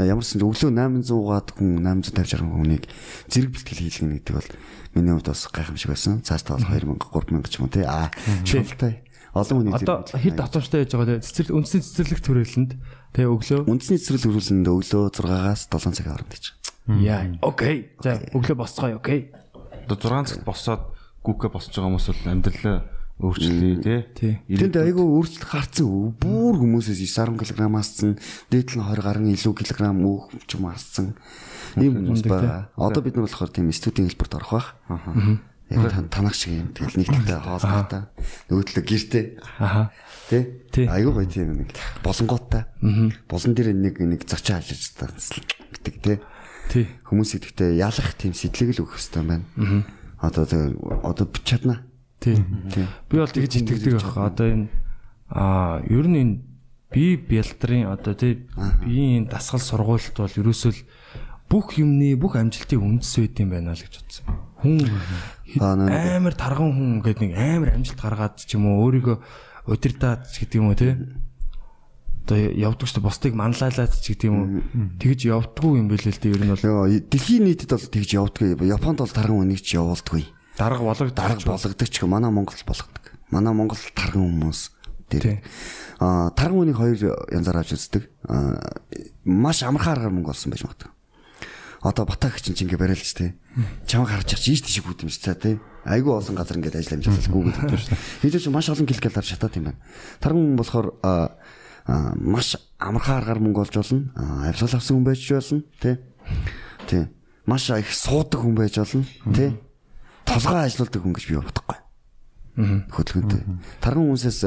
Ямар 0.00 0.24
ч 0.26 0.40
өглөө 0.40 0.72
800-аад 0.74 1.48
хүн 1.54 1.70
850 1.86 2.40
60 2.40 2.50
хүнийг 2.50 2.84
зэрэг 3.30 3.50
бэлтгэл 3.52 3.82
хийлгэнэ 3.86 4.14
гэдэг 4.18 4.34
бол 4.34 4.50
миний 4.96 5.12
хувьд 5.14 5.28
бас 5.30 5.46
гайхамшиг 5.52 5.90
байсан. 5.92 6.24
Цаашдаа 6.24 6.58
бол 6.58 6.66
2000 6.66 6.98
3000 6.98 7.46
ч 7.46 7.54
юм 7.60 7.64
уу 7.68 7.72
тий. 7.72 7.84
Аа 7.86 8.10
шултай. 8.42 9.04
Олон 9.32 9.64
хүний 9.64 9.72
Одоо 9.72 10.04
хэд 10.04 10.36
давтамжтай 10.36 10.84
яж 10.84 10.92
байгаа 10.92 11.24
цэцэрлэг 11.24 11.56
үндсний 11.56 11.80
цэцэрлэг 11.80 12.20
төрөлөнд 12.20 12.72
тэгээ 13.16 13.32
өглөө. 13.32 13.60
Үндэсний 13.64 13.96
цэцэрлэг 13.96 14.28
хөрвүүлэнд 14.28 14.68
өглөө 14.68 15.04
6-аас 15.08 15.72
7 15.72 15.96
цагийн 15.96 16.12
хооронд 16.12 16.32
гэж. 16.36 16.44
Яа. 16.86 17.38
Окей. 17.42 17.92
За 18.02 18.18
өглөө 18.32 18.56
босцгоё. 18.58 18.96
Окей. 18.98 19.30
Одоо 19.86 19.96
6 19.96 20.30
цагт 20.30 20.44
босоод 20.46 20.82
гүкэ 21.22 21.52
босч 21.54 21.70
байгаа 21.70 21.90
хүмүүс 21.94 22.06
бол 22.10 22.32
амьдралаа 22.32 22.78
өөрчлөе 23.22 23.98
тий. 24.18 24.32
Тэнд 24.50 24.76
айгүй 24.82 25.06
өөрчлөлт 25.06 25.46
гарцсан. 25.46 26.14
Бүр 26.18 26.58
хүмүүсээс 26.58 26.98
9 26.98 27.38
10 27.38 27.54
кг 27.54 27.70
асцсан, 27.78 28.18
дээдл 28.50 28.82
нь 28.82 28.86
20 28.90 29.06
гаруй 29.06 29.30
илүү 29.30 29.52
кг 29.54 29.70
өөх 29.78 30.24
ч 30.48 30.50
юм 30.58 30.66
асцсан. 30.66 31.14
Ийм 31.78 32.02
хүмүүс 32.02 32.26
байгаа. 32.26 32.74
Одоо 32.74 33.02
бид 33.06 33.14
нар 33.14 33.30
болохоор 33.30 33.54
тийм 33.54 33.70
студийн 33.70 34.10
хэлбэрт 34.10 34.34
орох 34.42 34.50
байх. 34.50 34.68
Аа. 34.90 35.38
Яг 35.70 36.10
танах 36.10 36.34
шиг 36.34 36.52
юм. 36.58 36.68
Тэгэл 36.74 36.98
нэгтэй 36.98 37.38
хоолойтой. 37.38 38.02
Нөгөө 38.50 38.64
талаа 38.66 38.84
гэртэй. 38.84 39.24
Аха. 39.56 39.82
Тэ? 40.28 40.38
Тий. 40.74 40.86
Айгүй 40.90 41.12
гоё 41.14 41.28
тийм 41.30 41.54
нэг 41.62 41.70
болонгоотой. 42.02 42.66
Болон 43.30 43.52
дээр 43.54 43.72
нэг 43.72 43.96
нэг 44.02 44.26
зочион 44.26 44.60
ажиллаж 44.60 44.84
таарсан 44.98 45.40
гэдэг 45.72 45.94
тий. 46.02 46.18
Хүмүүсийг 47.08 47.42
гэхдээ 47.50 47.80
ялах 47.80 48.14
тийм 48.14 48.36
сэтлэг 48.36 48.76
л 48.76 48.82
өгөх 48.86 49.00
хэрэгтэй 49.00 49.22
байна. 49.24 49.46
Одоо 50.22 50.44
одоо 51.02 51.26
бич 51.26 51.44
чадна. 51.48 51.82
Тий. 52.22 52.38
Би 53.10 53.18
бол 53.18 53.26
тэгж 53.26 53.66
итгэдэг 53.66 53.98
байх. 53.98 54.14
Одоо 54.14 54.46
энэ 54.46 54.66
аа 55.32 55.82
ер 55.88 56.06
нь 56.06 56.18
энэ 56.22 56.34
би 56.92 57.16
бялдрын 57.16 57.88
одоо 57.88 58.14
тий 58.14 58.46
биеийн 58.84 59.26
дасгал 59.26 59.60
сургуульд 59.60 60.14
бол 60.16 60.28
ерөөсөө 60.28 60.72
бүх 61.48 61.76
юмны 61.80 62.16
бүх 62.16 62.36
амжилтын 62.36 62.80
үндэс 62.80 63.12
байд 63.18 63.40
юм 63.40 63.50
байна 63.50 63.72
л 63.72 63.82
гэж 63.82 63.94
бодсон. 64.00 64.24
Хүн 64.60 64.78
амар 65.88 66.34
тарган 66.36 66.72
хүн 66.72 67.00
гэдэг 67.00 67.22
нэг 67.28 67.34
амар 67.36 67.70
амжилт 67.76 68.00
гаргаад 68.00 68.36
ч 68.40 68.56
юм 68.56 68.68
уу 68.68 68.88
өөрийгөө 68.88 69.16
удирдаад 69.72 70.28
гэдэг 70.28 70.56
юм 70.60 70.68
уу 70.68 70.76
тий 70.76 70.96
одоо 72.22 72.38
явдаг 72.38 72.86
ч 72.86 72.98
бусдыг 73.02 73.34
манлайлаад 73.34 73.92
ч 73.98 74.14
гэдэг 74.14 74.28
юм 74.30 74.36
уу 74.38 74.48
тэгж 75.02 75.20
явдггүй 75.26 75.72
юм 75.82 75.90
бэлээ 75.90 76.14
л 76.14 76.20
дээ 76.22 76.34
ер 76.38 76.42
нь 76.46 76.54
бол 76.54 76.86
дэлхийн 77.10 77.44
нийтэд 77.50 77.74
бол 77.74 77.88
тэгж 77.90 78.10
явдаггүй. 78.14 78.70
Японд 78.70 79.02
бол 79.02 79.10
тарган 79.10 79.42
үнийг 79.42 79.62
ч 79.66 79.74
явуулдаггүй. 79.74 80.24
дарга 80.54 80.86
болог 80.86 81.10
Дарга 81.10 81.42
болгодог 81.42 81.88
ч 81.90 81.96
манай 82.06 82.30
Монгол 82.30 82.62
болгодог. 82.62 83.04
Манай 83.34 83.52
Монгол 83.52 83.82
тарган 83.94 84.22
хүмүүс 84.22 84.60
дээр. 85.10 85.42
Аа, 85.98 86.30
тарган 86.30 86.62
үнийг 86.62 86.78
хоёр 86.78 87.26
янзаар 87.34 87.66
авч 87.66 87.74
үздэг. 87.74 88.06
Аа, 88.30 88.60
маш 89.26 89.66
амархан 89.66 89.98
аргаар 89.98 90.14
мөнгө 90.14 90.30
олсон 90.30 90.54
байж 90.54 90.62
магадгүй. 90.62 90.90
Одоо 91.82 92.06
батаг 92.06 92.38
чинь 92.38 92.54
ингээ 92.54 92.78
бариалж 92.78 93.10
тээ. 93.18 93.34
Чамайг 93.90 94.14
харж 94.14 94.38
чих 94.38 94.46
ийш 94.46 94.62
тийш 94.62 94.78
шиг 94.78 94.86
цаа 95.18 95.34
тээ. 95.34 95.58
Айгүй 95.82 96.14
олон 96.14 96.38
газар 96.38 96.62
ингээд 96.62 96.78
ажиллаж 96.78 97.10
амжуулах 97.10 97.34
Google 97.34 97.58
гэдэг 97.58 97.80
шүү 97.82 97.90
дээ. 97.90 98.06
Хэдэж 98.22 98.44
маш 98.54 98.70
олон 98.70 98.86
килограмм 98.86 99.26
шатаад 99.26 99.58
юм 99.58 99.66
байна. 99.66 99.82
Тарган 100.22 100.54
болохоор 100.54 100.86
маш 102.16 102.56
амархан 102.78 103.18
аргаар 103.22 103.40
мөнгө 103.42 103.60
олж 103.66 103.74
болно. 103.74 104.12
Аа, 104.16 104.50
авсгал 104.50 104.78
авсан 104.78 104.96
хүн 105.00 105.04
байж 105.06 105.22
болно 105.30 105.62
тий. 105.80 105.96
Тий. 106.88 107.04
Маш 107.46 107.70
их 107.70 107.90
суудаг 107.92 108.40
хүн 108.42 108.54
байж 108.54 108.78
болно 108.78 109.04
тий. 109.34 109.50
Толгой 110.24 110.62
ажилуулдаг 110.66 111.02
хүн 111.02 111.14
гэж 111.16 111.26
би 111.28 111.36
бодохгүй. 111.42 111.78
Хөдөлгөөнтэй. 112.52 113.42
Тарган 113.80 114.12
хүмүүсээс 114.12 114.40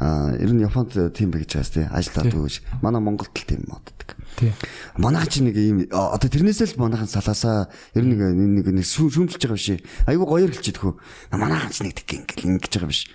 аа, 0.00 0.32
ер 0.40 0.48
нь 0.56 0.64
Японд 0.64 0.96
тийм 1.12 1.28
бэ 1.28 1.44
гэж 1.44 1.60
байгаас 1.60 1.70
тий. 1.76 1.84
Ажилтаад 1.84 2.32
өгөөж. 2.32 2.56
Манай 2.80 3.00
Монголд 3.04 3.36
л 3.36 3.44
тийм 3.44 3.68
моддаг. 3.68 4.16
тий 4.40 4.50
Манай 4.96 5.28
ч 5.28 5.44
нэг 5.44 5.54
а, 5.92 6.16
одоо 6.16 6.26
тэрнээсээ 6.32 6.72
л 6.74 6.80
манайхан 6.80 7.06
салаасаа 7.06 7.68
ер 7.94 8.02
нь 8.02 8.16
нэг 8.16 8.64
нэг 8.64 8.66
нэг 8.80 8.86
шүүм- 8.88 9.12
шүүмжилж 9.12 9.44
байгаа 9.44 9.60
биш. 9.60 9.76
Айгу 10.08 10.24
гоёр 10.24 10.50
хэлчихэд 10.56 10.80
хөө. 10.80 10.96
Манай 11.36 11.60
ч 11.68 11.84
нэг 11.84 11.92
тэг 12.00 12.08
ингээл 12.24 12.48
ингэж 12.56 12.72
байгаа 12.80 12.88
биш. 12.88 13.12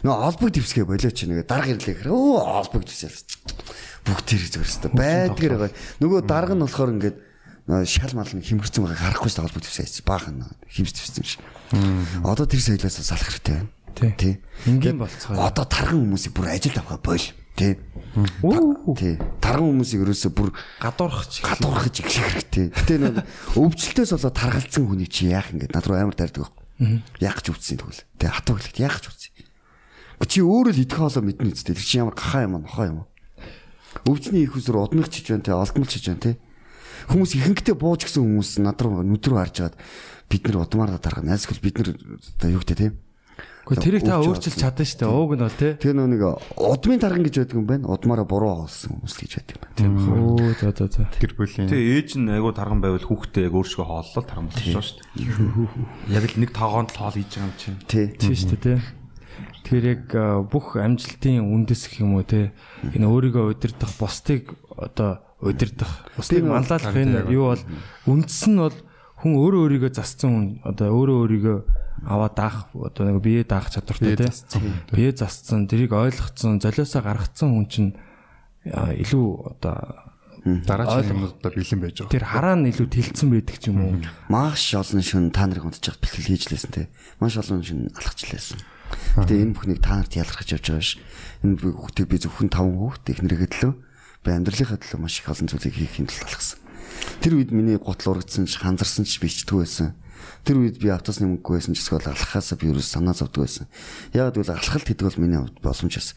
Нөө 0.00 0.14
олбог 0.16 0.50
дэвсгээ 0.54 0.84
болоо 0.88 1.12
чи 1.12 1.24
нэг 1.28 1.44
дарга 1.44 1.76
ирлээ 1.76 1.94
гэхээр 2.00 2.10
өө 2.10 2.40
олбог 2.40 2.82
дэвсэл. 2.88 3.20
Бүгд 4.08 4.24
тэр 4.24 4.42
зүгээрстэй 4.48 4.90
байдгаар 4.96 5.54
байгаа. 5.60 5.76
Нөгөө 6.00 6.20
дарга 6.24 6.54
нь 6.56 6.64
болохоор 6.64 6.94
ингээд 6.96 7.16
шал 7.84 8.14
мал 8.16 8.32
нэг 8.32 8.44
химгэрсэн 8.48 8.80
байгааг 8.80 9.20
харахгүй 9.20 9.28
шүү 9.28 9.44
олбог 9.44 9.60
дэвсээ. 9.60 10.02
Баахан 10.08 10.48
химж 10.72 10.90
дэвсэн 10.96 11.24
шиг. 11.24 11.40
Одоо 12.24 12.48
тэр 12.48 12.60
соёлоос 12.64 12.96
салах 13.04 13.28
хэрэгтэй 13.28 13.60
байна. 13.60 13.68
Тий. 13.94 14.10
Тий. 14.16 14.34
Энгийн 14.64 14.96
Тэгээд 14.96 15.04
болцгоо. 15.04 15.36
Одоо 15.36 15.64
тарган 15.68 16.00
хүмүүсийг 16.00 16.32
бүр 16.32 16.48
ажилд 16.48 16.78
авах 16.80 17.00
бойл. 17.04 17.26
тий. 17.60 17.76
Тий. 18.96 19.14
Тарган 19.44 19.66
хүмүүсийг 19.68 20.00
ерөөсөө 20.00 20.32
бүр 20.32 20.50
гадуурхаж 20.80 21.32
гадуурхаж 21.44 21.94
эхлэх 22.00 22.28
хэрэгтэй. 22.32 22.66
Гэтэ 22.72 22.94
нэг 23.04 23.14
өвчлөлтөөс 23.60 24.10
болоод 24.16 24.36
таргалцсан 24.40 24.84
хүний 24.88 25.10
чи 25.10 25.28
яах 25.28 25.52
ингэ 25.52 25.68
над 25.74 25.84
руу 25.84 26.00
амар 26.00 26.16
дайрдаг 26.16 26.48
байхгүй. 26.48 27.04
Яах 27.20 27.44
ч 27.44 27.52
үтсэн 27.52 27.76
тэгвэл. 27.76 28.02
Тэ 28.16 28.32
хатуу 28.32 28.56
хэлэхэд 28.56 28.80
яах 28.80 28.98
ч 29.04 29.06
үтсэн. 29.12 29.29
Чи 30.28 30.44
өөрөө 30.44 30.72
л 30.76 30.82
идэх 30.84 30.98
хоолоо 31.00 31.24
мэднэ 31.24 31.52
үстэй. 31.56 31.74
Тэр 31.74 31.86
чи 31.86 31.96
ямар 31.98 32.14
гахаа 32.14 32.44
юм 32.44 32.60
нохоо 32.60 32.86
юм? 32.86 32.98
Өвчний 34.04 34.44
их 34.44 34.54
усруу 34.54 34.84
удмыг 34.84 35.08
чиж 35.08 35.32
байна 35.32 35.42
те, 35.42 35.56
олдмол 35.56 35.88
чиж 35.88 36.06
байна 36.06 36.20
те. 36.20 36.32
Хүмүүс 37.08 37.34
ихэнхдээ 37.40 37.74
бууж 37.74 38.04
гисэн 38.04 38.22
хүмүүс 38.22 38.60
над 38.62 38.78
руу 38.84 39.02
нүд 39.02 39.24
рүү 39.24 39.38
харж 39.40 39.56
агаад 39.64 39.76
бид 40.30 40.42
нар 40.46 40.62
удмаараа 40.62 41.00
дарга 41.00 41.24
найсгал 41.24 41.58
бид 41.58 41.80
нар 41.80 41.96
оо 41.96 42.50
юу 42.52 42.62
гэдэг 42.62 42.76
те. 42.78 42.88
Гэхдээ 43.66 43.86
тэрийг 43.86 44.04
та 44.04 44.18
өөрчилж 44.18 44.56
чадна 44.56 44.84
шүү 44.84 44.98
дээ. 44.98 45.10
Ууг 45.10 45.32
нь 45.36 45.44
бол 45.46 45.58
тий. 45.58 45.72
Тэр 45.78 45.94
нөө 45.94 46.08
нэг 46.10 46.22
удмын 46.58 47.00
тарган 47.00 47.22
гэж 47.22 47.34
байдаг 47.38 47.56
юм 47.56 47.66
байна. 47.70 47.90
Удмаараа 47.90 48.26
буруу 48.26 48.66
хоолсон 48.66 48.98
хүмүүс 48.98 49.14
л 49.14 49.22
гэж 49.24 49.32
байдаг 49.36 49.54
юм 49.54 49.62
байна. 49.62 49.76
Тийм 49.78 49.90
ба. 49.94 50.02
Оо 50.10 50.52
за 50.58 50.68
за 50.74 50.86
за. 50.90 51.02
Гэр 51.20 51.32
бүлийн 51.38 51.68
Тэгээ 51.70 51.92
ээж 52.02 52.10
нь 52.18 52.30
айгуу 52.34 52.52
тарган 52.56 52.80
байвал 52.82 53.04
хүүхдээ 53.04 53.46
яг 53.46 53.54
өөрсгөө 53.54 53.86
хооллол 53.86 54.26
тарган 54.26 54.48
болчихсон 54.50 54.84
шүү 54.84 54.96
дээ. 55.16 56.14
Яг 56.18 56.24
л 56.26 56.40
нэг 56.40 56.50
тоогоонд 56.50 56.90
л 56.90 56.98
хоол 56.98 57.14
хийж 57.14 57.30
байгаа 57.30 57.46
юм 57.46 57.54
чинь. 57.62 57.78
Тий. 57.86 58.06
Тийм 58.18 58.34
шүү 58.34 58.50
дээ 58.58 58.64
тий. 58.64 58.78
Тэгэхээр 59.70 59.86
яг 59.86 60.50
бүх 60.50 60.74
амжилтын 60.74 61.46
үндэс 61.46 61.94
гэх 61.94 62.02
юм 62.02 62.18
уу 62.18 62.26
те? 62.26 62.50
Энэ 62.82 63.06
өөрийгөө 63.06 63.54
удирдах 63.54 63.94
бусдыг 64.02 64.58
одоо 64.74 65.22
удирдах 65.38 66.10
бусдыг 66.18 66.42
манлайлах 66.42 66.90
энэ 66.90 67.30
юу 67.30 67.54
бол 67.54 67.62
үндэс 68.10 68.50
нь 68.50 68.58
бол 68.58 68.74
хүн 69.22 69.32
өөрөө 69.38 69.62
өөрийгөө 69.70 69.92
зассан 69.94 70.30
хүн 70.34 70.46
одоо 70.66 70.90
өөрөө 70.90 71.18
өөрийгөө 71.22 71.58
аваа 72.02 72.30
даах 72.34 72.66
одоо 72.74 73.14
нэг 73.14 73.22
бие 73.22 73.46
даах 73.46 73.70
чадвартай 73.70 74.18
те? 74.18 74.34
бие 74.90 75.14
зассан 75.14 75.70
тэрийг 75.70 75.94
ойлгоцсон 75.94 76.58
золиосоо 76.58 77.06
гаргацсан 77.06 77.54
хүн 77.54 77.66
чинь 77.70 77.90
илүү 78.74 79.54
одоо 79.54 80.10
дараагийн 80.66 81.14
юмудаа 81.14 81.52
бэлэн 81.54 81.78
байж 81.78 81.96
байгаа. 82.02 82.10
тэр 82.10 82.24
хараа 82.26 82.56
нь 82.58 82.74
илүү 82.74 82.88
тэлцсэн 82.90 83.28
байдаг 83.30 83.56
ч 83.62 83.70
юм 83.70 83.78
уу? 83.86 83.94
Маш 84.26 84.74
олон 84.74 84.98
шин 85.04 85.30
та 85.30 85.46
нарыг 85.46 85.62
унтж 85.68 85.78
чад 85.78 86.02
бэлтгэл 86.02 86.26
хийж 86.26 86.50
лээсэн 86.50 86.72
те. 86.74 86.82
Маш 87.22 87.38
олон 87.38 87.62
шин 87.62 87.92
алхаж 87.94 88.24
лээсэн. 88.24 88.58
Гэтэ 89.16 89.34
энэ 89.42 89.54
бүхнийг 89.54 89.80
та 89.82 90.00
нарт 90.00 90.14
ялгарч 90.14 90.48
явж 90.54 90.66
байгаа 90.70 90.84
ш. 90.84 90.98
Энэ 91.44 91.56
би 91.58 91.68
хүүхдээ 91.70 92.06
би 92.06 92.16
зөвхөн 92.20 92.50
5 92.50 92.78
хүүхд 92.78 93.02
технэрийн 93.06 93.50
төлөө 93.50 93.72
би 94.24 94.28
амьдралынхаа 94.30 94.78
төлөө 94.80 95.00
маш 95.00 95.20
их 95.20 95.30
олон 95.30 95.48
зүйлийг 95.48 95.74
хийхин 95.74 96.06
тулд 96.10 96.28
алхсан. 96.28 96.58
Тэр 97.20 97.32
үед 97.40 97.50
миний 97.54 97.78
гутал 97.80 98.16
урагдсан 98.16 98.44
ч 98.50 98.60
ханзарсан 98.60 99.04
ч 99.08 99.22
бичдгүй 99.22 99.64
байсан. 99.64 99.94
Тэр 100.44 100.60
үед 100.60 100.76
би 100.80 100.88
автосны 100.92 101.28
мөнгөгүй 101.28 101.56
байсан 101.60 101.74
ч 101.76 101.84
эсвэл 101.84 102.10
алхахаасаа 102.10 102.56
би 102.60 102.72
ерөөс 102.72 102.90
санаа 102.92 103.16
зовдөг 103.16 103.44
байсан. 103.44 103.66
Яг 104.12 104.36
гэвэл 104.36 104.56
алхалт 104.56 104.84
гэдэг 104.84 105.06
бол 105.08 105.22
миний 105.22 105.40
хувьд 105.40 105.60
боломж 105.64 105.94
байсан. 105.96 106.16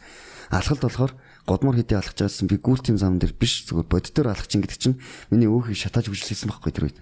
Алхалт 0.52 0.82
болохоор 0.84 1.12
годмор 1.44 1.76
хэдий 1.76 1.96
алхаж 2.00 2.24
байсан 2.24 2.48
би 2.48 2.56
гүйлтийн 2.56 2.96
зам 2.96 3.20
дээр 3.20 3.36
биш 3.36 3.68
зүгээр 3.68 3.88
боддоор 3.88 4.32
алхаж 4.32 4.50
ин 4.56 4.64
гэдэг 4.64 4.80
чинь 4.80 4.96
миний 5.28 5.48
өөхийг 5.48 5.76
шатааж 5.76 6.08
үжилсэн 6.08 6.48
байхгүй 6.48 6.72
тэр 6.72 6.84
үед. 6.88 6.98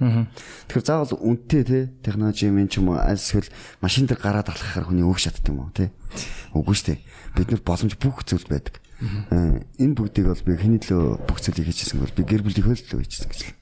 Тэгэхээр 0.66 0.82
заавал 0.82 1.14
үнэтэй 1.14 1.62
те 1.62 1.78
технологи 2.02 2.50
юм 2.50 2.66
ч 2.66 2.82
юм 2.82 2.90
уу 2.90 2.98
аль 2.98 3.22
эсвэл 3.22 3.46
машин 3.78 4.10
дээр 4.10 4.18
гараад 4.18 4.50
алхахаар 4.50 4.90
хүний 4.90 5.06
өөх 5.06 5.22
шатдаг 5.22 5.46
юм 5.46 5.62
уу 5.62 5.70
те. 5.70 5.94
Үгүй 6.58 6.74
шүү 6.74 6.86
дээ. 6.90 7.00
Бид 7.38 7.48
нар 7.54 7.62
боломж 7.62 7.94
бүх 8.02 8.26
зүйл 8.26 8.46
байдаг. 8.50 8.82
Э, 9.30 9.62
Энэ 9.78 9.94
бүгдийг 9.94 10.26
бол 10.26 10.42
би 10.46 10.58
хэний 10.58 10.82
төлөө 10.82 11.26
бүх 11.26 11.38
зүйлийг 11.42 11.70
хийчихсэн 11.70 12.02
бол 12.02 12.14
би 12.14 12.22
гэр 12.22 12.42
бүлийнхөө 12.42 12.86
төлөө 12.86 13.02
хийчихсэн 13.02 13.30
гэж 13.30 13.40
л. 13.46 13.54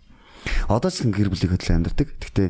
Одоо 0.68 0.91
ч 0.93 1.05
гэр 1.05 1.33
бүлийнхөө 1.33 1.61
төлөө 1.61 1.76
амьдардаг. 1.76 2.09
Гэхдээ 2.20 2.49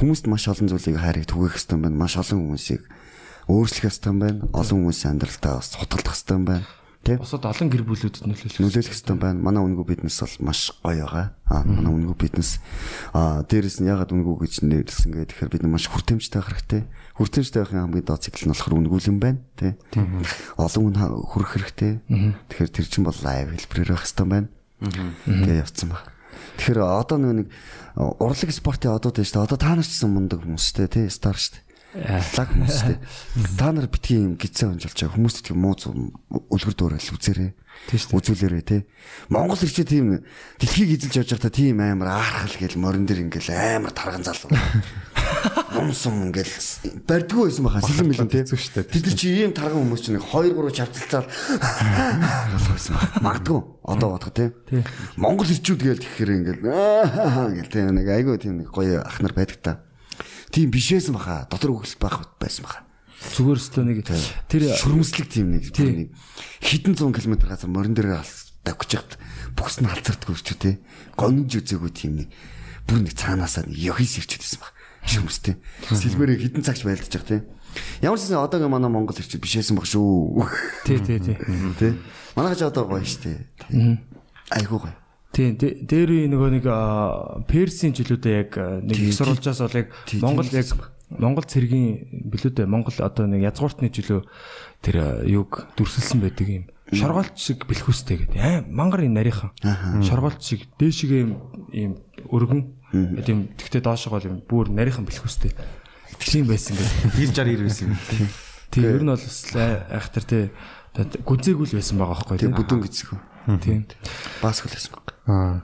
хүмүүст 0.00 0.28
маш 0.28 0.44
олон 0.48 0.68
зүйлийг 0.68 1.00
хайрыг 1.00 1.28
түгээх 1.28 1.56
юм 1.72 1.80
байна. 1.84 1.96
Маш 1.96 2.16
олон 2.20 2.56
хүмүүсийг 2.56 2.84
өөрчлөх 3.48 3.88
юм 4.04 4.18
байна. 4.20 4.40
Олон 4.52 4.84
хүмүүсийн 4.84 5.16
амьдралдаа 5.16 5.60
бас 5.60 5.76
хутгалдах 5.76 6.16
юм 6.28 6.44
байна. 6.44 6.64
Тэ? 7.06 7.22
бусад 7.22 7.46
олон 7.46 7.70
гэр 7.70 7.86
бүлүүдэд 7.86 8.26
нөлөөлөх 8.26 8.58
нөлөөлөх 8.58 8.90
хэрэгтэй 8.90 9.14
байна. 9.14 9.38
Манай 9.38 9.62
үнгүү 9.62 9.86
биднес 9.86 10.18
бол 10.18 10.50
маш 10.50 10.74
гоё 10.82 11.06
байгаа. 11.06 11.26
Аа 11.46 11.62
манай 11.62 11.92
үнгүү 11.94 12.16
биднес 12.18 12.58
аа 13.14 13.46
дээрэс 13.46 13.78
нь 13.78 13.86
ягаад 13.86 14.10
үнгүү 14.10 14.34
гэж 14.42 14.66
нэрлсэн 14.66 15.14
гэдэг 15.14 15.30
тэгэхээр 15.38 15.52
бид 15.54 15.62
маш 15.70 15.86
хүртээмжтэй 15.86 16.42
байх 16.42 16.50
хэрэгтэй. 16.50 16.82
Хүртээмжтэй 17.14 17.60
байхын 17.62 17.82
хамгийн 17.86 18.06
доод 18.10 18.22
цикл 18.26 18.50
нь 18.50 18.50
болохоор 18.50 18.74
үнгүүлэн 18.82 19.18
байна, 19.22 19.38
тий. 19.54 19.78
Олон 20.58 20.82
хүн 20.90 20.98
хүрэх 21.30 21.50
хэрэгтэй. 21.54 21.92
Тэгэхээр 22.50 22.74
тэр 22.74 22.86
чинь 22.90 23.06
бол 23.06 23.20
лайв 23.22 23.54
хэлбэрээр 23.54 23.90
байх 23.94 24.02
хэрэгтэй 24.02 24.26
байна. 24.26 24.48
Тэгээ 24.82 25.62
явцсан 25.62 25.88
баг. 25.94 26.10
Тэгэхээр 26.58 26.80
одоо 26.82 27.16
нэг 27.22 27.48
урлаг 27.96 28.50
спортын 28.50 28.98
одод 28.98 29.14
байна 29.14 29.28
шүү 29.30 29.36
дээ. 29.38 29.46
Одоо 29.46 29.58
та 29.62 29.72
нар 29.78 29.86
ч 29.86 29.94
гэсэн 29.94 30.10
мундаг 30.10 30.42
хүмүүс 30.42 30.64
шүү 30.74 30.76
дээ, 30.84 30.92
тий, 30.92 31.06
стар 31.08 31.38
дээ. 31.38 31.65
Лаг 31.96 32.48
хүмүүс 32.52 32.76
шүү 32.76 32.92
дээ. 32.92 33.56
Та 33.56 33.72
нар 33.72 33.88
битгий 33.88 34.20
юм 34.20 34.36
гизээ 34.36 34.68
онжолж 34.68 34.92
байгаа 34.92 35.16
хүмүүст 35.16 35.48
тийм 35.48 35.64
муу 35.64 35.76
үлгэр 36.52 36.76
дуурал 36.76 37.00
үзээрэй. 37.00 37.56
Үзүүлээрэй 38.12 38.64
тий. 38.64 38.82
Монгол 39.32 39.60
ирчээ 39.60 39.86
тийм 39.86 40.20
дэлхийг 40.60 40.96
эзэлж 40.96 41.24
явж 41.24 41.30
байхдаа 41.36 41.52
тийм 41.52 41.80
амар 41.80 42.20
аархал 42.20 42.56
гэл 42.58 42.80
морин 42.80 43.06
дээр 43.08 43.24
ингээл 43.28 43.52
амар 43.52 43.92
тарган 43.96 44.24
залуу. 44.24 44.50
Номсон 45.76 46.32
ингээл 46.32 47.04
барьдгүй 47.04 47.48
байсан 47.48 47.64
баха 47.64 47.84
сэлэн 47.84 48.08
мэлэн 48.10 48.32
тий. 48.32 48.44
Тэд 48.44 49.04
нар 49.06 49.16
чи 49.16 49.28
ийм 49.32 49.52
тарган 49.56 49.84
хүмүүс 49.86 50.02
чинь 50.04 50.20
2 50.20 50.56
3 50.56 50.72
чавцалцаал 50.72 51.28
болсон 51.28 52.92
баха. 52.96 53.20
Магадгүй 53.22 53.60
одоо 53.84 54.08
бодох 54.16 54.32
тий. 54.34 54.52
Монгол 55.20 55.48
ирчүүд 55.48 55.80
гээл 55.80 56.02
тэгэхээр 56.02 56.30
ингээл 56.32 56.62
гэл 56.64 57.72
тий 57.72 57.84
нэг 57.84 58.08
айгүй 58.08 58.36
тийм 58.40 58.64
нэг 58.64 58.72
гоё 58.72 59.04
ах 59.04 59.20
нар 59.20 59.36
байдаг 59.36 59.60
та. 59.60 59.72
Тийм 60.50 60.70
бишээсэн 60.70 61.14
баха. 61.14 61.46
Дотор 61.50 61.76
үгс 61.76 61.96
байх 62.00 62.22
байсан 62.40 62.64
баха. 62.64 62.82
зүгээр 63.16 63.58
өстөө 63.58 63.84
нэг 63.84 63.98
тэр 64.46 64.62
шүрмслэг 64.76 65.26
тийм 65.26 65.56
нэг 65.56 65.72
нэг 65.72 66.10
хэдэн 66.62 66.94
зуун 66.94 67.16
километр 67.16 67.48
газар 67.48 67.70
морин 67.72 67.96
дээр 67.96 68.22
давхиж 68.62 68.90
яхад 69.00 69.12
бүхс 69.56 69.80
нь 69.80 69.88
халцардгүй 69.88 70.36
ч 70.36 70.54
тий. 70.54 70.74
Гонж 71.16 71.50
үзээгүй 71.58 71.90
тийм 71.96 72.12
нэг 72.22 72.28
бүр 72.86 73.02
нэг 73.02 73.14
цаанаасаа 73.16 73.66
нэг 73.66 73.78
ёхис 73.78 74.20
ирчээд 74.20 74.42
байсан 74.44 74.60
баг. 74.62 74.72
Шүрмстэй. 75.06 75.54
Сэлбэрээ 75.90 76.38
хэдэн 76.44 76.62
цагч 76.66 76.82
байлдаж 76.84 77.08
байгаа 77.08 77.30
тий. 77.30 77.42
Ямар 78.02 78.18
ч 78.18 78.26
гэсэн 78.26 78.42
одоогийн 78.42 78.70
манай 78.72 78.90
Монгол 78.90 79.16
ирчид 79.16 79.40
бишээсэн 79.40 79.76
баг 79.78 79.86
шүү. 79.86 80.44
тий 80.84 80.98
тий 81.00 81.18
тий 81.22 81.36
Тий. 81.78 81.92
Манайх 82.36 82.58
ч 82.58 82.62
одоо 82.66 82.84
гоё 82.90 83.04
штэ. 83.06 83.48
Айгуу 84.50 84.82
гоё. 84.82 84.94
Тийм 85.36 85.52
дэ- 85.60 85.84
дээр 85.84 86.10
үе 86.16 86.26
нөгөө 86.32 86.48
нэг 86.56 86.64
Персийн 87.44 87.92
жилүүдээ 87.92 88.34
яг 88.40 88.56
нэг 88.56 88.96
их 88.96 89.12
сурвалжаас 89.12 89.60
бол 89.60 89.76
яг 89.76 89.92
тий, 90.08 90.16
Монгол 90.24 90.48
тий, 90.48 90.64
яг 90.64 90.72
Монгол 91.12 91.44
цэргийн 91.44 92.24
билүүдээ 92.32 92.64
Монгол 92.64 92.96
одоо 93.04 93.28
нэг 93.28 93.44
язгууртны 93.44 93.92
жилөө 93.92 94.24
тэр 94.80 94.96
юг 95.28 95.68
дүрсэлсэн 95.76 96.24
байдаг 96.24 96.48
юм. 96.48 96.64
Шоргоолт 96.88 97.36
шиг 97.36 97.66
бэлхүүстэй 97.68 98.16
гэдэг. 98.24 98.38
Аа 98.40 98.64
мангар 98.64 99.04
юм 99.04 99.12
нарийнхан. 99.18 99.52
Шоргоолт 100.02 100.40
шиг 100.40 100.64
дээшгээ 100.80 101.20
юм 101.20 101.32
ийм 101.70 101.92
өргөн. 102.32 102.62
Тийм 103.26 103.52
тэгтээ 103.60 103.82
доошоо 103.84 104.16
бол 104.16 104.24
юм 104.24 104.40
бүр 104.46 104.72
нарийнхан 104.72 105.04
бэлхүүстэй. 105.04 105.52
Тийм 106.22 106.46
байсан 106.48 106.78
гэдэг. 106.80 107.12
90 107.12 107.60
60 107.60 107.66
байсан 107.66 107.86
юм. 107.92 107.98
Тийм 108.72 108.84
ер 108.88 109.02
нь 109.04 109.10
бол 109.12 109.20
бас 109.20 109.38
айхтар 109.52 110.24
тий 110.24 110.42
гүзээгүй 110.96 111.66
л 111.70 111.76
байсан 111.76 111.98
байгаа 112.00 112.18
байхгүй 112.24 112.38
тийм. 112.40 112.54
бүдүүн 112.56 112.82
гэсэн. 112.86 113.18
Тийм. 113.46 113.86
Байсан 114.42 114.68
баг. 114.90 115.14
Аа. 115.26 115.62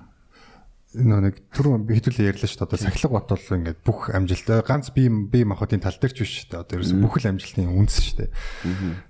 Энэ 0.92 1.18
нэг 1.24 1.36
түрүүн 1.56 1.88
би 1.88 1.96
хэдүүлээ 1.96 2.36
ярьлаа 2.36 2.48
шүү 2.52 2.68
дээ. 2.68 2.68
Одоо 2.68 2.78
сахилга 2.84 3.16
бот 3.16 3.32
бол 3.32 3.56
ингээд 3.56 3.80
бүх 3.80 4.12
амжилт 4.12 4.48
ганц 4.68 4.92
бие 4.92 5.08
бие 5.08 5.48
махбодын 5.48 5.80
тал 5.80 5.96
дээр 5.96 6.12
ч 6.12 6.20
биш 6.20 6.32
шүү 6.44 6.52
дээ. 6.52 6.62
Одоо 6.68 6.74
ерөөсөн 6.76 7.00
бүхэл 7.00 7.30
амжилтын 7.32 7.72
үндэс 7.72 7.98
шүү 8.12 8.16
дээ. 8.20 8.30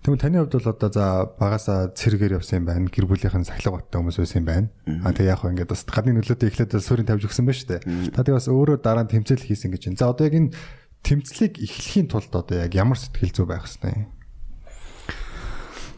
Тэгвэл 0.07 0.23
таны 0.23 0.39
хувьд 0.47 0.55
бол 0.63 0.71
одоо 0.79 0.91
за 0.95 1.05
багасаа 1.43 1.91
цэргээр 1.91 2.39
явсан 2.39 2.63
юм 2.63 2.67
байна. 2.71 2.87
Гэр 2.87 3.11
бүлийнхэн 3.11 3.51
сахилга 3.51 3.83
боттой 3.83 3.99
хүмүүс 3.99 4.15
байсан 4.23 4.39
юм 4.39 4.47
байна. 4.47 4.69
Аа 5.03 5.11
тэгээ 5.11 5.33
яг 5.35 5.43
хөө 5.43 5.51
ингээд 5.59 5.73
бас 5.75 5.83
гадны 5.83 6.15
нөлөөтэй 6.23 6.49
эхлээд 6.55 6.79
суурин 6.79 7.09
тавьж 7.11 7.27
өгсөн 7.27 7.51
байна 7.51 7.59
шүү 7.59 7.71
дээ. 7.75 7.83
Та 8.15 8.23
тэгээ 8.23 8.39
бас 8.39 8.47
өөрөө 8.47 8.79
дараа 8.79 9.03
нь 9.03 9.11
тэмцэл 9.11 9.43
хийсэн 9.43 9.75
гэж 9.75 9.91
байна. 9.91 9.99
За 9.99 10.15
одоо 10.15 10.31
яг 10.31 10.39
энэ 10.39 10.55
тэмцлийг 11.03 11.59
эхлэхийн 11.59 12.07
тулд 12.07 12.31
одоо 12.31 12.63
яг 12.63 12.71
ямар 12.79 12.95
сэтгэл 12.95 13.35
зүй 13.35 13.47
байх 13.51 13.67
хэвээр 13.67 14.07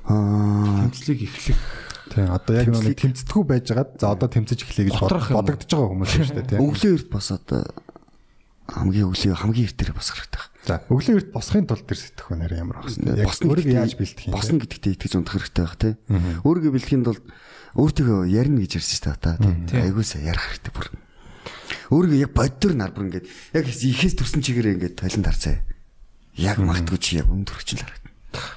Аа 0.04 0.88
Тэмцлийг 0.88 1.28
эхлэх 1.28 1.60
Тийм 2.12 2.28
одоо 2.28 2.52
яг 2.52 2.68
нэг 2.68 3.00
тэмцдэггүй 3.00 3.44
байжгаад 3.48 3.90
за 3.96 4.12
одоо 4.12 4.28
тэмцэж 4.28 4.61
эхлэе 4.61 4.92
гэж 4.92 4.98
бодогдож 5.32 5.70
байгаа 5.72 5.90
хүмүүс 5.94 6.11
шүү 6.12 6.36
дээ 6.36 6.48
тийм. 6.52 6.61
өглөө 6.61 6.92
эрт 7.00 7.09
бас 7.09 7.28
одоо 7.32 7.62
хамгийн 8.68 9.09
өглөө 9.09 9.36
хамгийн 9.40 9.68
эртээр 9.72 9.92
босох 9.96 10.16
хэрэгтэй. 10.20 10.44
За 10.64 10.80
өглөө 10.88 11.16
эрт 11.20 11.30
босхын 11.32 11.68
тулд 11.68 11.84
тэр 11.84 11.98
сэтгэх 12.00 12.28
байна 12.28 12.48
ямар 12.52 12.76
ах 12.80 12.88
вэ? 12.88 13.20
Яг 13.20 13.28
өөрийгөө 13.28 13.76
яаж 13.76 13.94
бэлдэх 13.96 14.24
юм? 14.28 14.36
Босно 14.36 14.61
гэдэгтээ 14.61 14.92
итгэж 14.96 15.12
унтах 15.20 15.36
хэрэгтэй 15.36 15.64
байх 15.64 15.76
тий. 15.76 15.94
Өөрийгөө 16.44 16.72
бэлтгэхийн 16.76 17.05
тулд 17.05 17.24
өөртөө 17.76 18.16
ярина 18.32 18.61
гэж 18.64 18.72
ярьсан 18.80 18.96
шүү 18.96 19.05
дээ 19.05 19.20
та. 19.20 19.32
Айгуусаа 19.84 20.20
ярих 20.24 20.44
хэрэгтэй 20.48 20.72
бүр. 20.72 20.86
Өөрийгөө 21.92 22.20
яг 22.24 22.32
боддоор 22.32 22.74
нар 22.76 22.92
бүр 22.96 23.05
ингээд 23.12 23.26
яг 23.28 23.64
ихээс 23.68 24.16
төрсэн 24.16 24.40
чигээр 24.40 24.72
ингээд 24.80 24.96
талент 24.96 25.28
харцаа. 25.28 25.61
Яг 26.40 26.59
магтгүй 26.64 26.98
чи 27.00 27.20
яг 27.20 27.28
өмнө 27.28 27.44
төрч 27.44 27.76
л 27.76 27.84
харагдана. 27.84 28.03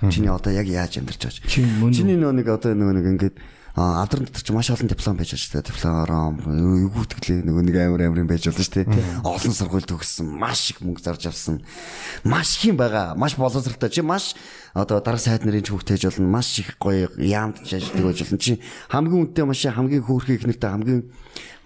Чиний 0.09 0.31
одоо 0.31 0.51
яг 0.53 0.67
яаж 0.67 0.97
амьдарч 0.97 1.21
байгаа 1.23 1.85
үү? 1.85 1.93
Чиний 1.93 2.17
нөө 2.17 2.33
нэг 2.41 2.47
одоо 2.49 2.73
нөгөө 2.73 2.95
нэг 2.97 3.07
ингээд 3.17 3.35
А 3.77 4.01
алдрын 4.01 4.25
дотор 4.25 4.41
ч 4.41 4.49
маш 4.49 4.73
олон 4.73 4.89
диплом 4.89 5.21
байж 5.21 5.37
байгаа 5.37 5.37
шүү 5.37 5.53
дээ. 5.53 5.69
Диплом 5.69 6.41
юу 6.49 6.89
гүтгэлээ 6.97 7.45
нөгөө 7.45 7.61
нэг 7.61 7.75
амар 7.77 8.01
амарын 8.09 8.25
байж 8.25 8.49
болно 8.49 8.65
шүү 8.65 8.89
дээ. 8.89 9.21
Олон 9.21 9.53
сургууль 9.53 9.85
төгссөн, 9.85 10.33
маш 10.33 10.73
их 10.73 10.81
мөнгө 10.81 11.05
зарж 11.05 11.29
авсан. 11.29 11.61
Маш 12.25 12.57
их 12.57 12.73
юм 12.73 12.81
байгаа. 12.81 13.13
Маш 13.13 13.37
боловсралтай. 13.37 13.93
Чи 13.93 14.01
маш 14.01 14.33
одоо 14.73 14.97
дарга 14.97 15.21
сайд 15.21 15.45
нарын 15.45 15.61
ч 15.61 15.69
хөвгтэж 15.69 16.09
болно. 16.09 16.25
Маш 16.25 16.57
их 16.57 16.73
гоё 16.81 17.13
яамд 17.21 17.61
ажилладаг 17.69 18.01
байж 18.01 18.17
болно. 18.25 18.41
Чи 18.41 18.57
хамгийн 18.89 19.29
үнэтэй 19.29 19.45
машин, 19.45 19.77
хамгийн 19.77 20.01
хөөрхөн 20.09 20.35
их 20.41 20.45
нэртэй 20.49 20.69
хамгийн 20.73 21.01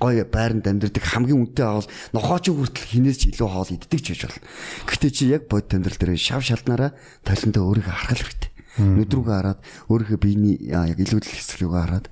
гоё 0.01 0.23
байранд 0.25 0.65
амьдардаг 0.65 1.03
хамгийн 1.03 1.51
үнэтэй 1.51 1.65
авал 1.65 1.89
нохооч 2.15 2.49
хүртэл 2.51 2.89
хинээс 2.91 3.31
илүү 3.35 3.49
хоол 3.49 3.71
иддэг 3.75 3.99
ч 4.01 4.07
гэж 4.13 4.21
болно. 4.29 4.45
Гэхдээ 4.89 5.11
чи 5.11 5.23
яг 5.31 5.45
бод 5.51 5.71
амьдрал 5.71 5.99
дээр 5.99 6.17
шав 6.17 6.41
шалнараа 6.41 6.95
талентаа 7.25 7.63
өөрийгөө 7.63 7.95
харах 7.95 8.17
хэрэгтэй 8.17 8.51
Нүдрүүгээ 8.79 9.35
хараад 9.35 9.59
өөрийнхөө 9.91 10.19
биений 10.23 10.55
яг 10.71 10.95
илүүдэл 10.95 11.35
хэсглүүгээ 11.35 11.81
хараад 11.83 12.07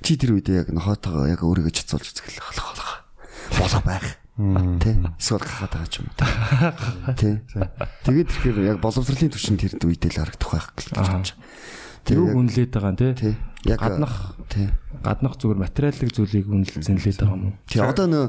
чи 0.00 0.16
тэр 0.16 0.40
үедээ 0.40 0.64
яг 0.64 0.68
нохоотойгоо 0.72 1.28
яг 1.28 1.44
өөрийгөө 1.44 1.72
чацуулж 1.76 2.16
үзэх 2.16 2.40
болох 2.40 2.66
болох. 2.72 2.92
Болох 3.60 3.82
байх. 3.84 4.08
Тэ. 4.80 4.96
Эсвэл 5.20 5.44
гахаад 5.44 5.72
байгаа 5.76 5.90
ч 5.92 6.00
юм. 6.00 6.08
Тэ. 7.20 7.44
Тэгээд 8.08 8.28
тэгэхээр 8.32 8.58
яг 8.72 8.78
боловсролын 8.80 9.36
түвшин 9.36 9.60
тэр 9.60 9.76
үедээ 9.76 10.10
л 10.16 10.20
харагдах 10.24 10.48
байх 10.48 10.68
гэж 10.80 10.86
байна. 10.96 11.28
Тэр 12.02 12.18
үнэлээд 12.34 12.72
байгаа 12.74 12.92
нь 12.92 12.98
тий. 12.98 13.34
Яг 13.66 13.78
гаднах 13.78 14.34
тий. 14.50 14.66
Гаднах 15.02 15.38
зүгээр 15.38 15.60
материалын 15.62 16.10
зүйлийг 16.10 16.46
үнэлээд 16.50 17.18
байгаа 17.22 17.38
юм 17.38 17.54
уу? 17.54 17.56
Тий 17.70 17.78
одоо 17.78 18.06
нөө 18.10 18.26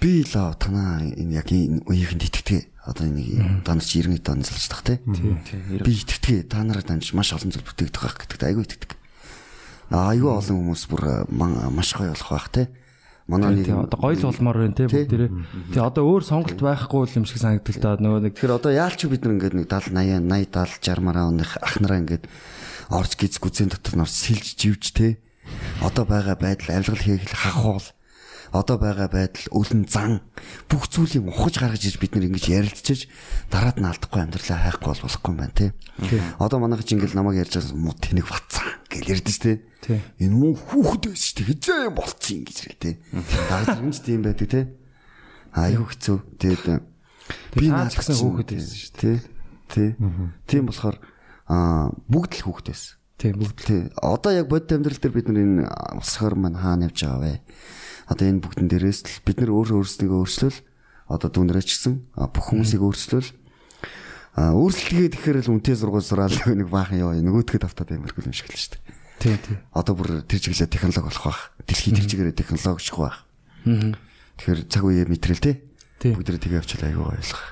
би 0.00 0.24
л 0.24 0.34
танаа 0.56 1.04
энэ 1.04 1.36
яг 1.36 1.48
энэ 1.52 1.84
үеийнхэнд 1.84 2.24
итгэдэг 2.24 2.74
одоо 2.84 3.08
нэг 3.08 3.64
та 3.64 3.76
нар 3.76 3.84
чи 3.84 4.00
90 4.04 4.24
оны 4.28 4.44
залж 4.44 4.64
тах 4.68 4.84
тий. 4.84 5.00
Би 5.04 5.92
итгэдэг. 6.00 6.48
Та 6.52 6.64
нараа 6.64 6.84
дамж 6.84 7.12
маш 7.16 7.32
олон 7.32 7.52
зүйл 7.52 7.64
бүтээгдэх 7.64 8.02
байх 8.04 8.16
гэдэг 8.20 8.40
айгүй 8.44 8.64
итгэдэг. 8.68 8.92
Айгүй 9.92 10.30
олон 10.32 10.56
хүмүүс 10.60 10.84
бүр 10.92 11.28
маш 11.72 11.96
гоё 11.96 12.12
болох 12.12 12.32
байх 12.32 12.48
тий. 12.52 12.66
Манай 13.24 13.56
нэг 13.56 13.72
одоо 13.72 13.98
гоё 13.98 14.20
л 14.20 14.28
болмоор 14.28 14.58
байна 14.60 14.76
тий 14.76 14.84
бүгдээрээ. 14.84 15.30
Тий 15.72 15.80
одоо 15.80 16.04
өөр 16.04 16.22
сонголт 16.28 16.60
байхгүй 16.60 17.08
юм 17.16 17.24
шиг 17.24 17.40
санагдал 17.40 17.80
та 17.80 17.96
нөгөө 17.96 18.20
нэг 18.20 18.32
тэгэхээр 18.36 18.56
одоо 18.60 18.72
яалч 18.76 19.00
бид 19.08 19.24
нар 19.24 19.34
ингээд 19.40 19.56
нэг 19.56 19.66
70 19.72 19.96
80 19.96 20.28
80 20.28 20.52
70 20.52 20.84
60 20.84 21.00
мараа 21.00 21.24
оных 21.32 21.56
ах 21.56 21.74
нараа 21.80 22.04
ингээд 22.04 22.28
орж 22.92 23.12
гиз 23.16 23.40
гүзэн 23.40 23.72
дотор 23.72 23.96
нор 23.96 24.10
сэлж 24.12 24.60
живж 24.60 24.84
тий. 24.92 25.12
Одоо 25.80 26.04
байгаа 26.04 26.36
байдал 26.36 26.76
авилгал 26.76 27.00
хийх 27.00 27.32
хахуул 27.32 27.88
одоо 28.54 28.78
байгаа 28.78 29.10
байдал 29.10 29.50
өлөн 29.50 29.82
зан 29.90 30.22
бүх 30.70 30.86
зүйлийг 30.86 31.26
ухаж 31.26 31.58
гаргаж 31.58 31.82
иж 31.90 31.98
бид 31.98 32.14
нар 32.14 32.30
ингэж 32.30 32.46
ярилцчихэж 32.54 33.00
дараад 33.50 33.82
нь 33.82 33.88
алдахгүй 33.90 34.22
амьдралаа 34.22 34.70
хайхгүй 34.70 34.90
бол 34.94 35.04
болохгүй 35.10 35.30
юм 35.34 35.38
байна 35.42 35.58
тий. 35.58 35.70
Одоо 36.38 36.62
манайх 36.62 36.86
чи 36.86 36.94
ингээл 36.94 37.18
намайг 37.18 37.42
ярьж 37.42 37.58
байгаа 37.58 37.74
муу 37.74 37.98
тэнэг 37.98 38.30
бацсан 38.30 38.68
гэж 38.86 39.04
ярьдэж 39.10 39.36
тий. 39.42 39.56
Энэ 40.22 40.38
муу 40.38 40.54
хүүхэд 40.54 41.02
байсан 41.10 41.26
шүү 41.26 41.34
дээ. 41.34 41.48
Хизээ 41.50 41.82
юм 41.90 41.94
болцсон 41.98 42.34
ингэж 42.38 42.58
рэл 42.62 42.78
тий. 42.78 42.94
Дагаж 43.50 43.78
юмч 43.82 43.96
тийм 44.06 44.22
байдаг 44.22 44.48
тий. 44.48 44.64
Аюу 45.50 45.86
хэцүү. 45.90 46.18
Тэгээд 46.38 46.64
би 47.58 47.66
наад 47.74 47.90
гэсэн 47.90 48.14
хүүхэд 48.22 48.50
байсан 48.54 48.78
шүү 48.78 48.94
дээ. 49.02 49.18
Тий. 49.66 49.88
Тийм 50.46 50.70
болохоор 50.70 50.96
аа 51.50 51.90
бүгд 52.06 52.32
л 52.38 52.44
хүүхэд 52.46 52.68
байсан. 52.70 53.02
Тийм 53.18 53.34
бүгд. 53.42 53.58
Тий. 53.66 53.82
Одоо 53.98 54.30
яг 54.30 54.46
бодит 54.46 54.70
амьдрал 54.74 54.98
дээр 55.02 55.14
бид 55.14 55.26
нар 55.26 55.42
энэ 55.42 55.62
усхаар 55.98 56.34
маань 56.38 56.58
хаана 56.58 56.86
явж 56.86 57.02
байгаа 57.02 57.22
вэ? 57.22 57.34
Одоо 58.10 58.24
энэ 58.28 58.42
бүгдэн 58.44 58.68
дээрээс 58.68 59.00
л 59.04 59.16
бид 59.24 59.38
нар 59.40 59.52
өөр 59.52 59.68
өөрсдөө 59.80 60.08
өөрчлөл 60.12 60.58
одоо 61.08 61.28
дүүнрээ 61.28 61.64
ч 61.64 61.70
гэсэн 61.76 61.94
бүх 62.16 62.44
хүмүүсийг 62.48 62.82
өөрчлөл 62.84 63.28
а 64.34 64.50
өөрчлөлтгээ 64.56 65.14
тэгэхээр 65.14 65.38
л 65.46 65.52
үнтэй 65.54 65.76
сургууль 65.78 66.02
сураал 66.02 66.34
нэг 66.58 66.68
баахан 66.68 66.98
ёо 66.98 67.14
нөгөөдгөө 67.14 67.60
тавтаад 67.62 67.94
ямархгүй 67.94 68.26
юм 68.26 68.34
шиг 68.34 68.50
л 68.50 68.58
шүү 68.58 68.74
дээ. 68.74 68.82
Тий, 69.22 69.36
тий. 69.38 69.56
Одоо 69.70 69.94
бүр 69.94 70.26
тэр 70.26 70.42
чиглэлээ 70.42 70.74
технологи 70.74 71.06
болох 71.06 71.24
байх. 71.30 71.40
Дэлхийн 71.62 71.94
тэр 72.02 72.08
чиглэлээ 72.10 72.40
технологичгүй 72.42 73.02
байх. 73.06 73.18
Тэгэхээр 74.42 74.60
цаг 74.66 74.82
үеэ 74.82 75.06
мэтрэл 75.06 75.38
тий. 75.38 75.56
Бүгд 76.02 76.42
тэгээ 76.42 76.58
явчихлаа 76.58 76.90
айгүй 76.90 77.06
ойлгох. 77.14 77.44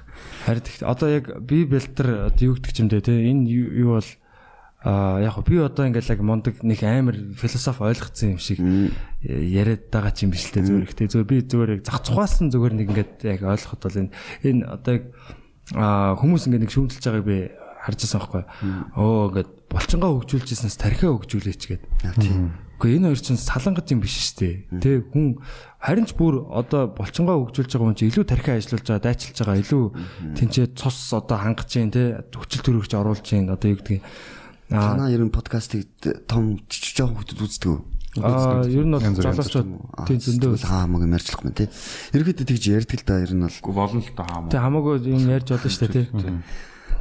Харин 0.42 0.66
одоо 0.82 1.08
яг 1.08 1.24
би 1.46 1.62
бэлтэр 1.64 2.34
одоо 2.34 2.42
юу 2.42 2.58
гэдэг 2.58 2.76
юм 2.82 2.88
дээ 2.90 3.06
тий. 3.06 3.18
Энэ 3.30 3.46
юу 3.46 4.02
бол 4.02 4.10
Аа 4.85 5.19
яг 5.25 5.41
би 5.41 5.57
одоо 5.57 5.89
ингээл 5.89 6.13
яг 6.13 6.21
мундаг 6.21 6.61
нэг 6.61 6.79
амар 6.85 7.17
философи 7.33 7.81
ойлгоцсон 7.81 8.37
юм 8.37 8.39
шиг 8.39 8.61
яриад 9.25 9.89
байгаа 9.89 10.13
ч 10.13 10.23
юм 10.23 10.31
биш 10.31 10.47
л 10.47 10.53
те 10.53 10.61
зүгээр 10.61 10.85
ихтэй 10.85 11.07
зүгээр 11.09 11.27
би 11.27 11.37
зүгээр 11.49 11.73
яг 11.75 11.81
зах 11.81 12.05
цухаасан 12.05 12.53
зүгээр 12.53 12.73
нэг 12.77 12.87
ингээд 12.93 13.13
яг 13.25 13.41
ойлгоход 13.41 13.81
бол 13.81 13.99
энэ 14.05 14.13
энэ 14.45 14.61
одоо 14.69 14.93
яг 15.01 15.05
хүмүүс 16.21 16.45
ингээд 16.45 16.63
нэг 16.63 16.71
шүүмтэлж 16.71 17.03
байгааг 17.09 17.25
би 17.25 17.37
харж 17.87 17.99
байсан 18.05 18.19
байхгүй. 18.21 18.43
Оо 18.95 19.27
ингээд 19.33 19.51
болчингоо 19.65 20.11
хөгжүүлжсэнээс 20.21 20.77
тархиа 20.77 21.11
хөгжүүлээч 21.11 21.63
гээд. 21.67 21.83
Тийм. 22.21 22.53
Гэхдээ 22.77 22.97
энэ 23.01 23.09
хоёр 23.09 23.21
чинь 23.25 23.41
салангат 23.41 23.89
юм 23.89 24.05
биш 24.05 24.13
шүү 24.13 24.37
дээ. 24.37 24.55
Тэ 24.77 24.91
хүн 25.09 25.41
харин 25.81 26.05
ч 26.05 26.13
бүр 26.13 26.45
одоо 26.53 26.93
болчингоо 26.93 27.49
хөгжүүлж 27.49 27.71
байгаа 27.73 27.87
хүн 27.89 27.97
чинь 27.97 28.11
илүү 28.13 28.25
тархиа 28.29 28.61
ажиллуулж 28.61 28.85
байгаа, 28.85 29.05
дайчилж 29.09 29.37
байгаа, 29.41 29.57
илүү 29.65 29.83
тэнцээ 30.37 30.65
цус 30.77 30.99
одоо 31.17 31.37
хангаж 31.41 31.67
जैन 31.73 31.89
тэ 31.89 32.21
хүчил 32.29 32.61
төрөгч 32.61 32.91
оруулж 32.93 33.25
जैन 33.25 33.49
одоо 33.49 33.73
юу 33.73 33.81
гэдгийг 33.81 34.05
Танаа 34.72 35.12
ер 35.12 35.20
нь 35.20 35.32
подкастыг 35.32 35.84
том 36.24 36.56
жоохон 36.72 37.20
хүмүүс 37.20 37.44
үздэг 37.44 37.70
үү? 37.70 37.80
Аа 38.20 38.64
ер 38.68 38.84
нь 38.84 38.92
бол 38.92 39.04
залуучууд 39.04 39.68
тийм 40.08 40.20
зөндөө 40.20 40.64
хаамаг 40.64 41.04
юм 41.04 41.16
ярьчлах 41.16 41.44
юм 41.44 41.56
тий. 41.56 41.68
Ерөөдөө 42.12 42.44
тэгж 42.44 42.64
ярьдаг 42.72 43.00
л 43.00 43.08
да 43.08 43.20
ер 43.20 43.32
нь 43.32 43.44
бол. 43.44 43.56
Гү 43.60 43.72
болно 43.72 44.00
л 44.00 44.12
да 44.12 44.24
хаамаг. 44.28 44.50
Тэг 44.52 44.60
хамаагүй 44.60 44.94
юм 45.12 45.24
ярьж 45.32 45.48
болно 45.48 45.68
шүү 45.72 45.88
дээ 45.88 46.08
тий. 46.12 46.36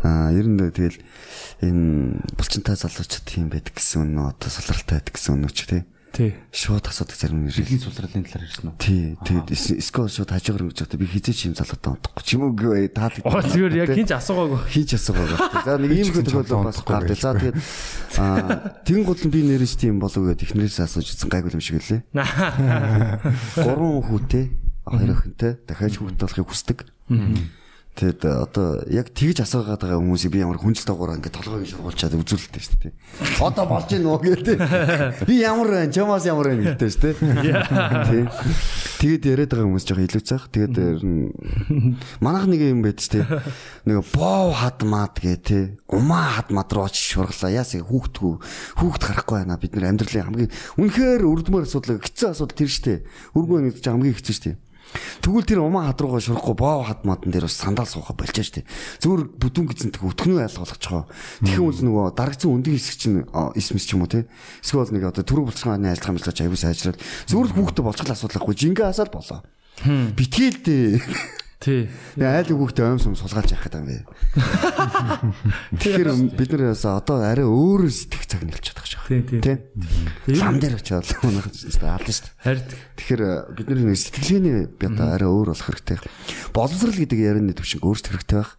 Аа 0.08 0.32
ер 0.32 0.48
нь 0.48 0.60
тэгэл 0.60 1.00
энэ 1.68 2.24
булчинтай 2.40 2.76
залуучууд 2.80 3.28
тийм 3.28 3.52
байдаг 3.52 3.76
гэсэн 3.76 4.08
үнэ 4.08 4.36
одоо 4.36 4.50
сулралтай 4.52 5.04
байдаг 5.04 5.14
гэсэн 5.16 5.36
үнэ 5.36 5.52
ч 5.52 5.60
тий. 5.68 5.84
Тий. 6.12 6.36
Шууд 6.52 6.84
асуудаг 6.92 7.16
зарим 7.16 7.48
нэр. 7.48 7.56
Дэлхийн 7.56 7.80
сулралын 7.80 8.28
талаар 8.28 8.44
ярьсан 8.44 8.68
уу? 8.68 8.76
Тий. 8.76 9.16
Тэгээд 9.24 9.80
скол 9.80 10.12
шууд 10.12 10.28
хажуугаар 10.28 10.68
ингэж 10.68 10.84
одоо 10.84 11.00
би 11.00 11.08
хизээч 11.08 11.40
юм 11.48 11.56
залуутай 11.56 11.96
унтахгүй. 11.96 12.24
Ч 12.28 12.30
юм 12.36 12.52
уу 12.52 12.56
гээ 12.60 12.92
таадаг. 12.92 13.24
Оо 13.24 13.40
зүгээр 13.40 13.74
яг 13.80 13.96
хинч 13.96 14.12
асуугаагүй. 14.12 14.60
Хинч 14.68 14.92
асуугаагүй. 15.00 15.40
За 15.64 15.80
нэг 15.80 15.92
ийм 15.96 16.12
тохиолдол 16.12 16.68
бас 16.68 16.84
гардаг. 16.84 17.16
За 17.16 17.32
тэгээд 17.32 17.58
аа 18.20 18.84
тэгэн 18.84 19.08
гол 19.08 19.24
нь 19.24 19.32
би 19.32 19.40
нэрэж 19.48 19.72
тийм 19.80 20.04
болов 20.04 20.20
гэдэг 20.28 20.52
ихнэрээс 20.52 20.84
асууж 20.84 21.08
үзсэн 21.16 21.32
гайгүй 21.32 21.56
юм 21.56 21.64
шиг 21.64 21.80
лээ. 21.80 22.04
Гурван 23.56 24.04
хүүтэй, 24.04 24.52
хоёр 24.84 25.16
охинтой 25.16 25.64
дахиад 25.64 25.96
хүүхэд 25.96 26.20
болохыг 26.20 26.48
хүсдэг. 26.52 26.80
Тэгэд 27.92 28.24
одоо 28.24 28.88
яг 28.88 29.12
тэгж 29.12 29.44
асуугаад 29.44 29.84
байгаа 29.84 30.00
хүмүүсийг 30.00 30.32
би 30.32 30.40
ямар 30.40 30.56
хүнжил 30.56 30.88
доогоор 30.88 31.20
ингээд 31.20 31.36
толгойг 31.36 31.68
шургуулчаад 31.68 32.16
үзүүлэлтэй 32.24 32.64
шүү 32.64 32.78
дээ. 32.88 32.94
Одоо 33.44 33.66
болж 33.68 33.92
гин 33.92 34.08
үү 34.08 34.20
гэдэг. 34.32 34.58
Би 35.28 35.44
ямар 35.44 35.68
байна? 35.68 35.92
Чамаас 35.92 36.24
ямар 36.24 36.56
байна 36.56 36.72
гэдэг 36.72 36.88
шүү 36.88 37.20
дээ. 37.20 38.32
Тэгээд 38.96 39.24
яриад 39.28 39.52
байгаа 39.52 39.68
хүмүүс 39.68 39.86
жоо 39.92 40.00
илүү 40.08 40.24
цаах. 40.24 40.48
Тэгээд 40.56 40.76
манайх 42.24 42.48
нэг 42.48 42.62
юм 42.64 42.80
байд 42.80 43.04
шүү 43.04 43.28
дээ. 43.28 43.44
Нэг 43.92 44.08
боо 44.16 44.56
хадмаад 44.56 45.20
гээ 45.20 45.38
те. 45.44 45.60
Умаа 45.92 46.40
хадмад 46.40 46.72
руу 46.72 46.88
ч 46.88 47.20
шурглаа. 47.20 47.52
Яасыг 47.52 47.92
хүүхдгүү. 47.92 48.34
Хүүхд 48.80 49.04
гарахгүй 49.04 49.36
байна. 49.44 49.60
Бид 49.60 49.76
нар 49.76 49.92
амьдралын 49.92 50.26
хамгийн 50.32 50.52
үнэхээр 50.80 51.28
өрдмөр 51.28 51.68
асуудал 51.68 52.00
хэцүү 52.00 52.28
асуудал 52.32 52.56
тэр 52.56 52.72
шүү 52.72 52.86
дээ. 52.88 53.00
Өргөө 53.36 53.60
нэг 53.68 53.84
хамгийн 53.84 54.16
хэцүү 54.16 54.36
шүү 54.38 54.46
дээ. 54.48 54.71
Тэгвэл 55.22 55.48
тэр 55.48 55.60
умаа 55.64 55.92
хад 55.92 56.02
руугаа 56.02 56.22
шуурахгүй 56.22 56.56
боо 56.58 56.84
хад 56.84 57.06
мадан 57.06 57.32
дээр 57.32 57.46
бас 57.48 57.56
сандал 57.56 57.88
суухаа 57.88 58.16
болчихж 58.18 58.62
штэ. 58.62 58.68
Зүгээр 59.00 59.22
бүдүүн 59.38 59.68
гизэнтэг 59.72 60.02
өтгөнөө 60.02 60.40
айлгуулчихоо. 60.50 61.06
Тэгэх 61.46 61.62
үл 61.62 61.82
нөгөө 61.86 62.06
дарагцсан 62.18 62.52
өндөг 62.52 62.74
хэсэг 62.76 62.98
чинь 63.00 63.18
эсмэс 63.56 63.86
ч 63.88 63.96
юм 63.96 64.04
уу 64.04 64.12
те. 64.12 64.28
Эсвэл 64.66 64.92
нэг 64.92 65.08
одоо 65.08 65.24
төрөв 65.24 65.54
булчгааны 65.54 65.92
айлтгах 65.94 66.18
хамжлаач 66.18 66.38
аягүй 66.42 66.60
сайжрал. 66.60 67.00
Зүгээр 67.30 67.54
хүүхдээ 67.56 67.86
болчихлоо 67.86 68.16
асуудалгүй 68.18 68.56
жингээ 68.58 68.88
асаал 68.90 69.12
болоо. 69.14 69.40
Битгээл 69.86 70.60
дээ. 70.66 71.02
Тий. 71.62 71.86
Айл 72.18 72.50
өгөхтэй 72.58 72.90
ойм 72.90 72.98
сум 72.98 73.14
сулгаалж 73.14 73.54
явах 73.54 73.70
гэдэг 73.70 73.86
юм 73.86 73.90
бэ. 73.94 74.02
Тэгэхээр 75.78 76.10
бид 76.34 76.50
нар 76.58 76.74
ясаа 76.74 76.98
одоо 76.98 77.22
арай 77.22 77.46
өөр 77.46 77.86
сэтгэх 77.86 78.26
цаг 78.26 78.42
нэлчихэж 78.50 78.74
байгаа 78.74 78.90
шүү. 78.90 79.06
Тий, 79.30 79.62
тий. 80.26 80.42
Лам 80.42 80.58
дээр 80.58 80.82
очиод 80.82 81.06
унах 81.22 81.54
дээ. 81.54 81.86
Ална 81.86 82.10
шүү 82.10 82.26
дээ. 82.26 82.34
Харин 82.42 82.66
тэгэхээр 82.98 83.24
бид 83.62 83.68
нар 83.70 83.94
сэтгэлгээний 83.94 84.58
би 84.74 84.86
одоо 84.90 85.08
арай 85.14 85.30
өөр 85.30 85.54
болох 85.54 85.70
хэрэгтэй. 85.70 85.98
Боловсрал 86.50 86.98
гэдэг 86.98 87.20
ярианы 87.22 87.54
төвшинг 87.54 87.86
өөрчлөх 87.86 88.26
хэрэгтэй 88.26 88.42
байх. 88.42 88.58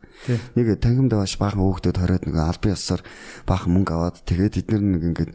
Нэг 0.54 0.66
тангимд 0.78 1.10
бааш 1.10 1.34
баахан 1.42 1.58
хөөгдөд 1.58 1.98
хориод 1.98 2.22
нэг 2.30 2.38
албан 2.38 2.78
ёсоор 2.78 3.02
баахан 3.50 3.74
мөнгө 3.74 3.90
аваад 3.98 4.22
тэгээд 4.22 4.62
эдгээр 4.62 4.82
нэг 4.86 5.02
ингээд 5.10 5.32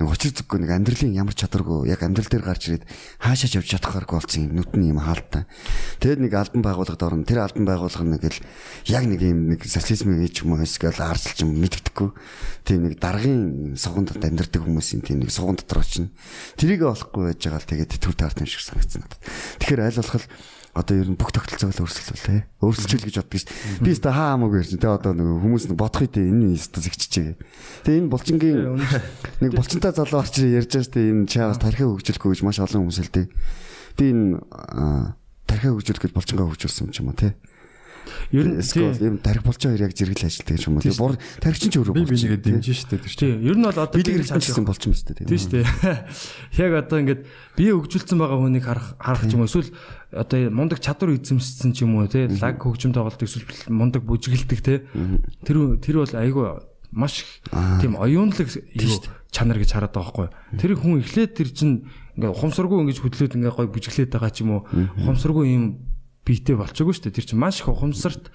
нэг 0.00 0.10
учир 0.10 0.34
зүггүй 0.34 0.58
нэг 0.64 0.70
амьдралын 0.74 1.14
ямар 1.14 1.36
чадваргүй 1.38 1.86
яг 1.86 2.02
амьдрал 2.02 2.26
дээр 2.26 2.42
гарч 2.42 2.62
ирээд 2.66 2.88
хаашаа 3.22 3.62
явж 3.62 3.68
чадхааргүй 3.70 4.16
болсон 4.18 4.42
юм 4.50 4.52
нүтний 4.58 4.90
юм 4.90 4.98
хаалттай. 4.98 5.46
Тэгээд 6.02 6.20
нэг 6.24 6.32
албан 6.34 6.62
байгууллагад 6.66 7.06
орно. 7.06 7.22
Тэр 7.22 7.46
албан 7.46 7.64
байгууллага 7.68 8.02
нэг 8.02 8.24
л 8.26 8.40
яг 8.90 9.04
нэг 9.06 9.20
юм 9.22 9.54
нэг 9.54 9.62
социализмын 9.62 10.26
ээж 10.26 10.42
юм 10.42 10.58
уу 10.58 10.66
эсвэл 10.66 10.98
арчилж 10.98 11.46
юм 11.46 11.54
мэддэхгүй. 11.62 12.10
Тийм 12.66 12.90
нэг 12.90 12.98
даргын 12.98 13.78
суганд 13.78 14.18
амьдрдаг 14.18 14.66
хүмүүсийн 14.66 15.06
тийм 15.06 15.22
нэг 15.22 15.30
суган 15.30 15.54
дотор 15.54 15.86
очино. 15.86 16.10
Тэрийг 16.58 16.82
олохгүй 16.82 17.30
байж 17.30 17.38
байгаа 17.38 17.62
л 17.62 17.70
тэгээд 17.70 18.02
төр 18.02 18.18
таарт 18.18 18.42
юм 18.42 18.50
шиг 18.50 18.66
санагдсан 18.66 19.06
надад. 19.06 19.22
Тэгэхээр 19.62 19.86
аль 19.86 20.00
болох 20.02 20.26
одоо 20.74 20.98
ер 20.98 21.06
нь 21.06 21.14
бүх 21.14 21.30
тогтолцоог 21.30 21.70
л 21.70 21.86
өөрчлөлт 21.86 22.26
те. 22.26 22.50
Өөрчлөж 22.58 23.02
гэж 23.06 23.16
боддог 23.22 23.38
шүү 23.38 23.46
дээ. 23.46 23.78
Би 23.78 23.90
өөртөө 23.94 24.10
хаа 24.10 24.34
хамаагүй 24.34 24.58
ярьж 24.58 24.74
те 24.74 24.88
одоо 24.90 25.12
нэг 25.14 25.26
хүмүүс 25.38 25.64
бодох 25.70 26.02
үедээ 26.02 26.26
энэ 26.34 26.58
өөртөө 26.58 26.82
зэгччихээ. 26.82 27.34
Тэгээ 27.86 28.00
энэ 28.02 28.10
булчингийн 28.10 28.58
нэг 29.38 29.50
булчинтай 29.84 29.92
залуу 29.92 30.20
орч 30.20 30.40
ярьж 30.40 30.72
байгаа 30.72 30.84
шүү 30.84 30.94
дээ. 30.96 31.10
Энэ 31.12 31.28
чаас 31.28 31.58
тархиа 31.60 31.88
хөгжүүлэхгүй 31.92 32.30
гэж 32.32 32.40
маш 32.44 32.58
олон 32.64 32.88
хүмүүс 32.88 32.98
хэлдэг. 33.04 33.26
Би 34.00 34.04
энэ 34.08 34.40
тархиа 35.44 35.72
хөгжүүлэх 35.76 36.04
гэж 36.08 36.12
булчингаа 36.16 36.48
хөгжүүлсэн 36.48 36.88
юм 36.88 36.92
ч 36.92 36.96
юм 37.04 37.12
уу 37.12 37.18
те. 37.20 37.36
Ер 38.32 38.44
нь 38.48 38.60
юм 38.60 39.16
тарих 39.20 39.44
болж 39.44 39.60
байгаа 39.60 39.88
яг 39.88 39.96
зэрэгэл 39.96 40.28
ажилтдаг 40.28 40.60
юм 40.60 40.76
уу. 40.76 40.92
Бор 40.96 41.16
тарихчин 41.40 41.72
ч 41.72 41.76
өөрөө 41.80 41.96
би 41.96 42.04
би 42.04 42.16
нэгэ 42.16 42.36
дэмжин 42.40 42.76
штэ 42.76 43.00
тэр 43.00 43.12
чинь. 43.12 43.40
Тийм. 43.40 43.44
Ер 43.44 43.56
нь 43.56 43.64
бол 43.64 43.76
одоо 43.76 43.96
билэг 43.96 44.28
хэлсэн 44.28 44.64
болчих 44.64 44.88
юм 44.88 44.96
штэ. 44.96 45.24
Тийм 45.24 45.40
штэ. 45.40 45.64
Яг 46.60 46.72
одоо 46.84 47.00
ингээд 47.00 47.24
бие 47.56 47.72
хөгжүүлсэн 47.72 48.20
байгаа 48.20 48.40
хүнийг 48.44 48.64
харах 48.68 48.92
харах 49.00 49.24
юм 49.32 49.48
эсвэл 49.48 49.72
одоо 50.12 50.52
мундаг 50.52 50.84
чадвар 50.84 51.16
эзэмшсэн 51.16 51.72
ч 51.72 51.88
юм 51.88 51.96
уу 51.96 52.04
те 52.04 52.28
лаг 52.28 52.60
хөгжим 52.60 52.92
тоглолт 52.92 53.24
эсвэл 53.24 53.72
мундаг 53.72 54.04
бүжгэлдэг 54.04 54.60
те 54.60 54.84
тэр 55.48 55.80
тэр 55.80 56.04
бол 56.04 56.12
айгүй 56.12 56.44
маш 56.94 57.42
тийм 57.82 57.98
оюунлаг 57.98 58.48
чанар 59.34 59.58
гэж 59.58 59.70
хараад 59.74 59.94
байгаа 59.94 60.30
байхгүй. 60.30 60.58
Тэр 60.62 60.78
хүн 60.78 61.02
эхлээд 61.02 61.34
тэр 61.34 61.50
чинь 61.50 61.90
ингээ 62.14 62.30
ухамсаргүй 62.30 62.78
ингэж 62.86 62.98
хөдлөөд 63.02 63.34
ингээ 63.34 63.54
гой 63.58 63.66
бүжиглээд 63.66 64.14
байгаа 64.14 64.30
ч 64.30 64.46
юм 64.46 64.62
уу. 64.62 64.62
Ухамсаргүй 65.02 65.44
юм 65.50 65.64
биетэй 66.22 66.54
болчихгүй 66.54 66.94
шүү 66.94 67.04
дээ. 67.10 67.16
Тэр 67.18 67.26
чинь 67.34 67.42
маш 67.42 67.58
их 67.58 67.68
ухамсарт 67.68 68.30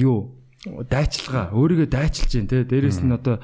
юу 0.00 0.37
дайчилгаа 0.67 1.51
өөрийгөө 1.51 1.91
дайчилж 1.91 2.31
जैन 2.31 2.47
те 2.47 2.63
дээрэс 2.63 3.03
нь 3.03 3.11
одоо 3.11 3.43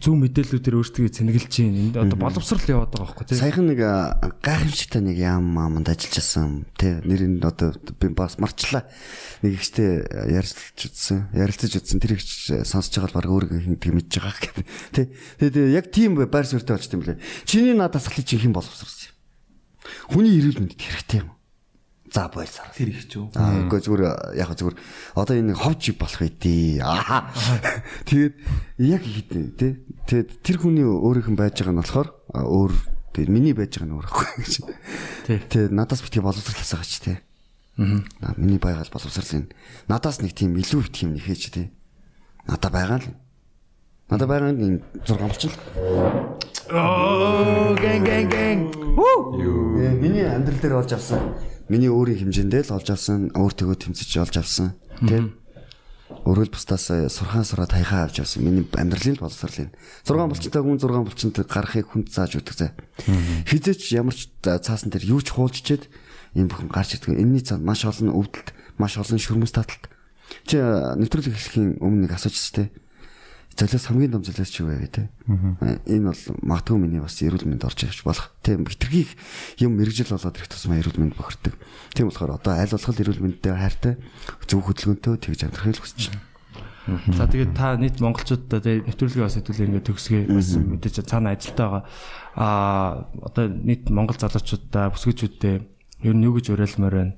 зөв 0.00 0.14
мэдээллүүдээр 0.16 0.78
өөртөө 0.80 1.12
цэнгэлж 1.12 1.52
जैन 1.52 1.92
энд 1.92 2.00
одоо 2.00 2.16
боловсрал 2.16 2.64
яваад 2.64 2.96
байгаа 2.96 3.12
байхгүй 3.12 3.28
те 3.28 3.36
саяхан 3.36 3.68
нэг 3.68 3.80
гайхамшигтай 4.40 5.04
нэг 5.04 5.20
яам 5.20 5.44
мааманд 5.52 5.92
ажиллаж 5.92 6.16
байсан 6.16 6.64
те 6.80 7.04
нэр 7.04 7.28
нь 7.28 7.44
одоо 7.44 7.76
би 7.76 8.08
бас 8.16 8.40
марчлаа 8.40 8.88
нэг 9.44 9.60
ихтэй 9.60 10.00
ярилцж 10.32 10.80
үзсэн 10.80 11.28
ярилцаж 11.36 11.76
үзсэн 11.76 12.00
тэр 12.00 12.16
их 12.16 12.24
сонсож 12.24 12.96
байгаа 12.96 13.20
бол 13.20 13.20
баг 13.20 13.28
өөрийгөө 13.36 13.60
хинт 13.60 13.84
мэдж 13.84 14.12
байгаа 14.16 14.40
гэх 14.40 14.64
те 14.96 15.02
тэгээд 15.44 15.76
яг 15.76 15.92
тийм 15.92 16.16
байр 16.16 16.48
суурьтай 16.48 16.80
болчих 16.80 16.96
юм 16.96 17.04
лээ 17.04 17.20
чиний 17.44 17.76
надаас 17.76 18.08
ахлах 18.08 18.24
чи 18.24 18.40
хэн 18.40 18.56
боловсрсан 18.56 19.12
хүний 20.08 20.40
эрүүл 20.40 20.64
мэндэд 20.64 20.80
хэрэгтэй 20.80 21.20
юм 21.20 21.33
За 22.15 22.31
бойсаар. 22.31 22.71
Тэр 22.71 22.95
их 22.95 23.11
ч 23.11 23.19
үү. 23.19 23.35
Аа 23.35 23.67
үгүй 23.67 23.83
зүгээр 23.83 24.39
яг 24.39 24.55
зүгээр 24.55 24.75
одоо 25.19 25.35
энэ 25.35 25.51
ховж 25.51 25.99
болох 25.99 26.23
үдий. 26.23 26.79
Аа. 26.79 27.27
Тэгээд 28.07 28.35
яг 28.87 29.03
хитэн 29.03 29.51
тий. 29.59 29.83
Тэгээд 30.07 30.39
тэр 30.39 30.57
хүний 30.63 30.87
өөрийнх 30.87 31.27
нь 31.27 31.35
байж 31.35 31.59
байгаа 31.59 31.75
нь 31.75 31.81
болохоор 31.83 32.09
өөр 32.39 32.71
тэгээд 33.19 33.35
миний 33.35 33.51
байж 33.51 33.75
байгаа 33.75 33.91
нь 33.91 33.95
өөр 33.99 34.07
ахгүй 34.07 34.27
гэж. 34.39 34.53
Тий. 35.27 35.37
Тэгээд 35.43 35.75
надаас 35.75 35.99
битгий 36.07 36.23
боловсруулах 36.23 36.63
байгаа 36.63 36.87
ч 36.87 36.95
тий. 37.03 37.17
Аа. 37.83 38.31
Миний 38.39 38.63
байгаль 38.63 38.95
боловсруулсан. 38.95 39.51
Надаас 39.91 40.23
нэг 40.23 40.39
тийм 40.39 40.55
илүү 40.55 40.87
их 40.87 40.95
юм 41.03 41.19
нэхэж 41.19 41.51
тий. 41.51 41.67
Надаа 42.47 42.71
байгаа 42.71 43.03
л. 43.03 43.11
Надаа 44.07 44.27
байгаа 44.31 44.55
нь 44.55 44.79
6 45.03 45.19
болчихл. 45.19 45.59
Оо 46.71 47.75
гэн 47.75 48.07
гэн 48.07 48.25
гэн. 48.31 48.59
Вүү. 48.95 49.99
Миний 49.99 50.23
амьдрал 50.23 50.63
дээр 50.63 50.79
болж 50.79 50.95
авсан 50.95 51.19
миний 51.69 51.89
өөрийн 51.89 52.29
хэмжээндээ 52.29 52.69
л 52.69 52.75
олж 52.77 52.87
авсан, 52.93 53.33
өөртөө 53.33 53.75
тэмцэж 53.75 54.09
олж 54.21 54.35
авсан. 54.37 54.77
Тийм. 55.01 55.37
Өөрөөр 56.05 56.53
бусдаас 56.53 56.89
сурхаан 57.09 57.45
сураад 57.45 57.73
хаяхаа 57.73 58.05
авч 58.05 58.21
авсан. 58.21 58.45
Миний 58.45 58.65
амьдралын 58.77 59.17
боловсрол 59.17 59.69
юм. 59.69 59.71
6 60.05 60.29
булчинтай 60.29 60.61
хүн 60.61 60.77
6 60.77 61.01
булчинт 61.01 61.37
гарахыг 61.49 61.89
хүнд 61.89 62.13
зааж 62.13 62.37
өгдөг 62.37 62.55
зэ. 62.55 62.67
Хизээч 63.49 63.97
ямар 63.97 64.13
ч 64.13 64.29
цаасан 64.41 64.93
дээр 64.93 65.17
юу 65.17 65.21
ч 65.25 65.33
хуулччихэд 65.33 65.89
энэ 66.37 66.49
бүхэн 66.49 66.69
гарч 66.69 67.01
ирдэг. 67.01 67.17
Энийний 67.17 67.41
цаанд 67.41 67.65
маш 67.65 67.85
олон 67.89 68.13
өвдөлт, 68.13 68.53
маш 68.77 69.01
олон 69.01 69.17
шүрмэс 69.17 69.53
таталт. 69.57 69.89
Чи 70.45 70.61
нэвтрүүлэг 70.61 71.33
эхлэхийн 71.33 71.81
өмнө 71.81 72.05
нэг 72.05 72.13
асууж 72.13 72.37
өстэй 72.37 72.69
золиос 73.55 73.87
хамгийн 73.87 74.11
том 74.11 74.23
золиос 74.23 74.51
чи 74.51 74.63
вэ 74.63 74.75
гэдэг. 74.83 75.05
Энэ 75.87 76.11
бол 76.11 76.23
магадгүй 76.43 76.77
миний 76.77 76.99
бас 76.99 77.15
эрүүл 77.23 77.47
мэнд 77.47 77.63
орж 77.63 77.87
ирж 77.87 78.03
болох. 78.03 78.35
Тийм 78.43 78.67
хитрхийг 78.67 79.15
юм 79.63 79.79
мэрэгжил 79.79 80.11
болоод 80.11 80.35
ирэх 80.35 80.51
тусмаа 80.51 80.83
эрүүл 80.83 80.99
мэнд 80.99 81.15
бохирдог. 81.15 81.55
Тийм 81.95 82.11
болохоор 82.11 82.35
одоо 82.35 82.53
аль 82.59 82.67
болох 82.67 82.99
эрүүл 82.99 83.23
мэндтэй 83.23 83.55
хайртай 83.55 83.95
зөв 84.43 84.59
хөдөлгөөнтэй 84.59 85.15
тэгж 85.23 85.39
амьдрахыг 85.47 85.79
хүсэж 85.79 86.11
байна. 86.11 86.23
За 87.17 87.25
тэгээд 87.25 87.57
та 87.57 87.73
нийт 87.79 87.97
монголчуудаа 87.97 88.61
тэгээд 88.61 88.91
нэвтрүүлгийн 88.93 89.25
бас 89.25 89.35
хэдүүлээ 89.41 89.67
ингээд 89.73 89.87
төгсгөө 89.89 90.21
бас 90.37 90.49
мэдээж 90.53 90.95
цаана 91.09 91.33
ажилтаа 91.33 91.65
байгаа. 91.65 91.83
Аа 92.37 93.09
одоо 93.25 93.49
нийт 93.49 93.89
монгол 93.89 94.19
залуучуудаа 94.19 94.93
бүсгүүчүүдтэй 94.93 95.55
ер 96.05 96.13
нь 96.13 96.25
юу 96.27 96.37
гэж 96.37 96.53
уриалмаар 96.53 96.93
байна? 96.93 97.13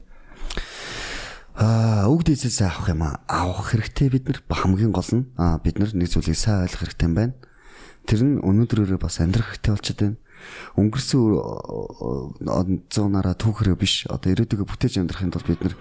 Аа 1.57 2.05
үг 2.05 2.21
дэсээс 2.21 2.61
авах 2.69 2.93
юм. 2.93 3.01
Авах 3.01 3.73
хэрэгтэй 3.73 4.13
бид 4.13 4.29
нар 4.29 4.45
хамгийн 4.45 4.93
гол 4.93 5.09
нь 5.09 5.25
аа 5.41 5.57
бид 5.57 5.81
нар 5.81 5.89
нэг 5.89 6.13
зүйлийг 6.13 6.37
сайн 6.37 6.69
ойлгох 6.69 6.85
хэрэгтэй 6.85 7.09
юм 7.09 7.17
байна. 7.17 7.33
Тэр 8.05 8.21
нь 8.21 8.37
өнөөдрөөрөө 8.45 9.01
бас 9.01 9.17
амьдрах 9.17 9.57
хэрэгтэй 9.57 9.73
болчиход 9.73 10.01
байна. 10.05 10.21
Өнгөрсөн 10.77 11.21
зуунаараа 12.93 13.33
түүхрээ 13.41 13.73
биш. 13.73 14.05
Одоо 14.05 14.37
ирээдүгөө 14.37 14.69
бүтээж 14.69 15.01
амьдрахын 15.01 15.33
тулд 15.33 15.49
бид 15.49 15.61
нар 15.65 15.75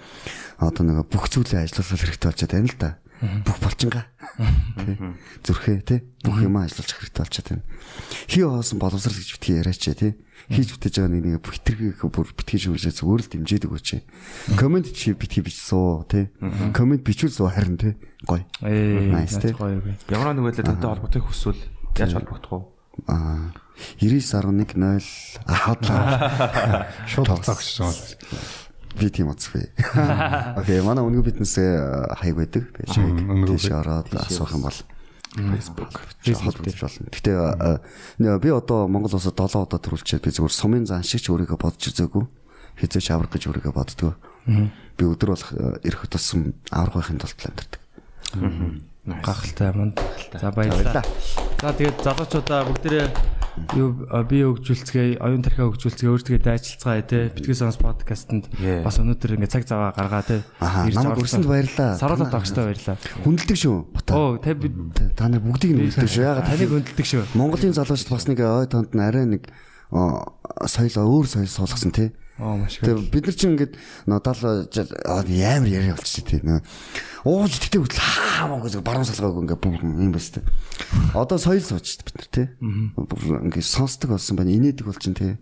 одоо 0.64 0.80
нэг 0.80 1.12
бүх 1.12 1.28
зүйлээ 1.28 1.68
ажиллуулах 1.68 2.00
хэрэгтэй 2.08 2.28
болчиход 2.32 2.52
байна 2.56 2.72
л 2.72 2.80
да. 2.80 2.90
Бүх 3.20 3.58
болчингаа. 3.64 4.04
Зүрхээ 5.40 5.78
тий 5.88 6.00
бүх 6.20 6.36
юм 6.44 6.60
ажиллуулах 6.60 7.00
хэрэгтэй 7.00 7.22
болчиход 7.24 7.48
байна. 7.48 7.64
Хий 8.28 8.44
хоосон 8.44 8.78
боловсрал 8.78 9.16
гэж 9.16 9.30
битгий 9.40 9.56
яриач 9.56 9.80
тий 9.80 10.12
хийж 10.52 10.76
бүтээж 10.76 10.94
байгаа 11.00 11.12
нэг 11.16 11.24
нэг 11.24 11.40
битэргийг 11.40 12.00
бүр 12.12 12.28
битгий 12.36 12.60
шүүжээ 12.60 12.92
зүгээр 12.92 13.22
л 13.24 13.32
дэмжээдэг 13.32 13.70
үуч. 13.72 13.88
Комент 14.60 14.92
чи 14.92 15.16
битгий 15.16 15.40
бич 15.42 15.56
суу 15.56 16.04
тий. 16.04 16.28
Комент 16.76 17.02
бичүүл 17.02 17.32
суу 17.32 17.48
харин 17.48 17.80
тий. 17.80 17.96
Гой. 18.28 18.44
Ээ. 18.60 19.10
Nice 19.10 19.40
тий. 19.40 19.56
Ямар 20.12 20.36
нэг 20.36 20.44
байдлаар 20.44 20.76
тантай 20.76 20.90
холбогдохыг 20.92 21.26
хүсвэл 21.26 21.62
яаж 21.96 22.12
холбогдох 22.20 22.52
вэ? 22.52 22.64
Аа 23.08 23.56
99.10 24.00 25.40
ахадлаа. 25.44 26.88
Шууд 27.10 27.28
тоглох 27.28 27.60
гэсэн 27.60 27.84
байна. 27.84 28.65
Би 28.97 29.11
тийм 29.12 29.28
утсгүй. 29.32 29.68
Окей, 30.61 30.80
манай 30.80 31.05
үнэгүй 31.05 31.30
биднээс 31.30 31.57
хаяг 32.16 32.36
байдаг. 32.40 32.64
Тэгээд 32.80 33.44
тийш 33.44 33.68
ороод 33.70 34.09
асуух 34.16 34.57
юм 34.57 34.64
бол 34.64 34.78
Facebook 35.36 35.92
холбогдож 36.24 36.80
болно. 36.80 37.09
Гэтэ 37.12 38.40
би 38.40 38.49
одоо 38.49 38.88
Монгол 38.88 39.12
улсад 39.12 39.36
7 39.36 39.68
удаа 39.68 39.80
төрүүлчихэд 39.80 40.24
би 40.24 40.32
зүгээр 40.32 40.55
сумын 40.55 40.88
зан 40.88 41.05
шиг 41.05 41.20
ч 41.20 41.28
өөрийгөө 41.28 41.61
бодож 41.61 41.92
үзээгүй. 41.92 42.24
Хизээч 42.80 43.12
аврах 43.12 43.36
гэж 43.36 43.53
өөрийгөө 43.53 43.74
боддгоо. 43.76 44.16
Би 44.97 45.05
өдөр 45.05 45.36
болох 45.36 45.53
эрх 45.84 46.09
тусам 46.09 46.57
аврах 46.72 47.05
байхын 47.05 47.20
тулд 47.20 47.36
амьдардаг. 47.36 47.80
Гахалтай 49.07 49.70
манд. 49.72 50.00
За 50.34 50.50
баярлалаа. 50.50 51.04
За 51.62 51.70
тэгээд 51.72 52.02
залуучуудаа 52.02 52.66
бүгдээрээ 52.66 53.09
юу 53.78 53.94
би 54.28 54.42
хөгжүүлцгээ, 54.44 55.22
оюун 55.22 55.40
тархиа 55.46 55.70
хөгжүүлцгээ 55.70 56.11
өөртөө 56.12 56.38
дайчилцгаа 56.44 57.00
тий. 57.07 57.30
Битгий 57.32 57.57
сонс 57.57 57.78
подкастэнд 57.80 58.50
бас 58.84 58.98
өнөөдөр 59.00 59.38
ингээ 59.40 59.48
цаг 59.48 59.64
заваа 59.64 59.94
гаргаа 59.96 60.26
тий. 60.26 60.40
Намайг 60.61 61.22
өрсөнд 61.22 61.48
баярлаа. 61.48 61.96
Саруулаад 61.96 62.34
багштай 62.34 62.66
баярлаа. 62.68 62.96
Хүндэлдэг 63.24 63.57
шүү. 63.57 63.76
Оо 64.12 64.36
та 64.42 64.52
бид 64.52 64.74
та 65.16 65.30
нар 65.30 65.40
бүгдийг 65.40 65.72
нь 65.72 65.80
хүндэлдэг 65.88 66.11
шүү. 66.11 66.26
Ягаад 66.26 66.50
таныг 66.52 66.68
хүндэлдэг 66.68 67.07
шүү. 67.07 67.22
Монголын 67.38 67.72
залуучд 67.78 68.11
бас 68.12 68.26
нэг 68.28 68.38
ой 68.44 68.66
тонд 68.68 68.92
нь 68.92 69.00
арай 69.00 69.24
нэг 69.24 69.48
соёл 69.88 70.96
өөр 71.00 71.26
соёл 71.30 71.49
суулгасан 71.49 71.96
тий. 71.96 72.12
Аа 72.38 72.57
маш 72.61 72.76
их. 72.76 73.11
Бид 73.11 73.26
нар 73.26 73.37
чинь 73.37 73.57
ингээд 73.57 73.75
надад 74.04 74.37
амар 75.08 75.68
яриа 75.68 75.96
болчих 75.96 76.25
тий. 76.29 76.45
Ууж 77.25 77.53
тэгтээ 77.57 77.80
хүртэл 77.80 78.04
хаамаагүй 78.04 78.71
зөв 78.76 78.84
баруун 78.84 79.08
салгаагүй 79.08 79.42
ингээд 79.49 79.64
юм 79.72 80.13
байна 80.13 80.21
тий. 80.21 80.45
Одоо 81.17 81.41
соёл 81.41 81.64
сууч 81.64 82.04
бид 82.04 82.13
нар 82.13 82.29
тий. 82.29 82.46
Ингээд 82.61 83.64
сонсдог 83.64 84.13
болсон 84.13 84.37
байна. 84.37 84.53
Инээдэг 84.53 84.84
бол 84.84 85.00
чинь 85.00 85.17
тий. 85.17 85.41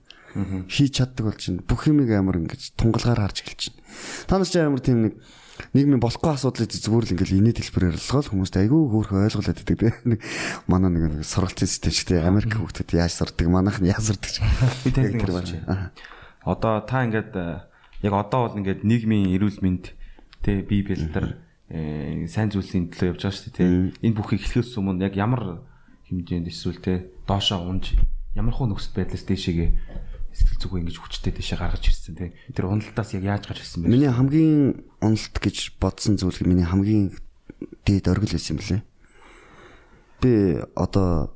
Хийж 0.70 1.02
чаддаг 1.02 1.26
бол 1.26 1.38
чинь 1.38 1.58
бүх 1.66 1.82
юмыг 1.90 2.14
амар 2.14 2.38
ингээд 2.38 2.78
тунгалгаар 2.78 3.26
харж 3.26 3.42
эхэлж 3.42 3.74
байна. 3.74 3.82
Та 4.30 4.38
нар 4.38 4.46
ч 4.46 4.54
амар 4.62 4.78
тийм 4.78 4.98
нэг 5.10 5.14
нийгмийн 5.74 6.02
болохгүй 6.02 6.34
асуудлыг 6.34 6.70
зүгээр 6.70 7.04
л 7.10 7.14
ингээл 7.14 7.38
инээд 7.38 7.58
хэлбэрээр 7.62 7.98
ойлгоод 7.98 8.26
хүмүүст 8.30 8.58
айгүй 8.58 8.82
хөөрхөн 8.90 9.26
ойлголоод 9.30 9.58
байдаг 9.62 9.78
тийм 9.78 10.18
манай 10.66 10.90
нэг 10.90 11.22
сургалтын 11.22 11.70
тийм 11.70 12.26
Америк 12.26 12.58
хүүхдүүд 12.58 12.90
яаж 12.98 13.14
сурдаг 13.14 13.46
манайх 13.46 13.78
нь 13.78 13.90
яаж 13.90 14.10
сурдаг 14.10 14.34
би 14.82 14.90
тань 14.90 15.14
нэг 15.14 15.22
байна. 15.22 15.94
Одоо 16.44 16.84
та 16.84 17.04
ингээд 17.04 17.32
яг 18.04 18.12
одоо 18.12 18.48
бол 18.48 18.58
ингээд 18.60 18.84
нийгмийн 18.84 19.32
эрүүл 19.34 19.64
мэнд 19.64 19.96
тий 20.44 20.60
бие 20.60 20.84
бэлтэр 20.84 21.26
сайн 22.28 22.52
зүйлсийн 22.52 22.92
төлөө 22.92 23.16
явж 23.16 23.20
байгаа 23.24 23.32
шүү 23.32 23.44
дээ 23.48 23.56
тий 23.56 23.68
энэ 24.04 24.16
бүхийг 24.20 24.44
эхлэхээс 24.44 24.76
өмнө 24.76 25.08
яг 25.08 25.16
ямар 25.16 25.64
хэмжээнд 26.12 26.52
эсвэл 26.52 26.84
тий 26.84 27.08
доошоо 27.24 27.64
унж 27.64 27.96
ямар 28.36 28.52
хуу 28.52 28.68
нөхцөл 28.68 28.92
байдлаас 28.92 29.24
дээшээгээ 29.24 29.70
сэтгэл 30.34 30.60
зүгөө 30.60 30.78
ингэж 30.82 30.96
хүчтэй 30.98 31.32
дэше 31.32 31.54
гаргаж 31.54 31.84
ирсэн 31.86 32.14
тий. 32.18 32.30
Тэр 32.50 32.66
уналтаас 32.66 33.14
яг 33.14 33.22
яаж 33.22 33.42
гарч 33.46 33.62
ирсэн 33.62 33.86
бэ? 33.86 33.94
Миний 33.94 34.10
хамгийн 34.10 34.82
уналт 34.98 35.36
гэж 35.38 35.78
бодсон 35.78 36.18
зүйл 36.18 36.42
миний 36.42 36.66
хамгийн 36.66 37.14
дээд 37.86 38.10
оргил 38.10 38.34
байсан 38.34 38.58
юм 38.58 38.62
лээ. 38.66 38.82
Би 40.18 40.32
одоо 40.74 41.30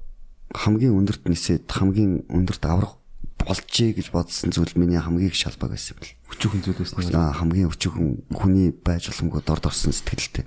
хамгийн 0.51 0.98
өндөрт 0.98 1.30
нисээд 1.30 1.70
хамгийн 1.70 2.26
өндөрт 2.26 2.62
аврах 2.66 2.98
болчихъя 3.39 3.94
гэж 3.94 4.10
бодсон 4.10 4.51
зүйл 4.51 4.74
миний 4.74 4.98
хамгийн 4.98 5.31
их 5.31 5.39
шалбаг 5.39 5.73
байсан 5.73 5.94
юм 5.94 6.02
бэл. 6.02 6.15
Өчүүхэн 6.35 6.62
зүйлээс 6.66 6.93
нь. 6.94 7.15
Аа 7.15 7.32
хамгийн 7.32 7.70
өчүүхэн 7.70 8.09
хүний 8.35 8.69
байж 8.74 9.09
боломгүй 9.09 9.43
дорд 9.47 9.65
орсон 9.70 9.94
сэтгэлтэй 9.94 10.44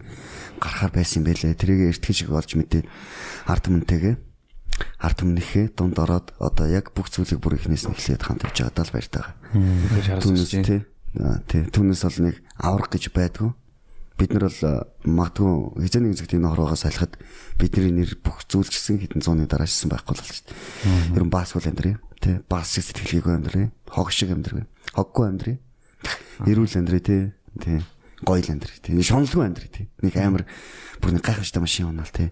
гарахаар 0.60 0.92
байсан 0.94 1.24
юм 1.24 1.26
байлээ. 1.32 1.56
Тэрийг 1.56 1.96
эртгэж 1.98 2.16
шиг 2.28 2.30
болж 2.30 2.52
мэдээ 2.54 2.84
ард 3.48 3.64
түмэнтэйгээ 3.66 4.16
ард 5.02 5.18
түмнийхээ 5.22 5.66
дунд 5.78 5.98
ороод 5.98 6.34
одоо 6.38 6.68
яг 6.70 6.94
бүх 6.94 7.10
зүйлийг 7.10 7.42
бүр 7.42 7.58
ихнээс 7.58 7.90
нь 7.90 7.94
эхлээд 7.96 8.22
хамт 8.22 8.46
явж 8.46 8.58
байгаадаа 8.62 8.86
л 8.86 8.94
баяртайгаа. 8.94 9.34
Түүнээс 10.22 10.52
тий. 10.62 10.82
Тий. 11.50 11.62
Түүнээс 11.74 12.02
бол 12.06 12.20
нэг 12.30 12.36
аврах 12.58 12.90
гэж 12.94 13.10
байдгүй. 13.14 13.52
Бид 14.22 14.32
нар 14.38 14.46
бол 14.50 14.62
магадгүй 15.02 15.82
хизээ 15.82 16.02
нэг 16.06 16.14
зэгт 16.18 16.38
энэ 16.38 16.50
хорвоогоос 16.54 16.86
салихад 16.86 17.18
бидний 17.58 17.90
нэр 17.90 18.22
бүх 18.22 18.46
зүйл 18.46 18.70
гэсэн 18.70 19.02
хитэн 19.02 19.26
зууны 19.26 19.50
дараашсан 19.50 19.90
байхгүй 19.90 20.14
л 20.14 20.22
шүү 20.22 20.46
дээ. 20.46 21.18
Ер 21.18 21.24
нь 21.26 21.34
баасгүй 21.34 21.66
амьдрий. 21.66 21.98
Тий. 21.98 22.11
Баас 22.49 22.73
шиг 22.76 22.85
сэтгэлгээгүй 22.85 23.34
амьдрий. 23.34 23.68
Хог 23.89 24.11
шиг 24.14 24.31
амьдрий. 24.31 24.65
Хоггүй 24.93 25.26
амьдрий. 25.27 25.57
Эрүүл 26.45 26.77
амьдрий 26.77 27.02
тий. 27.02 27.22
Тий. 27.57 27.81
Гоё 28.22 28.41
л 28.41 28.53
амьдрий. 28.53 28.77
Тий. 28.81 29.02
Шоналгүй 29.02 29.45
амьдрий 29.45 29.69
тий. 29.69 29.85
Нэг 30.06 30.15
амар 30.22 30.45
бүр 31.02 31.18
нэг 31.18 31.26
гайхамшигтай 31.26 31.61
машин 31.61 31.89
унаал 31.89 32.14
тий 32.14 32.30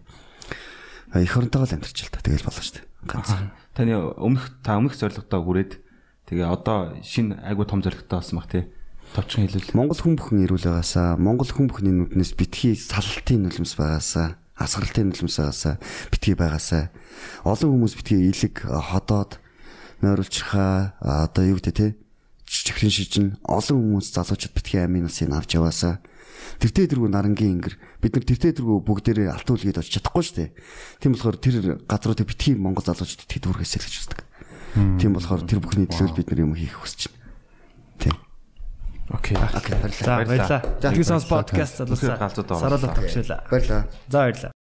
эх 1.14 1.38
оронтойгоо 1.38 1.66
л 1.66 1.74
амьдарч 1.74 2.06
л 2.06 2.14
та 2.14 2.22
тэгэл 2.22 2.46
болно 2.46 2.62
шүү 2.62 2.76
дээ. 2.78 2.86
Ганц. 3.10 3.30
Таны 3.74 3.94
өмнөх 3.98 4.62
та 4.62 4.78
өмнөх 4.78 4.94
зорилготоо 4.94 5.42
хүрээд 5.42 5.82
тэгээ 6.30 6.46
одоо 6.46 6.94
шинэ 7.02 7.42
айгуу 7.42 7.66
том 7.66 7.82
зорилготой 7.82 8.22
болсон 8.22 8.38
баг 8.38 8.50
тий. 8.54 8.70
Товчхон 9.18 9.50
хэлвэл 9.50 9.74
Монгол 9.74 9.98
хүн 9.98 10.16
бүхэн 10.22 10.46
ирүүл 10.46 10.70
байгаасаа 10.70 11.18
Монгол 11.18 11.50
хүн 11.50 11.66
бүхний 11.66 11.94
нүднээс 11.98 12.38
битгий 12.38 12.78
салтын 12.78 13.50
нулимс 13.50 13.74
байгаасаа 13.74 14.38
асгаралтын 14.54 15.10
нулимс 15.10 15.42
байгаасаа 15.42 15.82
битгий 16.14 16.38
байгаасаа 16.38 16.94
олон 17.42 17.74
хүмүүс 17.74 17.98
битгий 17.98 18.30
илэг 18.30 18.70
ходоод 18.70 19.42
нойруулчихаа 20.02 21.00
одоо 21.00 21.44
юу 21.46 21.58
гэдэг 21.60 21.76
те 21.76 21.88
чихрийн 22.50 22.94
шижин 22.94 23.28
олон 23.46 23.78
хүмүүс 24.00 24.10
залуучууд 24.16 24.54
битгий 24.58 24.82
амийн 24.82 25.06
насыг 25.06 25.30
авч 25.30 25.54
яваасаа 25.54 26.02
тэртээ 26.58 26.98
дэргүү 26.98 27.10
нарангийн 27.14 27.62
ингэр 27.62 27.76
бид 28.02 28.14
нар 28.18 28.26
тэртээ 28.26 28.58
дэргүү 28.58 28.80
бүгдээрээ 28.84 29.30
алтан 29.30 29.56
үлгээд 29.56 29.80
очиж 29.80 30.02
чадахгүй 30.02 30.24
шүү 30.26 30.38
дээ. 30.40 30.50
Тийм 30.98 31.12
болохоор 31.14 31.38
тэр 31.38 31.56
газруудыг 31.86 32.26
битгий 32.26 32.56
Монгол 32.58 32.84
залуучууд 32.84 33.30
тэд 33.30 33.46
үргээсэй 33.48 33.80
гэж 33.80 33.94
үздэг. 34.02 34.20
Тийм 34.98 35.14
болохоор 35.14 35.44
тэр 35.46 35.60
бүхний 35.62 35.88
төлөө 35.88 36.16
бид 36.18 36.30
нар 36.34 36.44
юм 36.44 36.54
хийх 36.58 36.74
хүсэж 36.80 37.10
байна. 37.10 37.22
Тийм. 38.02 38.16
Окей. 39.14 39.38
Окей. 39.38 39.76
За 40.04 40.22
баярлалаа. 40.22 40.62
Тэгээс 40.82 41.10
сонс 41.10 41.26
подкаст 41.26 41.82
залуусаа. 41.82 42.18
Саруулаа 42.30 42.94
тагшуулаа. 42.94 43.40
Баярлалаа. 43.50 43.84
За 44.10 44.18
баярлалаа. 44.18 44.59